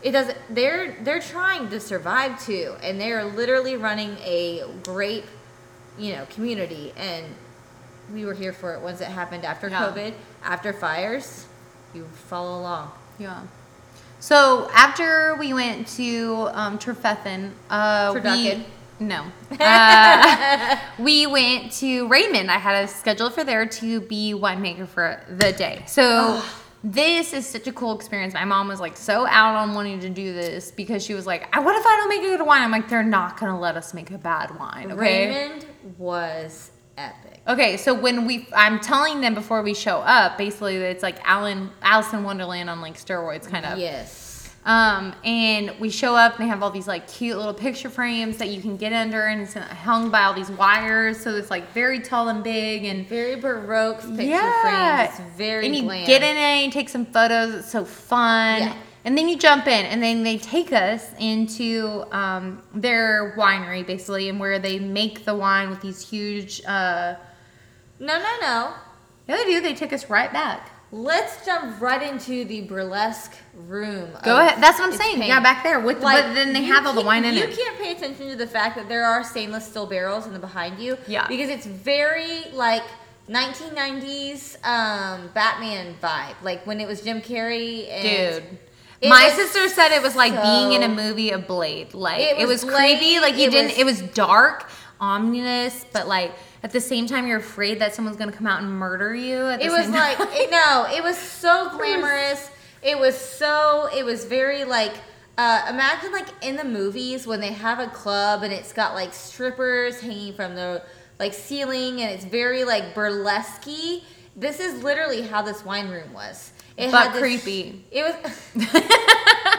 it 0.03 0.11
doesn't 0.11 0.37
they're 0.51 0.95
they're 1.03 1.19
trying 1.19 1.67
to 1.69 1.79
survive 1.79 2.39
too 2.45 2.75
and 2.83 3.01
they're 3.01 3.25
literally 3.25 3.75
running 3.75 4.15
a 4.19 4.63
grape 4.83 5.25
you 5.99 6.13
know 6.15 6.25
community 6.29 6.93
and 6.97 7.25
we 8.13 8.25
were 8.25 8.33
here 8.33 8.53
for 8.53 8.73
it 8.73 8.81
once 8.81 9.01
it 9.01 9.07
happened 9.07 9.45
after 9.45 9.69
Yeah. 9.69 9.83
covid 9.91 10.13
after 10.43 10.73
fires 10.73 11.45
you 11.93 12.05
follow 12.29 12.59
along 12.59 12.91
Yeah. 13.19 13.41
So 14.21 14.69
after 14.73 15.35
we 15.39 15.53
went 15.53 15.87
to 15.95 16.49
um, 16.51 16.77
Trefethen, 16.77 17.51
uh, 17.69 18.11
we 18.21 18.65
no, 18.99 19.23
uh, 19.61 20.77
we 20.99 21.25
went 21.25 21.71
to 21.79 22.05
Raymond. 22.09 22.51
I 22.51 22.57
had 22.57 22.83
a 22.83 22.87
schedule 22.89 23.29
for 23.29 23.45
there 23.45 23.65
to 23.65 24.01
be 24.01 24.33
winemaker 24.33 24.87
for 24.87 25.21
the 25.29 25.53
day. 25.53 25.83
So. 25.87 26.41
This 26.83 27.33
is 27.33 27.45
such 27.45 27.67
a 27.67 27.73
cool 27.73 27.95
experience. 27.95 28.33
My 28.33 28.45
mom 28.45 28.67
was 28.67 28.79
like 28.79 28.95
so 28.95 29.27
out 29.27 29.55
on 29.55 29.73
wanting 29.73 29.99
to 30.01 30.09
do 30.09 30.33
this 30.33 30.71
because 30.71 31.03
she 31.03 31.13
was 31.13 31.27
like, 31.27 31.53
what 31.55 31.75
if 31.75 31.85
I 31.85 31.95
don't 31.97 32.09
make 32.09 32.21
a 32.21 32.37
good 32.37 32.45
wine?" 32.45 32.61
I'm 32.61 32.71
like, 32.71 32.87
"They're 32.87 33.03
not 33.03 33.39
gonna 33.39 33.59
let 33.59 33.75
us 33.75 33.93
make 33.93 34.11
a 34.11 34.17
bad 34.17 34.57
wine." 34.57 34.91
Okay. 34.91 35.01
raymond 35.01 35.65
was 35.97 36.71
epic 36.97 37.29
Okay, 37.49 37.77
so 37.77 37.95
when 37.95 38.27
we, 38.27 38.47
I'm 38.55 38.79
telling 38.79 39.21
them 39.21 39.33
before 39.33 39.63
we 39.63 39.73
show 39.73 39.97
up, 40.01 40.37
basically 40.37 40.75
it's 40.75 41.01
like 41.01 41.17
Alan, 41.23 41.71
Alice 41.81 42.13
in 42.13 42.23
Wonderland 42.23 42.69
on 42.69 42.79
like 42.79 42.95
steroids, 42.95 43.49
kind 43.49 43.65
of. 43.65 43.79
yes 43.79 44.28
Um, 44.69 45.15
and 45.25 45.73
we 45.79 45.89
show 45.89 46.15
up 46.15 46.35
and 46.35 46.45
they 46.45 46.47
have 46.47 46.61
all 46.61 46.69
these 46.69 46.87
like 46.87 47.07
cute 47.07 47.35
little 47.35 47.55
picture 47.55 47.89
frames 47.89 48.37
that 48.37 48.49
you 48.49 48.61
can 48.61 48.77
get 48.77 48.93
under, 48.93 49.23
and 49.25 49.41
it's 49.41 49.55
hung 49.55 50.11
by 50.11 50.21
all 50.25 50.33
these 50.35 50.51
wires, 50.51 51.19
so 51.19 51.35
it's 51.35 51.49
like 51.49 51.71
very 51.73 51.99
tall 51.99 52.29
and 52.29 52.43
big 52.43 52.85
and. 52.85 53.07
very 53.07 53.35
baroque 53.35 53.99
picture 54.01 54.23
yeah, 54.23 55.07
frames. 55.07 55.19
It's 55.27 55.37
very 55.37 55.65
and 55.65 55.75
you 55.75 55.81
glam. 55.81 56.05
get 56.05 56.21
in 56.21 56.37
it, 56.37 56.65
you 56.65 56.71
take 56.71 56.87
some 56.89 57.07
photos. 57.07 57.55
It's 57.55 57.71
so 57.71 57.83
fun. 57.83 58.61
Yeah. 58.61 58.75
And 59.05 59.17
then 59.17 59.27
you 59.27 59.37
jump 59.39 59.65
in, 59.65 59.85
and 59.87 60.03
then 60.03 60.21
they 60.21 60.37
take 60.37 60.71
us 60.71 61.13
into 61.17 62.05
um, 62.11 62.61
their 62.75 63.33
winery, 63.39 63.87
basically, 63.87 64.29
and 64.29 64.39
where 64.39 64.59
they 64.59 64.77
make 64.77 65.25
the 65.25 65.33
wine 65.33 65.71
with 65.71 65.81
these 65.81 66.07
huge. 66.07 66.61
Uh, 66.63 67.15
No, 67.99 68.19
no, 68.19 68.35
no. 68.41 68.73
yeah, 69.27 69.37
they 69.37 69.45
do. 69.45 69.61
They 69.61 69.73
took 69.73 69.93
us 69.93 70.11
right 70.11 70.31
back. 70.31 70.69
Let's 70.91 71.45
jump 71.45 71.79
right 71.79 72.01
into 72.01 72.45
the 72.45 72.61
burlesque 72.61 73.35
room. 73.55 74.09
Go 74.23 74.37
ahead. 74.39 74.61
That's 74.61 74.79
what 74.79 74.91
I'm 74.91 74.97
saying. 74.97 75.17
paint. 75.17 75.27
Yeah, 75.27 75.39
back 75.39 75.61
there. 75.63 75.79
With, 75.79 76.01
Like, 76.01 76.23
but 76.25 76.33
then 76.33 76.51
they 76.51 76.63
have 76.63 76.87
all 76.87 76.93
the 76.93 77.01
wine 77.01 77.25
in 77.25 77.35
you 77.35 77.43
it. 77.43 77.49
You 77.51 77.55
can't 77.55 77.77
pay 77.77 77.91
attention 77.91 78.27
to 78.29 78.35
the 78.35 78.47
fact 78.47 78.75
that 78.75 78.87
there 78.89 79.05
are 79.05 79.23
stainless 79.23 79.67
steel 79.67 79.85
barrels 79.85 80.25
in 80.25 80.33
the 80.33 80.39
behind 80.39 80.79
you. 80.79 80.97
Yeah. 81.07 81.27
Because 81.27 81.49
it's 81.49 81.67
very 81.67 82.45
like 82.53 82.81
1990s 83.29 84.55
um, 84.65 85.29
Batman 85.33 85.95
vibe, 86.01 86.35
like 86.41 86.65
when 86.65 86.79
it 86.79 86.87
was 86.87 87.01
Jim 87.01 87.21
Carrey 87.21 87.87
and. 87.89 88.03
Dude. 88.43 88.57
It 89.01 89.07
My 89.07 89.29
sister 89.29 89.69
said 89.69 89.95
it 89.95 90.01
was 90.03 90.13
like 90.15 90.33
being 90.33 90.73
in 90.73 90.83
a 90.83 90.93
movie 90.93 91.29
of 91.31 91.47
Blade. 91.47 91.93
Like 91.93 92.19
It 92.19 92.39
it 92.39 92.47
was, 92.47 92.65
was 92.65 92.73
creepy. 92.75 93.19
Like 93.21 93.37
you 93.37 93.45
it 93.47 93.51
didn't. 93.51 93.69
was- 93.69 93.77
it 93.77 93.85
was 93.85 94.01
dark, 94.13 94.69
ominous, 94.99 95.85
but 95.93 96.05
like 96.07 96.33
at 96.61 96.71
the 96.71 96.81
same 96.81 97.07
time, 97.07 97.25
you're 97.25 97.39
afraid 97.39 97.79
that 97.79 97.95
someone's 97.95 98.17
gonna 98.17 98.31
come 98.31 98.47
out 98.47 98.61
and 98.61 98.71
murder 98.71 99.15
you. 99.15 99.45
It 99.47 99.69
was 99.69 99.89
like 99.89 100.17
it, 100.19 100.51
no, 100.51 100.87
it 100.91 101.03
was 101.03 101.17
so 101.43 101.69
glamorous. 101.77 102.49
It 102.81 102.97
was 102.97 103.17
so 103.17 103.89
it 103.95 104.03
was 104.03 104.25
very 104.25 104.63
like 104.65 104.93
uh, 105.37 105.65
imagine 105.69 106.11
like 106.11 106.27
in 106.41 106.57
the 106.57 106.65
movies 106.65 107.25
when 107.25 107.39
they 107.39 107.53
have 107.53 107.79
a 107.79 107.87
club 107.87 108.43
and 108.43 108.51
it's 108.51 108.73
got 108.73 108.93
like 108.93 109.13
strippers 109.13 110.01
hanging 110.01 110.33
from 110.33 110.53
the 110.53 110.83
like 111.17 111.33
ceiling 111.33 112.01
and 112.01 112.11
it's 112.11 112.25
very 112.25 112.65
like 112.65 112.93
burlesque 112.93 113.65
This 114.35 114.59
is 114.59 114.83
literally 114.83 115.21
how 115.21 115.41
this 115.41 115.63
wine 115.63 115.89
room 115.89 116.11
was. 116.13 116.51
It 116.79 116.91
But 116.91 117.11
this- 117.11 117.21
creepy. 117.21 117.83
It 117.91 118.03
was. 118.03 118.15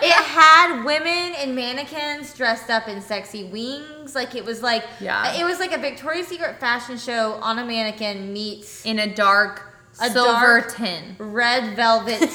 it 0.03 0.13
had 0.13 0.85
women 0.85 1.35
and 1.39 1.55
mannequins 1.55 2.35
dressed 2.35 2.71
up 2.71 2.89
in 2.89 3.01
sexy 3.03 3.45
wings. 3.45 4.15
Like 4.15 4.35
it 4.35 4.45
was 4.45 4.63
like 4.63 4.85
Yeah. 5.01 5.35
It 5.39 5.45
was 5.45 5.59
like 5.59 5.73
a 5.73 5.79
Victoria's 5.79 6.29
Secret 6.29 6.59
fashion 6.59 6.97
show 6.99 7.35
on 7.43 7.59
a 7.59 7.65
mannequin 7.65 8.33
meets 8.33 8.85
in 8.87 8.99
a 9.01 9.15
dark 9.15 9.63
A 10.01 10.09
silver 10.11 10.61
dark- 10.61 10.75
tin. 10.77 11.17
red 11.19 11.77
velvet 11.77 12.19
tin. 12.19 12.31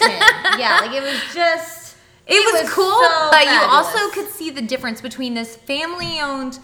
yeah, 0.60 0.80
like 0.82 0.92
it 0.92 1.02
was 1.04 1.20
just. 1.34 1.96
It, 2.28 2.54
was, 2.54 2.64
was 2.64 2.72
cool, 2.74 2.90
so 2.90 3.28
but 3.32 3.46
you 3.46 3.60
also 3.70 4.10
could 4.10 4.28
see 4.32 4.50
the 4.50 4.62
difference 4.64 5.00
between 5.00 5.36
this 5.36 5.56
family-owned, 5.58 6.58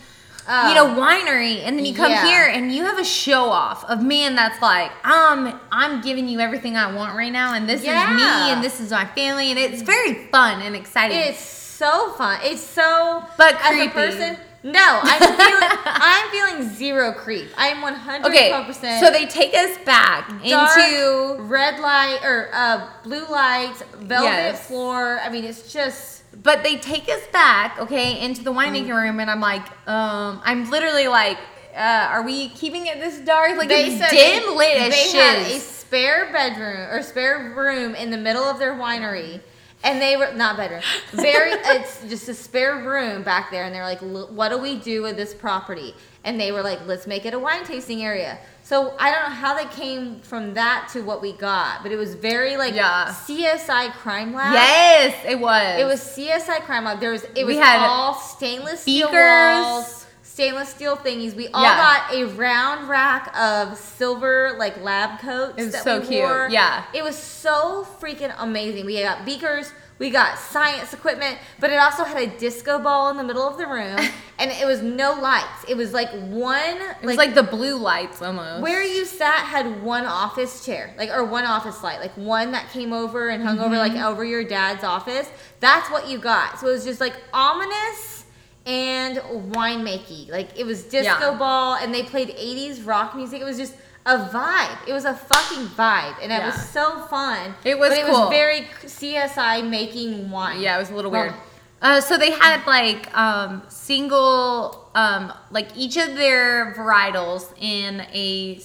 uh, 0.47 0.67
you 0.69 0.75
know, 0.75 0.99
winery, 0.99 1.61
and 1.65 1.77
then 1.77 1.85
you 1.85 1.93
come 1.93 2.11
yeah. 2.11 2.25
here 2.25 2.47
and 2.47 2.73
you 2.73 2.83
have 2.83 2.99
a 2.99 3.05
show 3.05 3.45
off 3.45 3.83
of 3.85 4.03
man 4.03 4.35
that's 4.35 4.61
like, 4.61 4.91
um, 5.05 5.59
I'm 5.71 6.01
giving 6.01 6.27
you 6.27 6.39
everything 6.39 6.75
I 6.75 6.93
want 6.93 7.15
right 7.15 7.31
now, 7.31 7.53
and 7.53 7.67
this 7.67 7.81
is 7.81 7.87
me, 7.87 7.93
and 7.93 8.63
this 8.63 8.79
is 8.79 8.91
my 8.91 9.05
family, 9.05 9.51
and 9.51 9.59
it's 9.59 9.81
very 9.81 10.25
fun 10.27 10.61
and 10.61 10.75
exciting. 10.75 11.17
It's 11.17 11.39
so 11.39 12.11
fun. 12.11 12.39
It's 12.43 12.61
so. 12.61 13.23
But 13.37 13.55
as 13.55 13.69
creepy. 13.69 13.87
a 13.87 13.89
person, 13.89 14.37
no, 14.63 14.99
I'm 15.01 15.19
feeling. 15.19 15.69
I'm 15.85 16.29
feeling 16.29 16.75
zero 16.75 17.11
creep. 17.13 17.49
I'm 17.57 17.81
100 17.81 18.27
okay, 18.27 18.99
so 18.99 19.09
they 19.09 19.25
take 19.25 19.53
us 19.55 19.77
back 19.85 20.27
dark, 20.27 20.77
into 20.77 21.41
red 21.43 21.79
light 21.79 22.19
or 22.23 22.49
uh, 22.53 22.87
blue 23.03 23.25
lights, 23.27 23.81
velvet 23.95 24.25
Yes. 24.25 24.67
floor. 24.67 25.19
I 25.23 25.29
mean, 25.29 25.45
it's 25.45 25.73
just. 25.73 26.11
But 26.34 26.63
they 26.63 26.77
take 26.77 27.09
us 27.09 27.25
back, 27.34 27.77
okay, 27.79 28.21
into 28.23 28.43
the 28.43 28.53
winemaking 28.53 28.88
Mm. 28.88 29.03
room, 29.03 29.19
and 29.19 29.29
I'm 29.29 29.41
like, 29.41 29.63
um, 29.88 30.41
I'm 30.45 30.69
literally 30.69 31.07
like, 31.07 31.38
uh, 31.75 32.07
are 32.09 32.21
we 32.23 32.49
keeping 32.49 32.88
it 32.88 32.99
this 32.99 33.19
dark? 33.19 33.57
Like 33.57 33.67
They 33.69 33.88
it's 33.88 33.97
said 33.97 34.09
dim 34.09 34.43
they, 34.43 34.55
lit 34.55 34.77
as 34.82 34.91
they 34.93 35.11
had 35.17 35.38
a 35.47 35.59
spare 35.59 36.29
bedroom 36.32 36.89
or 36.89 37.01
spare 37.03 37.53
room 37.55 37.95
in 37.95 38.11
the 38.11 38.17
middle 38.17 38.43
of 38.43 38.59
their 38.59 38.73
winery. 38.73 39.41
And 39.84 39.99
they 39.99 40.15
were 40.15 40.32
not 40.34 40.57
bedroom, 40.57 40.84
very. 41.11 41.51
it's 41.65 42.01
just 42.07 42.29
a 42.29 42.36
spare 42.36 42.75
room 42.77 43.23
back 43.23 43.49
there, 43.49 43.63
and 43.63 43.73
they're 43.73 43.84
like, 43.84 43.99
"Look, 44.03 44.29
"What 44.29 44.49
do 44.49 44.59
we 44.59 44.75
do 44.75 45.01
with 45.01 45.17
this 45.17 45.34
property?" 45.34 45.95
And 46.23 46.39
they 46.39 46.51
were 46.51 46.61
like, 46.61 46.86
"Let's 46.86 47.07
make 47.07 47.25
it 47.25 47.34
a 47.34 47.39
wine 47.39 47.63
tasting 47.65 48.03
area." 48.03 48.38
So 48.64 48.93
I 48.99 49.12
don't 49.12 49.24
know 49.30 49.36
how 49.36 49.55
they 49.55 49.66
came 49.66 50.20
from 50.22 50.53
that 50.53 50.89
to 50.93 51.01
what 51.01 51.22
we 51.22 51.34
got, 51.34 51.84
but 51.84 51.91
it 51.91 51.97
was 51.97 52.16
very 52.16 52.55
like 52.57 52.74
Yeah. 52.74 53.07
CSI 53.28 53.91
Crime 53.93 54.34
Lab. 54.34 54.53
Yes, 54.53 55.16
it 55.28 55.39
was. 55.39 55.80
It 55.80 55.86
was 55.86 55.99
CSI 56.01 56.62
Crime 56.62 56.86
Lab. 56.86 56.99
There 56.99 57.12
was 57.12 57.24
it 57.36 57.45
We 57.45 57.55
was 57.57 57.57
had 57.57 57.86
all 57.86 58.14
stainless 58.14 58.82
steel 58.82 59.12
walls, 59.12 60.05
stainless 60.24 60.70
steel 60.70 60.95
thingies. 60.95 61.36
We 61.36 61.49
all 61.49 61.64
Yeah. 61.64 61.76
got 61.78 62.14
a 62.14 62.24
round 62.28 62.88
rack 62.88 63.36
of 63.38 63.78
silver 63.78 64.55
like 64.57 64.82
lab 64.82 65.20
coats. 65.20 65.55
It 65.57 65.64
was 65.66 65.72
that 65.74 65.84
so 65.84 65.99
we 65.99 66.07
cute. 66.07 66.22
wore. 66.24 66.47
Yeah. 66.49 66.84
it 66.93 67.03
was 67.03 67.18
so 67.18 67.86
freaking 67.99 68.34
amazing. 68.39 68.86
We 68.86 69.01
got 69.01 69.26
beakers. 69.26 69.72
We 70.01 70.09
got 70.09 70.39
science 70.39 70.93
equipment, 70.95 71.37
but 71.59 71.69
it 71.69 71.75
also 71.75 72.03
had 72.03 72.17
a 72.17 72.25
disco 72.39 72.79
ball 72.79 73.11
in 73.11 73.17
the 73.17 73.23
middle 73.23 73.47
of 73.47 73.59
the 73.59 73.67
room, 73.67 73.99
and 74.39 74.49
it 74.49 74.65
was 74.65 74.81
no 74.81 75.13
lights. 75.13 75.63
It 75.67 75.77
was 75.77 75.93
like 75.93 76.09
one, 76.09 76.75
It 77.03 77.05
was 77.05 77.17
like, 77.17 77.35
the 77.35 77.43
blue 77.43 77.77
lights 77.77 78.19
almost. 78.19 78.63
where 78.63 78.83
you 78.83 79.05
sat 79.05 79.45
had 79.45 79.83
one 79.83 80.05
office 80.05 80.65
chair, 80.65 80.91
like 80.97 81.11
or 81.11 81.23
one 81.23 81.45
office 81.45 81.83
light, 81.83 81.99
like 81.99 82.17
one 82.17 82.51
that 82.53 82.67
came 82.71 82.93
over 82.93 83.29
and 83.29 83.43
hung 83.43 83.59
over 83.59 83.77
like 83.77 83.91
Mm-hmm. 83.91 84.03
over 84.03 84.25
your 84.25 84.43
dad's 84.43 84.83
office. 84.83 85.29
That's 85.59 85.87
what 85.91 86.07
you 86.09 86.17
got. 86.17 86.59
So 86.59 86.69
it 86.69 86.71
was 86.71 86.83
just 86.83 86.99
like 86.99 87.13
ominous 87.31 88.25
and 88.65 89.17
winemaking. 89.53 90.29
Like 90.31 90.57
it 90.57 90.65
was 90.65 90.83
disco 90.83 91.31
Yeah. 91.31 91.37
ball, 91.37 91.75
and 91.75 91.93
they 91.93 92.01
played 92.01 92.29
'80s 92.29 92.87
rock 92.87 93.15
music. 93.15 93.39
It 93.39 93.45
was 93.45 93.57
just 93.57 93.75
a 94.05 94.17
vibe. 94.17 94.87
It 94.87 94.93
was 94.93 95.05
a 95.05 95.13
fucking 95.13 95.67
vibe, 95.67 96.15
and 96.21 96.31
it 96.31 96.43
was 96.43 96.69
so 96.69 97.01
fun. 97.07 97.53
It 97.63 97.77
was 97.77 97.89
but 97.89 97.97
it 97.99 98.05
cool. 98.05 98.21
was 98.21 98.29
very 98.29 98.61
CSI 98.83 99.67
making 99.69 100.31
wine. 100.31 100.59
Yeah, 100.59 100.77
it 100.77 100.79
was 100.79 100.89
a 100.89 100.95
little 100.95 101.11
Well, 101.11 101.23
weird. 101.23 101.35
Uh, 101.81 101.99
so 101.99 102.17
they 102.17 102.31
had 102.31 102.65
like 102.67 103.15
um, 103.17 103.63
single, 103.67 104.89
um, 104.93 105.33
like 105.49 105.69
each 105.75 105.97
of 105.97 106.15
their 106.15 106.73
varietals 106.73 107.53
in 107.59 108.01
a 108.13 108.59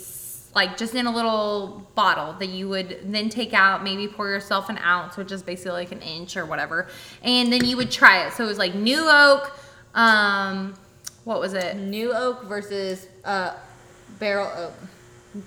like 0.54 0.78
just 0.78 0.94
in 0.94 1.06
a 1.06 1.14
little 1.14 1.86
bottle 1.94 2.32
that 2.38 2.48
you 2.48 2.66
would 2.66 3.00
then 3.12 3.28
take 3.28 3.52
out, 3.52 3.84
maybe 3.84 4.08
pour 4.08 4.28
yourself 4.28 4.70
an 4.70 4.78
ounce, 4.78 5.18
which 5.18 5.30
is 5.30 5.42
basically 5.42 5.72
like 5.72 5.92
an 5.92 6.00
inch 6.00 6.34
or 6.36 6.46
whatever, 6.46 6.88
and 7.22 7.52
then 7.52 7.64
you 7.64 7.76
would 7.76 7.90
try 7.90 8.26
it. 8.26 8.32
So 8.32 8.44
it 8.44 8.48
was 8.48 8.58
like 8.58 8.74
new 8.74 9.06
oak. 9.06 9.52
Um, 9.94 10.74
what 11.24 11.40
was 11.40 11.52
it? 11.52 11.76
New 11.76 12.14
oak 12.14 12.44
versus 12.44 13.06
uh, 13.24 13.54
barrel 14.18 14.50
oak. 14.56 14.72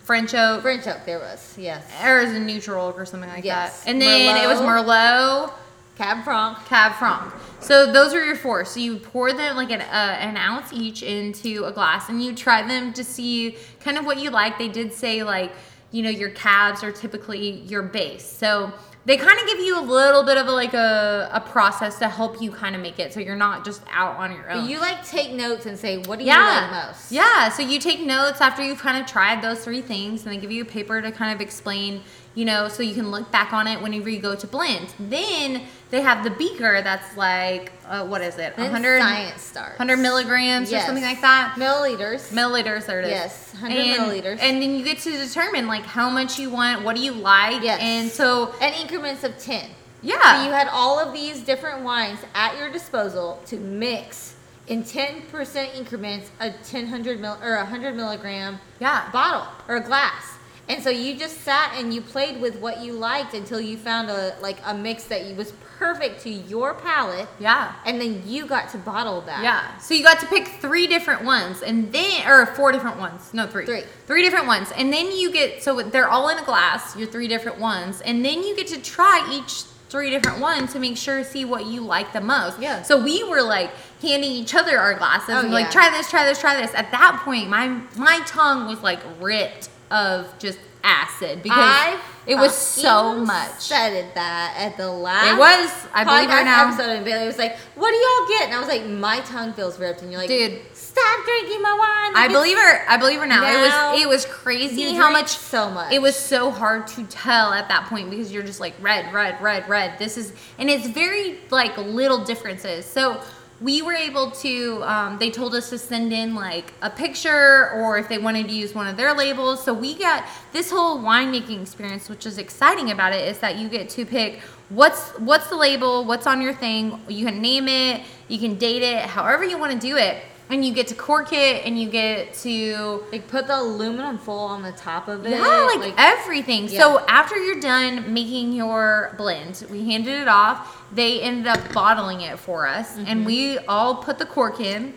French 0.04 0.34
oak. 0.34 0.62
French 0.62 0.88
oak, 0.88 1.06
there 1.06 1.20
was. 1.20 1.56
Yes. 1.58 1.84
Or 2.04 2.20
is 2.20 2.34
it 2.34 2.40
neutral 2.40 2.88
oak 2.88 3.00
or 3.00 3.06
something 3.06 3.30
like 3.30 3.44
Yes. 3.44 3.84
that? 3.84 3.90
And 3.90 4.02
then 4.02 4.38
it 4.38 4.48
was 4.48 4.60
Merlot. 4.60 5.52
Cab 5.98 6.24
Franc. 6.24 6.66
Cab 6.66 6.94
Franc. 6.94 7.34
So 7.60 7.92
those 7.92 8.14
are 8.14 8.24
your 8.24 8.38
four. 8.38 8.64
So 8.64 8.80
you 8.80 8.98
pour 8.98 9.34
them 9.34 9.58
like 9.58 9.70
an, 9.70 9.82
uh, 9.82 9.84
an 10.20 10.38
ounce 10.38 10.72
each 10.72 11.04
into 11.04 11.66
a 11.66 11.74
glass, 11.74 12.08
and 12.08 12.24
you 12.24 12.34
try 12.34 12.66
them 12.66 12.94
to 12.94 13.04
see 13.04 13.58
kind 13.82 13.98
of 13.98 14.06
what 14.06 14.18
you 14.18 14.30
like. 14.30 14.58
They 14.58 14.70
did 14.70 14.94
say 14.94 15.24
like, 15.24 15.52
you 15.92 16.02
know, 16.02 16.10
your 16.10 16.30
cabs 16.30 16.84
are 16.84 16.92
typically 16.92 17.50
your 17.62 17.82
base. 17.82 18.26
So 18.26 18.72
they 19.06 19.18
kind 19.18 19.40
of 19.40 19.48
give 19.48 19.60
you 19.60 19.80
a 19.80 19.82
little 19.82 20.24
bit 20.24 20.38
of 20.38 20.48
a, 20.48 20.52
like 20.52 20.74
a, 20.74 21.30
a 21.34 21.40
process 21.40 21.98
to 22.00 22.10
help 22.10 22.42
you 22.42 22.52
kind 22.52 22.76
of 22.76 22.82
make 22.82 23.00
it, 23.00 23.14
so 23.14 23.20
you're 23.20 23.36
not 23.36 23.66
just 23.66 23.82
out 23.90 24.18
on 24.18 24.32
your 24.32 24.50
own. 24.52 24.62
But 24.62 24.70
you 24.70 24.80
like 24.80 25.06
take 25.08 25.32
notes 25.32 25.66
and 25.66 25.78
say, 25.78 25.98
what 25.98 26.20
do 26.20 26.26
you 26.26 26.32
like 26.32 26.88
most? 26.88 27.12
Yeah. 27.12 27.50
So 27.50 27.62
you 27.64 27.80
take 27.80 28.02
notes 28.02 28.42
after 28.42 28.62
you've 28.62 28.80
kind 28.80 29.02
of 29.02 29.10
tried 29.10 29.42
those 29.42 29.64
three 29.64 29.82
things, 29.82 30.26
and 30.26 30.34
they 30.34 30.38
give 30.38 30.52
you 30.52 30.64
a 30.64 30.66
paper 30.66 31.02
to 31.02 31.12
kind 31.12 31.34
of 31.34 31.42
explain, 31.42 32.02
you 32.40 32.46
know, 32.46 32.70
so 32.70 32.82
you 32.82 32.94
can 32.94 33.12
look 33.12 33.30
back 33.34 33.52
on 33.52 33.68
it 33.68 33.82
whenever 33.82 34.10
you 34.10 34.22
go 34.22 34.34
to 34.34 34.48
blend. 34.48 34.94
Then 34.98 35.64
they 35.90 36.00
have 36.00 36.24
the 36.24 36.30
beaker 36.30 36.82
that's 36.82 37.18
like, 37.18 37.74
uh, 37.86 38.08
what 38.08 38.22
is 38.22 38.36
it? 38.38 38.56
Then 38.56 38.72
100, 38.72 39.02
science 39.02 39.42
starts. 39.42 39.78
100 39.78 39.98
milligrams 39.98 40.72
or 40.72 40.80
something 40.80 41.04
like 41.04 41.20
that. 41.20 41.56
Milliliters. 41.58 42.32
Milliliters, 42.32 42.86
there 42.86 43.02
it 43.02 43.08
is. 43.08 43.12
Yes, 43.12 43.54
100 43.60 43.78
and, 43.78 44.00
milliliters. 44.00 44.40
And 44.40 44.62
then 44.62 44.74
you 44.78 44.86
get 44.86 45.00
to 45.00 45.12
determine 45.12 45.68
like 45.68 45.84
how 45.84 46.10
much 46.10 46.40
you 46.40 46.50
want, 46.50 46.86
what 46.86 46.96
do 46.96 47.02
you 47.02 47.12
like, 47.12 47.62
Yes. 47.62 47.82
and 47.82 48.10
so 48.10 48.56
and 48.62 48.74
increments 48.76 49.26
of 49.26 49.38
10. 49.38 49.70
yeah, 50.02 50.38
So 50.38 50.46
you 50.46 50.54
had 50.54 50.70
all 50.70 50.98
of 50.98 51.12
these 51.12 51.42
different 51.42 51.84
wines 51.84 52.20
at 52.34 52.58
your 52.58 52.72
disposal 52.72 53.42
to 53.48 53.58
mix 53.58 54.36
in 54.68 54.84
10% 54.84 55.76
increments 55.76 56.32
a 56.40 56.52
100 56.52 57.20
mil 57.20 57.38
or 57.44 57.56
a 57.56 57.64
100 57.64 57.98
milligram 57.98 58.60
yeah, 58.80 59.12
bottle 59.12 59.46
or 59.68 59.76
a 59.76 59.82
glass. 59.82 60.39
And 60.70 60.84
so 60.84 60.92
you 60.92 61.16
just 61.18 61.42
sat 61.42 61.74
and 61.78 61.92
you 61.92 62.00
played 62.00 62.40
with 62.40 62.60
what 62.60 62.82
you 62.84 62.94
liked 62.94 63.34
until 63.34 63.60
you 63.60 63.76
found 63.76 64.10
a 64.12 64.36
like 64.40 64.58
a 64.66 64.74
mix 64.74 65.06
that 65.06 65.36
was 65.36 65.52
perfect 65.80 66.22
to 66.22 66.30
your 66.30 66.76
palate. 66.76 67.28
yeah. 67.40 67.74
And 67.86 68.00
then 68.00 68.22
you 68.26 68.46
got 68.46 68.70
to 68.70 68.78
bottle 68.78 69.22
that. 69.22 69.42
Yeah. 69.44 69.78
So 69.80 69.96
you 69.96 70.04
got 70.04 70.20
to 70.20 70.28
pick 70.28 70.48
three 70.62 70.86
different 70.86 71.24
ones 71.24 71.64
and 71.64 71.92
then 71.92 72.28
or 72.28 72.46
four 72.46 72.72
different 72.72 73.00
ones. 73.00 73.34
No, 73.34 73.48
three. 73.48 73.66
Three. 73.66 73.84
Three 74.06 74.22
different 74.22 74.46
ones. 74.46 74.72
And 74.78 74.94
then 74.94 75.12
you 75.18 75.32
get 75.32 75.64
so 75.64 75.82
they're 75.82 76.10
all 76.10 76.30
in 76.30 76.38
a 76.38 76.46
glass, 76.46 76.96
your 76.96 77.08
three 77.08 77.28
different 77.28 77.60
ones, 77.60 78.02
and 78.02 78.24
then 78.24 78.44
you 78.44 78.56
get 78.56 78.68
to 78.68 78.80
try 78.82 79.28
each 79.32 79.64
three 79.90 80.12
different 80.12 80.40
ones 80.40 80.72
to 80.74 80.78
make 80.80 80.96
sure 80.98 81.24
see 81.24 81.46
what 81.46 81.66
you 81.66 81.82
like 81.82 82.14
the 82.14 82.22
most. 82.22 82.60
Yeah. 82.62 82.84
So 82.84 83.04
we 83.04 83.24
were 83.24 83.42
like 83.42 83.72
handing 84.04 84.30
each 84.32 84.54
other 84.54 84.78
our 84.78 84.94
glasses 84.94 85.30
Oh, 85.32 85.40
and 85.40 85.52
like 85.52 85.72
try 85.72 85.90
this, 85.90 86.10
try 86.12 86.26
this, 86.26 86.40
try 86.40 86.62
this. 86.62 86.76
At 86.76 86.92
that 86.92 87.22
point, 87.26 87.50
my 87.50 87.82
my 87.96 88.22
tongue 88.28 88.68
was 88.68 88.84
like 88.84 89.00
ripped 89.20 89.70
of 89.92 90.38
just 90.40 90.60
acid 90.84 91.44
because 91.44 91.58
I 91.60 92.00
it 92.30 92.36
was 92.36 92.56
so 92.56 93.18
much. 93.26 93.60
Said 93.60 94.14
that 94.14 94.54
at 94.56 94.78
the 94.78 94.88
last. 94.88 95.34
It 95.34 95.38
was. 95.38 95.88
I 95.94 96.04
believe 96.04 96.30
her 96.30 96.38
podcast 96.38 96.46
now. 96.46 96.68
Episode 96.68 96.90
and 96.92 97.06
Bailey 97.06 97.26
was 97.26 97.40
like, 97.40 97.58
"What 97.74 97.90
do 97.90 97.96
y'all 97.96 98.28
get?" 98.28 98.46
And 98.46 98.54
I 98.54 98.60
was 98.60 98.68
like, 98.68 98.86
"My 98.86 99.20
tongue 99.22 99.54
feels 99.54 99.80
ripped." 99.80 100.04
And 100.04 100.12
you're 100.12 100.22
like, 100.22 100.30
Dude. 100.30 100.62
stop 100.74 101.26
drinking 101.26 101.62
my 101.64 101.72
wine." 101.72 102.16
I 102.16 102.28
believe 102.28 102.58
her. 102.58 102.86
I 102.88 102.98
believe 102.98 103.20
her 103.20 103.26
now. 103.26 103.42
Now, 103.42 103.50
it 103.50 103.62
was 103.62 104.02
it 104.02 104.10
was 104.10 104.26
crazy 104.28 104.94
how 104.94 105.12
much 105.12 105.30
so 105.30 105.72
much. 105.72 105.92
It 105.92 106.02
was 106.02 106.16
so 106.16 106.52
hard 106.52 106.86
to 106.90 107.04
tell 107.06 107.52
at 107.52 107.68
that 107.70 107.86
point 107.88 108.12
because 108.12 108.32
you're 108.32 108.44
just 108.44 108.60
like 108.60 108.76
red, 108.80 109.12
red, 109.12 109.42
red, 109.42 109.68
red. 109.68 109.98
This 109.98 110.16
is 110.18 110.34
and 110.60 110.70
it's 110.70 110.88
very 110.88 111.40
like 111.50 111.76
little 111.78 112.24
differences. 112.24 112.86
So 112.86 113.22
we 113.62 113.82
were 113.82 113.94
able 113.94 114.32
to. 114.32 114.84
Um, 114.84 115.18
they 115.18 115.30
told 115.30 115.54
us 115.54 115.70
to 115.70 115.78
send 115.78 116.14
in 116.14 116.36
like 116.36 116.74
a 116.82 116.90
picture 116.90 117.72
or 117.72 117.98
if 117.98 118.08
they 118.08 118.18
wanted 118.18 118.48
to 118.48 118.54
use 118.54 118.74
one 118.74 118.88
of 118.88 118.98
their 118.98 119.14
labels. 119.14 119.64
So 119.64 119.74
we 119.74 119.96
got 119.96 120.26
this 120.54 120.72
whole 120.72 121.00
winemaking 121.00 121.62
experience, 121.62 122.10
which 122.10 122.26
is 122.26 122.38
exciting 122.38 122.92
about 122.92 123.14
it, 123.14 123.28
is 123.28 123.40
that 123.40 123.58
you 123.58 123.68
get 123.70 123.90
to 123.92 124.06
pick 124.06 124.40
what's 124.70 125.10
what's 125.20 125.50
the 125.50 125.56
label, 125.56 126.06
what's 126.06 126.28
on 126.28 126.42
your 126.42 126.54
thing. 126.54 127.02
You 127.08 127.26
can 127.26 127.42
name 127.42 127.68
it, 127.68 128.04
you 128.28 128.40
can 128.40 128.56
date 128.56 128.84
it, 128.84 129.06
however 129.06 129.44
you 129.44 129.58
want 129.58 129.74
to 129.74 129.80
do 129.80 129.98
it. 129.98 130.24
And 130.52 130.66
you 130.66 130.74
get 130.74 130.88
to 130.88 130.96
cork 130.96 131.32
it, 131.32 131.64
and 131.66 131.80
you 131.80 131.88
get 131.90 132.34
to 132.46 133.04
Like 133.12 133.28
put 133.28 133.46
the 133.46 133.60
aluminum 133.60 134.18
foil 134.18 134.40
on 134.40 134.64
the 134.64 134.72
top 134.72 135.08
of 135.08 135.24
it. 135.26 135.30
yeah, 135.32 135.70
like, 135.78 135.94
everything. 135.98 136.68
yeah. 136.68 136.80
So 136.82 137.06
after 137.08 137.38
you're 137.38 137.60
done 137.60 138.12
making 138.14 138.54
your 138.54 139.14
blend, 139.18 139.64
we 139.70 139.86
handed 139.86 140.20
it 140.22 140.28
off. 140.28 140.84
They 140.92 141.22
ended 141.22 141.46
up 141.48 141.72
bottling 141.72 142.22
it 142.22 142.40
for 142.40 142.68
us, 142.68 142.94
Mm-hmm. 142.94 143.04
and 143.08 143.26
we 143.28 143.60
all 143.68 143.96
put 143.98 144.18
the 144.18 144.26
cork 144.26 144.60
in, 144.60 144.96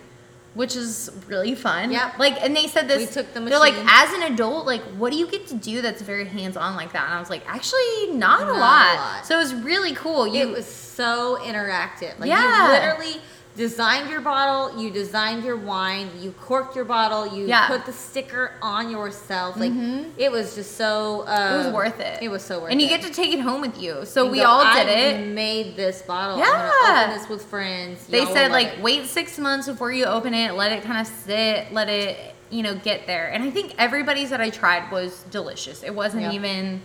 which 0.55 0.75
is 0.75 1.11
really 1.29 1.55
fun. 1.55 1.93
Yeah. 1.93 2.13
Like, 2.19 2.43
and 2.43 2.57
they 2.57 2.67
said 2.67 2.89
this. 2.89 3.01
We 3.01 3.07
took 3.23 3.35
the 3.35 3.41
machine. 3.41 3.51
They're 3.51 3.59
like, 3.59 3.75
as 3.87 4.11
an 4.15 4.33
adult, 4.33 4.65
like, 4.67 4.83
what 4.97 5.13
do 5.13 5.19
you 5.19 5.27
get 5.27 5.47
to 5.49 5.55
do 5.55 5.83
that's 5.83 6.01
very 6.01 6.25
hands 6.25 6.57
on 6.57 6.77
like 6.77 6.95
that? 6.95 7.05
And 7.05 7.13
I 7.15 7.21
was 7.21 7.29
like, 7.29 7.43
actually, 7.47 8.13
not, 8.13 8.41
a, 8.41 8.45
Not 8.47 8.49
a 8.49 8.53
lot. 8.59 8.97
lot. 8.97 9.27
So 9.27 9.35
it 9.35 9.39
was 9.43 9.55
really 9.55 9.93
cool. 9.95 10.27
You 10.27 10.49
it 10.49 10.51
was 10.51 10.65
so 10.67 11.39
interactive. 11.43 12.19
Like 12.19 12.29
Yeah. 12.31 12.67
you 12.67 12.73
literally 12.73 13.21
designed 13.57 14.09
your 14.09 14.21
bottle, 14.21 14.81
you 14.81 14.91
designed 14.91 15.45
your 15.45 15.57
wine, 15.57 16.09
you 16.21 16.33
corked 16.33 16.75
your 16.75 16.85
bottle, 16.87 17.27
you 17.37 17.47
Yeah. 17.47 17.67
put 17.67 17.85
the 17.85 17.93
sticker 17.93 18.53
on 18.63 18.91
yourself. 18.91 19.57
Like 19.59 19.73
it 20.17 20.33
was 20.33 20.55
just 20.55 20.77
so. 20.77 21.23
Uh, 21.23 21.53
it 21.55 21.65
was 21.65 21.75
worth 21.75 22.01
it. 22.01 22.19
It 22.23 22.29
was 22.31 22.43
so 22.43 22.61
worth 22.61 22.69
it. 22.71 22.73
and 22.73 22.81
it. 22.81 22.85
you 22.85 22.89
get 22.91 23.03
to 23.03 23.11
take 23.13 23.33
it 23.33 23.41
home 23.41 23.61
with 23.61 23.81
you. 23.81 24.05
So 24.07 24.23
And 24.23 24.33
we 24.33 24.39
go, 24.39 24.47
all 24.47 24.61
"I 24.63 24.85
did 24.85 25.21
it. 25.21 25.27
Made 25.29 25.77
this 25.77 26.03
bottle. 26.03 26.39
Yeah. 26.39 26.71
Open 27.05 27.17
this 27.19 27.29
with 27.29 27.45
friends. 27.45 28.07
They 28.07 28.19
Y'all 28.19 28.27
will 28.29 28.35
said 28.35 28.53
like 28.53 28.69
it." 28.79 28.81
wait 28.83 29.07
six 29.07 29.39
months 29.39 29.67
before 29.69 29.93
you 29.93 30.07
open 30.07 30.33
it, 30.35 30.55
let 30.55 30.73
it 30.73 30.83
kind 30.83 31.01
of 31.01 31.07
sit, 31.07 31.73
let 31.73 31.89
it 31.89 32.35
you 32.51 32.63
know 32.63 32.75
get 32.75 33.07
there. 33.07 33.29
And 33.29 33.43
I 33.43 33.51
think 33.51 33.75
everybody's 33.79 34.31
that 34.31 34.41
I 34.41 34.51
tried 34.51 34.91
was 34.91 35.25
delicious. 35.31 35.83
It 35.83 35.95
wasn't 35.95 36.23
Yeah. 36.25 36.33
even 36.33 36.83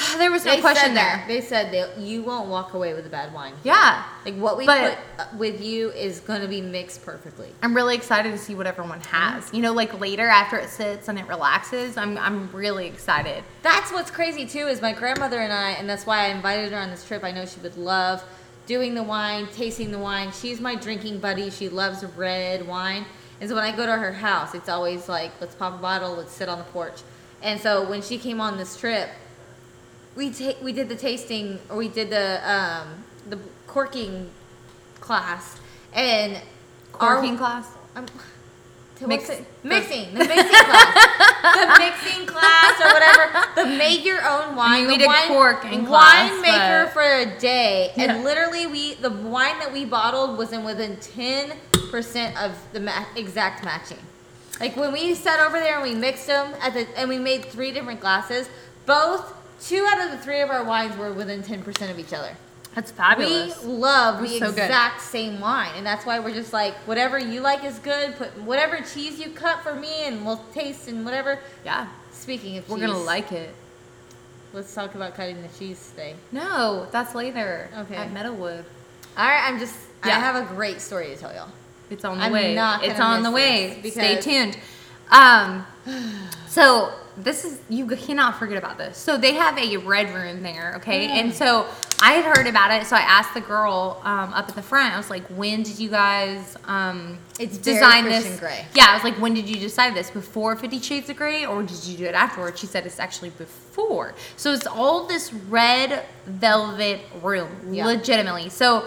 there 0.18 0.30
was 0.30 0.44
no 0.44 0.54
They 0.54 0.60
question 0.60 0.94
there. 0.94 1.24
They 1.26 1.40
said 1.40 1.72
that 1.72 1.98
you 1.98 2.22
won't 2.22 2.48
walk 2.48 2.74
away 2.74 2.94
with 2.94 3.06
a 3.06 3.08
bad 3.08 3.32
wine. 3.34 3.54
Yeah, 3.64 4.04
Like 4.24 4.34
what 4.36 4.56
we 4.56 4.66
But- 4.66 4.96
put 5.16 5.20
uh, 5.20 5.28
with 5.36 5.60
you 5.60 5.90
is 5.90 6.20
going 6.20 6.40
to 6.42 6.48
be 6.48 6.60
mixed 6.60 7.04
perfectly. 7.04 7.48
I'm 7.62 7.74
really 7.74 7.94
excited 7.94 8.32
to 8.32 8.38
see 8.38 8.54
what 8.54 8.66
everyone 8.66 9.00
has. 9.00 9.52
You 9.52 9.62
know, 9.62 9.72
like 9.72 9.98
later 10.00 10.26
after 10.28 10.56
it 10.56 10.70
sits 10.70 11.08
and 11.08 11.18
it 11.18 11.26
relaxes, 11.26 11.96
I'm 11.96 12.16
I'm 12.18 12.50
really 12.52 12.86
excited. 12.86 13.44
That's 13.62 13.92
what's 13.92 14.10
crazy 14.10 14.46
too 14.46 14.66
is 14.66 14.80
my 14.82 14.92
grandmother 14.92 15.38
and 15.40 15.52
I, 15.52 15.70
and 15.72 15.88
that's 15.88 16.06
why 16.06 16.24
I 16.24 16.28
invited 16.28 16.72
her 16.72 16.78
on 16.78 16.90
this 16.90 17.04
trip. 17.04 17.24
I 17.24 17.32
know 17.32 17.44
she 17.46 17.60
would 17.60 17.76
love 17.76 18.22
doing 18.66 18.94
the 18.94 19.02
wine, 19.02 19.48
tasting 19.52 19.90
the 19.90 19.98
wine. 19.98 20.30
She's 20.32 20.60
my 20.60 20.74
drinking 20.76 21.18
buddy. 21.18 21.50
She 21.50 21.68
loves 21.68 22.04
red 22.16 22.66
wine, 22.66 23.04
and 23.40 23.48
so 23.48 23.54
when 23.56 23.64
I 23.64 23.74
go 23.74 23.86
to 23.86 23.96
her 23.96 24.12
house, 24.12 24.54
it's 24.54 24.68
always 24.68 25.08
like, 25.08 25.32
let's 25.40 25.54
pop 25.54 25.74
a 25.74 25.78
bottle, 25.78 26.14
let's 26.14 26.32
sit 26.32 26.48
on 26.48 26.58
the 26.58 26.64
porch. 26.64 27.00
And 27.42 27.58
so 27.60 27.88
when 27.88 28.02
she 28.02 28.18
came 28.18 28.40
on 28.40 28.58
this 28.58 28.76
trip, 28.76 29.08
we 30.16 30.30
ta- 30.30 30.56
we 30.62 30.72
did 30.72 30.88
the 30.88 30.96
tasting 30.96 31.58
or 31.68 31.76
we 31.76 31.88
did 31.88 32.10
the 32.10 32.40
um, 32.50 32.88
the 33.28 33.38
corking 33.66 34.30
class, 35.00 35.56
and 35.92 36.36
our- 36.98 37.16
Corking 37.16 37.36
class. 37.38 37.66
um, 37.96 38.06
Mix- 39.06 39.30
it? 39.30 39.46
mixing, 39.64 40.12
the 40.12 40.26
mixing 40.26 40.46
class, 40.50 40.94
the 41.42 41.76
mixing 41.78 42.26
class 42.26 42.80
or 42.82 42.92
whatever. 42.92 43.46
The 43.56 43.78
make 43.78 44.04
your 44.04 44.20
own 44.28 44.54
wine. 44.54 44.86
we 44.86 44.92
the 44.92 44.98
did 44.98 45.06
wine, 45.06 45.28
cork 45.28 45.64
in 45.64 45.86
class, 45.86 46.30
Wine 46.30 46.42
maker 46.42 46.90
for 46.92 47.00
a 47.00 47.38
day, 47.38 47.92
Yeah. 47.96 48.12
and 48.12 48.24
literally 48.24 48.66
we 48.66 48.94
the 48.96 49.08
wine 49.08 49.58
that 49.60 49.72
we 49.72 49.86
bottled 49.86 50.36
was 50.36 50.52
in 50.52 50.64
within 50.64 50.96
ten 50.98 51.52
percent 51.90 52.36
of 52.42 52.58
the 52.74 52.80
ma- 52.80 53.06
exact 53.16 53.64
matching. 53.64 53.96
Like 54.60 54.76
when 54.76 54.92
we 54.92 55.14
sat 55.14 55.40
over 55.40 55.58
there 55.58 55.80
and 55.80 55.82
we 55.82 55.94
mixed 55.98 56.26
them 56.26 56.52
at 56.60 56.74
the 56.74 56.86
and 56.98 57.08
we 57.08 57.18
made 57.18 57.46
three 57.46 57.72
different 57.72 58.00
glasses, 58.00 58.50
both 58.84 59.32
two 59.60 59.86
out 59.88 60.04
of 60.04 60.10
the 60.10 60.18
three 60.18 60.40
of 60.40 60.50
our 60.50 60.64
wines 60.64 60.96
were 60.96 61.12
within 61.12 61.42
ten 61.42 61.62
percent 61.62 61.90
of 61.90 61.98
each 61.98 62.12
other. 62.12 62.36
That's 62.74 62.92
fabulous. 62.92 63.62
We 63.64 63.72
love 63.72 64.22
the 64.22 64.38
so 64.38 64.52
good. 64.52 64.58
exact 64.60 65.00
same 65.02 65.40
wine, 65.40 65.72
and 65.76 65.84
that's 65.84 66.06
why 66.06 66.20
we're 66.20 66.32
just 66.32 66.52
like, 66.52 66.74
whatever 66.86 67.18
you 67.18 67.40
like 67.40 67.64
is 67.64 67.78
good. 67.80 68.14
Put 68.16 68.28
whatever 68.42 68.78
cheese 68.80 69.18
you 69.18 69.30
cut 69.30 69.60
for 69.62 69.74
me, 69.74 70.04
and 70.04 70.24
we'll 70.24 70.40
taste 70.54 70.86
and 70.88 71.04
whatever. 71.04 71.40
yeah, 71.64 71.88
Speaking 72.12 72.58
of 72.58 72.68
we're 72.68 72.76
cheese, 72.78 72.86
gonna 72.86 72.98
like 72.98 73.32
it. 73.32 73.54
Let's 74.52 74.72
talk 74.74 74.94
about 74.94 75.14
cutting 75.14 75.42
the 75.42 75.48
cheese 75.58 75.90
today. 75.90 76.14
No, 76.32 76.86
that's 76.92 77.14
later. 77.14 77.68
Okay. 77.76 77.96
At 77.96 78.12
Meadowood. 78.12 78.64
All 79.16 79.28
right, 79.28 79.48
I'm 79.48 79.58
just. 79.58 79.74
Yeah. 80.04 80.16
I 80.16 80.20
have 80.20 80.36
a 80.36 80.54
great 80.54 80.80
story 80.80 81.08
to 81.08 81.16
tell 81.16 81.34
y'all. 81.34 81.50
It's 81.90 82.04
on 82.04 82.18
the 82.18 82.24
I'm 82.24 82.32
way. 82.32 82.54
not 82.54 82.84
it's 82.84 83.00
on 83.00 83.22
the 83.24 83.30
way. 83.32 83.82
Stay 83.90 84.20
tuned. 84.20 84.56
Um, 85.10 85.66
so 86.48 86.92
this 87.22 87.44
is 87.44 87.60
you 87.68 87.86
cannot 87.86 88.38
forget 88.38 88.56
about 88.58 88.78
this. 88.78 88.96
So 88.96 89.16
they 89.16 89.34
have 89.34 89.58
a 89.58 89.76
red 89.78 90.14
room 90.14 90.42
there, 90.42 90.74
okay? 90.76 91.06
Mm. 91.06 91.10
And 91.10 91.34
so 91.34 91.66
I 92.02 92.12
had 92.12 92.24
heard 92.24 92.46
about 92.46 92.70
it, 92.70 92.86
so 92.86 92.96
I 92.96 93.00
asked 93.00 93.34
the 93.34 93.40
girl 93.40 94.00
um, 94.04 94.32
up 94.32 94.48
at 94.48 94.54
the 94.54 94.62
front. 94.62 94.94
I 94.94 94.96
was 94.96 95.10
like, 95.10 95.24
"When 95.28 95.62
did 95.62 95.78
you 95.78 95.90
guys 95.90 96.56
um, 96.66 97.18
It's 97.38 97.58
design 97.58 98.04
this?" 98.04 98.40
Grey. 98.40 98.64
Yeah, 98.74 98.86
I 98.88 98.94
was 98.94 99.04
like, 99.04 99.14
"When 99.20 99.34
did 99.34 99.48
you 99.48 99.56
decide 99.56 99.94
this? 99.94 100.10
Before 100.10 100.56
Fifty 100.56 100.80
Shades 100.80 101.10
of 101.10 101.16
Grey, 101.16 101.44
or 101.44 101.62
did 101.62 101.84
you 101.84 101.96
do 101.98 102.06
it 102.06 102.14
afterwards?" 102.14 102.58
She 102.58 102.66
said 102.66 102.86
it's 102.86 102.98
actually 103.00 103.30
before. 103.30 104.14
So 104.36 104.52
it's 104.52 104.66
all 104.66 105.06
this 105.06 105.32
red 105.32 106.04
velvet 106.26 107.00
room, 107.22 107.50
Yeah. 107.70 107.86
legitimately. 107.86 108.48
So 108.48 108.84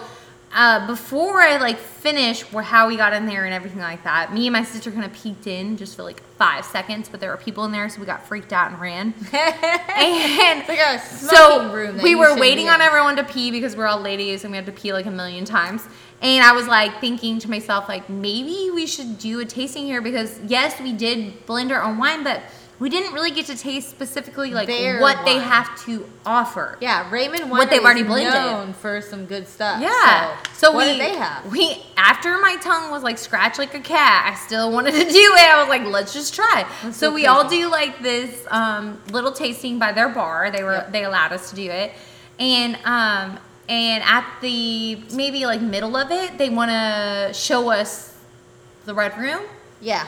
uh, 0.54 0.86
before 0.86 1.40
I 1.42 1.56
like 1.56 1.78
finish 1.78 2.42
where 2.52 2.62
how 2.62 2.86
we 2.86 2.96
got 2.96 3.12
in 3.12 3.26
there 3.26 3.44
and 3.44 3.52
everything 3.52 3.80
like 3.80 4.04
that, 4.04 4.32
me 4.32 4.46
and 4.46 4.52
my 4.52 4.62
sister 4.62 4.92
kind 4.92 5.04
of 5.04 5.12
peeked 5.12 5.48
in 5.48 5.76
just 5.76 5.96
for 5.96 6.04
like 6.04 6.22
five 6.36 6.64
seconds, 6.64 7.08
but 7.08 7.18
there 7.18 7.30
were 7.30 7.36
people 7.36 7.64
in 7.64 7.72
there, 7.72 7.88
so 7.88 7.98
we 7.98 8.06
got 8.06 8.24
freaked 8.26 8.52
out 8.52 8.70
and 8.70 8.80
ran. 8.80 9.14
and 9.32 10.60
It's 10.60 10.68
like 10.68 10.78
a 10.78 10.98
so 11.00 11.72
room. 11.72 12.00
we 12.02 12.14
were 12.14 12.36
waiting 12.38 12.68
on 12.68 12.80
everyone 12.80 13.16
to 13.16 13.24
pee 13.24 13.50
because 13.50 13.74
we're 13.76 13.86
all 13.86 14.00
ladies 14.00 14.44
and 14.44 14.52
we 14.52 14.56
had 14.56 14.66
to 14.66 14.72
pee 14.72 14.92
like 14.92 15.06
a 15.06 15.10
million 15.10 15.44
times. 15.44 15.86
And 16.22 16.44
I 16.44 16.52
was 16.52 16.68
like 16.68 17.00
thinking 17.00 17.40
to 17.40 17.50
myself, 17.50 17.88
like 17.88 18.08
maybe 18.08 18.70
we 18.72 18.86
should 18.86 19.18
do 19.18 19.40
a 19.40 19.44
tasting 19.44 19.84
here 19.86 20.00
because 20.00 20.38
yes, 20.46 20.80
we 20.80 20.92
did 20.92 21.44
blend 21.46 21.72
our 21.72 21.82
own 21.82 21.98
wine, 21.98 22.22
but 22.22 22.42
we 22.80 22.90
didn't 22.90 23.12
really 23.14 23.30
get 23.30 23.46
to 23.46 23.56
taste 23.56 23.88
specifically 23.88 24.50
like 24.52 24.66
Their 24.66 25.00
what 25.00 25.24
they 25.24 25.38
have 25.38 25.80
to 25.84 26.08
offer. 26.26 26.76
Yeah, 26.80 27.08
Raymond 27.10 27.50
What 27.50 27.70
they've 27.70 27.82
already 27.82 28.02
blended. 28.02 28.32
known 28.34 28.72
for 28.72 29.00
some 29.00 29.26
good 29.26 29.46
stuff. 29.46 29.80
Yeah. 29.80 30.36
So, 30.52 30.68
So, 30.68 30.72
what 30.72 30.86
we 30.86 30.92
did 30.92 31.00
they 31.00 31.16
have? 31.16 31.46
we 31.52 31.82
after 31.96 32.36
my 32.38 32.56
tongue 32.56 32.90
was 32.90 33.02
like 33.04 33.18
scratched 33.18 33.58
like 33.58 33.74
a 33.74 33.80
cat, 33.80 34.32
I 34.32 34.36
still 34.44 34.72
wanted 34.72 34.92
to 34.92 34.98
do 35.04 35.04
it. 35.04 35.48
I 35.50 35.60
was 35.60 35.68
like, 35.68 35.84
let's 35.84 36.12
just 36.12 36.34
try. 36.34 36.66
Let's 36.82 36.96
so 36.96 37.12
we 37.14 37.26
all 37.26 37.48
do 37.48 37.70
like 37.70 38.02
this 38.02 38.44
um, 38.50 39.00
little 39.10 39.32
tasting 39.32 39.78
by 39.78 39.92
their 39.92 40.08
bar. 40.08 40.50
They 40.50 40.64
were 40.64 40.72
Yep. 40.74 40.92
they 40.92 41.04
allowed 41.04 41.32
us 41.32 41.50
to 41.50 41.56
do 41.56 41.70
it, 41.70 41.92
and 42.40 42.76
um 42.84 43.38
and 43.68 44.02
at 44.04 44.26
the 44.42 44.96
maybe 45.14 45.46
like 45.46 45.60
middle 45.62 45.96
of 45.96 46.10
it, 46.10 46.36
they 46.38 46.50
want 46.50 46.70
to 46.70 47.30
show 47.32 47.70
us 47.70 48.14
the 48.84 48.92
red 48.94 49.16
room. 49.16 49.42
yeah. 49.80 50.06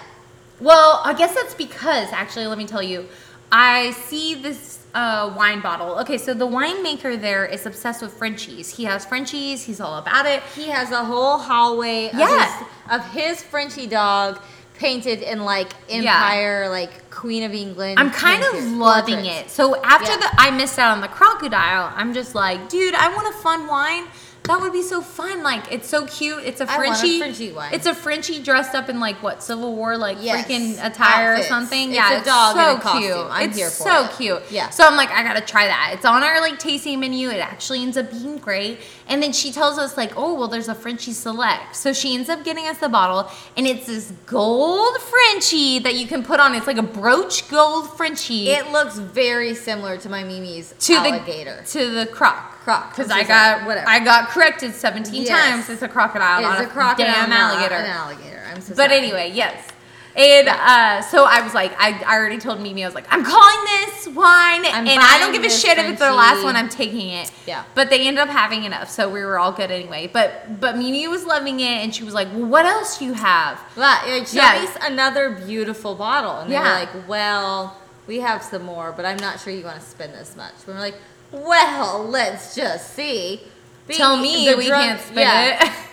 Well, 0.61 1.01
I 1.05 1.13
guess 1.15 1.35
that's 1.35 1.55
because 1.55 2.13
actually, 2.13 2.47
let 2.47 2.59
me 2.59 2.67
tell 2.67 2.83
you, 2.83 3.07
I 3.53 3.93
see 3.93 4.35
this 4.35 4.85
uh, 4.95 5.33
wine 5.37 5.61
bottle. 5.61 5.99
Okay, 6.01 6.17
so 6.19 6.33
the 6.35 6.47
winemaker 6.47 7.21
there 7.21 7.45
is 7.45 7.67
obsessed 7.67 8.01
with 8.03 8.13
Frenchies. 8.15 8.75
He 8.77 8.85
has 8.85 9.05
Frenchies. 9.05 9.63
He's 9.63 9.81
all 9.81 9.99
about 9.99 10.25
it. 10.27 10.43
He 10.55 10.69
has 10.69 10.91
a 10.91 11.05
whole 11.05 11.39
hallway 11.39 12.09
of, 12.09 12.15
Yeah. 12.19 12.59
his, 12.59 12.67
of 12.91 13.13
his 13.13 13.43
Frenchie 13.43 13.87
dog 13.87 14.41
painted 14.79 15.23
in 15.23 15.45
like 15.45 15.69
Empire, 15.91 16.69
like 16.71 17.11
Queen 17.11 17.43
of 17.45 17.53
England. 17.55 17.99
I'm 17.99 18.11
kind 18.11 18.43
of 18.43 18.55
loving 18.73 19.17
portraits. 19.17 19.47
it. 19.47 19.51
So 19.51 19.77
after 19.83 20.13
Yeah. 20.13 20.17
the 20.19 20.29
I 20.39 20.51
missed 20.51 20.79
out 20.79 20.93
on 20.93 21.01
the 21.03 21.09
crocodile, 21.09 21.93
I'm 21.95 22.13
just 22.15 22.35
like, 22.35 22.69
dude, 22.69 22.95
I 22.95 23.15
want 23.15 23.29
a 23.35 23.39
fun 23.39 23.67
wine. 23.67 24.05
That 24.47 24.61
would 24.61 24.73
be 24.73 24.83
so 24.83 25.01
fun. 25.01 25.43
Like 25.43 25.73
it's 25.73 25.89
so 25.89 26.07
cute. 26.07 26.43
It's 26.45 26.61
a 26.61 26.65
I 26.71 26.77
want 26.79 26.89
a 26.89 26.99
Frenchie. 26.99 27.19
Frenchie 27.19 27.53
wine. 27.53 27.75
It's 27.75 27.87
a 27.87 27.95
Frenchie 27.95 28.43
dressed 28.43 28.75
up 28.75 28.89
in 28.89 29.01
like 29.01 29.23
what 29.23 29.43
Civil 29.43 29.75
War 29.75 29.97
like 29.97 30.19
Yes. 30.21 30.47
freaking 30.47 30.73
attire 30.85 31.33
Outfits. 31.33 31.47
or 31.47 31.49
something. 31.49 31.89
It's 31.89 31.97
yeah, 31.97 32.15
a 32.15 32.17
it's 32.19 32.27
dog 32.27 32.57
in 32.57 32.63
so 32.63 32.77
a 32.77 32.81
costume. 32.81 33.03
cute. 33.03 33.27
I'm 33.31 33.49
it's 33.49 33.57
here 33.59 33.71
for 33.71 33.83
so 33.83 34.05
it. 34.05 34.11
cute. 34.17 34.43
Yeah. 34.51 34.71
So 34.71 34.87
I'm 34.87 34.97
like, 34.97 35.11
I 35.11 35.23
gotta 35.23 35.41
try 35.41 35.67
that. 35.67 35.91
It's 35.95 36.05
on 36.05 36.23
our 36.23 36.41
like 36.41 36.59
tasting 36.59 37.01
menu. 37.01 37.29
It 37.31 37.39
actually 37.41 37.83
ends 37.83 37.97
up 37.97 38.11
being 38.11 38.39
great. 38.39 38.79
And 39.09 39.23
then 39.23 39.33
she 39.33 39.53
tells 39.53 39.79
us 39.79 39.97
like, 39.97 40.13
oh 40.17 40.35
well, 40.35 40.49
there's 40.49 40.69
a 40.69 40.75
Frenchie 40.75 41.13
select. 41.13 41.77
So 41.77 41.93
she 41.93 42.15
ends 42.15 42.29
up 42.29 42.45
getting 42.45 42.67
us 42.67 42.79
the 42.79 42.89
bottle, 42.89 43.31
and 43.57 43.67
it's 43.67 43.87
this 43.87 44.13
gold 44.27 44.97
Frenchie 45.01 45.79
that 45.81 45.95
you 45.95 46.07
can 46.07 46.23
put 46.25 46.41
on. 46.41 46.55
It's 46.55 46.67
like 46.67 46.77
a 46.79 46.83
brooch 46.83 47.49
gold 47.49 47.97
Frenchie 47.97 48.49
It 48.49 48.71
looks 48.73 48.99
very 48.99 49.55
similar 49.55 49.97
to 49.99 50.09
my 50.09 50.25
Mimi's 50.25 50.75
to 50.81 50.95
alligator. 50.95 51.63
the 51.63 51.79
to 51.79 51.91
the 51.91 52.07
croc. 52.07 52.53
Croc. 52.65 52.91
Because 52.91 53.13
I 53.13 53.23
got 53.23 53.59
sorry. 53.59 53.67
Whatever. 53.67 53.89
I 53.89 54.01
got 54.01 54.29
corrected 54.31 54.75
17 54.75 55.23
Yes. 55.23 55.29
times. 55.29 55.69
It's 55.71 55.83
a 55.83 55.89
crocodile, 55.89 56.41
It's 56.53 56.63
a 56.63 56.67
crocodile, 56.67 57.07
damn 57.07 57.31
alligator. 57.33 57.75
An 57.77 57.87
alligator. 57.87 58.43
I'm 58.53 58.61
so 58.61 58.75
But 58.75 58.91
sorry. 58.91 58.97
anyway, 58.99 59.31
yes. 59.33 59.69
And 60.17 60.49
uh, 60.49 61.03
so 61.03 61.25
I 61.25 61.43
was 61.43 61.53
like, 61.53 61.73
I, 61.79 62.03
I 62.07 62.17
already 62.17 62.39
told 62.39 62.61
Mimi, 62.61 62.83
I 62.83 62.89
was 62.89 62.95
like, 62.95 63.07
I'm 63.11 63.23
calling 63.23 63.65
this 63.67 64.07
wine, 64.09 64.65
I'm 64.65 64.87
and 64.89 64.99
I 65.03 65.19
don't 65.21 65.33
give 65.33 65.45
a 65.45 65.51
shit 65.51 65.77
if 65.77 65.85
it's 65.91 65.99
their 66.01 66.13
last 66.13 66.43
one. 66.43 66.57
I'm 66.57 66.71
taking 66.71 67.11
it. 67.11 67.31
Yeah. 67.47 67.65
But 67.75 67.91
they 67.91 68.07
ended 68.07 68.23
up 68.23 68.31
having 68.31 68.65
enough, 68.65 68.89
so 68.89 69.11
we 69.11 69.21
were 69.23 69.39
all 69.39 69.53
good 69.53 69.71
anyway. 69.71 70.09
But 70.11 70.59
but 70.59 70.79
Mimi 70.79 71.07
was 71.09 71.25
loving 71.27 71.61
it, 71.61 71.65
and 71.85 71.95
she 71.95 72.03
was 72.03 72.15
like, 72.15 72.29
Well, 72.33 72.47
what 72.47 72.65
else 72.65 72.97
do 72.99 73.05
you 73.05 73.13
have? 73.13 73.61
Well, 73.77 74.01
like, 74.19 74.27
show 74.27 74.39
Yeah. 74.39 74.63
me 74.63 74.69
another 74.87 75.31
beautiful 75.47 75.95
bottle. 75.95 76.39
And 76.41 76.51
they 76.51 76.55
Yeah. 76.55 76.63
were 76.63 76.87
like, 77.01 77.09
well, 77.09 77.77
we 78.07 78.21
have 78.21 78.43
some 78.43 78.63
more, 78.63 78.93
but 78.93 79.05
I'm 79.05 79.19
not 79.19 79.39
sure 79.41 79.53
you 79.53 79.65
want 79.65 79.81
to 79.81 79.87
spend 79.87 80.15
this 80.15 80.35
much. 80.35 80.55
we're 80.67 80.79
like, 80.79 80.97
well, 81.31 82.05
let's 82.09 82.55
just 82.55 82.95
see. 82.95 83.43
Being 83.87 83.99
Tell 83.99 84.17
me 84.17 84.55
we 84.55 84.67
drunk- 84.67 84.85
can't 84.85 85.01
spend 85.01 85.19
yeah, 85.21 85.65
it. 85.67 85.73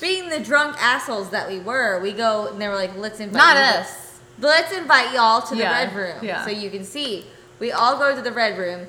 Being 0.00 0.28
the 0.28 0.40
drunk 0.40 0.76
assholes 0.78 1.30
that 1.30 1.48
we 1.48 1.58
were, 1.60 2.00
we 2.00 2.12
go 2.12 2.48
and 2.48 2.60
they 2.60 2.68
were 2.68 2.74
like, 2.74 2.96
let's 2.96 3.20
invite 3.20 3.38
Not 3.38 3.56
you 3.56 3.80
us. 3.80 4.20
Let's 4.40 4.72
invite 4.72 5.12
y'all 5.12 5.42
to 5.42 5.54
the 5.54 5.62
Yeah, 5.62 5.72
red 5.72 5.94
room 5.94 6.24
yeah. 6.24 6.44
so 6.44 6.50
you 6.50 6.70
can 6.70 6.84
see. 6.84 7.26
We 7.58 7.72
all 7.72 7.98
go 7.98 8.14
to 8.14 8.22
the 8.22 8.32
red 8.32 8.56
room. 8.56 8.86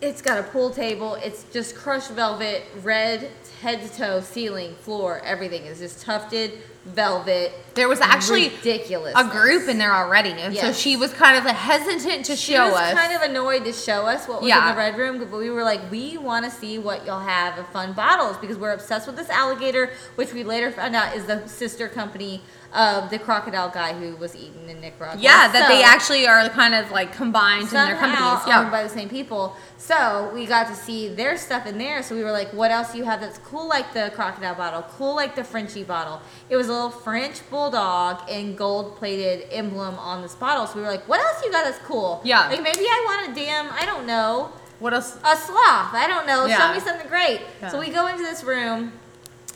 It's 0.00 0.20
got 0.20 0.38
a 0.38 0.42
pool 0.42 0.70
table. 0.70 1.14
It's 1.14 1.44
just 1.52 1.76
crushed 1.76 2.10
velvet, 2.10 2.64
red 2.82 3.30
head 3.60 3.82
to 3.82 3.96
toe, 3.96 4.20
ceiling, 4.20 4.74
floor, 4.80 5.20
everything 5.24 5.62
is 5.62 5.78
just 5.78 6.02
tufted 6.02 6.58
velvet. 6.84 7.52
There 7.74 7.88
was 7.88 8.00
actually 8.00 8.48
ridiculous. 8.50 9.14
a 9.16 9.24
group 9.28 9.68
in 9.68 9.78
there 9.78 9.94
already, 9.94 10.30
and 10.30 10.54
so 10.54 10.72
she 10.72 10.96
was 10.96 11.12
kind 11.12 11.36
of 11.38 11.44
hesitant 11.44 12.26
to 12.26 12.36
She 12.36 12.52
show 12.52 12.66
was 12.66 12.74
us. 12.74 12.92
kind 12.94 13.14
of 13.14 13.22
annoyed 13.22 13.64
to 13.64 13.72
show 13.72 14.06
us 14.06 14.28
what 14.28 14.40
was 14.42 14.48
Yeah. 14.48 14.68
in 14.68 14.74
the 14.74 14.78
red 14.78 14.98
room, 14.98 15.18
but 15.18 15.30
we 15.38 15.48
were 15.48 15.62
like, 15.64 15.80
we 15.90 16.18
want 16.18 16.44
to 16.44 16.50
see 16.50 16.78
what 16.78 17.06
y'all 17.06 17.20
have 17.20 17.58
of 17.58 17.66
fun 17.68 17.92
bottles 17.94 18.36
because 18.38 18.58
we're 18.58 18.72
obsessed 18.72 19.06
with 19.06 19.16
this 19.16 19.30
alligator, 19.30 19.90
which 20.16 20.32
we 20.34 20.44
later 20.44 20.70
found 20.70 20.94
out 20.94 21.16
is 21.16 21.24
the 21.26 21.46
sister 21.46 21.88
company 21.88 22.42
of 22.74 23.10
the 23.10 23.18
crocodile 23.18 23.68
guy 23.68 23.92
who 23.92 24.16
was 24.16 24.34
eaten 24.34 24.68
in 24.68 24.80
Nicaragua. 24.80 25.20
yeah, 25.20 25.46
that 25.52 25.68
they 25.68 25.82
actually 25.82 26.26
are 26.26 26.48
kind 26.50 26.74
of 26.74 26.90
like 26.90 27.12
combined 27.14 27.64
in 27.64 27.74
their 27.74 27.96
companies. 27.96 28.46
Yeah. 28.46 28.68
by 28.70 28.82
the 28.82 28.88
same 28.88 29.08
people. 29.10 29.54
So 29.76 30.30
we 30.32 30.46
got 30.46 30.68
to 30.68 30.74
see 30.74 31.08
their 31.08 31.36
stuff 31.36 31.66
in 31.66 31.76
there. 31.76 32.02
So 32.02 32.14
we 32.16 32.22
were 32.24 32.30
like, 32.32 32.50
what 32.54 32.70
else 32.70 32.92
do 32.92 32.98
you 32.98 33.04
have 33.04 33.20
that's 33.20 33.36
cool 33.38 33.68
like 33.68 33.92
the 33.92 34.10
crocodile 34.14 34.54
bottle, 34.54 34.82
cool 34.96 35.14
like 35.14 35.34
the 35.34 35.44
Frenchie 35.44 35.84
bottle? 35.84 36.22
It 36.48 36.56
was 36.56 36.70
little 36.72 36.90
French 36.90 37.48
bulldog 37.50 38.28
and 38.30 38.56
gold 38.56 38.96
plated 38.96 39.46
emblem 39.50 39.94
on 39.98 40.22
this 40.22 40.34
bottle. 40.34 40.66
So 40.66 40.76
we 40.76 40.82
were 40.82 40.88
like, 40.90 41.06
what 41.08 41.20
else 41.20 41.44
you 41.44 41.50
got 41.52 41.64
that's 41.64 41.78
cool? 41.78 42.20
Yeah. 42.24 42.48
Like 42.48 42.62
maybe 42.62 42.80
I 42.80 43.04
want 43.06 43.30
a 43.32 43.34
damn, 43.40 43.70
I 43.72 43.84
don't 43.86 44.06
know, 44.06 44.52
What 44.78 44.94
else? 44.94 45.16
a 45.16 45.36
sloth. 45.36 45.94
I 45.94 46.06
don't 46.08 46.26
know. 46.26 46.46
Yeah. 46.46 46.58
Show 46.58 46.74
me 46.74 46.80
something 46.80 47.08
great. 47.08 47.40
Yeah. 47.60 47.68
So 47.68 47.78
we 47.80 47.90
go 47.90 48.06
into 48.08 48.22
this 48.22 48.42
room, 48.44 48.92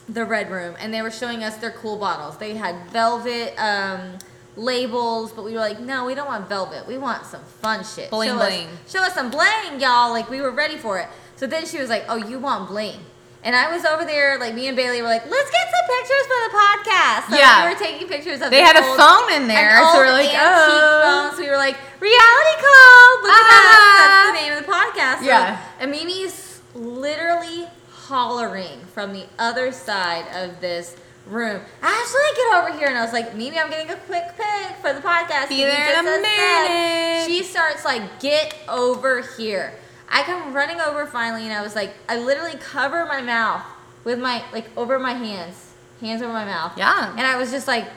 the 0.09 0.25
red 0.25 0.49
room, 0.51 0.75
and 0.79 0.93
they 0.93 1.01
were 1.01 1.11
showing 1.11 1.43
us 1.43 1.57
their 1.57 1.71
cool 1.71 1.97
bottles. 1.97 2.37
They 2.37 2.55
had 2.55 2.75
velvet 2.91 3.53
um, 3.57 4.17
labels, 4.55 5.31
but 5.33 5.43
we 5.45 5.53
were 5.53 5.59
like, 5.59 5.79
no, 5.79 6.05
we 6.05 6.15
don't 6.15 6.27
want 6.27 6.47
velvet. 6.49 6.87
We 6.87 6.97
want 6.97 7.25
some 7.25 7.43
fun 7.43 7.83
shit. 7.83 8.09
Bling 8.09 8.29
show 8.29 8.37
bling. 8.37 8.67
Us, 8.67 8.91
show 8.91 9.01
us 9.03 9.13
some 9.13 9.29
bling, 9.31 9.79
y'all. 9.79 10.11
Like 10.11 10.29
we 10.29 10.41
were 10.41 10.51
ready 10.51 10.77
for 10.77 10.97
it. 10.99 11.07
So 11.35 11.45
then 11.45 11.65
she 11.65 11.79
was 11.79 11.89
like, 11.89 12.05
oh, 12.09 12.15
you 12.15 12.39
want 12.39 12.67
bling. 12.69 12.99
And 13.47 13.55
I 13.55 13.71
was 13.73 13.85
over 13.85 14.03
there, 14.03 14.37
like 14.39 14.53
me 14.53 14.67
and 14.67 14.75
Bailey 14.75 15.01
were 15.01 15.07
like, 15.07 15.23
let's 15.25 15.49
get 15.51 15.67
some 15.71 15.85
pictures 15.95 16.25
for 16.27 16.39
the 16.43 16.51
podcast. 16.59 17.29
So 17.31 17.37
Yeah. 17.37 17.63
we 17.63 17.73
were 17.73 17.79
taking 17.79 18.07
pictures 18.09 18.41
of 18.41 18.51
They 18.51 18.59
had 18.59 18.75
a 18.75 18.83
phone 18.99 19.31
in 19.31 19.47
there, 19.47 19.79
so 19.87 19.93
we're 19.95 20.11
like, 20.11 20.29
oh. 20.33 21.29
phone. 21.29 21.37
So 21.37 21.43
we 21.45 21.49
were 21.49 21.55
like, 21.55 21.77
reality 22.01 22.55
call. 22.59 23.23
Look 23.23 23.31
at 23.31 23.47
Ah. 23.47 23.47
that. 23.47 24.03
That's 24.03 24.27
the 24.27 24.43
name 24.43 24.57
of 24.57 24.65
the 24.65 24.69
podcast. 24.69 25.19
So- 25.19 25.25
Yeah. 25.31 25.61
and 25.79 25.91
Mimi's 25.91 26.59
literally 26.75 27.67
hollering 28.09 28.81
from 28.93 29.13
the 29.13 29.25
other 29.39 29.71
side 29.71 30.25
of 30.35 30.59
this 30.59 30.97
room. 31.25 31.61
Ashley, 31.81 32.19
get 32.35 32.55
over 32.57 32.77
here. 32.77 32.87
And 32.89 32.97
I 32.97 33.01
was 33.03 33.13
like, 33.13 33.33
Mimi, 33.33 33.57
I'm 33.57 33.69
getting 33.69 33.89
a 33.91 33.95
quick 33.95 34.25
pic 34.35 34.75
for 34.81 34.91
the 34.91 34.99
podcast. 35.01 35.47
Be 35.47 35.63
there 35.63 35.71
in 35.99 36.05
a 36.05 36.09
accept?" 36.09 36.21
minute. 36.21 37.25
She 37.27 37.43
starts 37.43 37.85
like, 37.85 38.19
get 38.19 38.55
over 38.67 39.21
here. 39.37 39.73
I 40.09 40.23
come 40.23 40.53
running 40.53 40.79
over 40.79 41.05
finally, 41.05 41.43
and 41.43 41.53
I 41.53 41.61
was 41.61 41.75
like, 41.75 41.93
I 42.07 42.17
literally 42.17 42.57
cover 42.59 43.05
my 43.05 43.21
mouth 43.21 43.63
with 44.03 44.19
my, 44.19 44.43
like, 44.51 44.65
over 44.77 44.99
my 44.99 45.13
hands. 45.13 45.73
Hands 45.99 46.21
over 46.21 46.31
my 46.31 46.45
mouth. 46.45 46.77
Yeah. 46.77 47.11
And 47.11 47.21
I 47.21 47.37
was 47.37 47.51
just 47.51 47.67
like, 47.67 47.87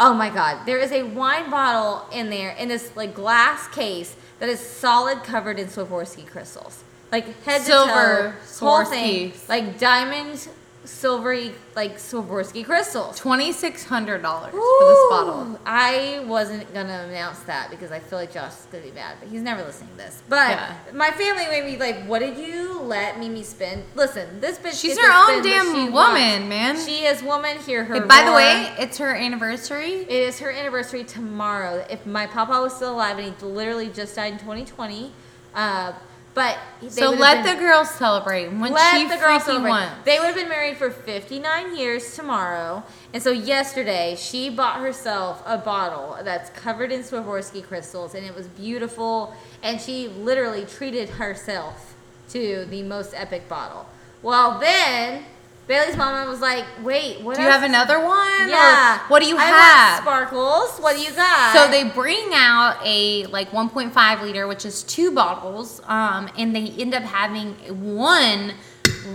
oh 0.00 0.14
my 0.14 0.30
God, 0.30 0.64
there 0.66 0.78
is 0.78 0.90
a 0.92 1.02
wine 1.02 1.50
bottle 1.50 2.06
in 2.10 2.30
there 2.30 2.52
in 2.52 2.68
this 2.68 2.96
like 2.96 3.14
glass 3.14 3.68
case 3.68 4.16
that 4.38 4.48
is 4.48 4.58
solid 4.58 5.22
covered 5.22 5.58
in 5.58 5.66
Swarovski 5.66 6.26
crystals. 6.26 6.82
Like 7.12 7.42
head 7.42 7.60
Silver 7.60 8.36
to 8.40 8.58
toe, 8.58 8.66
whole 8.66 8.84
thing, 8.84 9.32
like 9.48 9.78
diamond 9.78 10.48
silvery 10.90 11.52
like 11.76 11.96
Swarovski 11.98 12.64
crystals. 12.64 13.18
Twenty 13.18 13.52
six 13.52 13.84
hundred 13.84 14.22
dollars 14.22 14.50
for 14.50 14.58
this 14.88 14.98
bottle. 15.10 15.58
I 15.64 16.22
wasn't 16.26 16.72
gonna 16.74 17.06
announce 17.08 17.38
that 17.40 17.70
because 17.70 17.90
I 17.92 18.00
feel 18.00 18.18
like 18.18 18.32
Josh 18.32 18.50
is 18.52 18.66
gonna 18.70 18.84
be 18.84 18.90
mad, 18.90 19.16
but 19.20 19.28
he's 19.28 19.40
never 19.42 19.62
listening 19.62 19.90
to 19.90 19.96
this. 19.98 20.22
But 20.28 20.50
Yeah. 20.50 20.74
my 20.92 21.10
family 21.12 21.46
made 21.46 21.64
me 21.64 21.76
like, 21.78 22.04
"What 22.06 22.18
did 22.18 22.36
you 22.36 22.80
let 22.80 23.18
Mimi 23.18 23.42
spend?" 23.42 23.84
Listen, 23.94 24.40
this 24.40 24.58
bitch. 24.58 24.80
She's 24.80 24.98
her 24.98 25.12
own 25.12 25.42
damn 25.42 25.92
woman, 25.92 25.92
wants. 25.92 26.48
man. 26.48 26.84
She 26.84 27.04
is 27.06 27.22
woman. 27.22 27.58
Hear 27.58 27.84
her. 27.84 27.94
Hey, 27.94 28.00
by 28.00 28.22
the 28.24 28.32
way, 28.32 28.74
it's 28.78 28.98
her 28.98 29.14
anniversary. 29.14 30.02
It 30.02 30.10
is 30.10 30.38
her 30.40 30.50
anniversary 30.50 31.04
tomorrow. 31.04 31.84
If 31.88 32.04
my 32.04 32.26
papa 32.26 32.60
was 32.60 32.74
still 32.74 32.94
alive 32.94 33.18
and 33.18 33.34
he 33.38 33.46
literally 33.46 33.88
just 33.88 34.16
died 34.16 34.32
in 34.34 34.38
2020, 34.40 35.12
uh, 35.54 35.92
but 36.34 36.56
they 36.80 36.88
So 36.88 37.10
let 37.10 37.44
been- 37.44 37.56
the 37.56 37.60
girls 37.60 37.90
celebrate 37.90 38.48
when 38.48 38.72
let 38.72 39.08
the 39.08 39.16
girl 39.16 39.38
freaking 39.38 39.42
celebrate. 39.44 39.70
wants. 39.70 39.94
They 40.04 40.18
would 40.18 40.26
have 40.26 40.34
been 40.36 40.48
married 40.48 40.76
for 40.76 40.90
59 40.90 41.76
years 41.76 42.14
tomorrow. 42.14 42.84
And 43.12 43.22
so 43.22 43.30
yesterday, 43.30 44.16
she 44.18 44.48
bought 44.48 44.80
herself 44.80 45.42
a 45.44 45.58
bottle 45.58 46.18
that's 46.22 46.48
covered 46.50 46.92
in 46.92 47.02
Swarovski 47.02 47.66
crystals, 47.66 48.14
and 48.14 48.24
it 48.24 48.34
was 48.34 48.46
beautiful. 48.46 49.34
And 49.62 49.80
she 49.80 50.08
literally 50.08 50.64
treated 50.64 51.08
herself 51.10 51.94
to 52.30 52.64
the 52.70 52.82
most 52.84 53.12
epic 53.14 53.48
bottle. 53.48 53.86
Well, 54.22 54.58
then 54.60 55.24
Bailey's 55.70 55.96
mama 55.96 56.28
was 56.28 56.40
like, 56.40 56.64
"Wait, 56.82 57.20
what? 57.20 57.36
Do 57.36 57.42
you 57.42 57.48
have 57.48 57.62
another 57.62 58.00
one? 58.00 58.42
Or 58.42 58.48
Yeah. 58.48 58.98
what 59.06 59.22
do 59.22 59.28
you 59.28 59.38
I 59.38 59.44
have? 59.44 60.02
Sparkles. 60.02 60.80
What 60.80 60.96
do 60.96 61.00
you 61.00 61.12
got? 61.12 61.52
So 61.54 61.68
they 61.68 61.84
bring 61.84 62.34
out 62.34 62.78
a 62.84 63.26
like 63.26 63.52
1.5 63.52 64.20
liter, 64.20 64.48
which 64.48 64.66
is 64.66 64.82
two 64.82 65.12
bottles, 65.12 65.80
um, 65.86 66.28
and 66.36 66.56
they 66.56 66.74
end 66.76 66.92
up 66.92 67.04
having 67.04 67.54
one 67.94 68.54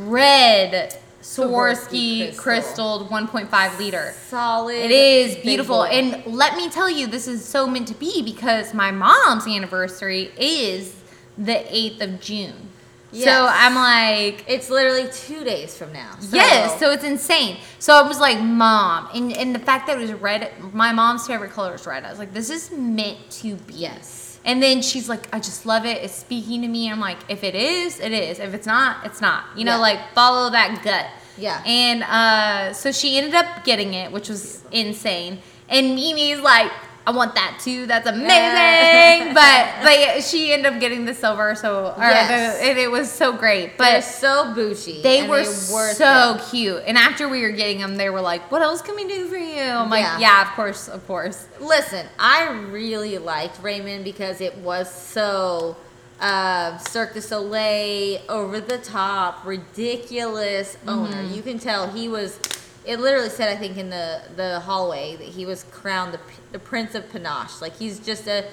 red 0.06 0.98
Swarovski 1.22 2.30
Swarovski 2.32 2.38
crystal 2.38 3.06
1.5 3.12 3.78
liter. 3.78 4.14
solid. 4.30 4.76
It 4.76 4.92
is 4.92 5.36
beautiful. 5.44 5.84
And 5.84 6.24
let 6.26 6.56
me 6.56 6.70
tell 6.70 6.90
you, 6.90 7.06
this 7.06 7.28
is 7.28 7.44
so 7.44 7.68
meant 7.68 7.90
to 7.90 7.96
be 7.96 8.22
because 8.22 8.74
my 8.74 8.92
mom's 8.92 9.46
anniversary 9.46 10.32
is 10.38 10.94
the 11.38 11.66
8th 11.70 12.00
of 12.00 12.22
June. 12.22 12.70
So 13.14 13.48
I'm 13.50 13.76
like, 13.76 14.44
it's 14.48 14.70
literally 14.70 15.08
two 15.12 15.44
days 15.44 15.78
from 15.78 15.94
now. 15.94 16.16
So. 16.20 16.36
Yes, 16.36 16.80
so 16.80 16.92
it's 16.92 17.04
insane. 17.04 17.58
So 17.80 17.94
I 17.94 18.06
was 18.08 18.20
like, 18.20 18.42
Mom, 18.42 19.08
and, 19.14 19.32
and 19.36 19.56
the 19.56 19.60
fact 19.60 19.88
that 19.88 19.98
it 19.98 20.02
was 20.02 20.14
red, 20.14 20.52
my 20.74 20.92
mom's 20.92 21.26
favorite 21.26 21.52
color 21.52 21.76
is 21.76 21.86
red. 21.88 22.04
I 22.04 22.10
was 22.10 22.20
like, 22.20 22.34
this 22.34 22.50
is 22.50 22.72
meant 22.72 23.18
to 23.42 23.56
be. 23.56 23.74
yes. 23.76 24.40
And 24.44 24.62
then 24.62 24.82
she's 24.84 25.10
like, 25.10 25.34
I 25.34 25.40
just 25.40 25.66
love 25.66 25.86
it. 25.86 26.04
It's 26.04 26.14
speaking 26.14 26.62
to 26.62 26.68
me. 26.68 26.92
I'm 26.92 27.00
like, 27.00 27.18
if 27.30 27.44
it 27.44 27.56
is, 27.56 28.00
it 28.00 28.12
is. 28.12 28.38
If 28.40 28.54
it's 28.54 28.68
not, 28.68 29.04
it's 29.06 29.20
not. 29.20 29.46
You 29.56 29.66
know, 29.66 29.72
Yeah. 29.78 29.78
like 29.78 30.14
follow 30.14 30.52
that 30.52 30.84
gut. 30.84 31.08
Yeah. 31.38 31.64
And 31.66 32.04
uh, 32.04 32.74
so 32.74 32.92
she 32.92 33.18
ended 33.18 33.34
up 33.34 33.64
getting 33.64 33.94
it, 33.96 34.12
which 34.12 34.30
was 34.30 34.64
insane. 34.72 35.40
And 35.68 35.96
Mimi's 35.96 36.42
like, 36.42 36.72
I 37.08 37.12
want 37.12 37.36
that 37.36 37.60
too. 37.64 37.86
That's 37.86 38.08
amazing. 38.08 39.34
but 39.36 39.68
but 39.84 40.24
she 40.24 40.54
ended 40.54 40.74
up 40.74 40.80
getting 40.80 41.06
the 41.06 41.14
silver, 41.14 41.54
so 41.56 41.94
or 41.96 42.02
Yes. 42.04 42.58
the, 42.60 42.66
and 42.70 42.80
it 42.80 42.90
was 42.90 43.12
so 43.12 43.32
great. 43.34 43.78
They're 43.78 43.98
But 43.98 44.04
so 44.04 44.54
bougie. 44.56 45.02
they 45.04 45.28
were 45.28 45.44
they're 45.44 45.94
so 45.94 46.36
it. 46.36 46.42
cute. 46.50 46.84
And 46.88 46.98
after 46.98 47.30
we 47.30 47.42
were 47.44 47.52
getting 47.52 47.80
them, 47.80 47.96
they 47.98 48.10
were 48.10 48.22
like, 48.22 48.50
"What 48.52 48.62
else 48.64 48.82
can 48.82 48.96
we 48.96 49.08
do 49.08 49.28
for 49.28 49.38
you?" 49.38 49.62
I'm 49.62 49.90
like, 49.90 50.02
Yeah. 50.04 50.20
"Yeah, 50.20 50.42
of 50.42 50.48
course, 50.56 50.88
of 50.88 51.06
course." 51.06 51.46
Listen, 51.60 52.08
I 52.18 52.50
really 52.72 53.18
liked 53.20 53.62
Raymond 53.62 54.04
because 54.04 54.42
it 54.42 54.58
was 54.58 54.90
so 54.92 55.76
uh, 56.20 56.78
Cirque 56.80 57.14
du 57.14 57.22
Soleil, 57.22 58.20
over 58.30 58.60
the 58.62 58.78
top, 58.80 59.46
ridiculous 59.46 60.78
owner. 60.88 61.18
Mm-hmm. 61.18 61.34
You 61.34 61.42
can 61.42 61.60
tell 61.60 61.88
he 61.88 62.08
was. 62.08 62.40
It 62.86 63.00
literally 63.00 63.30
said, 63.30 63.50
I 63.50 63.56
think, 63.58 63.78
in 63.78 63.90
the 63.90 64.22
the 64.36 64.60
hallway 64.62 65.16
that 65.16 65.28
he 65.28 65.46
was 65.46 65.64
crowned 65.72 66.14
the 66.14 66.20
the 66.52 66.60
Prince 66.60 66.96
of 66.96 67.10
Panache. 67.12 67.62
Like 67.62 67.76
he's 67.78 68.00
just 68.00 68.28
a 68.28 68.46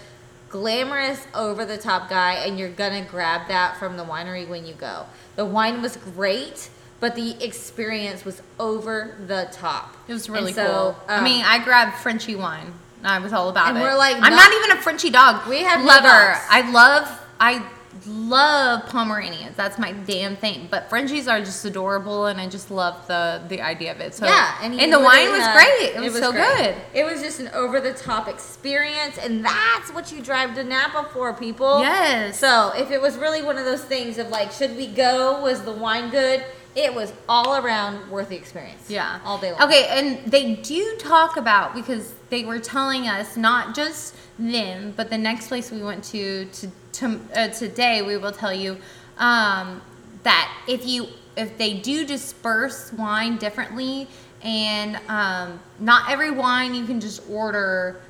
glamorous, 0.49 1.27
over 1.35 1.65
the 1.65 1.79
top 1.79 2.11
guy, 2.11 2.35
and 2.35 2.59
you're 2.59 2.69
gonna 2.69 3.05
grab 3.05 3.49
that 3.49 3.77
from 3.79 3.97
the 3.97 4.05
winery 4.05 4.47
when 4.49 4.67
you 4.67 4.75
go. 4.75 5.07
The 5.37 5.45
wine 5.45 5.83
was 5.83 5.97
great. 5.97 6.71
But 7.01 7.17
the 7.17 7.35
experience 7.45 8.25
was 8.25 8.41
over 8.61 9.17
the 9.27 9.49
top. 9.51 9.97
It 10.07 10.13
was 10.13 10.31
really 10.31 10.53
so, 10.53 10.65
cool. 10.65 10.97
I 11.09 11.17
um, 11.17 11.25
mean, 11.25 11.45
I 11.45 11.59
grabbed 11.59 11.97
Frenchy 11.97 12.37
wine. 12.37 12.73
I 13.03 13.19
was 13.19 13.33
all 13.33 13.49
about 13.49 13.71
And 13.71 13.79
it. 13.79 13.81
we're 13.81 13.97
like, 13.97 14.15
I'm 14.15 14.21
not- 14.21 14.31
not 14.31 14.53
even 14.53 14.79
a 14.79 14.81
Frenchy 14.81 15.11
dog. 15.11 15.49
We 15.49 15.65
have 15.65 15.85
lover. 15.85 16.07
I 16.49 16.71
love. 16.71 17.21
I 17.41 17.67
love 18.07 18.87
Pomeranians. 18.89 19.57
That's 19.57 19.79
my 19.79 19.93
damn 19.93 20.37
thing. 20.37 20.69
But 20.71 20.89
Frenchies 20.89 21.29
are 21.29 21.41
just 21.41 21.65
adorable, 21.65 22.27
and 22.27 22.41
I 22.41 22.49
just 22.49 22.71
love 22.71 23.07
the 23.07 23.43
the 23.49 23.61
idea 23.61 23.93
of 23.93 24.01
it. 24.01 24.15
So 24.15 24.27
yeah, 24.27 24.57
and, 24.63 24.75
he 24.75 24.91
the 24.91 24.99
wine 25.01 25.31
was 25.31 25.41
had- 25.41 25.55
great. 25.55 25.97
It 25.97 26.01
was, 26.01 26.19
so 26.19 26.33
great. 26.33 26.45
good. 26.57 26.77
It 26.95 27.05
was 27.05 27.23
just 27.23 27.41
an 27.41 27.49
over 27.49 27.81
the 27.81 27.93
top 27.93 28.29
experience, 28.29 29.19
and 29.19 29.45
that's 29.45 29.93
what 29.93 30.13
you 30.13 30.23
drive 30.23 30.55
to 30.55 30.65
Napa 30.65 31.09
for, 31.13 31.33
people. 31.33 31.81
Yes. 31.81 32.39
So 32.39 32.73
if 32.77 32.91
it 32.91 33.01
was 33.01 33.17
really 33.17 33.43
one 33.43 33.59
of 33.59 33.65
those 33.65 33.85
things 33.85 34.19
of 34.19 34.29
like, 34.29 34.53
should 34.53 34.77
we 34.77 34.87
go? 34.87 35.41
Was 35.43 35.63
the 35.63 35.73
wine 35.73 36.11
good? 36.11 36.45
It 36.75 36.95
was 36.95 37.13
all 37.29 37.57
around 37.57 38.11
worth 38.11 38.31
the 38.31 38.37
experience. 38.37 38.89
Yeah. 38.89 39.21
all 39.25 39.37
day 39.39 39.53
long. 39.53 39.61
Okay, 39.63 39.89
and 39.91 40.31
they 40.31 40.55
do 40.57 40.97
talk 40.99 41.37
about 41.37 41.75
because 41.75 42.15
they 42.31 42.45
were 42.45 42.59
telling 42.59 43.09
us 43.09 43.37
not 43.37 43.75
just 43.75 44.15
them, 44.39 44.95
but 44.97 45.11
the 45.11 45.19
next 45.19 45.49
place 45.49 45.71
we 45.71 45.83
went 45.83 46.03
to 46.05 46.47
to, 46.47 46.71
to 46.93 47.21
uh, 47.35 47.49
today, 47.49 48.03
we 48.03 48.17
will 48.17 48.33
tell 48.33 48.53
you 48.53 48.77
um, 49.19 49.83
that 50.23 50.53
if 50.69 50.87
you 50.87 51.09
if 51.37 51.57
they 51.57 51.75
do 51.75 52.07
disperse 52.07 52.93
wine 52.93 53.37
differently, 53.39 54.07
and 54.43 54.99
um, 55.09 55.61
not 55.79 56.11
every 56.11 56.31
wine 56.31 56.75
you 56.75 56.85
can 56.85 57.01
just 57.01 57.23
order. 57.31 58.01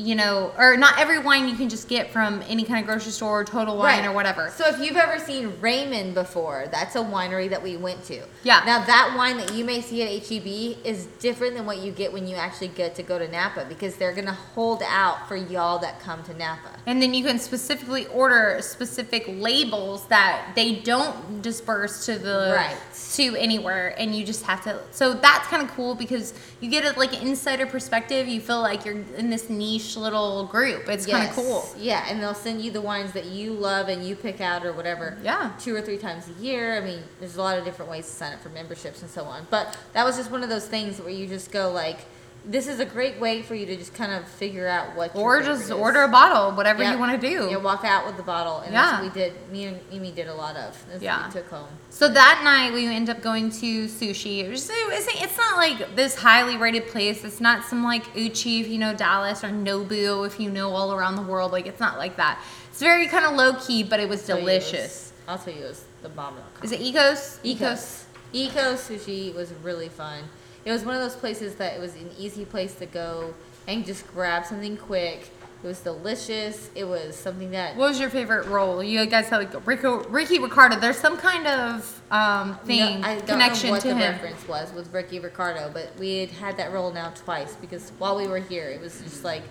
You 0.00 0.14
know, 0.14 0.50
or 0.56 0.78
not 0.78 0.98
every 0.98 1.18
wine 1.18 1.46
you 1.46 1.54
can 1.56 1.68
just 1.68 1.86
get 1.86 2.10
from 2.10 2.42
any 2.48 2.64
kind 2.64 2.80
of 2.80 2.86
grocery 2.86 3.12
store, 3.12 3.40
or 3.40 3.44
Total 3.44 3.76
Wine, 3.76 3.98
Right. 4.00 4.08
or 4.08 4.12
whatever. 4.12 4.50
So 4.56 4.66
if 4.66 4.80
you've 4.80 4.96
ever 4.96 5.18
seen 5.22 5.52
Raymond 5.60 6.14
before, 6.14 6.68
that's 6.72 6.96
a 6.96 7.00
winery 7.00 7.50
that 7.50 7.62
we 7.62 7.76
went 7.76 8.02
to. 8.04 8.22
Yeah. 8.42 8.62
Now 8.64 8.82
that 8.82 9.14
wine 9.14 9.36
that 9.36 9.52
you 9.52 9.62
may 9.62 9.82
see 9.82 10.02
at 10.02 10.08
HEB 10.26 10.78
is 10.86 11.04
different 11.18 11.54
than 11.54 11.66
what 11.66 11.78
you 11.78 11.92
get 11.92 12.14
when 12.14 12.26
you 12.26 12.36
actually 12.36 12.68
get 12.68 12.94
to 12.94 13.02
go 13.02 13.18
to 13.18 13.28
Napa 13.28 13.66
because 13.68 13.96
they're 13.96 14.14
gonna 14.14 14.32
hold 14.54 14.82
out 14.88 15.28
for 15.28 15.36
y'all 15.36 15.78
that 15.80 16.00
come 16.00 16.22
to 16.22 16.32
Napa. 16.34 16.70
And 16.86 17.02
then 17.02 17.12
you 17.12 17.22
can 17.22 17.38
specifically 17.38 18.06
order 18.06 18.56
specific 18.62 19.24
labels 19.28 20.06
that 20.06 20.52
they 20.56 20.76
don't 20.76 21.42
disperse 21.42 22.06
to 22.06 22.18
the 22.18 22.54
Right. 22.56 22.76
to 23.16 23.36
anywhere, 23.36 23.94
and 23.98 24.14
you 24.14 24.24
just 24.24 24.44
have 24.44 24.64
to. 24.64 24.78
So 24.92 25.12
that's 25.12 25.46
kind 25.48 25.62
of 25.62 25.70
cool 25.72 25.94
because 25.94 26.32
you 26.60 26.70
get 26.70 26.84
a, 26.86 26.98
like 26.98 27.12
an 27.12 27.26
insider 27.26 27.66
perspective. 27.66 28.28
You 28.28 28.40
feel 28.40 28.62
like 28.62 28.86
you're 28.86 28.96
in 29.18 29.28
this 29.28 29.50
niche 29.50 29.89
little 29.96 30.44
group. 30.46 30.88
It's 30.88 31.06
kind 31.06 31.28
of 31.28 31.34
cool. 31.34 31.68
Yeah, 31.76 32.04
and 32.08 32.22
they'll 32.22 32.34
send 32.34 32.62
you 32.62 32.70
the 32.70 32.80
wines 32.80 33.12
that 33.12 33.26
you 33.26 33.52
love 33.52 33.88
and 33.88 34.06
you 34.06 34.14
pick 34.14 34.40
out 34.40 34.64
or 34.64 34.72
whatever. 34.72 35.18
Yeah. 35.22 35.52
Two 35.58 35.74
or 35.74 35.80
three 35.80 35.98
times 35.98 36.28
a 36.28 36.42
year. 36.42 36.76
I 36.76 36.80
mean, 36.80 37.02
there's 37.18 37.36
a 37.36 37.42
lot 37.42 37.58
of 37.58 37.64
different 37.64 37.90
ways 37.90 38.06
to 38.06 38.12
sign 38.12 38.32
up 38.32 38.40
for 38.40 38.50
memberships 38.50 39.02
and 39.02 39.10
so 39.10 39.24
on. 39.24 39.46
But 39.50 39.76
that 39.92 40.04
was 40.04 40.16
just 40.16 40.30
one 40.30 40.42
of 40.42 40.48
those 40.48 40.68
things 40.68 41.00
where 41.00 41.10
you 41.10 41.26
just 41.26 41.50
go 41.50 41.70
like, 41.70 42.00
this 42.44 42.66
is 42.66 42.80
a 42.80 42.84
great 42.84 43.20
way 43.20 43.42
for 43.42 43.54
you 43.54 43.66
to 43.66 43.76
just 43.76 43.92
kind 43.94 44.12
of 44.12 44.26
figure 44.26 44.66
out 44.66 44.96
what. 44.96 45.14
Or 45.14 45.42
just 45.42 45.70
order 45.70 46.02
a 46.02 46.08
bottle, 46.08 46.52
whatever 46.56 46.82
you 46.82 46.98
want 46.98 47.20
to 47.20 47.28
do. 47.28 47.48
Yeah, 47.50 47.56
walk 47.58 47.84
out 47.84 48.06
with 48.06 48.16
the 48.16 48.22
bottle, 48.22 48.60
and 48.60 48.72
Yeah. 48.72 48.82
that's 48.82 49.02
what 49.04 49.14
we 49.14 49.20
did. 49.20 49.50
Me 49.52 49.64
and 49.66 49.80
Mimi 49.90 50.10
did 50.12 50.28
a 50.28 50.34
lot 50.34 50.56
of. 50.56 50.82
That's 50.90 51.02
Yeah. 51.02 51.18
what 51.26 51.34
we 51.34 51.40
took 51.40 51.50
home. 51.50 51.68
So 51.90 52.08
that 52.08 52.40
night 52.42 52.72
we 52.72 52.86
ended 52.86 53.14
up 53.16 53.22
going 53.22 53.50
to 53.50 53.86
sushi. 53.86 54.42
It's, 54.50 55.36
not 55.36 55.56
like 55.56 55.94
this 55.96 56.14
highly 56.16 56.56
rated 56.56 56.88
place. 56.88 57.24
It's 57.24 57.40
not 57.40 57.64
some 57.64 57.84
like 57.84 58.04
Uchi 58.16 58.60
if 58.60 58.68
you 58.68 58.78
know 58.78 58.94
Dallas 58.94 59.44
or 59.44 59.48
Nobu 59.48 60.26
if 60.26 60.40
you 60.40 60.50
know 60.50 60.70
all 60.70 60.92
around 60.94 61.16
the 61.16 61.22
world. 61.22 61.52
Like 61.52 61.66
it's 61.66 61.80
not 61.80 61.98
like 61.98 62.16
that. 62.16 62.38
It's 62.70 62.80
very 62.80 63.06
kind 63.08 63.24
of 63.26 63.34
low 63.34 63.54
key, 63.54 63.82
but 63.82 64.00
it 64.00 64.08
was 64.08 64.24
Tell 64.26 64.38
you 64.38 64.48
it 64.48 64.54
was- 64.54 64.64
delicious. 64.70 65.12
I'll 65.28 65.38
tell 65.38 65.52
you, 65.54 65.64
it 65.64 65.68
was 65.68 65.84
the 66.02 66.08
bomb. 66.08 66.36
Is 66.62 66.72
it 66.72 66.80
Eiko's? 66.80 67.38
Eiko's. 67.44 68.04
Eiko's 68.34 68.80
sushi 68.88 69.34
was 69.34 69.52
really 69.62 69.88
fun. 69.88 70.24
It 70.70 70.74
was 70.74 70.84
one 70.84 70.94
of 70.94 71.00
those 71.00 71.16
places 71.16 71.56
that 71.56 71.74
it 71.74 71.80
was 71.80 71.96
an 71.96 72.12
easy 72.16 72.44
place 72.44 72.76
to 72.76 72.86
go 72.86 73.34
and 73.66 73.84
just 73.84 74.06
grab 74.06 74.46
something 74.46 74.76
quick. 74.76 75.28
It 75.64 75.66
was 75.66 75.80
delicious. 75.80 76.70
It 76.76 76.84
was 76.84 77.16
something 77.16 77.50
that 77.50 77.74
What 77.74 77.88
was 77.88 77.98
your 77.98 78.08
favorite 78.08 78.46
roll? 78.46 78.80
You 78.80 79.04
guys 79.06 79.28
had 79.28 79.38
like 79.38 79.66
Rico, 79.66 80.04
Ricky 80.04 80.38
Ricardo. 80.38 80.78
There's 80.78 80.96
some 80.96 81.16
kind 81.16 81.48
of 81.48 82.00
um, 82.12 82.56
thing 82.58 83.00
No, 83.00 83.06
I 83.08 83.14
don't 83.16 83.26
connection 83.26 83.66
know 83.66 83.72
what 83.72 83.82
to 83.82 83.88
the 83.88 83.94
him. 83.94 84.12
reference 84.12 84.46
was 84.46 84.72
with 84.72 84.94
Ricky 84.94 85.18
Ricardo, 85.18 85.72
but 85.74 85.90
we 85.98 86.18
had 86.18 86.30
had 86.30 86.56
that 86.58 86.70
roll 86.72 86.92
now 86.92 87.10
twice 87.16 87.56
because 87.56 87.90
while 87.98 88.16
we 88.16 88.28
were 88.28 88.38
here, 88.38 88.68
it 88.70 88.80
was 88.80 89.00
just 89.00 89.24
like 89.24 89.42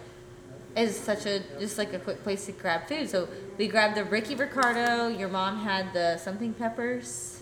it's 0.77 0.95
such 0.95 1.25
a 1.25 1.41
just 1.59 1.77
like 1.77 1.91
a 1.91 1.99
quick 1.99 2.23
place 2.23 2.45
to 2.45 2.53
grab 2.53 2.87
food. 2.87 3.09
So 3.09 3.27
we 3.57 3.67
grabbed 3.67 3.97
the 3.97 4.05
Ricky 4.05 4.35
Ricardo. 4.35 5.09
Your 5.09 5.27
mom 5.27 5.59
had 5.65 5.91
the 5.91 6.15
something 6.15 6.53
peppers. 6.53 7.38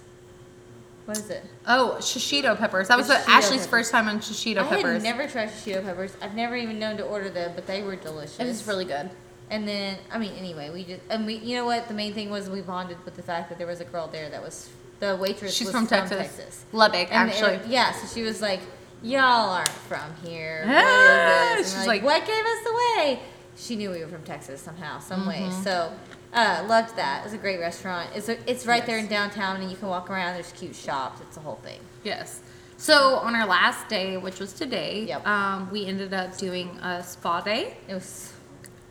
What 1.08 1.18
is 1.18 1.30
it? 1.30 1.44
Oh, 1.66 1.96
shishito 2.00 2.58
peppers. 2.58 2.90
That 2.90 2.98
was 2.98 3.08
The 3.08 3.14
the, 3.14 3.20
shishito 3.22 3.28
Ashley's 3.30 3.52
peppers. 3.62 3.68
first 3.68 3.92
time 3.92 4.08
on 4.10 4.20
shishito 4.20 4.56
peppers. 4.58 4.72
I 4.72 4.76
peppers. 4.76 5.04
had 5.04 5.18
never 5.18 5.28
tried 5.32 5.50
shishito 5.50 5.84
peppers. 5.84 6.16
I've 6.22 6.36
never 6.36 6.56
even 6.58 6.80
known 6.80 6.98
to 6.98 7.04
order 7.04 7.30
them, 7.30 7.54
but 7.56 7.66
they 7.66 7.82
were 7.82 7.96
delicious. 7.96 8.40
it 8.40 8.46
was 8.46 8.68
really 8.68 8.84
good. 8.86 9.10
And 9.50 9.66
then, 9.66 9.98
I 10.12 10.18
mean, 10.18 10.34
anyway, 10.34 10.70
we 10.70 10.84
just 10.84 11.02
and 11.10 11.26
we, 11.26 11.36
you 11.38 11.56
know 11.56 11.64
what? 11.66 11.88
The 11.88 11.94
main 11.94 12.14
thing 12.14 12.30
was 12.30 12.50
we 12.50 12.60
bonded 12.60 12.98
with 13.06 13.16
the 13.16 13.24
fact 13.24 13.48
that 13.50 13.58
there 13.58 13.68
was 13.68 13.80
a 13.80 13.86
girl 13.86 14.08
there 14.08 14.30
that 14.30 14.42
was 14.44 14.70
The 15.00 15.16
waitress 15.16 15.54
She's 15.54 15.68
was 15.68 15.76
from 15.76 15.88
Texas. 15.88 16.18
Texas. 16.18 16.66
Lubbock, 16.74 17.08
And 17.10 17.30
actually. 17.30 17.58
were- 17.58 17.64
yeah, 17.68 17.94
so 17.94 18.14
she 18.14 18.24
was 18.24 18.42
like, 18.42 18.60
"Y'all 19.02 19.50
aren't 19.52 19.70
from 19.70 20.14
here. 20.26 20.64
What 20.66 20.76
Ah, 20.76 21.54
is 21.54 21.58
this?" 21.60 21.74
And 21.74 21.80
she's 21.82 21.88
like, 21.88 22.04
like- 22.04 22.04
"What 22.04 22.26
gave 22.28 22.46
us 22.46 22.68
away?" 22.68 23.20
She 23.56 23.76
knew 23.78 23.90
we 23.92 24.02
were 24.02 24.08
from 24.10 24.24
Texas 24.24 24.60
somehow, 24.62 25.00
some 25.00 25.26
way. 25.26 25.40
Mm-hmm. 25.50 25.64
So, 25.64 25.94
uh, 26.34 26.66
loved 26.68 26.96
that. 26.98 27.22
It 27.22 27.24
was 27.26 27.34
a 27.34 27.38
great 27.38 27.60
restaurant. 27.60 28.10
It's 28.16 28.30
a, 28.30 28.38
it's 28.50 28.66
right 28.66 28.86
there 28.86 28.98
in 28.98 29.08
downtown, 29.08 29.62
and 29.62 29.70
you 29.72 29.78
can 29.78 29.88
walk 29.88 30.10
around. 30.10 30.34
There's 30.36 30.52
cute 30.52 30.76
shops. 30.76 31.22
It's 31.22 31.38
a 31.38 31.40
whole 31.42 31.56
thing. 31.64 31.80
Yes. 32.04 32.42
So 32.78 33.16
on 33.16 33.34
our 33.36 33.48
last 33.48 33.88
day, 33.90 34.18
which 34.18 34.40
was 34.40 34.54
today, 34.54 35.06
Yep. 35.06 35.26
um, 35.28 35.72
we 35.72 35.86
ended 35.88 36.14
up 36.14 36.38
doing 36.38 36.70
a 36.84 37.02
spa 37.04 37.42
day. 37.42 37.76
It 37.88 37.94
was 37.96 38.34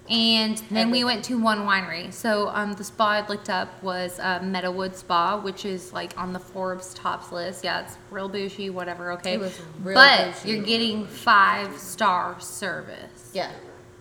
And 0.08 0.56
then 0.70 0.90
we 0.90 1.04
went 1.04 1.24
to 1.26 1.36
one 1.40 1.60
winery. 1.66 2.12
So 2.12 2.48
um, 2.48 2.72
the 2.74 2.82
spa 2.84 3.08
I 3.22 3.26
looked 3.28 3.48
up 3.50 3.80
was 3.82 4.18
uh, 4.18 4.40
Meadowood 4.40 4.94
Spa, 4.96 5.38
which 5.40 5.64
is 5.64 5.92
like 5.92 6.16
on 6.18 6.32
the 6.32 6.38
Forbes 6.40 6.94
tops 6.94 7.30
list. 7.32 7.62
Yeah, 7.64 7.82
it's 7.82 7.96
real 8.10 8.28
bougie, 8.28 8.70
whatever. 8.70 9.12
Okay, 9.12 9.34
It 9.34 9.40
was 9.40 9.60
real 9.82 9.94
but 9.94 10.32
bougie. 10.42 10.48
you're 10.56 10.64
getting 10.64 11.06
five 11.06 11.76
star 11.78 12.40
service. 12.40 13.30
yeah. 13.34 13.50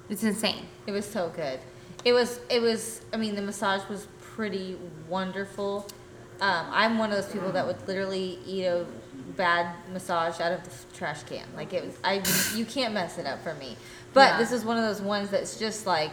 It's 0.09 0.23
insane. 0.23 0.65
It 0.87 0.91
was 0.91 1.05
so 1.05 1.31
good. 1.35 1.59
It 2.05 2.13
was. 2.13 2.39
It 2.49 2.61
was. 2.61 3.01
I 3.11 3.17
mean, 3.17 3.35
the 3.35 3.41
massage 3.41 3.87
was 3.89 4.07
pretty 4.21 4.77
wonderful. 5.09 5.87
Um, 6.39 6.67
I'm 6.69 6.97
one 6.97 7.11
of 7.11 7.15
those 7.21 7.31
people 7.31 7.51
that 7.53 7.65
would 7.65 7.87
literally 7.87 8.39
eat 8.45 8.65
a 8.65 8.85
bad 9.35 9.73
massage 9.91 10.39
out 10.39 10.51
of 10.51 10.63
the 10.63 10.95
trash 10.95 11.23
can. 11.23 11.45
Like 11.55 11.73
it 11.73 11.83
was. 11.83 11.97
I. 12.03 12.21
You 12.55 12.65
can't 12.65 12.93
mess 12.93 13.17
it 13.17 13.25
up 13.25 13.41
for 13.43 13.53
me. 13.55 13.75
But 14.13 14.29
Yeah. 14.31 14.37
this 14.37 14.51
is 14.51 14.63
one 14.63 14.77
of 14.77 14.83
those 14.83 15.01
ones 15.01 15.29
that's 15.31 15.57
just 15.59 15.85
like 15.87 16.11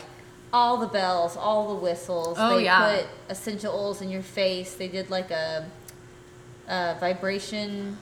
all 0.53 0.77
the 0.79 0.87
bells, 0.87 1.37
all 1.37 1.69
the 1.69 1.81
whistles. 1.81 2.37
Oh, 2.41 2.57
they 2.57 2.65
yeah. 2.65 2.97
put 2.97 3.07
essential 3.29 3.75
oils 3.75 4.01
in 4.03 4.11
your 4.11 4.23
face. 4.23 4.75
They 4.75 4.89
did 4.89 5.09
like 5.11 5.31
a, 5.31 5.67
a 6.69 6.97
vibration. 7.01 7.97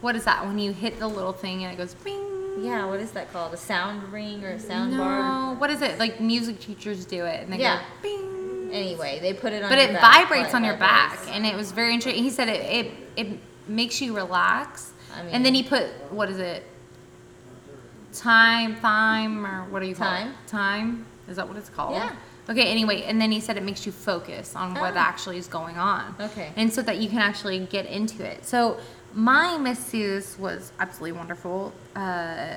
What 0.00 0.16
is 0.16 0.24
that 0.24 0.44
when 0.44 0.58
you 0.58 0.72
hit 0.72 0.98
the 0.98 1.06
little 1.08 1.32
thing 1.32 1.64
and 1.64 1.72
it 1.72 1.76
goes 1.76 1.94
bing? 1.94 2.41
Yeah, 2.58 2.84
what 2.86 3.00
is 3.00 3.12
that 3.12 3.32
called? 3.32 3.54
A 3.54 3.56
sound 3.56 4.12
ring 4.12 4.44
or 4.44 4.50
a 4.50 4.58
sound 4.58 4.96
bar? 4.96 4.98
no, 4.98 5.22
bar? 5.22 5.54
what 5.54 5.70
is 5.70 5.80
it? 5.82 5.98
Like 5.98 6.20
music 6.20 6.60
teachers 6.60 7.04
do 7.04 7.24
it 7.24 7.42
and 7.42 7.52
they 7.52 7.58
Yeah. 7.58 7.78
go 7.78 7.84
bing. 8.02 8.70
Anyway, 8.72 9.18
they 9.20 9.34
put 9.34 9.52
it 9.52 9.62
on. 9.62 9.68
But 9.68 9.78
it 9.78 9.92
back, 9.92 10.28
vibrates 10.28 10.54
on 10.54 10.64
your 10.64 10.76
back, 10.76 11.18
and 11.28 11.44
it 11.44 11.54
was 11.54 11.72
very 11.72 11.92
interesting. 11.92 12.22
He 12.22 12.30
said 12.30 12.48
it 12.48 12.60
it, 12.86 12.92
it 13.16 13.38
makes 13.68 14.00
you 14.00 14.14
relax, 14.16 14.92
I 15.14 15.20
and 15.22 15.44
then 15.44 15.54
he 15.54 15.62
put 15.62 15.88
what 16.10 16.30
is 16.30 16.38
it? 16.38 16.64
Time, 18.12 18.76
time, 18.76 19.46
or 19.46 19.64
what 19.70 19.82
are 19.82 19.86
you 19.86 19.94
call 19.94 20.08
Time. 20.10 20.28
it? 20.28 20.48
Time. 20.48 21.06
Is 21.28 21.36
that 21.36 21.48
what 21.48 21.56
it's 21.56 21.68
called? 21.70 21.94
Yeah. 21.94 22.12
Okay. 22.50 22.70
Anyway, 22.70 23.02
and 23.04 23.20
then 23.20 23.30
he 23.30 23.40
said 23.40 23.56
it 23.56 23.62
makes 23.62 23.86
you 23.86 23.92
focus 23.92 24.54
on 24.56 24.74
what 24.74 24.94
Oh. 24.94 24.98
actually 24.98 25.38
is 25.38 25.46
going 25.46 25.76
on. 25.78 26.14
Okay. 26.20 26.52
And 26.56 26.72
so 26.72 26.82
that 26.82 26.98
you 26.98 27.08
can 27.08 27.18
actually 27.18 27.58
get 27.60 27.86
into 27.86 28.24
it. 28.24 28.44
So 28.44 28.78
my 29.14 29.58
masseuse 29.58 30.38
was 30.38 30.72
absolutely 30.78 31.18
wonderful. 31.18 31.72
Uh, 31.94 32.56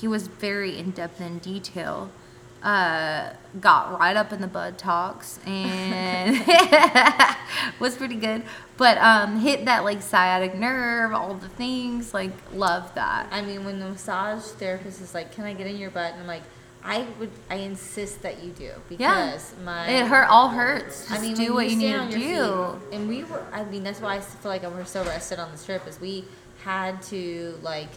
he 0.00 0.08
was 0.08 0.26
very 0.26 0.78
in 0.78 0.90
depth 0.90 1.20
in 1.20 1.38
detail. 1.38 2.10
Uh, 2.62 3.34
got 3.60 3.98
right 4.00 4.16
up 4.16 4.32
in 4.32 4.40
the 4.40 4.46
bud 4.46 4.78
talks 4.78 5.38
and 5.44 6.42
was 7.78 7.94
pretty 7.94 8.14
good. 8.14 8.42
But 8.78 8.96
um, 8.98 9.40
hit 9.40 9.66
that 9.66 9.84
like 9.84 10.00
sciatic 10.00 10.54
nerve, 10.54 11.12
all 11.12 11.34
the 11.34 11.50
things. 11.50 12.14
Like 12.14 12.32
love 12.54 12.94
that. 12.94 13.28
I 13.30 13.42
mean, 13.42 13.66
when 13.66 13.80
the 13.80 13.90
massage 13.90 14.42
therapist 14.42 15.02
is 15.02 15.12
like, 15.12 15.32
"Can 15.32 15.44
I 15.44 15.52
get 15.52 15.66
in 15.66 15.76
your 15.76 15.90
butt?" 15.90 16.12
and 16.12 16.22
I'm 16.22 16.26
like, 16.26 16.42
"I 16.84 17.06
would, 17.18 17.30
I 17.50 17.56
insist 17.56 18.22
that 18.22 18.42
you 18.44 18.50
do 18.50 18.64
Yeah. 18.64 19.26
because 19.30 19.54
my 19.64 19.86
It 19.88 20.06
hurt. 20.06 20.28
All 20.28 20.48
hurts. 20.50 21.08
Just 21.08 21.12
I 21.12 21.22
mean, 21.22 21.34
do 21.34 21.54
what 21.54 21.70
you 21.70 21.76
need 21.76 21.92
to 21.92 22.08
do. 22.10 22.18
feet- 22.90 22.98
and 22.98 23.08
we 23.08 23.24
were. 23.24 23.42
I 23.52 23.64
mean, 23.64 23.82
that's 23.82 24.00
why 24.00 24.16
I 24.16 24.20
feel 24.20 24.50
like 24.50 24.62
we're 24.62 24.84
so 24.84 25.02
rested 25.04 25.38
on 25.38 25.50
this 25.52 25.64
trip 25.64 25.86
is 25.88 25.98
we 26.00 26.24
had 26.64 27.00
to 27.04 27.58
like, 27.62 27.88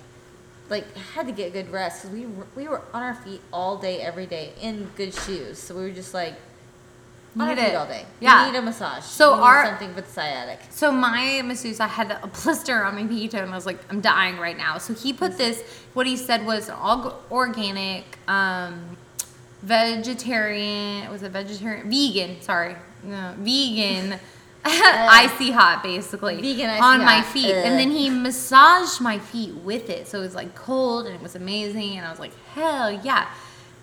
like 0.70 0.86
had 1.14 1.26
to 1.28 1.34
get 1.34 1.54
good 1.54 1.72
rest 1.72 2.04
because 2.04 2.18
we 2.18 2.26
we 2.56 2.68
were 2.68 2.82
on 2.94 3.04
our 3.04 3.16
feet 3.16 3.42
all 3.54 3.78
day, 3.78 4.02
every 4.02 4.26
day 4.26 4.54
in 4.62 4.90
good 4.96 5.14
shoes. 5.14 5.58
So 5.60 5.76
we 5.76 5.82
were 5.82 5.92
just 5.92 6.14
like 6.14 6.36
our 7.40 7.56
Need 7.56 7.62
it. 7.62 7.76
all 7.76 7.86
day. 7.86 8.06
Yeah. 8.20 8.46
we 8.46 8.52
need 8.52 8.58
a 8.58 8.62
massage. 8.62 9.04
So 9.04 9.36
need 9.36 9.42
our- 9.42 9.66
something 9.66 9.94
with 9.96 10.12
sciatic. 10.12 10.60
So 10.70 10.92
my 10.92 11.42
masseuse, 11.44 11.80
I 11.80 11.88
had 11.88 12.12
a 12.12 12.28
blister 12.44 12.84
on 12.84 12.96
my 12.96 13.02
pinky 13.02 13.28
toe, 13.28 13.40
and 13.40 13.52
I 13.52 13.56
was 13.56 13.66
like, 13.66 13.80
I'm 13.90 14.02
dying 14.02 14.38
right 14.38 14.58
now. 14.58 14.78
So 14.78 14.94
he 14.94 15.14
put 15.14 15.38
this. 15.38 15.62
What 15.94 16.08
he 16.08 16.16
said 16.18 16.46
was 16.46 16.70
all 16.70 17.22
organic, 17.32 18.04
um, 18.28 18.98
vegetarian. 19.64 21.10
Was 21.12 21.24
it 21.24 21.32
vegetarian? 21.32 21.90
Vegan. 21.90 22.42
Sorry, 22.42 22.76
no, 23.04 23.34
vegan. 23.40 24.20
icy 24.70 25.52
hot, 25.52 25.82
basically, 25.82 26.42
Vegan 26.42 26.70
icy 26.70 26.82
on 26.82 27.00
my 27.00 27.20
hot. 27.20 27.26
feet, 27.32 27.52
Ugh. 27.56 27.66
and 27.66 27.80
then 27.80 27.90
he 27.90 28.10
massaged 28.10 29.00
my 29.00 29.18
feet 29.18 29.54
with 29.56 29.90
it. 29.90 30.08
So 30.10 30.18
it 30.20 30.22
was 30.24 30.36
like 30.36 30.56
cold, 30.56 31.06
and 31.06 31.16
it 31.16 31.22
was 31.22 31.36
amazing, 31.36 31.98
and 31.98 32.06
I 32.06 32.10
was 32.10 32.20
like, 32.20 32.34
hell 32.54 32.92
yeah. 32.92 33.30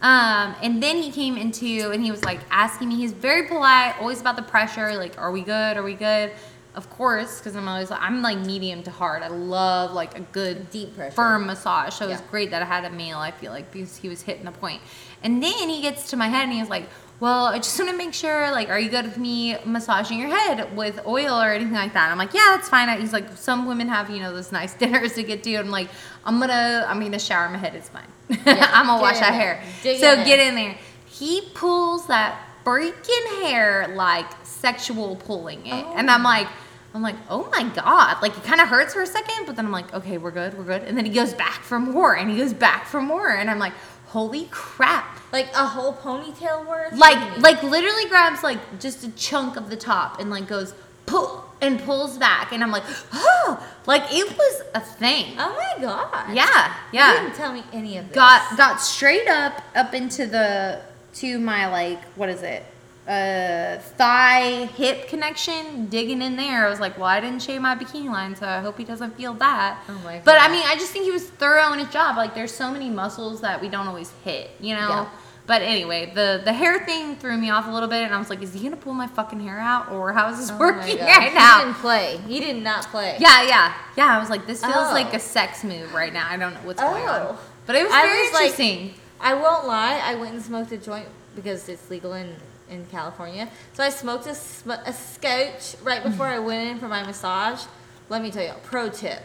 Um, 0.05 0.55
and 0.63 0.83
then 0.83 0.99
he 0.99 1.11
came 1.11 1.39
into 1.39 1.91
and 1.91 2.05
he 2.05 2.11
was 2.11 2.23
like 2.25 2.41
asking 2.51 2.89
me. 2.89 2.97
He's 2.97 3.13
very 3.13 3.49
polite, 3.49 3.95
always 3.99 4.21
about 4.21 4.37
the 4.37 4.43
pressure. 4.43 4.95
Like, 4.97 5.19
are 5.19 5.33
we 5.33 5.41
good? 5.41 5.79
Are 5.79 5.83
we 5.83 5.95
good? 5.95 6.31
Of 6.75 6.91
course, 6.91 7.39
because 7.39 7.57
I'm 7.57 7.67
always 7.67 7.91
like 7.91 8.03
I'm 8.03 8.21
like 8.21 8.39
medium 8.39 8.83
to 8.83 8.91
hard. 8.91 9.23
I 9.23 9.29
love 9.29 9.93
like 9.93 10.19
a 10.19 10.21
good 10.21 10.71
Deep 10.71 10.95
pressure. 10.95 11.15
firm 11.15 11.47
massage. 11.47 11.95
So 11.95 12.05
it 12.05 12.11
was 12.11 12.21
great 12.31 12.51
that 12.51 12.61
I 12.61 12.67
had 12.67 12.85
a 12.85 12.91
male. 12.91 13.17
I 13.17 13.31
feel 13.31 13.51
like 13.51 13.73
because 13.73 13.97
he 13.97 14.11
was 14.11 14.21
hitting 14.21 14.45
the 14.45 14.53
point. 14.53 14.83
And 15.23 15.43
then 15.43 15.71
he 15.71 15.81
gets 15.81 16.11
to 16.11 16.17
my 16.17 16.29
head 16.29 16.43
and 16.43 16.53
he 16.53 16.61
was 16.61 16.69
like, 16.69 16.87
"Well, 17.21 17.47
I 17.47 17.59
just 17.59 17.79
want 17.79 17.91
to 17.91 17.97
make 17.97 18.13
sure. 18.15 18.51
Like, 18.51 18.69
are 18.69 18.79
you 18.79 18.91
good 18.91 19.05
with 19.05 19.19
me 19.19 19.57
massaging 19.65 20.19
your 20.19 20.29
head 20.29 20.77
with 20.77 21.01
oil 21.07 21.41
or 21.41 21.53
anything 21.53 21.75
like 21.75 21.93
that?" 21.95 22.11
I'm 22.11 22.19
like, 22.19 22.35
"Yeah, 22.35 22.55
that's 22.57 22.69
fine." 22.69 22.89
He's 23.01 23.13
like, 23.13 23.37
"Some 23.37 23.67
women 23.67 23.89
have 23.89 24.11
you 24.11 24.21
know 24.21 24.33
those 24.33 24.53
nice 24.53 24.75
dinners 24.83 25.15
to 25.15 25.23
get 25.23 25.43
to." 25.45 25.57
I'm 25.57 25.71
like, 25.71 25.89
"I'm 26.25 26.39
gonna 26.41 26.87
I'm 26.89 27.01
gonna 27.01 27.19
shower 27.19 27.49
my 27.49 27.59
head. 27.59 27.75
It's 27.75 27.89
fine. 27.89 28.09
Yeah, 28.29 28.71
I'm 28.75 28.87
gonna 28.87 29.03
wash 29.03 29.21
that 29.21 29.35
hair." 29.35 29.63
Dig 29.83 30.01
so 30.01 30.17
get 30.25 30.39
in 30.39 30.55
there. 30.55 30.77
He 31.07 31.43
pulls 31.55 32.07
that 32.09 32.41
freaking 32.65 33.43
hair 33.43 33.93
like 33.95 34.27
sexual 34.45 35.17
pulling 35.17 35.67
it, 35.67 35.85
and 35.97 36.11
I'm 36.11 36.23
like. 36.23 36.47
Oh. 36.47 36.61
I'm 36.95 37.03
like, 37.03 37.17
oh 37.29 37.49
my 37.51 37.65
god! 37.71 38.23
Like 38.23 38.37
it 38.37 38.45
kind 38.45 38.61
of 38.61 38.69
hurts 38.69 38.95
for 38.95 39.03
a 39.03 39.07
second, 39.07 39.47
but 39.47 39.57
then 39.57 39.67
I'm 39.67 39.73
like, 39.73 39.93
okay, 39.93 40.17
we're 40.17 40.31
good, 40.31 40.57
we're 40.57 40.63
good. 40.63 40.83
And 40.83 40.97
then 40.97 41.05
he 41.05 41.11
goes 41.11 41.35
back 41.35 41.65
for 41.65 41.81
more, 41.81 42.17
and 42.17 42.31
he 42.31 42.37
goes 42.37 42.53
back 42.53 42.87
for 42.87 43.03
more, 43.03 43.31
and 43.31 43.51
I'm 43.51 43.59
like, 43.59 43.73
holy 44.15 44.47
crap! 44.53 45.19
Like 45.33 45.49
a 45.55 45.67
whole 45.67 45.93
ponytail 45.93 46.65
worth. 46.67 46.97
Like, 46.97 47.39
like 47.39 47.63
literally 47.65 48.07
grabs 48.09 48.45
like 48.45 48.61
just 48.79 49.03
a 49.03 49.11
chunk 49.17 49.57
of 49.57 49.69
the 49.69 49.77
top 49.77 50.21
and 50.21 50.31
like 50.31 50.47
goes 50.47 50.73
pull 51.05 51.45
and 51.61 51.81
pulls 51.81 52.17
back, 52.17 52.53
and 52.53 52.63
I'm 52.63 52.71
like, 52.71 52.85
oh, 53.13 53.67
like 53.87 54.05
it 54.13 54.39
was 54.39 54.63
a 54.75 54.81
thing. 54.81 55.35
Oh 55.37 55.53
my 55.59 55.83
god. 55.83 56.33
Yeah, 56.33 56.77
yeah. 56.93 57.13
You 57.13 57.21
didn't 57.23 57.35
tell 57.35 57.53
me 57.53 57.65
any 57.73 57.99
of 57.99 58.07
this. 58.07 58.15
Got 58.15 58.57
got 58.57 58.81
straight 58.81 59.27
up 59.27 59.61
up 59.75 59.95
into 59.95 60.27
the 60.27 60.81
to 61.15 61.39
my 61.41 61.67
like 61.67 62.03
what 62.15 62.29
is 62.29 62.43
it? 62.43 62.65
Uh, 63.07 63.79
thigh 63.99 64.65
hip 64.77 65.09
connection, 65.09 65.87
digging 65.87 66.23
in 66.23 66.37
there. 66.37 66.67
I 66.67 66.71
was 66.71 66.81
like, 66.81 66.97
well, 66.97 67.07
I 67.07 67.21
didn't 67.21 67.43
shave 67.43 67.61
my 67.61 67.75
bikini 67.75 68.07
line, 68.11 68.35
so 68.35 68.47
I 68.47 68.61
hope 68.61 68.79
he 68.79 68.85
doesn't 68.85 69.15
feel 69.17 69.35
that. 69.35 69.79
Oh 69.89 70.01
my 70.05 70.23
But 70.25 70.41
I 70.41 70.49
mean, 70.49 70.65
I 70.67 70.75
just 70.77 70.91
think 70.93 71.05
he 71.05 71.11
was 71.11 71.25
thorough 71.29 71.73
in 71.75 71.81
his 71.81 71.89
job. 71.89 72.17
Like, 72.17 72.35
there's 72.35 72.53
so 72.53 72.71
many 72.71 72.89
muscles 72.89 73.43
that 73.43 73.61
we 73.61 73.69
don't 73.69 73.87
always 73.87 74.11
hit, 74.25 74.51
you 74.59 74.75
know. 74.75 74.89
Yeah. 74.89 75.09
But 75.47 75.61
anyway, 75.61 76.11
the 76.15 76.41
the 76.43 76.55
hair 76.55 76.87
thing 76.87 77.17
threw 77.17 77.37
me 77.37 77.51
off 77.51 77.69
a 77.69 77.71
little 77.71 77.91
bit, 77.91 78.05
and 78.05 78.15
I 78.15 78.19
was 78.19 78.31
like, 78.31 78.41
is 78.41 78.55
he 78.55 78.61
gonna 78.63 78.79
pull 78.79 78.95
my 78.95 79.07
fucking 79.07 79.41
hair 79.41 79.59
out, 79.61 79.93
or 79.93 80.15
how 80.15 80.31
is 80.31 80.39
this 80.39 80.51
Oh 80.51 80.57
working 80.59 80.97
God. 80.97 81.05
right 81.07 81.31
He 81.31 81.65
didn't 81.65 81.75
play. 81.75 82.17
He 82.27 82.41
did 82.41 82.63
not 82.63 82.85
play. 82.87 83.19
Yeah, 83.21 83.43
yeah, 83.43 83.75
yeah. 83.99 84.17
I 84.17 84.19
was 84.19 84.31
like, 84.31 84.47
this 84.47 84.63
feels 84.65 84.75
Oh. 84.89 84.93
like 84.95 85.13
a 85.13 85.21
sex 85.21 85.63
move 85.63 85.93
right 85.93 86.15
now. 86.15 86.27
I 86.31 86.39
don't 86.39 86.55
know 86.55 86.61
what's 86.65 86.81
going 86.81 87.07
on, 87.07 87.21
Oh. 87.21 87.39
but 87.67 87.77
it 87.77 87.83
was 87.85 87.93
I 87.93 88.07
very 88.07 88.23
was 88.23 88.33
like- 88.33 88.43
interesting. 88.59 88.95
I 89.21 89.35
won't 89.35 89.67
lie. 89.67 90.01
I 90.03 90.15
went 90.15 90.33
and 90.33 90.43
smoked 90.43 90.73
a 90.73 90.79
joint 90.79 91.09
because 91.37 91.69
it's 91.69 91.91
legal 91.91 92.15
in, 92.15 92.37
in 92.75 92.87
California. 92.87 93.49
So 93.73 93.83
I 93.83 93.91
smoked 93.91 94.27
a, 94.27 94.35
sm- 94.35 94.71
a 94.71 94.93
scotch 94.93 95.77
right 95.83 96.03
before 96.03 96.27
I 96.27 96.39
went 96.39 96.69
in 96.69 96.79
for 96.79 96.89
my 96.89 97.05
massage. 97.05 97.65
Let 98.09 98.23
me 98.23 98.31
tell 98.31 98.45
you, 98.45 98.53
pro 98.63 98.91
tip. 98.91 99.23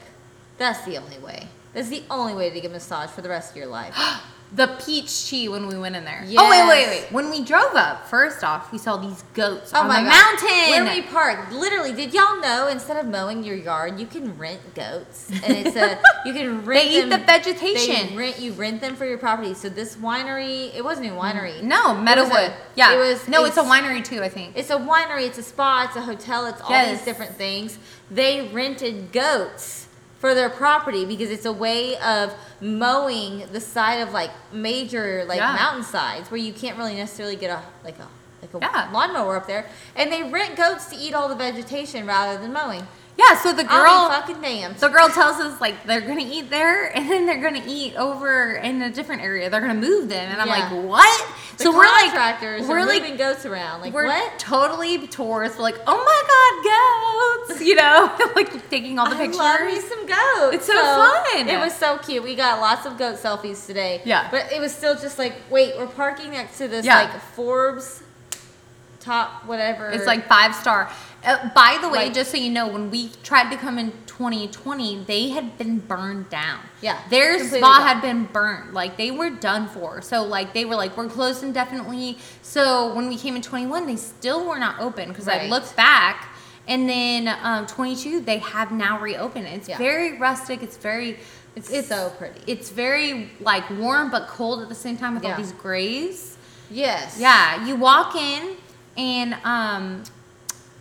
That's 0.57 0.83
the 0.85 0.97
only 0.97 1.19
way. 1.19 1.47
That's 1.73 1.89
the 1.89 2.03
only 2.09 2.33
way 2.33 2.49
to 2.49 2.59
get 2.59 2.69
a 2.69 2.73
massage 2.73 3.09
for 3.09 3.21
the 3.21 3.29
rest 3.29 3.51
of 3.51 3.57
your 3.57 3.67
life. 3.67 3.95
The 4.51 4.67
peach 4.83 5.27
tea 5.27 5.47
when 5.47 5.67
we 5.67 5.77
went 5.77 5.95
in 5.95 6.05
there. 6.05 6.25
Oh 6.37 6.49
wait, 6.49 6.67
wait, 6.67 6.87
wait. 6.87 7.11
When 7.11 7.29
we 7.29 7.43
drove 7.43 7.75
up, 7.75 8.07
first 8.07 8.43
off, 8.43 8.71
we 8.71 8.79
saw 8.79 8.97
these 8.97 9.23
goats 9.35 9.71
Oh 9.75 9.81
on 9.81 9.87
my 9.87 10.01
the 10.01 10.09
God. 10.09 10.39
mountain. 10.41 10.69
Where 10.71 10.95
we 10.95 11.01
parked, 11.03 11.51
literally, 11.51 11.93
did 11.93 12.15
y'all 12.15 12.39
know 12.41 12.67
instead 12.67 12.97
of 12.97 13.05
mowing 13.05 13.43
your 13.43 13.55
yard, 13.55 13.99
you 13.99 14.07
can 14.07 14.35
rent 14.39 14.73
goats, 14.73 15.29
and 15.43 15.55
it's 15.55 15.75
a 15.75 16.01
you 16.25 16.33
can 16.33 16.65
rent. 16.65 16.83
They 16.83 17.03
eat 17.03 17.09
the 17.09 17.19
vegetation. 17.19 18.09
They 18.09 18.17
rent 18.17 18.39
you 18.39 18.53
rent 18.53 18.81
them 18.81 18.95
for 18.95 19.05
your 19.05 19.19
property. 19.19 19.53
So 19.53 19.69
this 19.69 19.95
winery, 19.97 20.73
it 20.75 20.83
wasn't 20.83 21.07
a 21.07 21.11
mm. 21.11 21.19
winery. 21.19 21.61
no, 21.61 21.91
a- 21.91 22.53
yeah, 22.75 22.93
it 22.93 22.97
was- 22.97 23.27
no, 23.27 23.45
it's, 23.45 23.57
a 23.57 23.63
winery 23.63 24.03
too. 24.03 24.23
I 24.23 24.29
think. 24.29 24.57
It's 24.57 24.71
a 24.71 24.77
winery, 24.77 25.27
it's 25.27 25.37
a 25.37 25.43
spa, 25.43 25.85
it's 25.87 25.95
a 25.95 26.01
hotel, 26.01 26.47
it's 26.47 26.61
all 26.61 26.71
Yes. 26.71 26.97
these 26.97 27.05
different 27.05 27.35
things. 27.35 27.77
They 28.09 28.47
rented 28.51 29.11
goats 29.11 29.88
for 30.19 30.35
their 30.35 30.49
property 30.49 31.05
because 31.05 31.29
it's 31.31 31.45
a 31.45 31.51
way 31.53 31.97
of 31.97 32.33
mowing 32.61 33.45
the 33.51 33.59
side 33.61 33.95
of 34.01 34.11
like 34.13 34.31
major 34.51 35.23
like 35.27 35.37
Yeah. 35.39 35.53
mountainsides 35.55 36.29
where 36.29 36.39
you 36.39 36.53
can't 36.53 36.77
really 36.77 36.95
necessarily 36.95 37.35
get 37.35 37.49
a 37.49 37.61
like 37.83 37.97
a 37.99 38.07
like 38.41 38.53
a 38.53 38.59
Yeah. 38.61 38.89
lawnmower 38.93 39.35
up 39.37 39.47
there, 39.47 39.65
and 39.95 40.11
they 40.11 40.23
rent 40.23 40.55
goats 40.55 40.85
to 40.87 40.95
eat 40.95 41.13
all 41.13 41.27
the 41.27 41.35
vegetation 41.35 42.05
rather 42.05 42.39
than 42.41 42.53
mowing. 42.53 42.87
Yeah, 43.19 43.37
so 43.41 43.51
the 43.51 43.65
girl 43.65 44.07
fucking 44.09 44.39
damned. 44.39 44.77
the 44.77 44.87
girl 44.87 45.09
tells 45.09 45.41
us 45.41 45.59
like 45.59 45.83
they're 45.85 45.99
gonna 45.99 46.21
eat 46.25 46.49
there 46.49 46.85
and 46.95 47.09
then 47.09 47.25
they're 47.25 47.41
gonna 47.41 47.63
eat 47.67 47.95
over 47.97 48.53
in 48.53 48.81
a 48.81 48.89
different 48.89 49.21
area. 49.21 49.49
They're 49.49 49.59
gonna 49.59 49.73
move 49.73 50.07
them. 50.07 50.31
And 50.31 50.39
I'm 50.41 50.47
Yeah. 50.47 50.69
like, 50.69 50.85
what? 50.85 51.27
The 51.57 51.63
so 51.65 51.71
we're 51.71 51.83
like 51.83 52.41
we're 52.67 52.85
like 52.85 53.01
moving 53.01 53.17
goats 53.17 53.45
around. 53.45 53.81
Like 53.81 53.93
we're 53.93 54.05
what? 54.05 54.39
totally 54.39 55.05
tourists. 55.07 55.57
We're 55.57 55.63
like, 55.63 55.79
oh 55.85 55.97
my 55.97 56.21
god, 56.31 57.49
goats! 57.49 57.61
You 57.69 57.75
know, 57.75 58.15
like 58.35 58.69
taking 58.69 58.97
all 58.97 59.09
the 59.09 59.15
I 59.15 59.19
pictures. 59.19 59.37
love 59.37 59.61
me 59.65 59.79
some 59.81 60.05
goats. 60.07 60.55
It's 60.55 60.65
so 60.67 60.73
fun. 60.81 61.49
It 61.49 61.59
was 61.59 61.75
so 61.75 61.97
cute. 61.97 62.23
We 62.23 62.35
got 62.35 62.61
lots 62.61 62.85
of 62.85 62.97
goat 62.97 63.17
selfies 63.17 63.65
today. 63.67 64.01
Yeah. 64.05 64.29
But 64.31 64.51
it 64.53 64.61
was 64.61 64.73
still 64.73 64.95
just 64.95 65.19
like, 65.19 65.35
wait, 65.49 65.73
we're 65.77 65.87
parking 65.87 66.31
next 66.31 66.57
to 66.59 66.67
this 66.69 66.85
Yeah. 66.85 66.95
like 67.01 67.21
Forbes 67.21 68.01
top 69.01 69.45
whatever. 69.45 69.89
It's 69.89 70.05
like 70.05 70.27
five 70.27 70.55
star. 70.55 70.89
Uh, 71.23 71.49
by 71.53 71.77
the 71.81 71.89
way, 71.89 72.05
Like- 72.05 72.13
just 72.13 72.31
so 72.31 72.37
you 72.37 72.49
know, 72.49 72.67
when 72.67 72.89
we 72.91 73.09
tried 73.23 73.49
to 73.51 73.57
come 73.57 73.77
in 73.77 73.91
2020, 74.05 75.03
they 75.05 75.29
had 75.29 75.57
been 75.57 75.79
burned 75.79 76.29
down. 76.29 76.59
Yeah, 76.81 76.97
their 77.09 77.39
spa 77.45 77.59
gone. 77.59 77.81
had 77.81 78.01
been 78.01 78.25
burned. 78.25 78.73
Like 78.73 78.95
they 78.97 79.11
were 79.11 79.29
done 79.29 79.67
for. 79.67 80.01
So 80.01 80.23
like 80.23 80.53
they 80.53 80.65
were 80.65 80.75
like 80.75 80.95
we're 80.95 81.07
closed 81.09 81.43
indefinitely. 81.43 82.17
So 82.41 82.93
when 82.93 83.09
we 83.09 83.17
came 83.17 83.35
in 83.35 83.41
21, 83.41 83.85
they 83.85 83.95
still 83.97 84.45
were 84.47 84.59
not 84.59 84.79
open 84.79 85.09
because 85.09 85.27
I 85.27 85.47
looked 85.47 85.75
back. 85.75 86.35
And 86.67 86.87
then 86.87 87.35
um, 87.43 87.65
22, 87.65 88.21
they 88.21 88.37
have 88.37 88.71
now 88.71 88.99
reopened. 88.99 89.47
It's 89.47 89.67
Yeah. 89.67 89.77
very 89.79 90.17
rustic. 90.19 90.61
It's 90.61 90.77
very, 90.77 91.17
It's 91.55 91.87
so 91.87 92.11
pretty. 92.17 92.39
It's 92.45 92.69
very 92.69 93.31
like 93.41 93.67
warm 93.71 94.11
but 94.11 94.27
cold 94.27 94.61
at 94.61 94.69
the 94.69 94.75
same 94.75 94.95
time 94.95 95.15
with 95.15 95.23
all 95.25 95.31
Yeah. 95.31 95.37
these 95.37 95.51
grays. 95.53 96.37
yes. 96.69 97.17
Yeah, 97.19 97.65
you 97.65 97.75
walk 97.75 98.15
in 98.15 98.55
and 98.97 99.35
um 99.43 100.03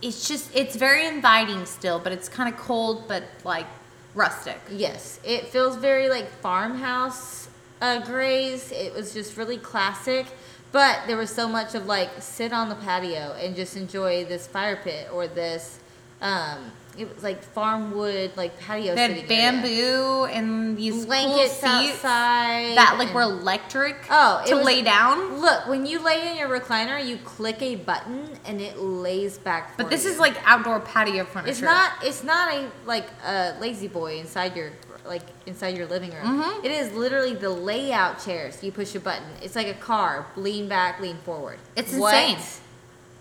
it's 0.01 0.27
just 0.27 0.55
it's 0.55 0.75
very 0.75 1.05
inviting 1.05 1.65
still, 1.65 1.99
but 1.99 2.11
it's 2.11 2.29
kind 2.29 2.53
of 2.53 2.59
cold 2.59 3.07
but 3.07 3.23
like 3.43 3.67
rustic. 4.15 4.59
Yes. 4.71 5.19
It 5.23 5.47
feels 5.47 5.75
very 5.75 6.09
like 6.09 6.29
farmhouse 6.29 7.49
uh, 7.81 7.99
grays. 8.05 8.71
It 8.71 8.93
was 8.93 9.13
just 9.13 9.37
really 9.37 9.57
classic. 9.57 10.25
But 10.71 11.01
there 11.07 11.17
was 11.17 11.31
so 11.31 11.47
much 11.47 11.73
of 11.73 11.85
like 11.87 12.09
sit 12.19 12.53
on 12.53 12.69
the 12.69 12.75
patio 12.75 13.35
and 13.39 13.55
just 13.55 13.75
enjoy 13.75 14.25
this 14.25 14.45
fire 14.45 14.75
pit 14.75 15.09
or 15.11 15.27
this 15.27 15.79
um 16.21 16.71
it 16.97 17.13
was 17.13 17.23
like 17.23 17.41
farm 17.43 17.91
wood 17.95 18.31
like 18.35 18.59
patio 18.59 18.93
They 18.95 19.01
had 19.01 19.11
area. 19.11 19.27
bamboo 19.27 20.25
and 20.25 20.75
these 20.77 21.05
blankets 21.05 21.59
cool 21.61 21.69
seats 21.81 21.95
outside 22.03 22.75
that 22.77 22.95
like 22.99 23.13
were 23.13 23.21
electric 23.21 23.95
Oh, 24.09 24.43
to 24.47 24.55
was- 24.57 24.65
lay 24.65 24.81
down. 24.81 25.39
Look, 25.39 25.67
when 25.67 25.85
you 25.85 25.99
lay 25.99 26.29
in 26.31 26.37
your 26.37 26.49
recliner, 26.49 27.03
you 27.05 27.17
click 27.17 27.61
a 27.61 27.75
button 27.75 28.27
and 28.45 28.59
it 28.59 28.77
lays 28.79 29.37
back. 29.37 29.77
But 29.77 29.89
this 29.89 30.03
you. 30.05 30.11
is 30.11 30.19
like 30.19 30.35
outdoor 30.45 30.79
patio 30.81 31.23
furniture. 31.25 31.51
It's 31.51 31.61
not. 31.61 31.91
It's 32.03 32.23
not 32.23 32.53
a 32.53 32.69
like 32.85 33.07
a 33.25 33.55
La-Z-Boy 33.61 34.19
inside 34.19 34.55
your 34.55 34.71
like 35.05 35.23
inside 35.45 35.77
your 35.77 35.87
living 35.87 36.11
room. 36.11 36.43
Mhm. 36.43 36.65
It 36.65 36.71
is 36.71 36.91
literally 36.93 37.33
the 37.33 37.49
layout 37.49 38.23
chairs. 38.23 38.61
You 38.63 38.71
push 38.71 38.93
a 38.95 38.99
button. 38.99 39.23
It's 39.41 39.55
like 39.55 39.67
a 39.67 39.73
car. 39.73 40.27
Lean 40.35 40.67
back, 40.67 40.99
lean 40.99 41.17
forward. 41.23 41.57
It's 41.75 41.93
What? 41.93 42.13
insane. 42.13 42.37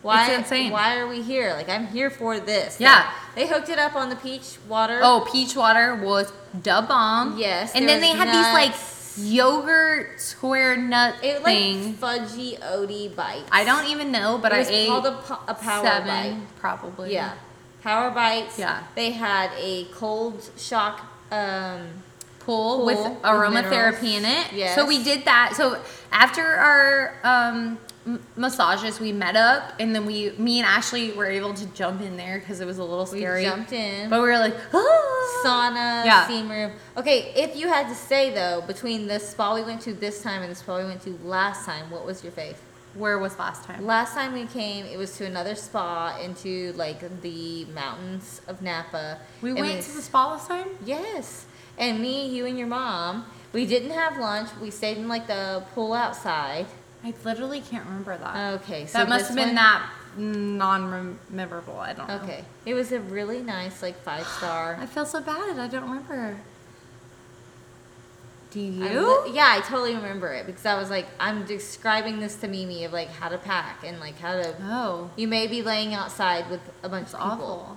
Why? 0.09 0.31
It's 0.31 0.39
insane. 0.39 0.73
Why 0.73 0.97
are 0.99 1.07
we 1.07 1.21
here? 1.21 1.53
Like 1.53 1.69
I'm 1.69 1.87
here 1.87 2.09
for 2.09 2.41
this. 2.41 2.81
Yeah. 2.81 2.95
Like, 2.95 3.35
they 3.35 3.47
hooked 3.47 3.69
it 3.69 3.79
up 3.79 3.95
on 3.95 4.09
the 4.09 4.17
peach 4.17 4.57
water. 4.67 5.01
Oh, 5.03 5.29
peach 5.31 5.55
water 5.55 5.97
was 5.97 6.33
da 6.63 6.81
bomb. 6.81 7.39
Yes, 7.39 7.75
and 7.75 7.87
then 7.87 8.01
they 8.01 8.11
was 8.11 8.19
had 8.19 8.29
these 8.29 8.53
like 8.55 8.75
yogurt 9.31 10.19
square 10.19 10.77
nut 10.79 11.17
it 11.23 11.43
like 11.43 11.59
thing. 11.59 11.95
fudgy 11.95 12.59
oaty 12.61 13.15
bites. 13.15 13.49
I 13.53 13.65
don't 13.65 13.87
even 13.91 14.11
know, 14.11 14.39
but 14.39 14.53
it 14.53 14.67
I 14.67 14.71
ate 14.71 14.89
called 14.89 15.07
a, 15.07 15.13
po- 15.13 15.41
a 15.47 15.55
power 15.55 15.85
seven 15.85 16.09
bite. 16.09 16.49
probably. 16.59 17.13
Yeah. 17.13 17.35
Power 17.83 18.11
bites. 18.11 18.59
Yeah. 18.59 18.85
They 18.95 19.11
had 19.11 19.51
a 19.59 19.85
cold 19.93 20.49
shock 20.57 21.03
um 21.31 21.87
pool, 22.41 22.79
Pool 22.79 22.87
with 22.87 22.99
aromatherapy 23.23 24.15
in 24.17 24.25
it. 24.25 24.53
Yes. 24.55 24.75
So 24.75 24.87
we 24.87 25.05
did 25.05 25.27
that. 25.27 25.53
So 25.55 25.83
after 26.11 26.43
our 26.43 27.15
um, 27.23 27.79
m- 28.09 28.23
massages, 28.37 28.99
we 28.99 29.13
met 29.13 29.37
up, 29.37 29.75
and 29.79 29.95
then 29.95 30.05
we, 30.07 30.31
me 30.39 30.59
and 30.59 30.67
Ashley, 30.67 31.13
were 31.13 31.27
able 31.27 31.55
to 31.55 31.67
jump 31.67 32.01
in 32.01 32.17
there 32.17 32.39
because 32.41 32.61
it 32.61 32.67
was 32.67 32.79
a 32.79 32.85
little 32.85 33.07
scary. 33.07 33.43
we 33.43 33.49
jumped 33.49 33.73
in. 33.73 34.09
But 34.11 34.21
we 34.23 34.29
were 34.29 34.39
like, 34.39 34.57
ah. 34.75 35.43
sauna, 35.45 36.05
Yeah. 36.05 36.25
steam 36.25 36.51
room. 36.51 36.73
Okay, 36.97 37.33
if 37.37 37.55
you 37.55 37.69
had 37.69 37.87
to 37.89 37.95
say 37.95 38.33
though, 38.35 38.63
between 38.67 39.07
the 39.07 39.21
spa 39.21 39.55
we 39.55 39.63
went 39.63 39.81
to 39.83 39.93
this 39.93 40.23
time 40.23 40.43
and 40.43 40.51
the 40.51 40.57
spa 40.57 40.79
we 40.79 40.85
went 40.85 41.03
to 41.03 41.19
last 41.23 41.65
time, 41.67 41.91
what 41.91 42.05
was 42.07 42.25
your 42.25 42.33
fave? 42.33 42.57
Where 42.95 43.19
was 43.19 43.39
last 43.39 43.63
time? 43.65 43.85
Last 43.87 44.15
time 44.15 44.33
we 44.33 44.47
came, 44.47 44.87
it 44.87 44.97
was 44.97 45.17
to 45.19 45.27
another 45.27 45.55
spa 45.55 46.19
into 46.21 46.73
like 46.73 47.01
the 47.23 47.67
mountains 47.67 48.41
of 48.49 48.63
Napa. 48.63 49.19
We 49.43 49.51
And 49.51 49.61
went 49.61 49.83
to 49.83 49.93
the 49.93 50.03
spa 50.03 50.33
last 50.33 50.49
time. 50.49 50.69
Yes. 50.85 51.45
And 51.77 52.01
me, 52.01 52.29
you, 52.29 52.47
and 52.47 52.59
your 52.59 52.67
mom. 52.67 53.27
We 53.53 53.67
didn't 53.67 53.91
have 53.93 54.19
lunch. 54.19 54.49
We 54.61 54.71
stayed 54.71 54.97
in 54.99 55.07
like 55.07 55.27
the 55.29 55.63
pool 55.75 55.93
outside. 55.93 56.67
I 57.05 57.15
literally 57.25 57.61
can't 57.61 57.85
remember 57.87 58.17
that. 58.19 58.55
Okay, 58.61 58.87
so 58.87 58.99
that 58.99 59.09
must 59.09 59.27
have 59.29 59.37
been 59.37 59.49
one- 59.49 59.55
that 59.57 59.91
non-memorable. 60.17 61.79
I 61.79 61.93
don't 61.93 62.09
know. 62.09 62.17
Okay, 62.17 62.45
it 62.67 62.75
was 62.75 62.91
a 62.93 62.99
really 63.01 63.41
nice 63.41 63.83
like 63.83 64.01
five 64.03 64.27
star. 64.27 64.77
I 64.81 64.87
feel 64.87 65.07
so 65.07 65.21
bad. 65.21 65.59
I 65.59 65.69
don't 65.69 65.83
remember. 65.83 66.39
Do 68.51 68.61
I 68.61 68.65
you? 68.93 69.25
li- 69.27 69.33
yeah, 69.35 69.55
I 69.57 69.61
totally 69.61 69.95
remember 69.95 70.33
it 70.33 70.47
because 70.47 70.65
I 70.65 70.75
was 70.77 70.89
like, 70.91 71.07
I'm 71.21 71.45
describing 71.45 72.19
this 72.19 72.37
to 72.37 72.49
Mimi 72.49 72.85
of 72.85 72.93
like 72.93 73.11
how 73.11 73.29
to 73.29 73.37
pack 73.39 73.85
and 73.85 74.01
like 74.01 74.19
how 74.19 74.33
to. 74.33 74.55
oh, 74.63 75.11
You 75.17 75.29
may 75.29 75.47
be 75.47 75.63
laying 75.63 75.93
outside 75.95 76.49
with 76.51 76.61
a 76.83 76.89
bunch 76.89 77.05
it's 77.07 77.15
of 77.15 77.21
people. 77.21 77.77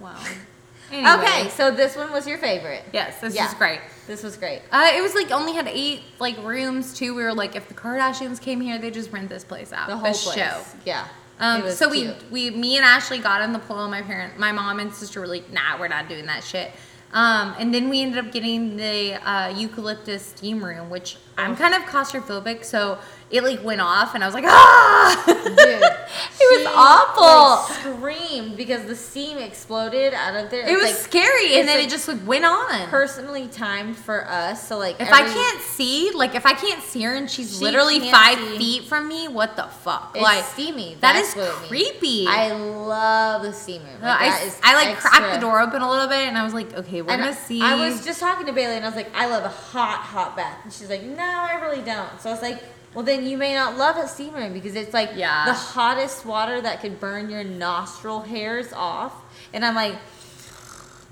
Wow. 0.00 0.16
Anyway. 0.92 1.10
Okay, 1.10 1.48
so 1.50 1.70
this 1.70 1.96
one 1.96 2.12
was 2.12 2.26
your 2.26 2.38
favorite. 2.38 2.84
Yes, 2.92 3.20
this 3.20 3.34
Yeah. 3.34 3.48
is 3.48 3.54
great. 3.54 3.80
This 4.06 4.22
was 4.22 4.36
great. 4.36 4.62
Uh, 4.70 4.92
it 4.94 5.02
was 5.02 5.14
like 5.14 5.30
only 5.32 5.52
had 5.52 5.66
eight 5.68 6.02
like 6.18 6.36
rooms 6.44 6.94
too. 6.94 7.14
We 7.14 7.22
were 7.24 7.34
like, 7.34 7.56
if 7.56 7.68
the 7.68 7.74
Kardashians 7.74 8.40
came 8.40 8.60
here, 8.60 8.78
they 8.78 8.90
just 8.90 9.12
rent 9.12 9.28
this 9.28 9.44
place 9.44 9.72
out. 9.72 9.88
The 9.88 9.96
whole 9.96 10.04
this 10.04 10.24
place. 10.24 10.36
show. 10.36 10.62
Yeah. 10.84 11.06
Um, 11.38 11.70
so 11.70 11.90
cute. 11.90 12.16
we 12.30 12.50
we 12.50 12.56
me 12.56 12.76
and 12.76 12.84
Ashley 12.84 13.18
got 13.18 13.42
in 13.42 13.52
the 13.52 13.58
pool. 13.58 13.88
My 13.88 14.02
parent, 14.02 14.38
my 14.38 14.52
mom 14.52 14.78
and 14.78 14.92
sister 14.92 15.20
were 15.20 15.26
like, 15.26 15.52
nah, 15.52 15.78
we're 15.78 15.88
not 15.88 16.08
doing 16.08 16.26
that 16.26 16.44
shit. 16.44 16.70
Um, 17.12 17.54
and 17.58 17.72
then 17.72 17.88
we 17.88 18.02
ended 18.02 18.24
up 18.24 18.32
getting 18.32 18.76
the 18.76 19.14
uh, 19.28 19.48
eucalyptus 19.56 20.24
steam 20.24 20.64
room, 20.64 20.90
which 20.90 21.16
I'm 21.38 21.54
kind 21.56 21.74
of 21.74 21.82
claustrophobic, 21.82 22.64
so 22.64 22.98
it 23.30 23.42
like 23.44 23.62
went 23.62 23.80
off, 23.80 24.14
and 24.14 24.22
I 24.24 24.26
was 24.26 24.34
like, 24.34 24.44
ah, 24.46 25.22
Dude, 25.26 25.36
it 26.40 26.64
was 26.64 26.74
awful. 26.74 27.74
like, 27.74 27.96
screamed 27.96 28.56
because 28.56 28.84
the 28.86 28.94
steam 28.96 29.38
exploded 29.38 30.14
out 30.14 30.36
of 30.36 30.50
there. 30.50 30.62
it 30.66 30.70
It's, 30.70 30.82
was 30.82 30.90
like, 30.92 31.00
scary, 31.00 31.58
and 31.58 31.68
then 31.68 31.78
like, 31.78 31.86
it 31.88 31.90
just 31.90 32.06
like 32.08 32.24
went 32.26 32.44
on. 32.44 32.88
personally 32.88 33.48
timed 33.48 33.96
for 33.96 34.26
us. 34.28 34.66
So 34.66 34.78
like, 34.78 35.00
If 35.00 35.12
I 35.12 35.22
can't 35.22 35.60
see, 35.60 36.10
like 36.14 36.34
if 36.34 36.46
I 36.46 36.52
can't 36.54 36.82
see 36.82 37.02
her 37.02 37.14
and 37.14 37.28
she's 37.28 37.58
She 37.58 37.64
literally 37.64 38.00
five 38.10 38.38
see. 38.38 38.58
feet 38.58 38.84
from 38.84 39.08
me, 39.08 39.28
what 39.28 39.56
the 39.56 39.64
fuck? 39.64 40.12
it's 40.14 40.22
like 40.22 40.44
steamy. 40.44 40.94
that 41.00 41.14
That's 41.14 41.30
is 41.30 41.36
what 41.36 41.48
it 41.48 41.56
means. 41.58 41.68
creepy. 41.68 42.26
I 42.28 42.52
love 42.52 43.42
the 43.42 43.52
steam 43.52 43.82
room. 43.82 44.00
No, 44.00 44.08
I, 44.08 44.28
that 44.30 44.42
s- 44.42 44.54
is 44.54 44.60
I 44.62 44.74
like 44.86 44.96
cracked 44.98 45.34
the 45.34 45.40
door 45.40 45.60
open 45.60 45.82
a 45.82 45.90
little 45.90 46.08
bit 46.08 46.28
and 46.28 46.38
I 46.38 46.44
was 46.44 46.54
like, 46.54 46.72
okay, 46.74 47.02
we're 47.02 47.10
And 47.12 47.20
gonna 47.22 47.34
see. 47.34 47.60
I 47.60 47.74
was 47.88 48.04
just 48.04 48.20
talking 48.20 48.46
to 48.46 48.52
Bailey 48.52 48.76
and 48.76 48.84
I 48.84 48.88
was 48.88 48.96
like, 48.96 49.10
I 49.16 49.26
love 49.26 49.44
a 49.44 49.48
hot, 49.48 49.98
hot 49.98 50.36
bath. 50.36 50.58
And 50.64 50.72
she's 50.72 50.88
like, 50.88 51.02
No, 51.02 51.25
I 51.28 51.58
really 51.62 51.82
don't. 51.82 52.20
So 52.20 52.30
I 52.30 52.32
was 52.32 52.42
like, 52.42 52.62
Well, 52.94 53.04
then 53.04 53.26
you 53.26 53.36
may 53.36 53.52
not 53.54 53.76
love 53.76 53.96
a 53.96 54.08
steam 54.08 54.32
room 54.34 54.52
because 54.52 54.74
it's 54.74 54.94
like 54.94 55.10
Yeah. 55.14 55.44
the 55.44 55.52
hottest 55.52 56.24
water 56.24 56.60
that 56.60 56.80
could 56.80 56.98
burn 57.00 57.28
your 57.30 57.44
nostril 57.44 58.20
hairs 58.20 58.72
off. 58.72 59.12
And 59.52 59.64
I'm 59.64 59.74
like, 59.74 59.96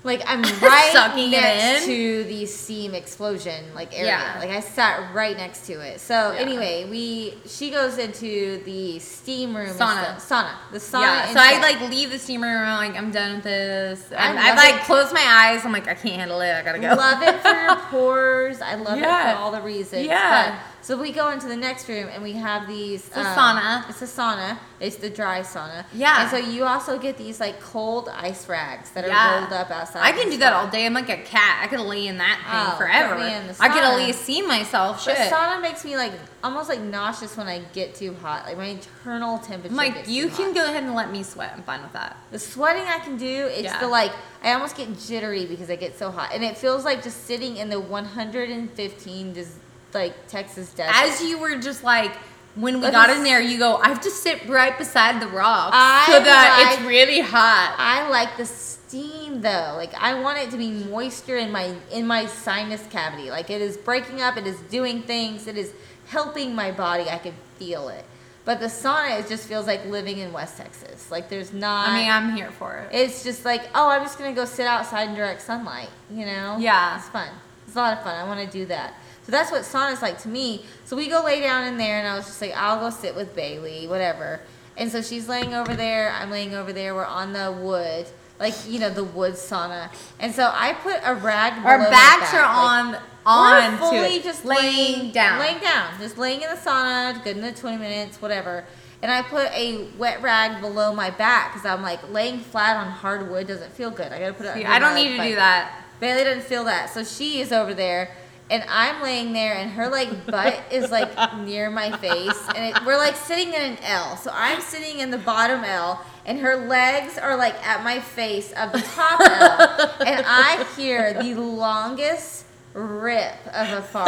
like 0.05 0.21
I'm 0.25 0.41
right 0.61 0.89
Sucking 0.93 1.27
it 1.27 1.31
next 1.31 1.83
in? 1.83 1.89
to 1.89 2.23
the 2.25 2.45
steam 2.45 2.93
explosion 2.93 3.65
like 3.73 3.93
area. 3.93 4.11
Yeah. 4.11 4.37
Like 4.39 4.51
I 4.51 4.59
sat 4.61 5.13
right 5.13 5.35
next 5.35 5.65
to 5.67 5.73
it. 5.73 5.99
So 5.99 6.31
Yeah. 6.31 6.39
anyway, 6.39 6.87
we 6.89 7.33
she 7.45 7.69
goes 7.71 7.97
into 7.97 8.61
the 8.63 8.99
steam 8.99 9.55
room 9.57 9.69
Sauna. 9.75 10.15
sauna. 10.15 10.51
The 10.71 10.77
sauna. 10.77 11.01
yeah, 11.01 11.33
so. 11.33 11.39
I 11.39 11.59
like 11.59 11.81
leave 11.89 12.11
the 12.11 12.19
steam 12.19 12.41
room. 12.43 12.55
I'm 12.55 12.87
like, 12.91 12.97
I'm 13.01 13.11
done 13.11 13.35
with 13.35 13.43
this. 13.43 14.11
I 14.15 14.31
I, 14.31 14.47
love 14.49 14.57
like 14.57 14.75
it. 14.75 14.81
close 14.85 15.11
my 15.11 15.25
eyes. 15.25 15.65
I'm 15.65 15.73
like, 15.73 15.87
I 15.87 15.95
can't 15.95 16.15
handle 16.15 16.39
it. 16.41 16.53
I 16.53 16.61
gotta 16.61 16.79
go. 16.79 16.87
I 16.89 16.93
love 16.93 17.21
it 17.23 17.41
for 17.41 17.49
your 17.49 17.75
pores. 17.89 18.61
I 18.61 18.75
love 18.75 18.97
it 18.97 19.03
for 19.03 19.37
all 19.37 19.51
the 19.51 19.61
reasons. 19.61 20.05
Yeah. 20.05 20.51
But, 20.51 20.74
so 20.85 20.95
we 21.01 21.11
go 21.11 21.31
into 21.31 21.47
the 21.47 21.55
next 21.55 21.89
room 21.89 22.07
and 22.13 22.21
we 22.21 22.33
have 22.33 22.67
these. 22.67 23.09
um, 23.15 23.21
It's 23.21 23.29
a 23.29 23.39
sauna. 23.39 23.89
It's 23.89 24.01
a 24.03 24.05
sauna. 24.05 24.57
It's 24.79 24.97
the 24.97 25.09
dry 25.09 25.39
sauna. 25.41 25.83
Yeah. 25.93 26.21
And 26.21 26.29
so 26.29 26.37
you 26.37 26.63
also 26.65 26.99
get 26.99 27.17
these 27.17 27.39
like 27.39 27.59
cold 27.59 28.07
ice 28.09 28.47
rags 28.47 28.91
that 28.91 29.03
are 29.05 29.39
rolled 29.41 29.51
up 29.51 29.71
outside. 29.71 30.01
I 30.03 30.11
can 30.11 30.29
do 30.29 30.37
that 30.37 30.53
all 30.53 30.67
day. 30.67 30.85
I'm 30.85 30.93
like 30.93 31.09
a 31.09 31.17
cat. 31.17 31.61
I 31.63 31.67
could 31.67 31.79
lay 31.79 32.05
in 32.05 32.17
that 32.19 32.37
thing 32.51 32.73
Oh, 32.73 32.77
forever. 32.77 33.15
put 33.15 33.25
me 33.25 33.33
in 33.35 33.47
the 33.47 33.55
I 33.59 33.69
could 33.69 33.83
at 33.83 33.95
least 33.95 34.21
see 34.21 34.41
myself. 34.43 35.03
But 35.05 35.15
sauna 35.17 35.59
makes 35.61 35.83
me 35.83 35.97
like 35.97 36.13
almost 36.43 36.69
like 36.69 36.81
nauseous 36.81 37.35
when 37.35 37.47
I 37.47 37.59
get 37.73 37.95
too 37.95 38.13
hot. 38.21 38.45
Like 38.45 38.57
my 38.57 38.65
internal 38.65 39.39
temperature. 39.39 39.71
I'm 39.73 39.77
like, 39.77 40.07
you 40.07 40.27
can 40.29 40.47
hot. 40.47 40.55
go 40.55 40.63
ahead 40.69 40.83
and 40.83 40.93
let 40.93 41.11
me 41.11 41.23
sweat. 41.23 41.51
I'm 41.55 41.63
fine 41.63 41.81
with 41.81 41.93
that. 41.93 42.15
The 42.31 42.37
sweating 42.37 42.83
I 42.83 42.99
can 42.99 43.17
do, 43.17 43.47
it's 43.47 43.63
Yeah. 43.63 43.79
the 43.79 43.87
like 43.87 44.11
I 44.43 44.53
almost 44.53 44.77
get 44.77 44.89
jittery 44.99 45.47
because 45.47 45.71
I 45.71 45.77
get 45.77 45.97
so 45.97 46.11
hot, 46.11 46.29
and 46.31 46.43
it 46.43 46.55
feels 46.55 46.85
like 46.85 47.01
just 47.01 47.23
sitting 47.25 47.57
in 47.57 47.69
the 47.69 47.79
115 47.79 49.33
just 49.33 49.51
like 49.95 50.27
Texas 50.27 50.71
desert. 50.73 50.93
As 50.95 51.21
you 51.21 51.39
were 51.39 51.57
just 51.59 51.83
like 51.83 52.11
when 52.55 52.79
we 52.79 52.89
got 52.89 53.09
in 53.09 53.23
there, 53.23 53.41
you 53.41 53.57
go, 53.57 53.77
I 53.77 53.89
have 53.89 54.01
to 54.01 54.11
sit 54.11 54.47
right 54.47 54.77
beside 54.77 55.21
the 55.21 55.27
rock 55.27 55.71
I 55.73 56.05
so 56.07 56.23
that 56.23 56.63
like- 56.67 56.79
it's 56.79 56.87
really 56.87 57.19
hot. 57.19 57.75
I 57.77 58.09
like 58.09 58.37
the 58.37 58.45
steam 58.45 59.41
though. 59.41 59.73
Like 59.75 59.93
I 59.95 60.19
want 60.21 60.37
it 60.37 60.51
to 60.51 60.57
be 60.57 60.71
moisture 60.71 61.37
in 61.37 61.51
my 61.51 61.75
in 61.91 62.07
my 62.07 62.27
sinus 62.27 62.85
cavity. 62.89 63.29
Like 63.29 63.49
it 63.49 63.61
is 63.61 63.77
breaking 63.77 64.21
up, 64.21 64.37
it 64.37 64.47
is 64.47 64.59
doing 64.69 65.01
things, 65.01 65.47
it 65.47 65.57
is 65.57 65.73
helping 66.07 66.55
my 66.55 66.71
body. 66.71 67.09
I 67.09 67.17
can 67.17 67.33
feel 67.57 67.89
it. 67.89 68.05
But 68.45 68.59
the 68.59 68.67
sauna 68.67 69.19
it 69.19 69.27
just 69.27 69.47
feels 69.47 69.65
like 69.65 69.85
living 69.87 70.19
in 70.19 70.31
West 70.31 70.57
Texas. 70.57 71.09
Like 71.11 71.29
there's 71.29 71.51
not 71.51 71.89
I 71.89 71.99
mean, 71.99 72.11
I'm 72.11 72.35
here 72.35 72.51
for 72.51 72.77
it. 72.77 72.89
it's 72.95 73.23
just 73.23 73.43
like, 73.43 73.63
oh, 73.73 73.89
I'm 73.89 74.03
just 74.03 74.17
gonna 74.19 74.33
go 74.33 74.45
sit 74.45 74.67
outside 74.67 75.09
in 75.09 75.15
direct 75.15 75.41
sunlight, 75.41 75.89
you 76.11 76.25
know? 76.25 76.57
Yeah. 76.59 76.97
It's 76.97 77.09
fun. 77.09 77.29
It's 77.67 77.75
a 77.75 77.79
lot 77.79 77.97
of 77.97 78.03
fun. 78.03 78.15
I 78.15 78.23
wanna 78.23 78.49
do 78.49 78.65
that. 78.67 78.93
So 79.25 79.31
that's 79.31 79.51
what 79.51 79.63
sauna's 79.63 80.01
like 80.01 80.19
to 80.19 80.27
me. 80.27 80.63
So 80.85 80.95
we 80.95 81.07
go 81.07 81.23
lay 81.23 81.41
down 81.41 81.67
in 81.67 81.77
there 81.77 81.97
and 81.99 82.07
I 82.07 82.15
was 82.15 82.25
just 82.25 82.41
like, 82.41 82.53
I'll 82.55 82.79
go 82.79 82.89
sit 82.89 83.15
with 83.15 83.35
Bailey, 83.35 83.87
whatever. 83.87 84.39
And 84.77 84.91
so 84.91 85.01
she's 85.01 85.27
laying 85.27 85.53
over 85.53 85.75
there, 85.75 86.11
I'm 86.11 86.29
laying 86.29 86.53
over 86.53 86.71
there, 86.71 86.93
we're 86.93 87.05
on 87.05 87.33
the 87.33 87.51
wood. 87.51 88.07
Like, 88.39 88.53
you 88.67 88.79
know, 88.79 88.89
the 88.89 89.03
wood 89.03 89.33
sauna. 89.33 89.89
And 90.19 90.35
so 90.35 90.51
I 90.53 90.73
put 90.73 90.97
a 91.03 91.15
rag 91.15 91.53
Our 91.65 91.77
below 91.77 91.89
my 91.89 91.89
backs 91.89 92.31
back, 92.31 92.33
are 92.33 92.41
like, 92.41 92.97
on 92.97 93.01
on 93.25 93.71
we're 93.71 93.77
fully 93.77 94.17
to 94.17 94.23
just 94.23 94.45
laying 94.45 94.99
laying 94.99 95.11
down. 95.13 95.39
laying 95.39 95.59
down, 95.61 95.99
just 95.99 96.17
laying 96.17 96.41
in 96.41 96.49
the 96.49 96.57
sauna, 96.57 97.23
good 97.23 97.37
in 97.37 97.41
the 97.43 97.53
twenty 97.53 97.77
minutes, 97.77 98.21
whatever. 98.21 98.65
And 99.01 99.11
I 99.11 99.21
put 99.21 99.49
a 99.51 99.87
wet 99.97 100.21
rag 100.21 100.61
below 100.61 100.93
my 100.93 101.11
back 101.11 101.53
because 101.53 101.65
I'm 101.65 101.81
like 101.81 102.11
laying 102.11 102.39
flat 102.39 102.75
on 102.75 102.91
hardwood 102.91 103.47
doesn't 103.47 103.71
feel 103.71 103.89
good. 103.89 104.11
I 104.11 104.19
gotta 104.19 104.33
put 104.33 104.45
it. 104.47 104.53
See, 104.55 104.65
I 104.65 104.79
don't 104.79 104.95
need 104.95 105.15
to 105.15 105.23
do 105.23 105.35
that. 105.35 105.85
Bailey 106.01 106.25
doesn't 106.25 106.43
feel 106.43 106.65
that, 106.65 106.89
so 106.89 107.05
she 107.05 107.39
is 107.39 107.53
over 107.53 107.73
there, 107.73 108.11
and 108.49 108.63
I'm 108.69 109.01
laying 109.01 109.33
there, 109.33 109.55
and 109.55 109.71
her 109.71 109.89
like 109.89 110.25
butt 110.25 110.59
is 110.71 110.91
like 110.91 111.11
near 111.39 111.69
my 111.69 111.95
face, 111.97 112.47
and 112.55 112.75
it, 112.75 112.85
we're 112.85 112.97
like 112.97 113.15
sitting 113.15 113.49
in 113.49 113.61
an 113.61 113.77
L. 113.83 114.17
So 114.17 114.31
I'm 114.33 114.61
sitting 114.61 114.99
in 114.99 115.11
the 115.11 115.17
bottom 115.17 115.63
L, 115.63 116.05
and 116.25 116.39
her 116.39 116.67
legs 116.67 117.17
are 117.17 117.35
like 117.35 117.55
at 117.65 117.83
my 117.83 117.99
face 117.99 118.51
of 118.53 118.71
the 118.71 118.81
top 118.81 119.19
L, 119.19 119.95
and 120.05 120.25
I 120.27 120.65
hear 120.77 121.13
the 121.13 121.33
longest 121.35 122.45
rip 122.73 123.35
of 123.47 123.69
a 123.69 123.81
fart. 123.81 124.07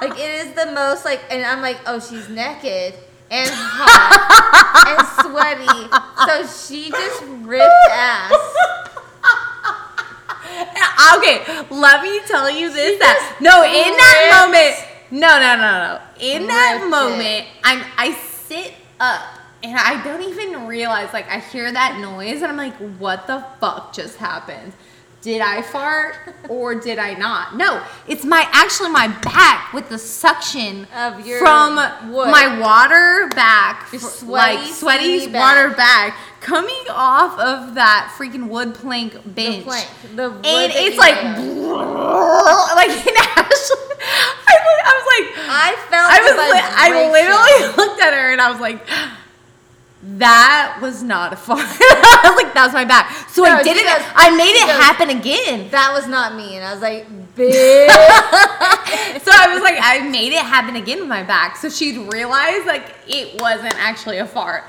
like 0.00 0.18
it 0.18 0.46
is 0.46 0.54
the 0.54 0.72
most 0.72 1.04
like, 1.04 1.20
and 1.30 1.44
I'm 1.44 1.60
like, 1.62 1.78
oh, 1.86 2.00
she's 2.00 2.28
naked. 2.28 2.94
And 3.34 3.48
hot 3.50 4.84
and 4.92 5.00
sweaty, 5.24 5.88
so 6.26 6.44
she 6.66 6.90
just 6.90 7.22
ripped 7.46 7.64
ass. 7.90 8.32
Okay, 11.16 11.44
let 11.70 12.02
me 12.02 12.20
tell 12.26 12.50
you 12.50 12.72
this. 12.72 12.98
That 12.98 13.38
no, 13.40 13.64
in 13.64 13.92
that 13.96 14.46
moment, 14.46 15.20
no, 15.20 15.38
no, 15.38 15.56
no, 15.56 15.70
no. 15.84 16.00
In 16.20 16.46
that 16.46 16.86
moment, 16.88 17.46
I'm 17.64 17.84
I 17.98 18.12
sit 18.12 18.72
up 19.00 19.20
and 19.62 19.76
I 19.76 20.02
don't 20.04 20.22
even 20.22 20.66
realize. 20.66 21.12
Like 21.12 21.28
I 21.28 21.40
hear 21.40 21.70
that 21.72 21.98
noise 22.00 22.42
and 22.42 22.46
I'm 22.46 22.56
like, 22.56 22.76
what 22.98 23.26
the 23.26 23.44
fuck 23.60 23.92
just 23.92 24.16
happened? 24.16 24.72
Did 25.22 25.40
I 25.40 25.62
fart 25.62 26.16
or 26.48 26.74
did 26.74 26.98
I 26.98 27.14
not? 27.14 27.56
No, 27.56 27.80
it's 28.08 28.24
my 28.24 28.44
actually 28.50 28.90
my 28.90 29.06
back 29.22 29.72
with 29.72 29.88
the 29.88 29.96
suction 29.96 30.84
Of 30.96 31.24
your 31.24 31.38
from 31.38 31.76
wood. 32.12 32.28
my 32.28 32.58
water 32.58 33.28
back, 33.28 33.86
Your 33.92 34.00
sweaty, 34.00 34.58
like 34.64 34.74
sweaty 34.74 35.26
water 35.28 35.68
back. 35.68 35.76
back 36.14 36.16
coming 36.40 36.84
off 36.90 37.38
of 37.38 37.74
that 37.76 38.12
freaking 38.18 38.48
wood 38.48 38.74
plank 38.74 39.12
The 39.12 39.18
bench. 39.30 39.64
plank, 39.64 39.86
the 40.16 40.28
wood 40.30 40.44
And 40.44 40.72
it's 40.74 40.98
like, 40.98 41.14
like 41.22 41.30
in 42.90 43.14
Ashley, 43.16 43.78
I, 44.42 44.56
was- 44.58 44.82
I 44.84 44.92
was 44.98 45.06
like, 45.14 45.28
I 45.38 45.76
felt. 45.88 46.10
I 46.10 46.20
was, 46.20 46.34
li- 46.50 46.74
I 46.74 46.88
literally 47.12 47.76
looked 47.76 48.02
at 48.02 48.12
her 48.12 48.32
and 48.32 48.40
I 48.40 48.50
was 48.50 48.58
like, 48.60 48.84
that 50.18 50.78
was 50.82 51.00
not 51.04 51.32
a 51.32 51.36
fart. 51.36 51.60
I 51.64 52.20
was 52.34 52.42
like, 52.44 52.52
that 52.54 52.64
was 52.64 52.72
my 52.72 52.84
back. 52.84 53.21
So 53.32 53.42
No, 53.44 53.50
I 53.50 53.62
did 53.62 53.76
it. 53.78 53.86
I 54.14 54.36
made 54.36 54.52
it 54.52 54.68
happen 54.68 55.08
again. 55.10 55.70
That 55.70 55.92
was 55.94 56.06
not 56.06 56.36
me, 56.36 56.56
and 56.56 56.64
I 56.64 56.72
was 56.72 56.82
like, 56.82 57.06
bitch. 57.34 57.88
So 59.22 59.30
I 59.32 59.54
was 59.54 59.62
like, 59.62 59.76
I 59.80 60.00
made 60.08 60.32
it 60.32 60.42
happen 60.44 60.76
again 60.76 60.98
with 61.00 61.08
my 61.08 61.22
back. 61.22 61.56
So 61.56 61.68
she'd 61.70 61.96
realize 62.12 62.64
like 62.66 62.94
it 63.06 63.40
wasn't 63.40 63.74
actually 63.78 64.18
a 64.18 64.26
fart. 64.26 64.64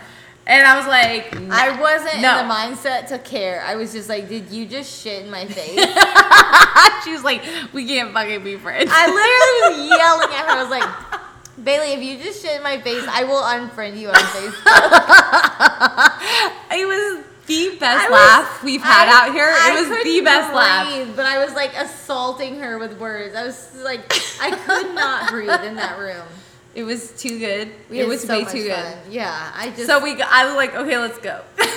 And 0.46 0.66
I 0.68 0.78
was 0.78 0.86
like, 0.88 1.36
I 1.52 1.80
wasn't 1.80 2.22
No. 2.22 2.40
in 2.40 2.48
the 2.48 2.54
mindset 2.54 3.08
to 3.08 3.18
care. 3.20 3.64
I 3.66 3.76
was 3.76 3.92
just 3.94 4.08
like, 4.10 4.28
did 4.30 4.50
you 4.52 4.66
just 4.66 5.02
shit 5.04 5.24
in 5.24 5.32
my 5.32 5.46
face? 5.46 5.76
she 7.04 7.12
was 7.12 7.24
like, 7.24 7.44
we 7.74 7.86
can't 7.88 8.14
fucking 8.14 8.44
be 8.44 8.56
friends. 8.58 8.90
I 8.94 9.08
literally 9.08 9.88
was 9.90 9.90
yelling 9.98 10.30
at 10.36 10.46
her. 10.46 10.52
I 10.52 10.62
was 10.62 10.70
like, 10.72 11.64
Bailey, 11.66 11.94
if 11.94 12.02
you 12.04 12.18
just 12.24 12.42
shit 12.42 12.56
in 12.58 12.64
my 12.64 12.80
face, 12.82 13.06
I 13.10 13.24
will 13.24 13.42
unfriend 13.42 13.98
you 13.98 14.10
on 14.10 14.16
Facebook. 14.16 14.64
it 16.72 16.86
was 16.88 17.24
the 17.48 17.76
best 17.80 18.10
was- 18.10 18.20
laugh 18.20 18.64
we've 18.64 18.82
had 18.82 19.08
I- 19.10 19.28
out 19.28 19.34
here. 19.34 19.46
I 19.52 19.72
It 19.72 19.90
was 19.90 20.04
the 20.04 20.22
best 20.22 20.54
laugh. 20.54 21.08
But 21.16 21.26
I 21.26 21.44
was 21.44 21.54
like 21.54 21.74
assaulting 21.76 22.60
her 22.60 22.78
with 22.78 23.00
words. 23.00 23.36
I 23.36 23.44
was 23.44 23.70
like, 23.84 24.02
I 24.42 24.52
could 24.52 24.94
not 24.96 25.30
breathe 25.30 25.64
in 25.64 25.76
that 25.76 25.98
room. 26.00 26.26
It 26.76 26.84
was 26.84 27.12
too 27.12 27.38
good. 27.38 27.70
We 27.90 28.00
it 28.00 28.08
was 28.08 28.22
so 28.22 28.34
way 28.34 28.44
much 28.44 28.52
too 28.52 28.68
fun. 28.68 28.94
Yeah, 29.10 29.52
I 29.56 29.68
good. 29.68 29.76
just. 29.76 29.88
So 29.88 30.04
we, 30.04 30.20
I 30.22 30.46
was 30.46 30.56
like, 30.56 30.74
okay, 30.74 30.98
let's 30.98 31.20
go, 31.20 31.40
like, 31.60 31.68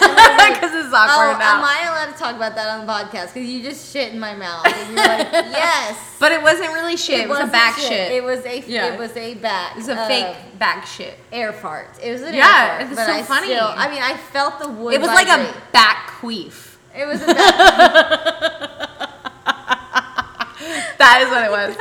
because 0.55 0.73
it's 0.75 0.89
Oh, 0.91 0.97
awkward 0.97 1.39
now. 1.39 1.59
am 1.59 1.65
I 1.65 1.85
allowed 1.87 2.13
to 2.15 2.19
talk 2.19 2.35
about 2.35 2.55
that 2.55 2.69
on 2.69 2.87
the 2.87 2.91
podcast? 2.93 3.35
Because 3.35 3.47
you 3.49 3.63
just 3.63 3.93
shit 3.93 4.15
in 4.15 4.19
my 4.19 4.35
mouth. 4.35 4.65
And 4.67 4.89
you're 4.97 5.07
like, 5.07 5.31
yes. 5.33 6.17
but 6.19 6.33
it 6.33 6.41
wasn't 6.41 6.73
really 6.73 6.97
shit. 6.97 7.21
It, 7.21 7.29
was 7.29 7.41
a 7.41 7.47
back 7.47 7.77
shit. 7.77 8.11
It 8.13 8.25
was 8.25 8.43
a. 8.47 8.61
Yeah. 8.61 8.95
It 8.95 8.99
was 8.99 9.15
a 9.19 9.35
back. 9.35 9.73
It 9.73 9.81
was 9.81 9.89
a 9.89 10.01
uh, 10.01 10.09
fake 10.09 10.59
back 10.59 10.87
shit. 10.87 11.19
air 11.31 11.53
fart. 11.53 11.89
It 12.03 12.13
was 12.13 12.23
an 12.23 12.33
Yeah, 12.33 12.47
air 12.47 12.69
fart. 12.69 12.81
it 12.83 12.89
was 12.89 12.97
but 12.97 13.07
so 13.07 13.13
I 13.13 13.23
funny. 13.23 13.47
Still, 13.49 13.67
I 13.77 13.91
mean, 13.91 14.03
I 14.03 14.17
felt 14.17 14.59
the 14.61 14.69
wood. 14.71 14.95
It 14.95 15.01
was 15.01 15.09
like 15.09 15.29
a 15.29 15.55
back 15.73 16.09
queef. 16.21 16.77
It 16.97 17.07
was 17.07 17.21
a 17.21 17.27
back. 17.27 18.81
That 20.99 21.21
is 21.23 21.29
what 21.31 21.45
it 21.45 21.51
was. 21.51 21.77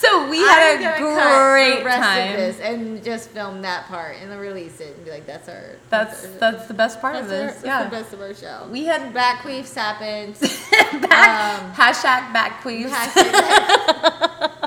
So 0.00 0.30
we 0.30 0.38
I'm 0.40 0.48
had 0.48 0.78
a 0.78 0.82
gonna 0.82 1.14
cut 1.14 1.50
great 1.52 1.82
time. 1.84 2.30
Of 2.30 2.36
this 2.38 2.60
and 2.60 3.04
just 3.04 3.28
film 3.30 3.60
that 3.62 3.86
part 3.86 4.16
and 4.22 4.30
then 4.30 4.38
release 4.38 4.80
it 4.80 4.96
and 4.96 5.04
be 5.04 5.10
like, 5.10 5.26
that's 5.26 5.46
our. 5.46 5.76
That's 5.90 6.24
our- 6.24 6.30
that's 6.38 6.66
the 6.68 6.72
best 6.74 7.02
part 7.02 7.14
that's, 7.16 7.26
of 7.26 7.32
our, 7.32 7.38
this. 7.48 7.54
that's 7.56 7.66
yeah. 7.66 7.84
the 7.84 7.90
best 7.90 8.12
of 8.14 8.20
our 8.22 8.32
show. 8.32 8.66
We 8.70 8.86
had 8.86 9.12
back 9.12 9.42
queefs 9.42 9.74
happened. 9.74 10.38
back, 11.06 11.60
Um, 11.62 11.72
hashtag 11.72 12.32
back 12.32 12.62
queefs. 12.62 12.90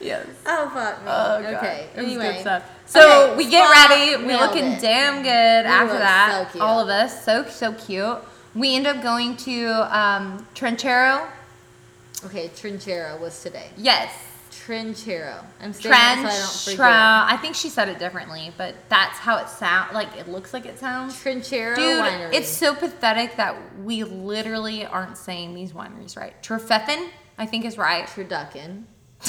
Yes. 0.00 0.26
oh 0.46 0.70
fuck 0.72 0.98
me. 1.02 1.08
Oh, 1.10 1.42
God. 1.42 1.54
okay. 1.54 1.88
Anyway. 1.96 2.40
So 2.86 3.26
Okay, 3.26 3.36
we 3.36 3.50
get 3.50 3.68
spa 3.68 3.88
ready. 3.88 4.24
We're 4.24 4.38
looking 4.38 4.64
it. 4.64 4.80
damn 4.80 5.22
good 5.22 5.66
after 5.66 5.94
look 5.94 5.98
that. 6.02 6.52
so. 6.52 6.60
All 6.60 6.78
of 6.78 6.88
us, 6.88 7.24
so 7.24 7.44
so 7.46 7.72
cute. 7.72 8.16
We 8.54 8.76
end 8.76 8.86
up 8.86 9.02
going 9.02 9.36
to 9.38 9.66
um, 9.98 10.46
Trenchero. 10.54 11.26
Okay, 12.24 12.48
Trinchero 12.48 13.20
was 13.20 13.42
today. 13.42 13.68
Yes, 13.76 14.12
Trinchero. 14.50 15.44
I'm 15.60 15.72
saying 15.72 15.92
that 15.92 16.32
so 16.32 16.72
I 16.72 16.76
don't 16.76 16.84
I 16.84 17.36
think 17.36 17.54
she 17.54 17.68
said 17.68 17.88
it 17.88 17.98
differently, 17.98 18.52
but 18.56 18.74
that's 18.88 19.18
how 19.18 19.36
it 19.36 19.48
sounds. 19.48 19.92
Like 19.92 20.16
it 20.16 20.28
looks 20.28 20.52
like 20.52 20.66
it 20.66 20.78
sounds. 20.78 21.14
Trinchero 21.22 21.76
Dude, 21.76 22.02
Winery. 22.02 22.32
it's 22.32 22.48
so 22.48 22.74
pathetic 22.74 23.36
that 23.36 23.56
we 23.82 24.02
literally 24.04 24.86
aren't 24.86 25.18
saying 25.18 25.54
these 25.54 25.72
wineries 25.72 26.16
right. 26.16 26.40
Trefethen, 26.42 27.10
I 27.38 27.46
think 27.46 27.64
is 27.64 27.76
right. 27.76 28.06
Turducken. 28.06 28.84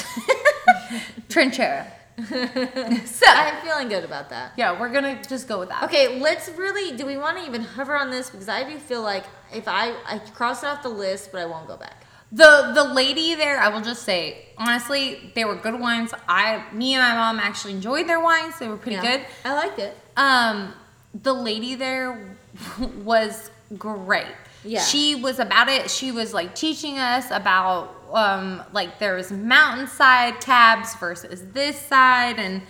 Trenchero. 1.28 1.86
so 3.06 3.26
I'm 3.28 3.64
feeling 3.64 3.88
good 3.88 4.02
about 4.02 4.30
that. 4.30 4.52
yeah, 4.56 4.78
we're 4.78 4.88
gonna 4.88 5.22
just 5.28 5.46
go 5.46 5.60
with 5.60 5.68
that. 5.68 5.84
Okay, 5.84 6.18
let's 6.20 6.48
really. 6.48 6.96
Do 6.96 7.06
we 7.06 7.16
want 7.16 7.38
to 7.38 7.44
even 7.46 7.62
hover 7.62 7.96
on 7.96 8.10
this? 8.10 8.28
Because 8.28 8.48
I 8.48 8.68
do 8.68 8.76
feel 8.78 9.02
like 9.02 9.24
if 9.54 9.68
I 9.68 9.94
I 10.04 10.18
cross 10.18 10.64
it 10.64 10.66
off 10.66 10.82
the 10.82 10.88
list, 10.88 11.30
but 11.30 11.40
I 11.40 11.46
won't 11.46 11.68
go 11.68 11.76
back. 11.76 12.04
The 12.30 12.72
the 12.74 12.84
lady 12.84 13.34
there, 13.34 13.58
I 13.60 13.68
will 13.68 13.80
just 13.80 14.02
say, 14.02 14.46
honestly, 14.58 15.32
they 15.34 15.44
were 15.46 15.56
good 15.56 15.78
wines. 15.80 16.12
I 16.28 16.62
me 16.72 16.94
and 16.94 17.02
my 17.02 17.14
mom 17.14 17.38
actually 17.40 17.72
enjoyed 17.74 18.06
their 18.08 18.20
wines. 18.20 18.58
They 18.58 18.68
were 18.68 18.76
pretty 18.76 18.96
Yeah. 18.96 19.16
good. 19.18 19.26
I 19.44 19.54
liked 19.54 19.78
it. 19.78 19.96
Um, 20.16 20.74
the 21.14 21.32
lady 21.32 21.74
there 21.74 22.36
was 23.04 23.50
great. 23.78 24.26
Yeah. 24.64 24.82
She 24.82 25.14
was 25.14 25.38
about 25.38 25.68
it. 25.68 25.90
She 25.90 26.12
was 26.12 26.34
like 26.34 26.54
teaching 26.54 26.98
us 26.98 27.30
about 27.30 27.94
um 28.12 28.62
like 28.72 28.98
there 28.98 29.14
was 29.16 29.30
mountainside 29.32 30.40
cabs 30.40 30.94
versus 30.96 31.42
this 31.52 31.78
side 31.80 32.38
and 32.38 32.62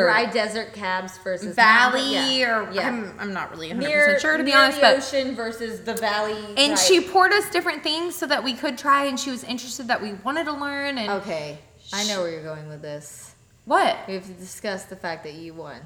Dry 0.00 0.26
desert 0.26 0.72
cabs 0.72 1.18
versus 1.18 1.54
valley 1.54 2.14
mountain- 2.14 2.32
yeah. 2.38 2.58
or 2.68 2.72
yeah. 2.72 2.88
I'm, 2.88 3.14
I'm 3.18 3.32
not 3.32 3.50
really 3.50 3.70
100% 3.70 3.76
near, 3.78 4.18
sure 4.20 4.36
to 4.36 4.44
be 4.44 4.52
honest, 4.52 4.80
the 4.80 4.96
ocean 4.96 5.34
versus 5.34 5.80
the 5.80 5.94
valley. 5.94 6.36
and 6.56 6.78
she 6.78 7.00
poured 7.00 7.32
us 7.32 7.48
different 7.50 7.82
things 7.82 8.14
so 8.14 8.26
that 8.26 8.42
we 8.42 8.54
could 8.54 8.76
try 8.78 9.04
and 9.06 9.18
she 9.18 9.30
was 9.30 9.44
interested 9.44 9.88
that 9.88 10.00
we 10.02 10.12
wanted 10.24 10.44
to 10.44 10.52
learn 10.52 10.98
and 10.98 11.10
Okay, 11.10 11.58
I 11.92 12.04
know 12.08 12.20
where 12.22 12.30
you're 12.30 12.42
going 12.42 12.68
with 12.68 12.82
this. 12.82 13.34
what? 13.64 13.96
We 14.08 14.14
have 14.14 14.26
to 14.26 14.32
discuss 14.32 14.84
the 14.84 14.96
fact 14.96 15.24
that 15.24 15.34
you 15.34 15.54
won. 15.54 15.80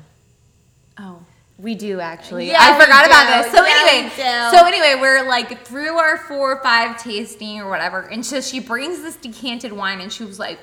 Oh, 0.99 1.21
we 1.59 1.75
do 1.75 1.99
actually. 2.01 2.47
Yeah, 2.49 2.59
I 2.61 2.79
forgot 2.79 3.05
about 3.07 3.43
this. 3.43 3.53
So 3.53 3.65
Yeah, 3.65 3.75
anyway, 3.89 4.15
so 4.57 4.65
anyway, 4.67 4.95
we're 5.01 5.27
like 5.27 5.65
through 5.67 5.97
our 5.97 6.17
four 6.17 6.53
or 6.53 6.63
five 6.63 7.03
tasting 7.03 7.61
or 7.61 7.69
whatever, 7.69 8.03
and 8.03 8.25
so 8.25 8.41
she 8.41 8.61
brings 8.61 9.03
this 9.03 9.17
decanted 9.17 9.73
wine, 9.73 10.01
and 10.01 10.13
she 10.13 10.25
was 10.25 10.39
like, 10.39 10.59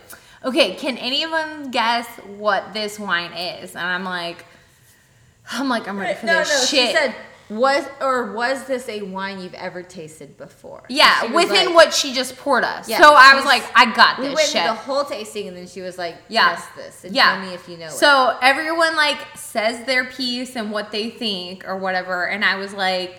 okay, 0.46 0.76
can 0.76 0.98
anyone 0.98 1.72
guess 1.72 2.08
what 2.38 2.74
this 2.74 3.00
wine 3.00 3.34
is? 3.34 3.76
And 3.76 3.86
I'm 3.86 4.04
like, 4.06 4.46
I'm 5.52 5.68
like, 5.70 5.88
I'm 5.88 6.00
ready 6.00 6.18
for 6.18 6.26
no, 6.28 6.34
no. 6.34 6.40
this 6.40 6.70
She 6.70 6.78
shit. 6.78 6.96
said, 6.96 7.16
"Was 7.50 7.86
or 8.02 8.32
was 8.34 8.66
this 8.66 8.90
a 8.90 9.04
wine 9.04 9.40
you've 9.40 9.54
ever 9.54 9.84
tasted 9.84 10.38
before?" 10.38 10.84
yeah, 10.90 11.32
within 11.32 11.68
like- 11.68 11.76
what 11.76 11.94
she 11.94 12.14
just 12.14 12.36
poured 12.38 12.64
us. 12.64 12.90
Yeah, 12.90 13.00
so 13.00 13.14
I 13.14 13.36
was 13.36 13.46
like, 13.46 13.64
I 13.76 13.94
got 13.94 14.18
this. 14.18 14.30
We 14.30 14.36
went 14.36 14.48
shit. 14.48 14.62
through 14.64 14.72
the 14.72 14.74
whole 14.74 15.04
tasting, 15.04 15.48
and 15.48 15.56
then 15.56 15.68
she 15.68 15.82
was 15.82 15.98
like, 15.98 16.16
Yeah. 16.30 16.56
"Test 16.56 16.76
this 16.76 17.04
and 17.04 17.16
yeah. 17.16 17.36
tell 17.36 17.48
me 17.48 17.54
if 17.54 17.68
you 17.70 17.78
know 17.78 17.86
it." 17.88 17.92
So 17.92 18.38
everyone 18.42 18.96
like 18.96 19.20
says 19.36 19.86
their 19.86 20.06
piece 20.06 20.56
and 20.56 20.72
what 20.72 20.92
they 20.92 21.10
think 21.12 21.68
or 21.68 21.78
whatever, 21.78 22.28
and 22.28 22.44
I 22.44 22.56
was 22.56 22.74
like, 22.74 23.16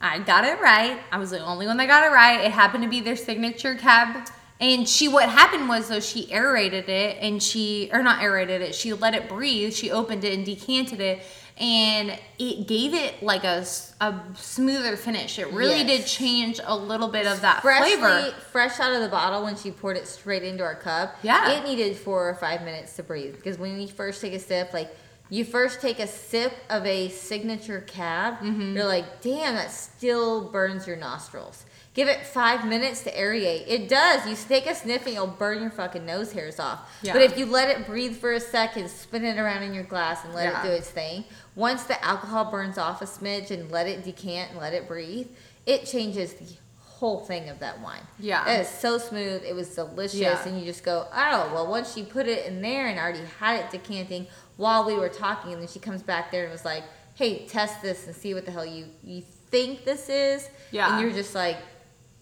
I 0.00 0.18
got 0.20 0.44
it 0.44 0.60
right. 0.60 0.98
I 1.12 1.18
was 1.18 1.30
the 1.30 1.40
only 1.44 1.66
one 1.66 1.76
that 1.78 1.86
got 1.88 2.04
it 2.04 2.14
right. 2.14 2.40
It 2.44 2.52
happened 2.52 2.84
to 2.84 2.88
be 2.90 3.00
their 3.00 3.16
signature 3.16 3.74
cab. 3.74 4.28
And 4.60 4.88
she, 4.88 5.06
what 5.08 5.28
happened 5.28 5.68
was 5.68 5.88
though, 5.88 6.00
she 6.00 6.32
aerated 6.32 6.88
it 6.88 7.18
and 7.20 7.42
she, 7.42 7.90
or 7.92 8.02
not 8.02 8.22
aerated 8.22 8.62
it, 8.62 8.74
she 8.74 8.92
let 8.94 9.14
it 9.14 9.28
breathe. 9.28 9.74
She 9.74 9.90
opened 9.90 10.24
it 10.24 10.32
and 10.32 10.46
decanted 10.46 11.00
it, 11.00 11.22
and 11.58 12.18
it 12.38 12.66
gave 12.66 12.94
it 12.94 13.22
like 13.22 13.44
a 13.44 13.64
smoother 14.34 14.96
finish. 14.96 15.38
It 15.38 15.48
really 15.52 15.82
Yes. 15.82 15.86
did 15.86 16.06
change 16.06 16.60
a 16.64 16.76
little 16.76 17.08
bit 17.08 17.26
of 17.26 17.40
that 17.42 17.62
freshly, 17.62 17.96
flavor. 17.96 18.30
fresh 18.52 18.80
out 18.80 18.92
of 18.92 19.02
the 19.02 19.08
bottle 19.08 19.42
when 19.44 19.56
she 19.56 19.70
poured 19.70 19.96
it 19.96 20.06
straight 20.08 20.42
into 20.42 20.64
our 20.64 20.74
cup. 20.74 21.16
Yeah. 21.22 21.50
it 21.52 21.64
needed 21.64 21.96
four 21.96 22.28
or 22.28 22.34
five 22.34 22.62
minutes 22.62 22.96
to 22.96 23.02
breathe 23.02 23.36
because 23.36 23.58
when 23.58 23.80
you 23.80 23.88
first 23.88 24.20
take 24.20 24.32
a 24.32 24.38
sip, 24.38 24.72
like 24.72 24.94
you 25.28 25.44
first 25.44 25.80
take 25.80 25.98
a 25.98 26.06
sip 26.06 26.52
of 26.70 26.86
a 26.86 27.08
signature 27.08 27.80
cab, 27.86 28.34
Mm-hmm. 28.38 28.76
you're 28.76 28.84
like, 28.86 29.20
damn, 29.20 29.54
that 29.54 29.70
still 29.70 30.50
burns 30.50 30.86
your 30.86 30.96
nostrils. 30.96 31.64
Give 31.96 32.08
it 32.08 32.26
five 32.26 32.66
minutes 32.66 33.04
to 33.04 33.10
aerate. 33.12 33.64
It 33.66 33.88
does. 33.88 34.28
You 34.28 34.36
take 34.36 34.66
a 34.66 34.74
sniff 34.74 35.06
and 35.06 35.14
you'll 35.14 35.26
burn 35.26 35.62
your 35.62 35.70
fucking 35.70 36.04
nose 36.04 36.30
hairs 36.30 36.60
off. 36.60 36.94
Yeah. 37.00 37.14
But 37.14 37.22
if 37.22 37.38
you 37.38 37.46
let 37.46 37.70
it 37.70 37.86
breathe 37.86 38.16
for 38.16 38.34
a 38.34 38.40
second, 38.40 38.90
spin 38.90 39.24
it 39.24 39.38
around 39.38 39.62
in 39.62 39.72
your 39.72 39.82
glass 39.84 40.22
and 40.22 40.34
let 40.34 40.44
Yeah. 40.44 40.60
it 40.60 40.66
do 40.66 40.72
its 40.72 40.90
thing, 40.90 41.24
once 41.54 41.84
the 41.84 42.04
alcohol 42.04 42.50
burns 42.50 42.76
off 42.76 43.00
a 43.00 43.06
smidge 43.06 43.50
and 43.50 43.70
let 43.72 43.86
it 43.86 44.04
decant 44.04 44.50
and 44.50 44.60
let 44.60 44.74
it 44.74 44.86
breathe, 44.86 45.28
it 45.64 45.86
changes 45.86 46.34
the 46.34 46.44
whole 46.78 47.20
thing 47.20 47.48
of 47.48 47.60
that 47.60 47.80
wine. 47.80 48.06
Yeah. 48.18 48.46
It 48.46 48.60
is 48.60 48.68
so 48.68 48.98
smooth. 48.98 49.42
It 49.42 49.54
was 49.54 49.74
delicious. 49.74 50.20
Yeah. 50.20 50.46
And 50.46 50.60
you 50.60 50.66
just 50.66 50.84
go, 50.84 51.06
oh, 51.10 51.50
well, 51.54 51.66
once 51.66 51.94
she 51.94 52.02
put 52.02 52.26
it 52.26 52.44
in 52.44 52.60
there 52.60 52.88
and 52.88 52.98
already 52.98 53.20
had 53.40 53.60
it 53.60 53.70
decanting 53.70 54.26
while 54.58 54.84
we 54.84 54.92
were 54.94 55.08
talking, 55.08 55.54
and 55.54 55.62
then 55.62 55.68
she 55.68 55.78
comes 55.78 56.02
back 56.02 56.30
there 56.30 56.42
and 56.42 56.52
was 56.52 56.66
like, 56.66 56.82
hey, 57.14 57.46
test 57.46 57.80
this 57.80 58.06
and 58.06 58.14
see 58.14 58.34
what 58.34 58.44
the 58.44 58.50
hell 58.52 58.66
you, 58.66 58.84
you 59.02 59.22
think 59.50 59.86
this 59.86 60.10
is. 60.10 60.50
Yeah. 60.72 60.92
And 60.92 61.00
you're 61.00 61.12
just 61.16 61.34
like, 61.34 61.56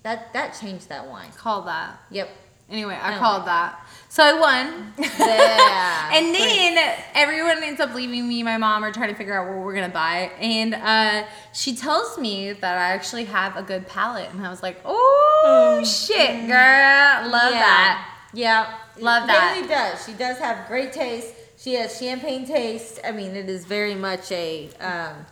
that, 0.04 0.32
that 0.32 0.56
changed 0.60 0.88
that 0.90 1.08
wine. 1.08 1.30
Call 1.36 1.62
that. 1.62 1.98
Yep. 2.10 2.28
Anyway, 2.70 2.94
I 2.94 3.16
Oh 3.16 3.18
called 3.18 3.40
my 3.42 3.46
that. 3.46 3.86
So 4.08 4.22
I 4.22 4.32
won. 4.40 4.92
Yeah. 5.18 6.10
and 6.14 6.34
then 6.34 6.96
everyone 7.14 7.62
ends 7.62 7.78
up 7.80 7.94
leaving 7.94 8.26
me, 8.26 8.42
my 8.42 8.56
mom, 8.56 8.82
or 8.84 8.90
trying 8.92 9.10
to 9.10 9.14
figure 9.14 9.38
out 9.38 9.48
what 9.54 9.64
we're 9.64 9.74
gonna 9.74 9.88
buy. 9.90 10.30
And 10.40 10.74
uh, 10.74 11.26
she 11.52 11.74
tells 11.76 12.16
me 12.18 12.52
that 12.52 12.78
I 12.78 12.92
actually 12.94 13.24
have 13.24 13.56
a 13.56 13.62
good 13.62 13.86
palate, 13.86 14.30
and 14.30 14.46
I 14.46 14.48
was 14.50 14.62
like, 14.62 14.80
"Oh 14.84 15.82
shit, 15.84 16.46
girl, 16.46 17.28
love 17.30 17.52
Yeah. 17.52 17.60
that." 17.60 18.10
Yeah. 18.32 18.74
Love 18.98 19.26
that. 19.26 19.54
Bailey 19.56 19.68
does. 19.68 20.06
She 20.06 20.12
does 20.12 20.38
have 20.38 20.66
great 20.68 20.92
taste. 20.92 21.34
She 21.58 21.74
has 21.74 21.98
champagne 21.98 22.46
taste. 22.46 22.98
I 23.04 23.12
mean, 23.12 23.36
it 23.36 23.48
is 23.48 23.64
very 23.66 23.94
much 23.94 24.30
a 24.32 24.70
um, 24.80 25.26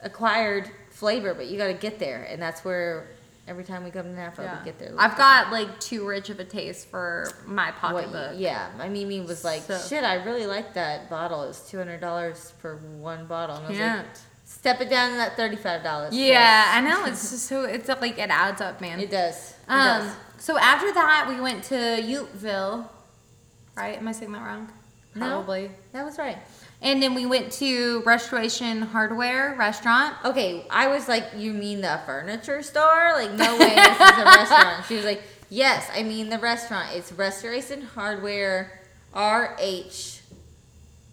acquired 0.00 0.70
flavor, 0.90 1.32
but 1.34 1.46
you 1.46 1.56
got 1.58 1.68
to 1.68 1.74
get 1.74 1.98
there, 1.98 2.24
and 2.24 2.40
that's 2.42 2.64
where 2.64 3.06
every 3.46 3.64
time 3.64 3.84
we 3.84 3.90
come 3.90 4.04
to 4.04 4.12
Napa, 4.12 4.58
we 4.58 4.64
get 4.64 4.78
there. 4.78 4.92
I've 4.98 5.16
got 5.16 5.52
like 5.52 5.80
too 5.80 6.06
rich 6.06 6.30
of 6.30 6.40
a 6.40 6.44
taste 6.44 6.88
for 6.88 7.28
my 7.46 7.66
What, 7.66 7.76
pocketbook. 7.76 8.32
yeah, 8.36 8.70
my 8.78 8.88
Mimi 8.88 9.20
was 9.20 9.44
like, 9.44 9.62
So- 9.62 9.78
"Shit, 9.78 10.04
I 10.04 10.14
really 10.24 10.46
like 10.46 10.74
that 10.74 11.08
bottle. 11.10 11.42
It's 11.44 11.68
two 11.68 11.78
hundred 11.78 12.00
dollars 12.00 12.52
for 12.60 12.76
one 12.76 13.26
bottle." 13.26 13.56
And 13.56 13.66
I 13.66 13.68
was 13.70 13.78
like, 13.78 13.88
Can't. 13.88 14.22
"Step 14.44 14.80
it 14.80 14.88
down 14.90 15.10
to 15.12 15.16
that 15.16 15.36
thirty-five 15.36 15.82
dollars." 15.82 16.14
Yeah, 16.14 16.72
I 16.74 16.80
know. 16.80 17.04
It's 17.06 17.30
just 17.30 17.46
so 17.46 17.64
it's 17.64 17.88
like 17.88 18.18
it 18.18 18.30
adds 18.30 18.60
up, 18.60 18.80
man. 18.80 19.00
it 19.00 19.10
does. 19.10 19.50
It 19.50 19.56
Um, 19.72 20.06
does. 20.06 20.16
so 20.38 20.58
after 20.58 20.92
that, 20.92 21.26
we 21.28 21.40
went 21.40 21.64
to 21.64 21.74
Yountville. 21.74 22.88
Right? 23.76 23.98
Am 23.98 24.06
I 24.06 24.12
saying 24.12 24.32
that 24.32 24.42
wrong? 24.42 24.70
No. 25.16 25.26
Probably. 25.28 25.70
That 25.92 26.04
was 26.04 26.18
right. 26.18 26.38
And 26.84 27.02
then 27.02 27.14
we 27.14 27.24
went 27.26 27.50
to 27.54 28.02
Restoration 28.02 28.82
Hardware 28.82 29.56
Restaurant. 29.58 30.14
Okay, 30.24 30.64
I 30.70 30.86
was 30.88 31.08
like, 31.08 31.24
you 31.36 31.52
mean 31.52 31.80
the 31.80 31.98
furniture 32.06 32.62
store? 32.62 33.12
Like, 33.14 33.32
no 33.32 33.56
way, 33.58 33.74
this 33.74 33.94
is 33.94 34.18
a 34.18 34.24
restaurant. 34.24 34.84
She 34.86 34.94
was 34.96 35.04
like, 35.06 35.22
yes, 35.48 35.90
I 35.94 36.02
mean 36.02 36.28
the 36.28 36.38
restaurant. 36.38 36.90
It's 36.92 37.10
Restoration 37.10 37.80
Hardware 37.82 38.80
RH 39.14 40.20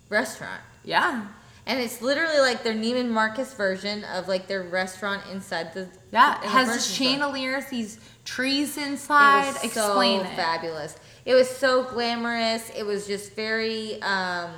restaurant. 0.10 0.61
Yeah. 0.84 1.26
And 1.65 1.80
it's 1.80 2.02
literally 2.02 2.39
like 2.39 2.64
their 2.64 2.73
Neiman 2.73 3.10
Marcus 3.10 3.53
version 3.53 4.03
of 4.06 4.27
like 4.27 4.48
their 4.48 4.64
restaurant 4.64 5.22
inside 5.31 5.73
the 5.73 5.88
Yeah. 6.11 6.38
in 6.39 6.43
It 6.43 6.49
has 6.49 6.68
the 6.68 6.93
chandeliers, 6.93 7.65
these 7.68 7.99
trees 8.26 8.77
It 8.77 8.88
inside. 8.88 9.45
was 9.53 9.64
Explain 9.64 10.22
so 10.22 10.27
it. 10.27 10.35
fabulous. 10.35 10.98
It 11.23 11.35
was 11.35 11.49
so 11.49 11.84
glamorous. 11.84 12.69
It 12.76 12.84
was 12.85 13.06
just 13.07 13.35
very 13.35 14.02
um 14.02 14.52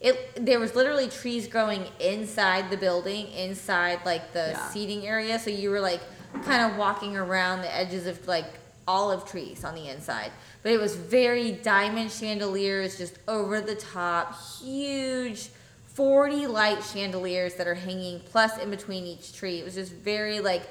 it 0.00 0.44
there 0.46 0.60
was 0.60 0.74
literally 0.74 1.08
trees 1.08 1.46
growing 1.48 1.86
inside 2.00 2.70
the 2.70 2.76
building, 2.76 3.28
inside 3.32 4.00
like 4.04 4.32
the 4.32 4.50
Yeah. 4.50 4.68
seating 4.70 5.06
area. 5.06 5.38
So 5.38 5.50
you 5.50 5.70
were 5.70 5.80
like 5.80 6.00
kind 6.44 6.70
of 6.70 6.78
walking 6.78 7.16
around 7.16 7.62
the 7.62 7.74
edges 7.74 8.06
of 8.06 8.26
like 8.28 8.46
olive 8.86 9.24
trees 9.26 9.64
on 9.64 9.74
the 9.74 9.88
inside. 9.88 10.30
But 10.62 10.72
it 10.72 10.80
was 10.80 10.94
very 10.94 11.52
diamond 11.52 12.10
chandeliers 12.10 12.96
just 12.98 13.18
over 13.26 13.60
the 13.60 13.74
top, 13.74 14.34
huge 14.60 15.50
40 15.94 16.46
light 16.46 16.82
chandeliers 16.84 17.54
that 17.54 17.66
are 17.66 17.74
hanging 17.74 18.20
plus 18.20 18.56
in 18.58 18.70
between 18.70 19.04
each 19.04 19.34
tree. 19.34 19.58
It 19.58 19.64
was 19.64 19.74
just 19.74 19.92
very 19.92 20.38
like 20.38 20.62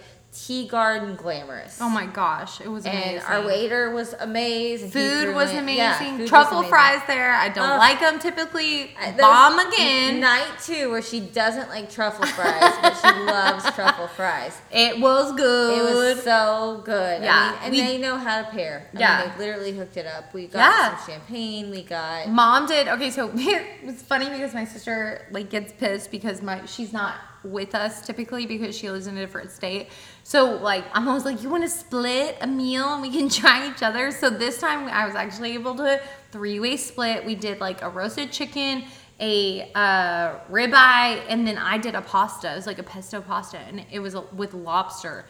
tea 0.46 0.68
garden 0.68 1.16
glamorous. 1.16 1.80
Oh 1.82 1.90
my 1.90 2.06
gosh, 2.06 2.62
it 2.62 2.68
was 2.70 2.86
amazing. 2.86 3.18
And 3.20 3.24
our 3.26 3.46
waiter 3.46 3.90
was 3.92 4.12
he 4.12 4.78
Food 4.78 5.34
was 5.36 5.52
in- 5.52 5.58
amazing. 5.60 5.78
yeah, 5.78 5.98
food 6.00 6.20
was 6.22 6.30
Truffle 6.30 6.58
amazing. 6.60 6.70
fries 6.70 7.02
there. 7.08 7.32
I 7.34 7.50
don't 7.50 7.66
Ugh. 7.70 7.80
like 7.80 8.00
them 8.00 8.20
typically. 8.20 8.96
Bomb 9.18 9.60
again. 9.60 10.20
Night 10.20 10.48
two, 10.64 10.90
where 10.92 11.02
she 11.02 11.20
doesn't 11.20 11.70
like 11.70 11.90
truffle 11.90 12.26
fries, 12.26 12.74
but 12.82 12.94
she 12.94 13.20
loves 13.26 13.64
truffle 13.76 14.08
fries. 14.08 14.58
It 14.72 15.00
was 15.00 15.34
good. 15.34 15.78
It 15.80 15.96
was 15.96 16.24
so 16.24 16.82
good. 16.86 17.24
Yeah, 17.24 17.58
I 17.60 17.70
mean, 17.70 17.82
and 17.82 17.88
we- 17.88 17.94
they 17.94 17.98
know 17.98 18.18
how 18.18 18.42
to 18.44 18.48
pair. 18.50 18.88
I 18.96 19.00
Yeah. 19.00 19.20
mean, 19.22 19.32
they 19.38 19.46
literally 19.46 19.72
hooked 19.78 19.98
it 19.98 20.06
up. 20.06 20.34
We 20.34 20.48
got 20.48 20.60
Yeah. 20.60 20.98
some 20.98 21.14
champagne. 21.14 21.72
We 21.72 21.84
got 21.84 22.30
Mom 22.30 22.68
did. 22.68 22.88
Okay, 22.88 23.10
so 23.12 23.32
it's 23.36 24.02
funny 24.04 24.30
because 24.30 24.54
my 24.54 24.66
sister 24.66 25.26
like 25.32 25.50
gets 25.50 25.74
pissed 25.74 26.12
because 26.12 26.42
my 26.42 26.66
she's 26.66 26.94
not 26.94 27.16
with 27.52 27.74
us 27.76 28.06
typically 28.06 28.46
because 28.46 28.78
she 28.78 28.90
lives 28.90 29.08
in 29.08 29.18
a 29.18 29.20
different 29.20 29.52
state. 29.52 29.90
So 30.24 30.56
like 30.58 30.86
I'm 30.94 31.08
always 31.08 31.26
like, 31.26 31.42
you 31.44 31.50
want 31.50 31.64
to 31.64 31.70
split 31.70 32.38
a 32.42 32.48
meal 32.48 32.94
and 32.94 33.02
we 33.02 33.10
can 33.12 33.30
try 33.42 33.70
each 33.70 33.82
other. 33.84 34.12
So 34.12 34.30
this 34.30 34.60
time 34.60 34.88
I 34.88 35.06
was 35.06 35.16
actually 35.16 35.54
able 35.54 35.76
to 35.76 36.02
three 36.32 36.60
way 36.60 36.78
split. 36.78 37.26
We 37.26 37.36
did 37.36 37.60
like 37.60 37.82
a 37.82 37.90
roasted 37.90 38.32
chicken, 38.32 38.84
a 39.20 39.72
uh, 39.74 40.40
ribeye, 40.52 41.22
and 41.30 41.48
then 41.48 41.58
I 41.58 41.78
did 41.78 41.96
a 41.96 42.02
pasta. 42.02 42.52
It 42.52 42.56
was 42.56 42.68
like 42.68 42.80
a 42.80 42.84
pesto 42.84 43.22
pasta, 43.22 43.58
and 43.60 43.84
it 43.92 44.00
was 44.00 44.16
with 44.34 44.54
lobster. 44.54 45.26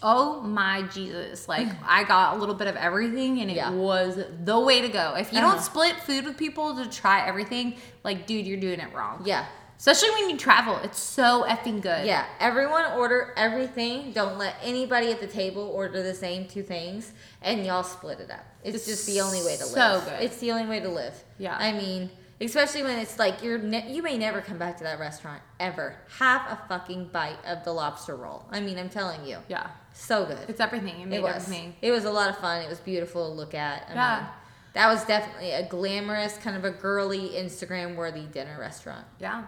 Oh 0.00 0.40
my 0.42 0.82
Jesus! 0.82 1.48
Like 1.48 1.66
I 1.84 2.04
got 2.04 2.36
a 2.36 2.38
little 2.38 2.54
bit 2.54 2.68
of 2.68 2.76
everything, 2.76 3.40
and 3.40 3.50
it 3.50 3.56
Yeah. 3.56 3.70
was 3.70 4.16
the 4.44 4.58
way 4.58 4.80
to 4.80 4.88
go. 4.88 5.14
If 5.18 5.32
you 5.32 5.40
Uh-huh. 5.40 5.54
don't 5.56 5.60
split 5.62 5.96
food 5.96 6.24
with 6.24 6.36
people 6.38 6.76
to 6.76 6.88
try 6.88 7.26
everything, 7.26 7.74
like 8.04 8.24
dude, 8.26 8.46
you're 8.46 8.60
doing 8.60 8.78
it 8.80 8.94
wrong. 8.94 9.22
yeah. 9.26 9.46
Especially 9.78 10.10
when 10.10 10.28
you 10.30 10.36
travel, 10.36 10.76
it's 10.82 10.98
so 10.98 11.44
effing 11.48 11.80
good. 11.80 12.04
Yeah, 12.04 12.26
everyone 12.40 12.84
order 12.96 13.32
everything. 13.36 14.12
Don't 14.12 14.36
let 14.36 14.56
anybody 14.62 15.12
at 15.12 15.20
the 15.20 15.26
table 15.28 15.62
order 15.62 16.02
the 16.02 16.14
same 16.14 16.46
two 16.48 16.64
things, 16.64 17.12
and 17.42 17.64
y'all 17.64 17.84
split 17.84 18.18
it 18.18 18.30
up. 18.30 18.44
It's 18.64 18.84
just 18.86 19.06
the 19.06 19.20
only 19.20 19.40
way 19.44 19.56
to 19.56 19.62
So 19.62 19.78
live. 19.78 20.04
good. 20.04 20.22
It's 20.22 20.38
the 20.38 20.50
only 20.50 20.66
way 20.66 20.80
to 20.80 20.88
live. 20.88 21.14
Yeah. 21.38 21.56
I 21.56 21.70
mean, 21.72 22.10
especially 22.40 22.82
when 22.82 22.98
it's 22.98 23.20
like 23.20 23.40
you're 23.42 23.58
ne- 23.58 23.92
you 23.92 24.02
may 24.02 24.18
never 24.18 24.40
come 24.40 24.58
back 24.58 24.78
to 24.78 24.84
that 24.84 24.98
restaurant 24.98 25.40
ever. 25.60 25.94
Have 26.18 26.42
a 26.50 26.58
fucking 26.68 27.10
bite 27.12 27.38
of 27.46 27.62
the 27.62 27.72
lobster 27.72 28.16
roll. 28.16 28.46
I 28.50 28.58
mean, 28.58 28.78
I'm 28.80 28.88
telling 28.90 29.24
you, 29.24 29.38
yeah, 29.48 29.68
so 29.92 30.24
good. 30.26 30.38
it's 30.48 30.60
everything. 30.60 31.00
It 31.02 31.06
made 31.06 31.18
it 31.18 31.22
was. 31.22 31.36
everything. 31.36 31.76
It 31.82 31.92
was 31.92 32.04
a 32.04 32.10
lot 32.10 32.30
of 32.30 32.38
fun. 32.38 32.62
It 32.62 32.68
was 32.68 32.80
beautiful 32.80 33.28
to 33.28 33.32
look 33.32 33.54
at. 33.54 33.86
I 33.90 33.94
Yeah. 33.94 34.16
mean, 34.16 34.26
that 34.74 34.88
was 34.92 35.04
definitely 35.04 35.52
a 35.52 35.66
glamorous, 35.68 36.36
kind 36.38 36.56
of 36.56 36.64
a 36.64 36.70
girly, 36.72 37.30
Instagram 37.30 37.94
worthy 37.96 38.22
dinner 38.26 38.56
restaurant. 38.58 39.06
Yeah. 39.20 39.44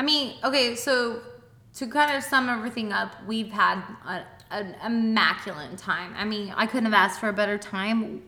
I 0.00 0.02
mean, 0.02 0.32
okay, 0.42 0.76
so 0.76 1.20
to 1.74 1.86
kind 1.86 2.16
of 2.16 2.24
sum 2.24 2.48
everything 2.48 2.90
up, 2.90 3.16
we've 3.26 3.52
had 3.52 3.82
a, 4.06 4.22
an 4.50 4.74
immaculate 4.82 5.76
time. 5.76 6.14
I 6.16 6.24
mean, 6.24 6.54
I 6.56 6.64
couldn't 6.64 6.86
have 6.86 6.94
asked 6.94 7.20
for 7.20 7.28
a 7.28 7.34
better 7.34 7.58
time. 7.58 8.22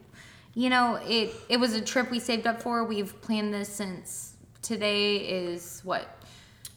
You 0.52 0.68
know, 0.68 0.96
it 0.96 1.32
it 1.48 1.56
was 1.56 1.72
a 1.72 1.80
trip 1.80 2.10
we 2.10 2.20
saved 2.20 2.46
up 2.46 2.60
for. 2.60 2.84
We've 2.84 3.18
planned 3.22 3.54
this 3.54 3.70
since 3.70 4.34
today 4.60 5.16
is 5.16 5.80
what 5.82 6.21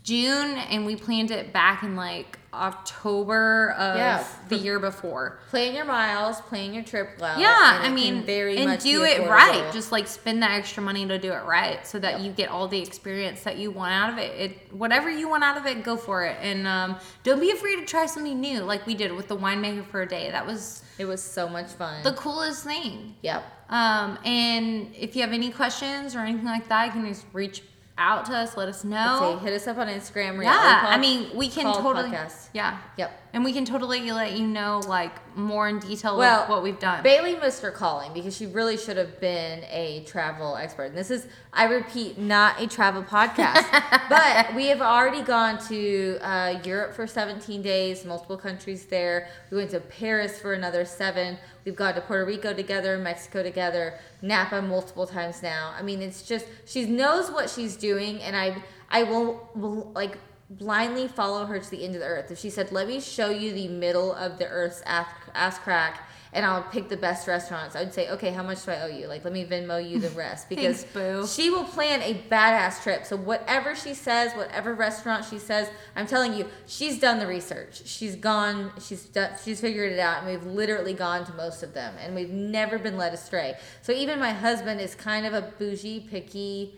June, 0.06 0.56
and 0.57 0.86
we 0.86 0.95
planned 0.95 1.32
it 1.32 1.52
back 1.52 1.84
in 1.84 1.95
like 1.95 2.38
October 2.53 3.72
of 3.72 3.98
Yeah. 3.98 4.23
the 4.49 4.56
year 4.56 4.80
before. 4.80 5.40
Plan 5.49 5.73
your 5.76 5.84
miles, 5.84 6.40
plan 6.41 6.73
your 6.73 6.84
trip 6.84 7.18
well. 7.19 7.38
Yeah, 7.40 7.77
and 7.77 7.86
I 7.86 7.90
mean, 7.90 8.23
very 8.23 8.56
and 8.57 8.69
much 8.69 8.84
do 8.84 9.03
it 9.03 9.18
affordable. 9.22 9.30
right. 9.30 9.73
Just 9.73 9.91
like 9.91 10.07
spend 10.07 10.41
the 10.44 10.49
extra 10.49 10.82
money 10.84 11.06
to 11.07 11.18
do 11.18 11.34
it 11.34 11.44
right, 11.44 11.86
so 11.86 11.99
that 11.99 12.14
Yep. 12.14 12.22
you 12.22 12.32
get 12.32 12.49
all 12.49 12.68
the 12.68 12.80
experience 12.80 13.41
that 13.44 13.57
you 13.57 13.72
want 13.72 13.91
out 13.94 14.10
of 14.14 14.18
it. 14.19 14.32
It 14.40 14.73
whatever 14.73 15.10
you 15.10 15.27
want 15.27 15.44
out 15.44 15.57
of 15.57 15.65
it, 15.65 15.84
go 15.84 15.98
for 15.98 16.23
it, 16.23 16.38
and 16.41 16.68
um, 16.68 16.98
don't 17.23 17.40
be 17.41 17.52
afraid 17.52 17.77
to 17.77 17.86
try 17.86 18.06
something 18.06 18.40
new, 18.40 18.61
like 18.61 18.86
we 18.86 18.94
did 18.95 19.11
with 19.11 19.27
the 19.27 19.36
winemaker 19.36 19.86
for 19.88 20.03
a 20.03 20.07
day. 20.07 20.30
That 20.32 20.45
was 20.45 20.84
it 20.98 21.06
was 21.06 21.22
so 21.22 21.49
much 21.49 21.68
fun. 21.72 22.03
the 22.03 22.14
coolest 22.14 22.64
thing. 22.64 23.15
yep. 23.22 23.44
Um, 23.69 24.19
and 24.23 24.94
if 24.95 25.15
you 25.15 25.23
have 25.23 25.34
any 25.34 25.49
questions 25.49 26.15
or 26.15 26.19
anything 26.19 26.45
like 26.45 26.68
that, 26.69 26.86
you 26.86 26.91
can 26.91 27.07
just 27.07 27.26
reach 27.34 27.64
out 27.98 28.26
to 28.26 28.34
us. 28.34 28.58
Let 28.58 28.68
us 28.68 28.84
know. 28.84 29.38
Hit 29.42 29.54
us 29.54 29.68
up 29.68 29.78
on 29.78 29.88
Instagram. 29.88 30.42
Yeah, 30.44 30.82
Pod- 30.82 30.94
I 30.94 30.98
mean, 30.98 31.36
we 31.36 31.50
can 31.50 31.66
totally. 31.74 32.10
podcast. 32.10 32.50
Yeah. 32.54 32.78
Yep. 32.98 33.25
And 33.36 33.44
we 33.44 33.52
can 33.52 33.66
totally 33.66 34.10
let 34.14 34.38
you 34.38 34.48
know 34.48 34.82
like 34.88 35.12
more 35.36 35.68
in 35.68 35.80
detail 35.80 36.18
Well, 36.18 36.48
what 36.48 36.64
we've 36.64 36.80
done. 36.80 37.03
Bailey 37.03 37.36
missed 37.36 37.62
her 37.64 37.70
calling 37.70 38.14
because 38.14 38.34
she 38.34 38.45
really 38.45 38.78
should 38.78 38.95
have 38.95 39.20
been 39.20 39.66
a 39.66 40.06
travel 40.07 40.56
expert. 40.56 40.86
And 40.86 40.98
this 40.98 41.12
is, 41.12 41.28
I 41.52 41.66
repeat, 41.66 42.18
not 42.18 42.62
a 42.62 42.68
travel 42.68 43.03
podcast. 43.03 43.70
but 44.10 44.56
we 44.56 44.68
have 44.68 44.82
already 44.82 45.22
gone 45.22 45.60
to 45.68 46.18
uh, 46.22 46.62
Europe 46.64 46.94
for 46.94 47.06
17 47.06 47.62
days, 47.62 48.06
multiple 48.06 48.38
countries 48.38 48.86
there. 48.86 49.28
We 49.52 49.57
went 49.57 49.72
to 49.72 49.82
Paris 49.82 50.40
for 50.40 50.53
another 50.53 50.86
seven. 50.86 51.38
We've 51.66 51.76
gone 51.76 51.95
to 51.95 52.02
Puerto 52.02 52.24
Rico 52.24 52.53
together, 52.53 52.98
Mexico 52.98 53.44
together, 53.44 53.99
Napa 54.22 54.62
multiple 54.62 55.06
times 55.06 55.44
now. 55.44 55.74
I 55.78 55.82
mean, 55.82 56.02
it's 56.02 56.22
just 56.22 56.45
she 56.64 56.86
knows 56.86 57.30
what 57.30 57.49
she's 57.49 57.76
doing, 57.76 58.22
and 58.22 58.34
I 58.34 58.64
I 58.90 59.03
will, 59.03 59.49
will 59.56 59.91
like 59.94 60.18
blindly 60.57 61.07
follow 61.07 61.45
her 61.45 61.60
to 61.60 61.72
the 61.72 61.84
end 61.84 61.95
of 61.95 62.02
the 62.02 62.07
earth. 62.07 62.32
If 62.32 62.40
she 62.40 62.49
said, 62.49 62.72
"Let 62.72 62.88
me 62.88 62.99
show 62.99 63.30
you 63.30 63.53
the 63.53 63.68
middle 63.68 64.14
of 64.14 64.38
the 64.38 64.48
earth's 64.48 64.82
ass, 64.86 65.07
ass 65.34 65.60
crack," 65.60 66.07
and 66.34 66.45
I'll 66.45 66.64
pick 66.64 66.90
the 66.90 66.98
best 66.98 67.27
restaurants, 67.27 67.76
I 67.76 67.84
would 67.84 67.94
say, 67.94 68.10
"Okay, 68.10 68.32
how 68.32 68.44
much 68.44 68.65
do 68.65 68.72
I 68.72 68.82
owe 68.82 68.88
you? 68.88 69.07
Like, 69.07 69.23
let 69.23 69.34
me 69.34 69.45
Venmo 69.45 69.77
you 69.77 69.99
the 69.99 70.10
rest." 70.11 70.48
Because 70.56 70.84
Thanks, 70.84 71.34
she 71.34 71.49
will 71.49 71.64
plan 71.64 72.02
a 72.02 72.14
badass 72.30 72.84
trip. 72.84 73.06
So 73.06 73.15
whatever 73.15 73.76
she 73.76 73.94
says, 73.94 74.34
whatever 74.34 74.73
restaurant 74.73 75.26
she 75.26 75.40
says, 75.40 75.69
I'm 75.95 76.07
telling 76.07 76.34
you, 76.34 76.48
she's 76.68 76.99
done 76.99 77.19
the 77.19 77.27
research. 77.27 77.86
She's 77.86 78.15
gone. 78.15 78.72
She's 78.82 79.06
done. 79.06 79.32
She's 79.44 79.61
figured 79.61 79.91
it 79.91 79.99
out, 79.99 80.23
and 80.23 80.27
we've 80.27 80.45
literally 80.45 80.94
gone 80.94 81.26
to 81.26 81.34
most 81.34 81.64
of 81.64 81.73
them, 81.73 81.95
and 81.99 82.15
we've 82.15 82.32
never 82.32 82.77
been 82.77 82.98
led 82.98 83.14
astray. 83.14 83.56
So 83.82 83.91
even 83.91 84.19
my 84.19 84.32
husband 84.32 84.82
is 84.82 84.95
kind 84.95 85.26
of 85.26 85.34
a 85.34 85.41
bougie, 85.57 86.02
picky 86.02 86.76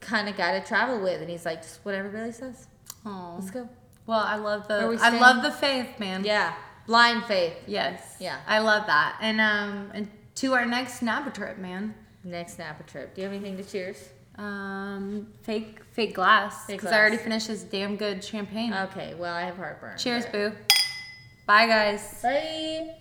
kind 0.00 0.28
of 0.28 0.36
guy 0.36 0.58
to 0.58 0.66
travel 0.66 1.00
with, 1.00 1.20
and 1.20 1.30
he's 1.30 1.46
like, 1.46 1.62
just 1.62 1.78
whatever 1.84 2.08
Billy 2.08 2.32
says. 2.32 2.66
Let's 3.04 3.50
go. 3.50 3.68
Well, 4.06 4.20
I 4.20 4.36
love 4.36 4.68
the 4.68 4.98
I 5.00 5.18
love 5.18 5.42
the 5.42 5.50
faith, 5.52 5.98
man. 5.98 6.24
Yeah, 6.24 6.54
blind 6.86 7.24
faith. 7.24 7.54
Yes. 7.66 8.16
Yeah. 8.20 8.38
I 8.46 8.58
love 8.58 8.86
that. 8.86 9.18
And 9.20 9.40
um 9.40 9.90
and 9.94 10.08
to 10.36 10.54
our 10.54 10.64
next 10.66 11.02
Napa 11.02 11.30
trip, 11.30 11.58
man. 11.58 11.94
Next 12.24 12.58
Napa 12.58 12.82
trip. 12.84 13.14
Do 13.14 13.20
you 13.20 13.28
have 13.28 13.34
anything 13.36 13.56
to 13.56 13.64
cheers? 13.64 14.08
Um 14.38 15.28
fake 15.42 15.80
fake 15.92 16.14
glass. 16.14 16.66
Because 16.66 16.90
I 16.90 16.98
already 16.98 17.16
finished 17.18 17.48
this 17.48 17.62
damn 17.62 17.96
good 17.96 18.22
champagne. 18.24 18.72
Okay. 18.72 19.14
Well, 19.14 19.34
I 19.34 19.42
have 19.42 19.56
heartburn. 19.56 19.98
Cheers, 19.98 20.24
but- 20.24 20.32
boo. 20.32 20.52
Bye 21.46 21.66
guys. 21.66 22.22
Bye. 22.22 22.96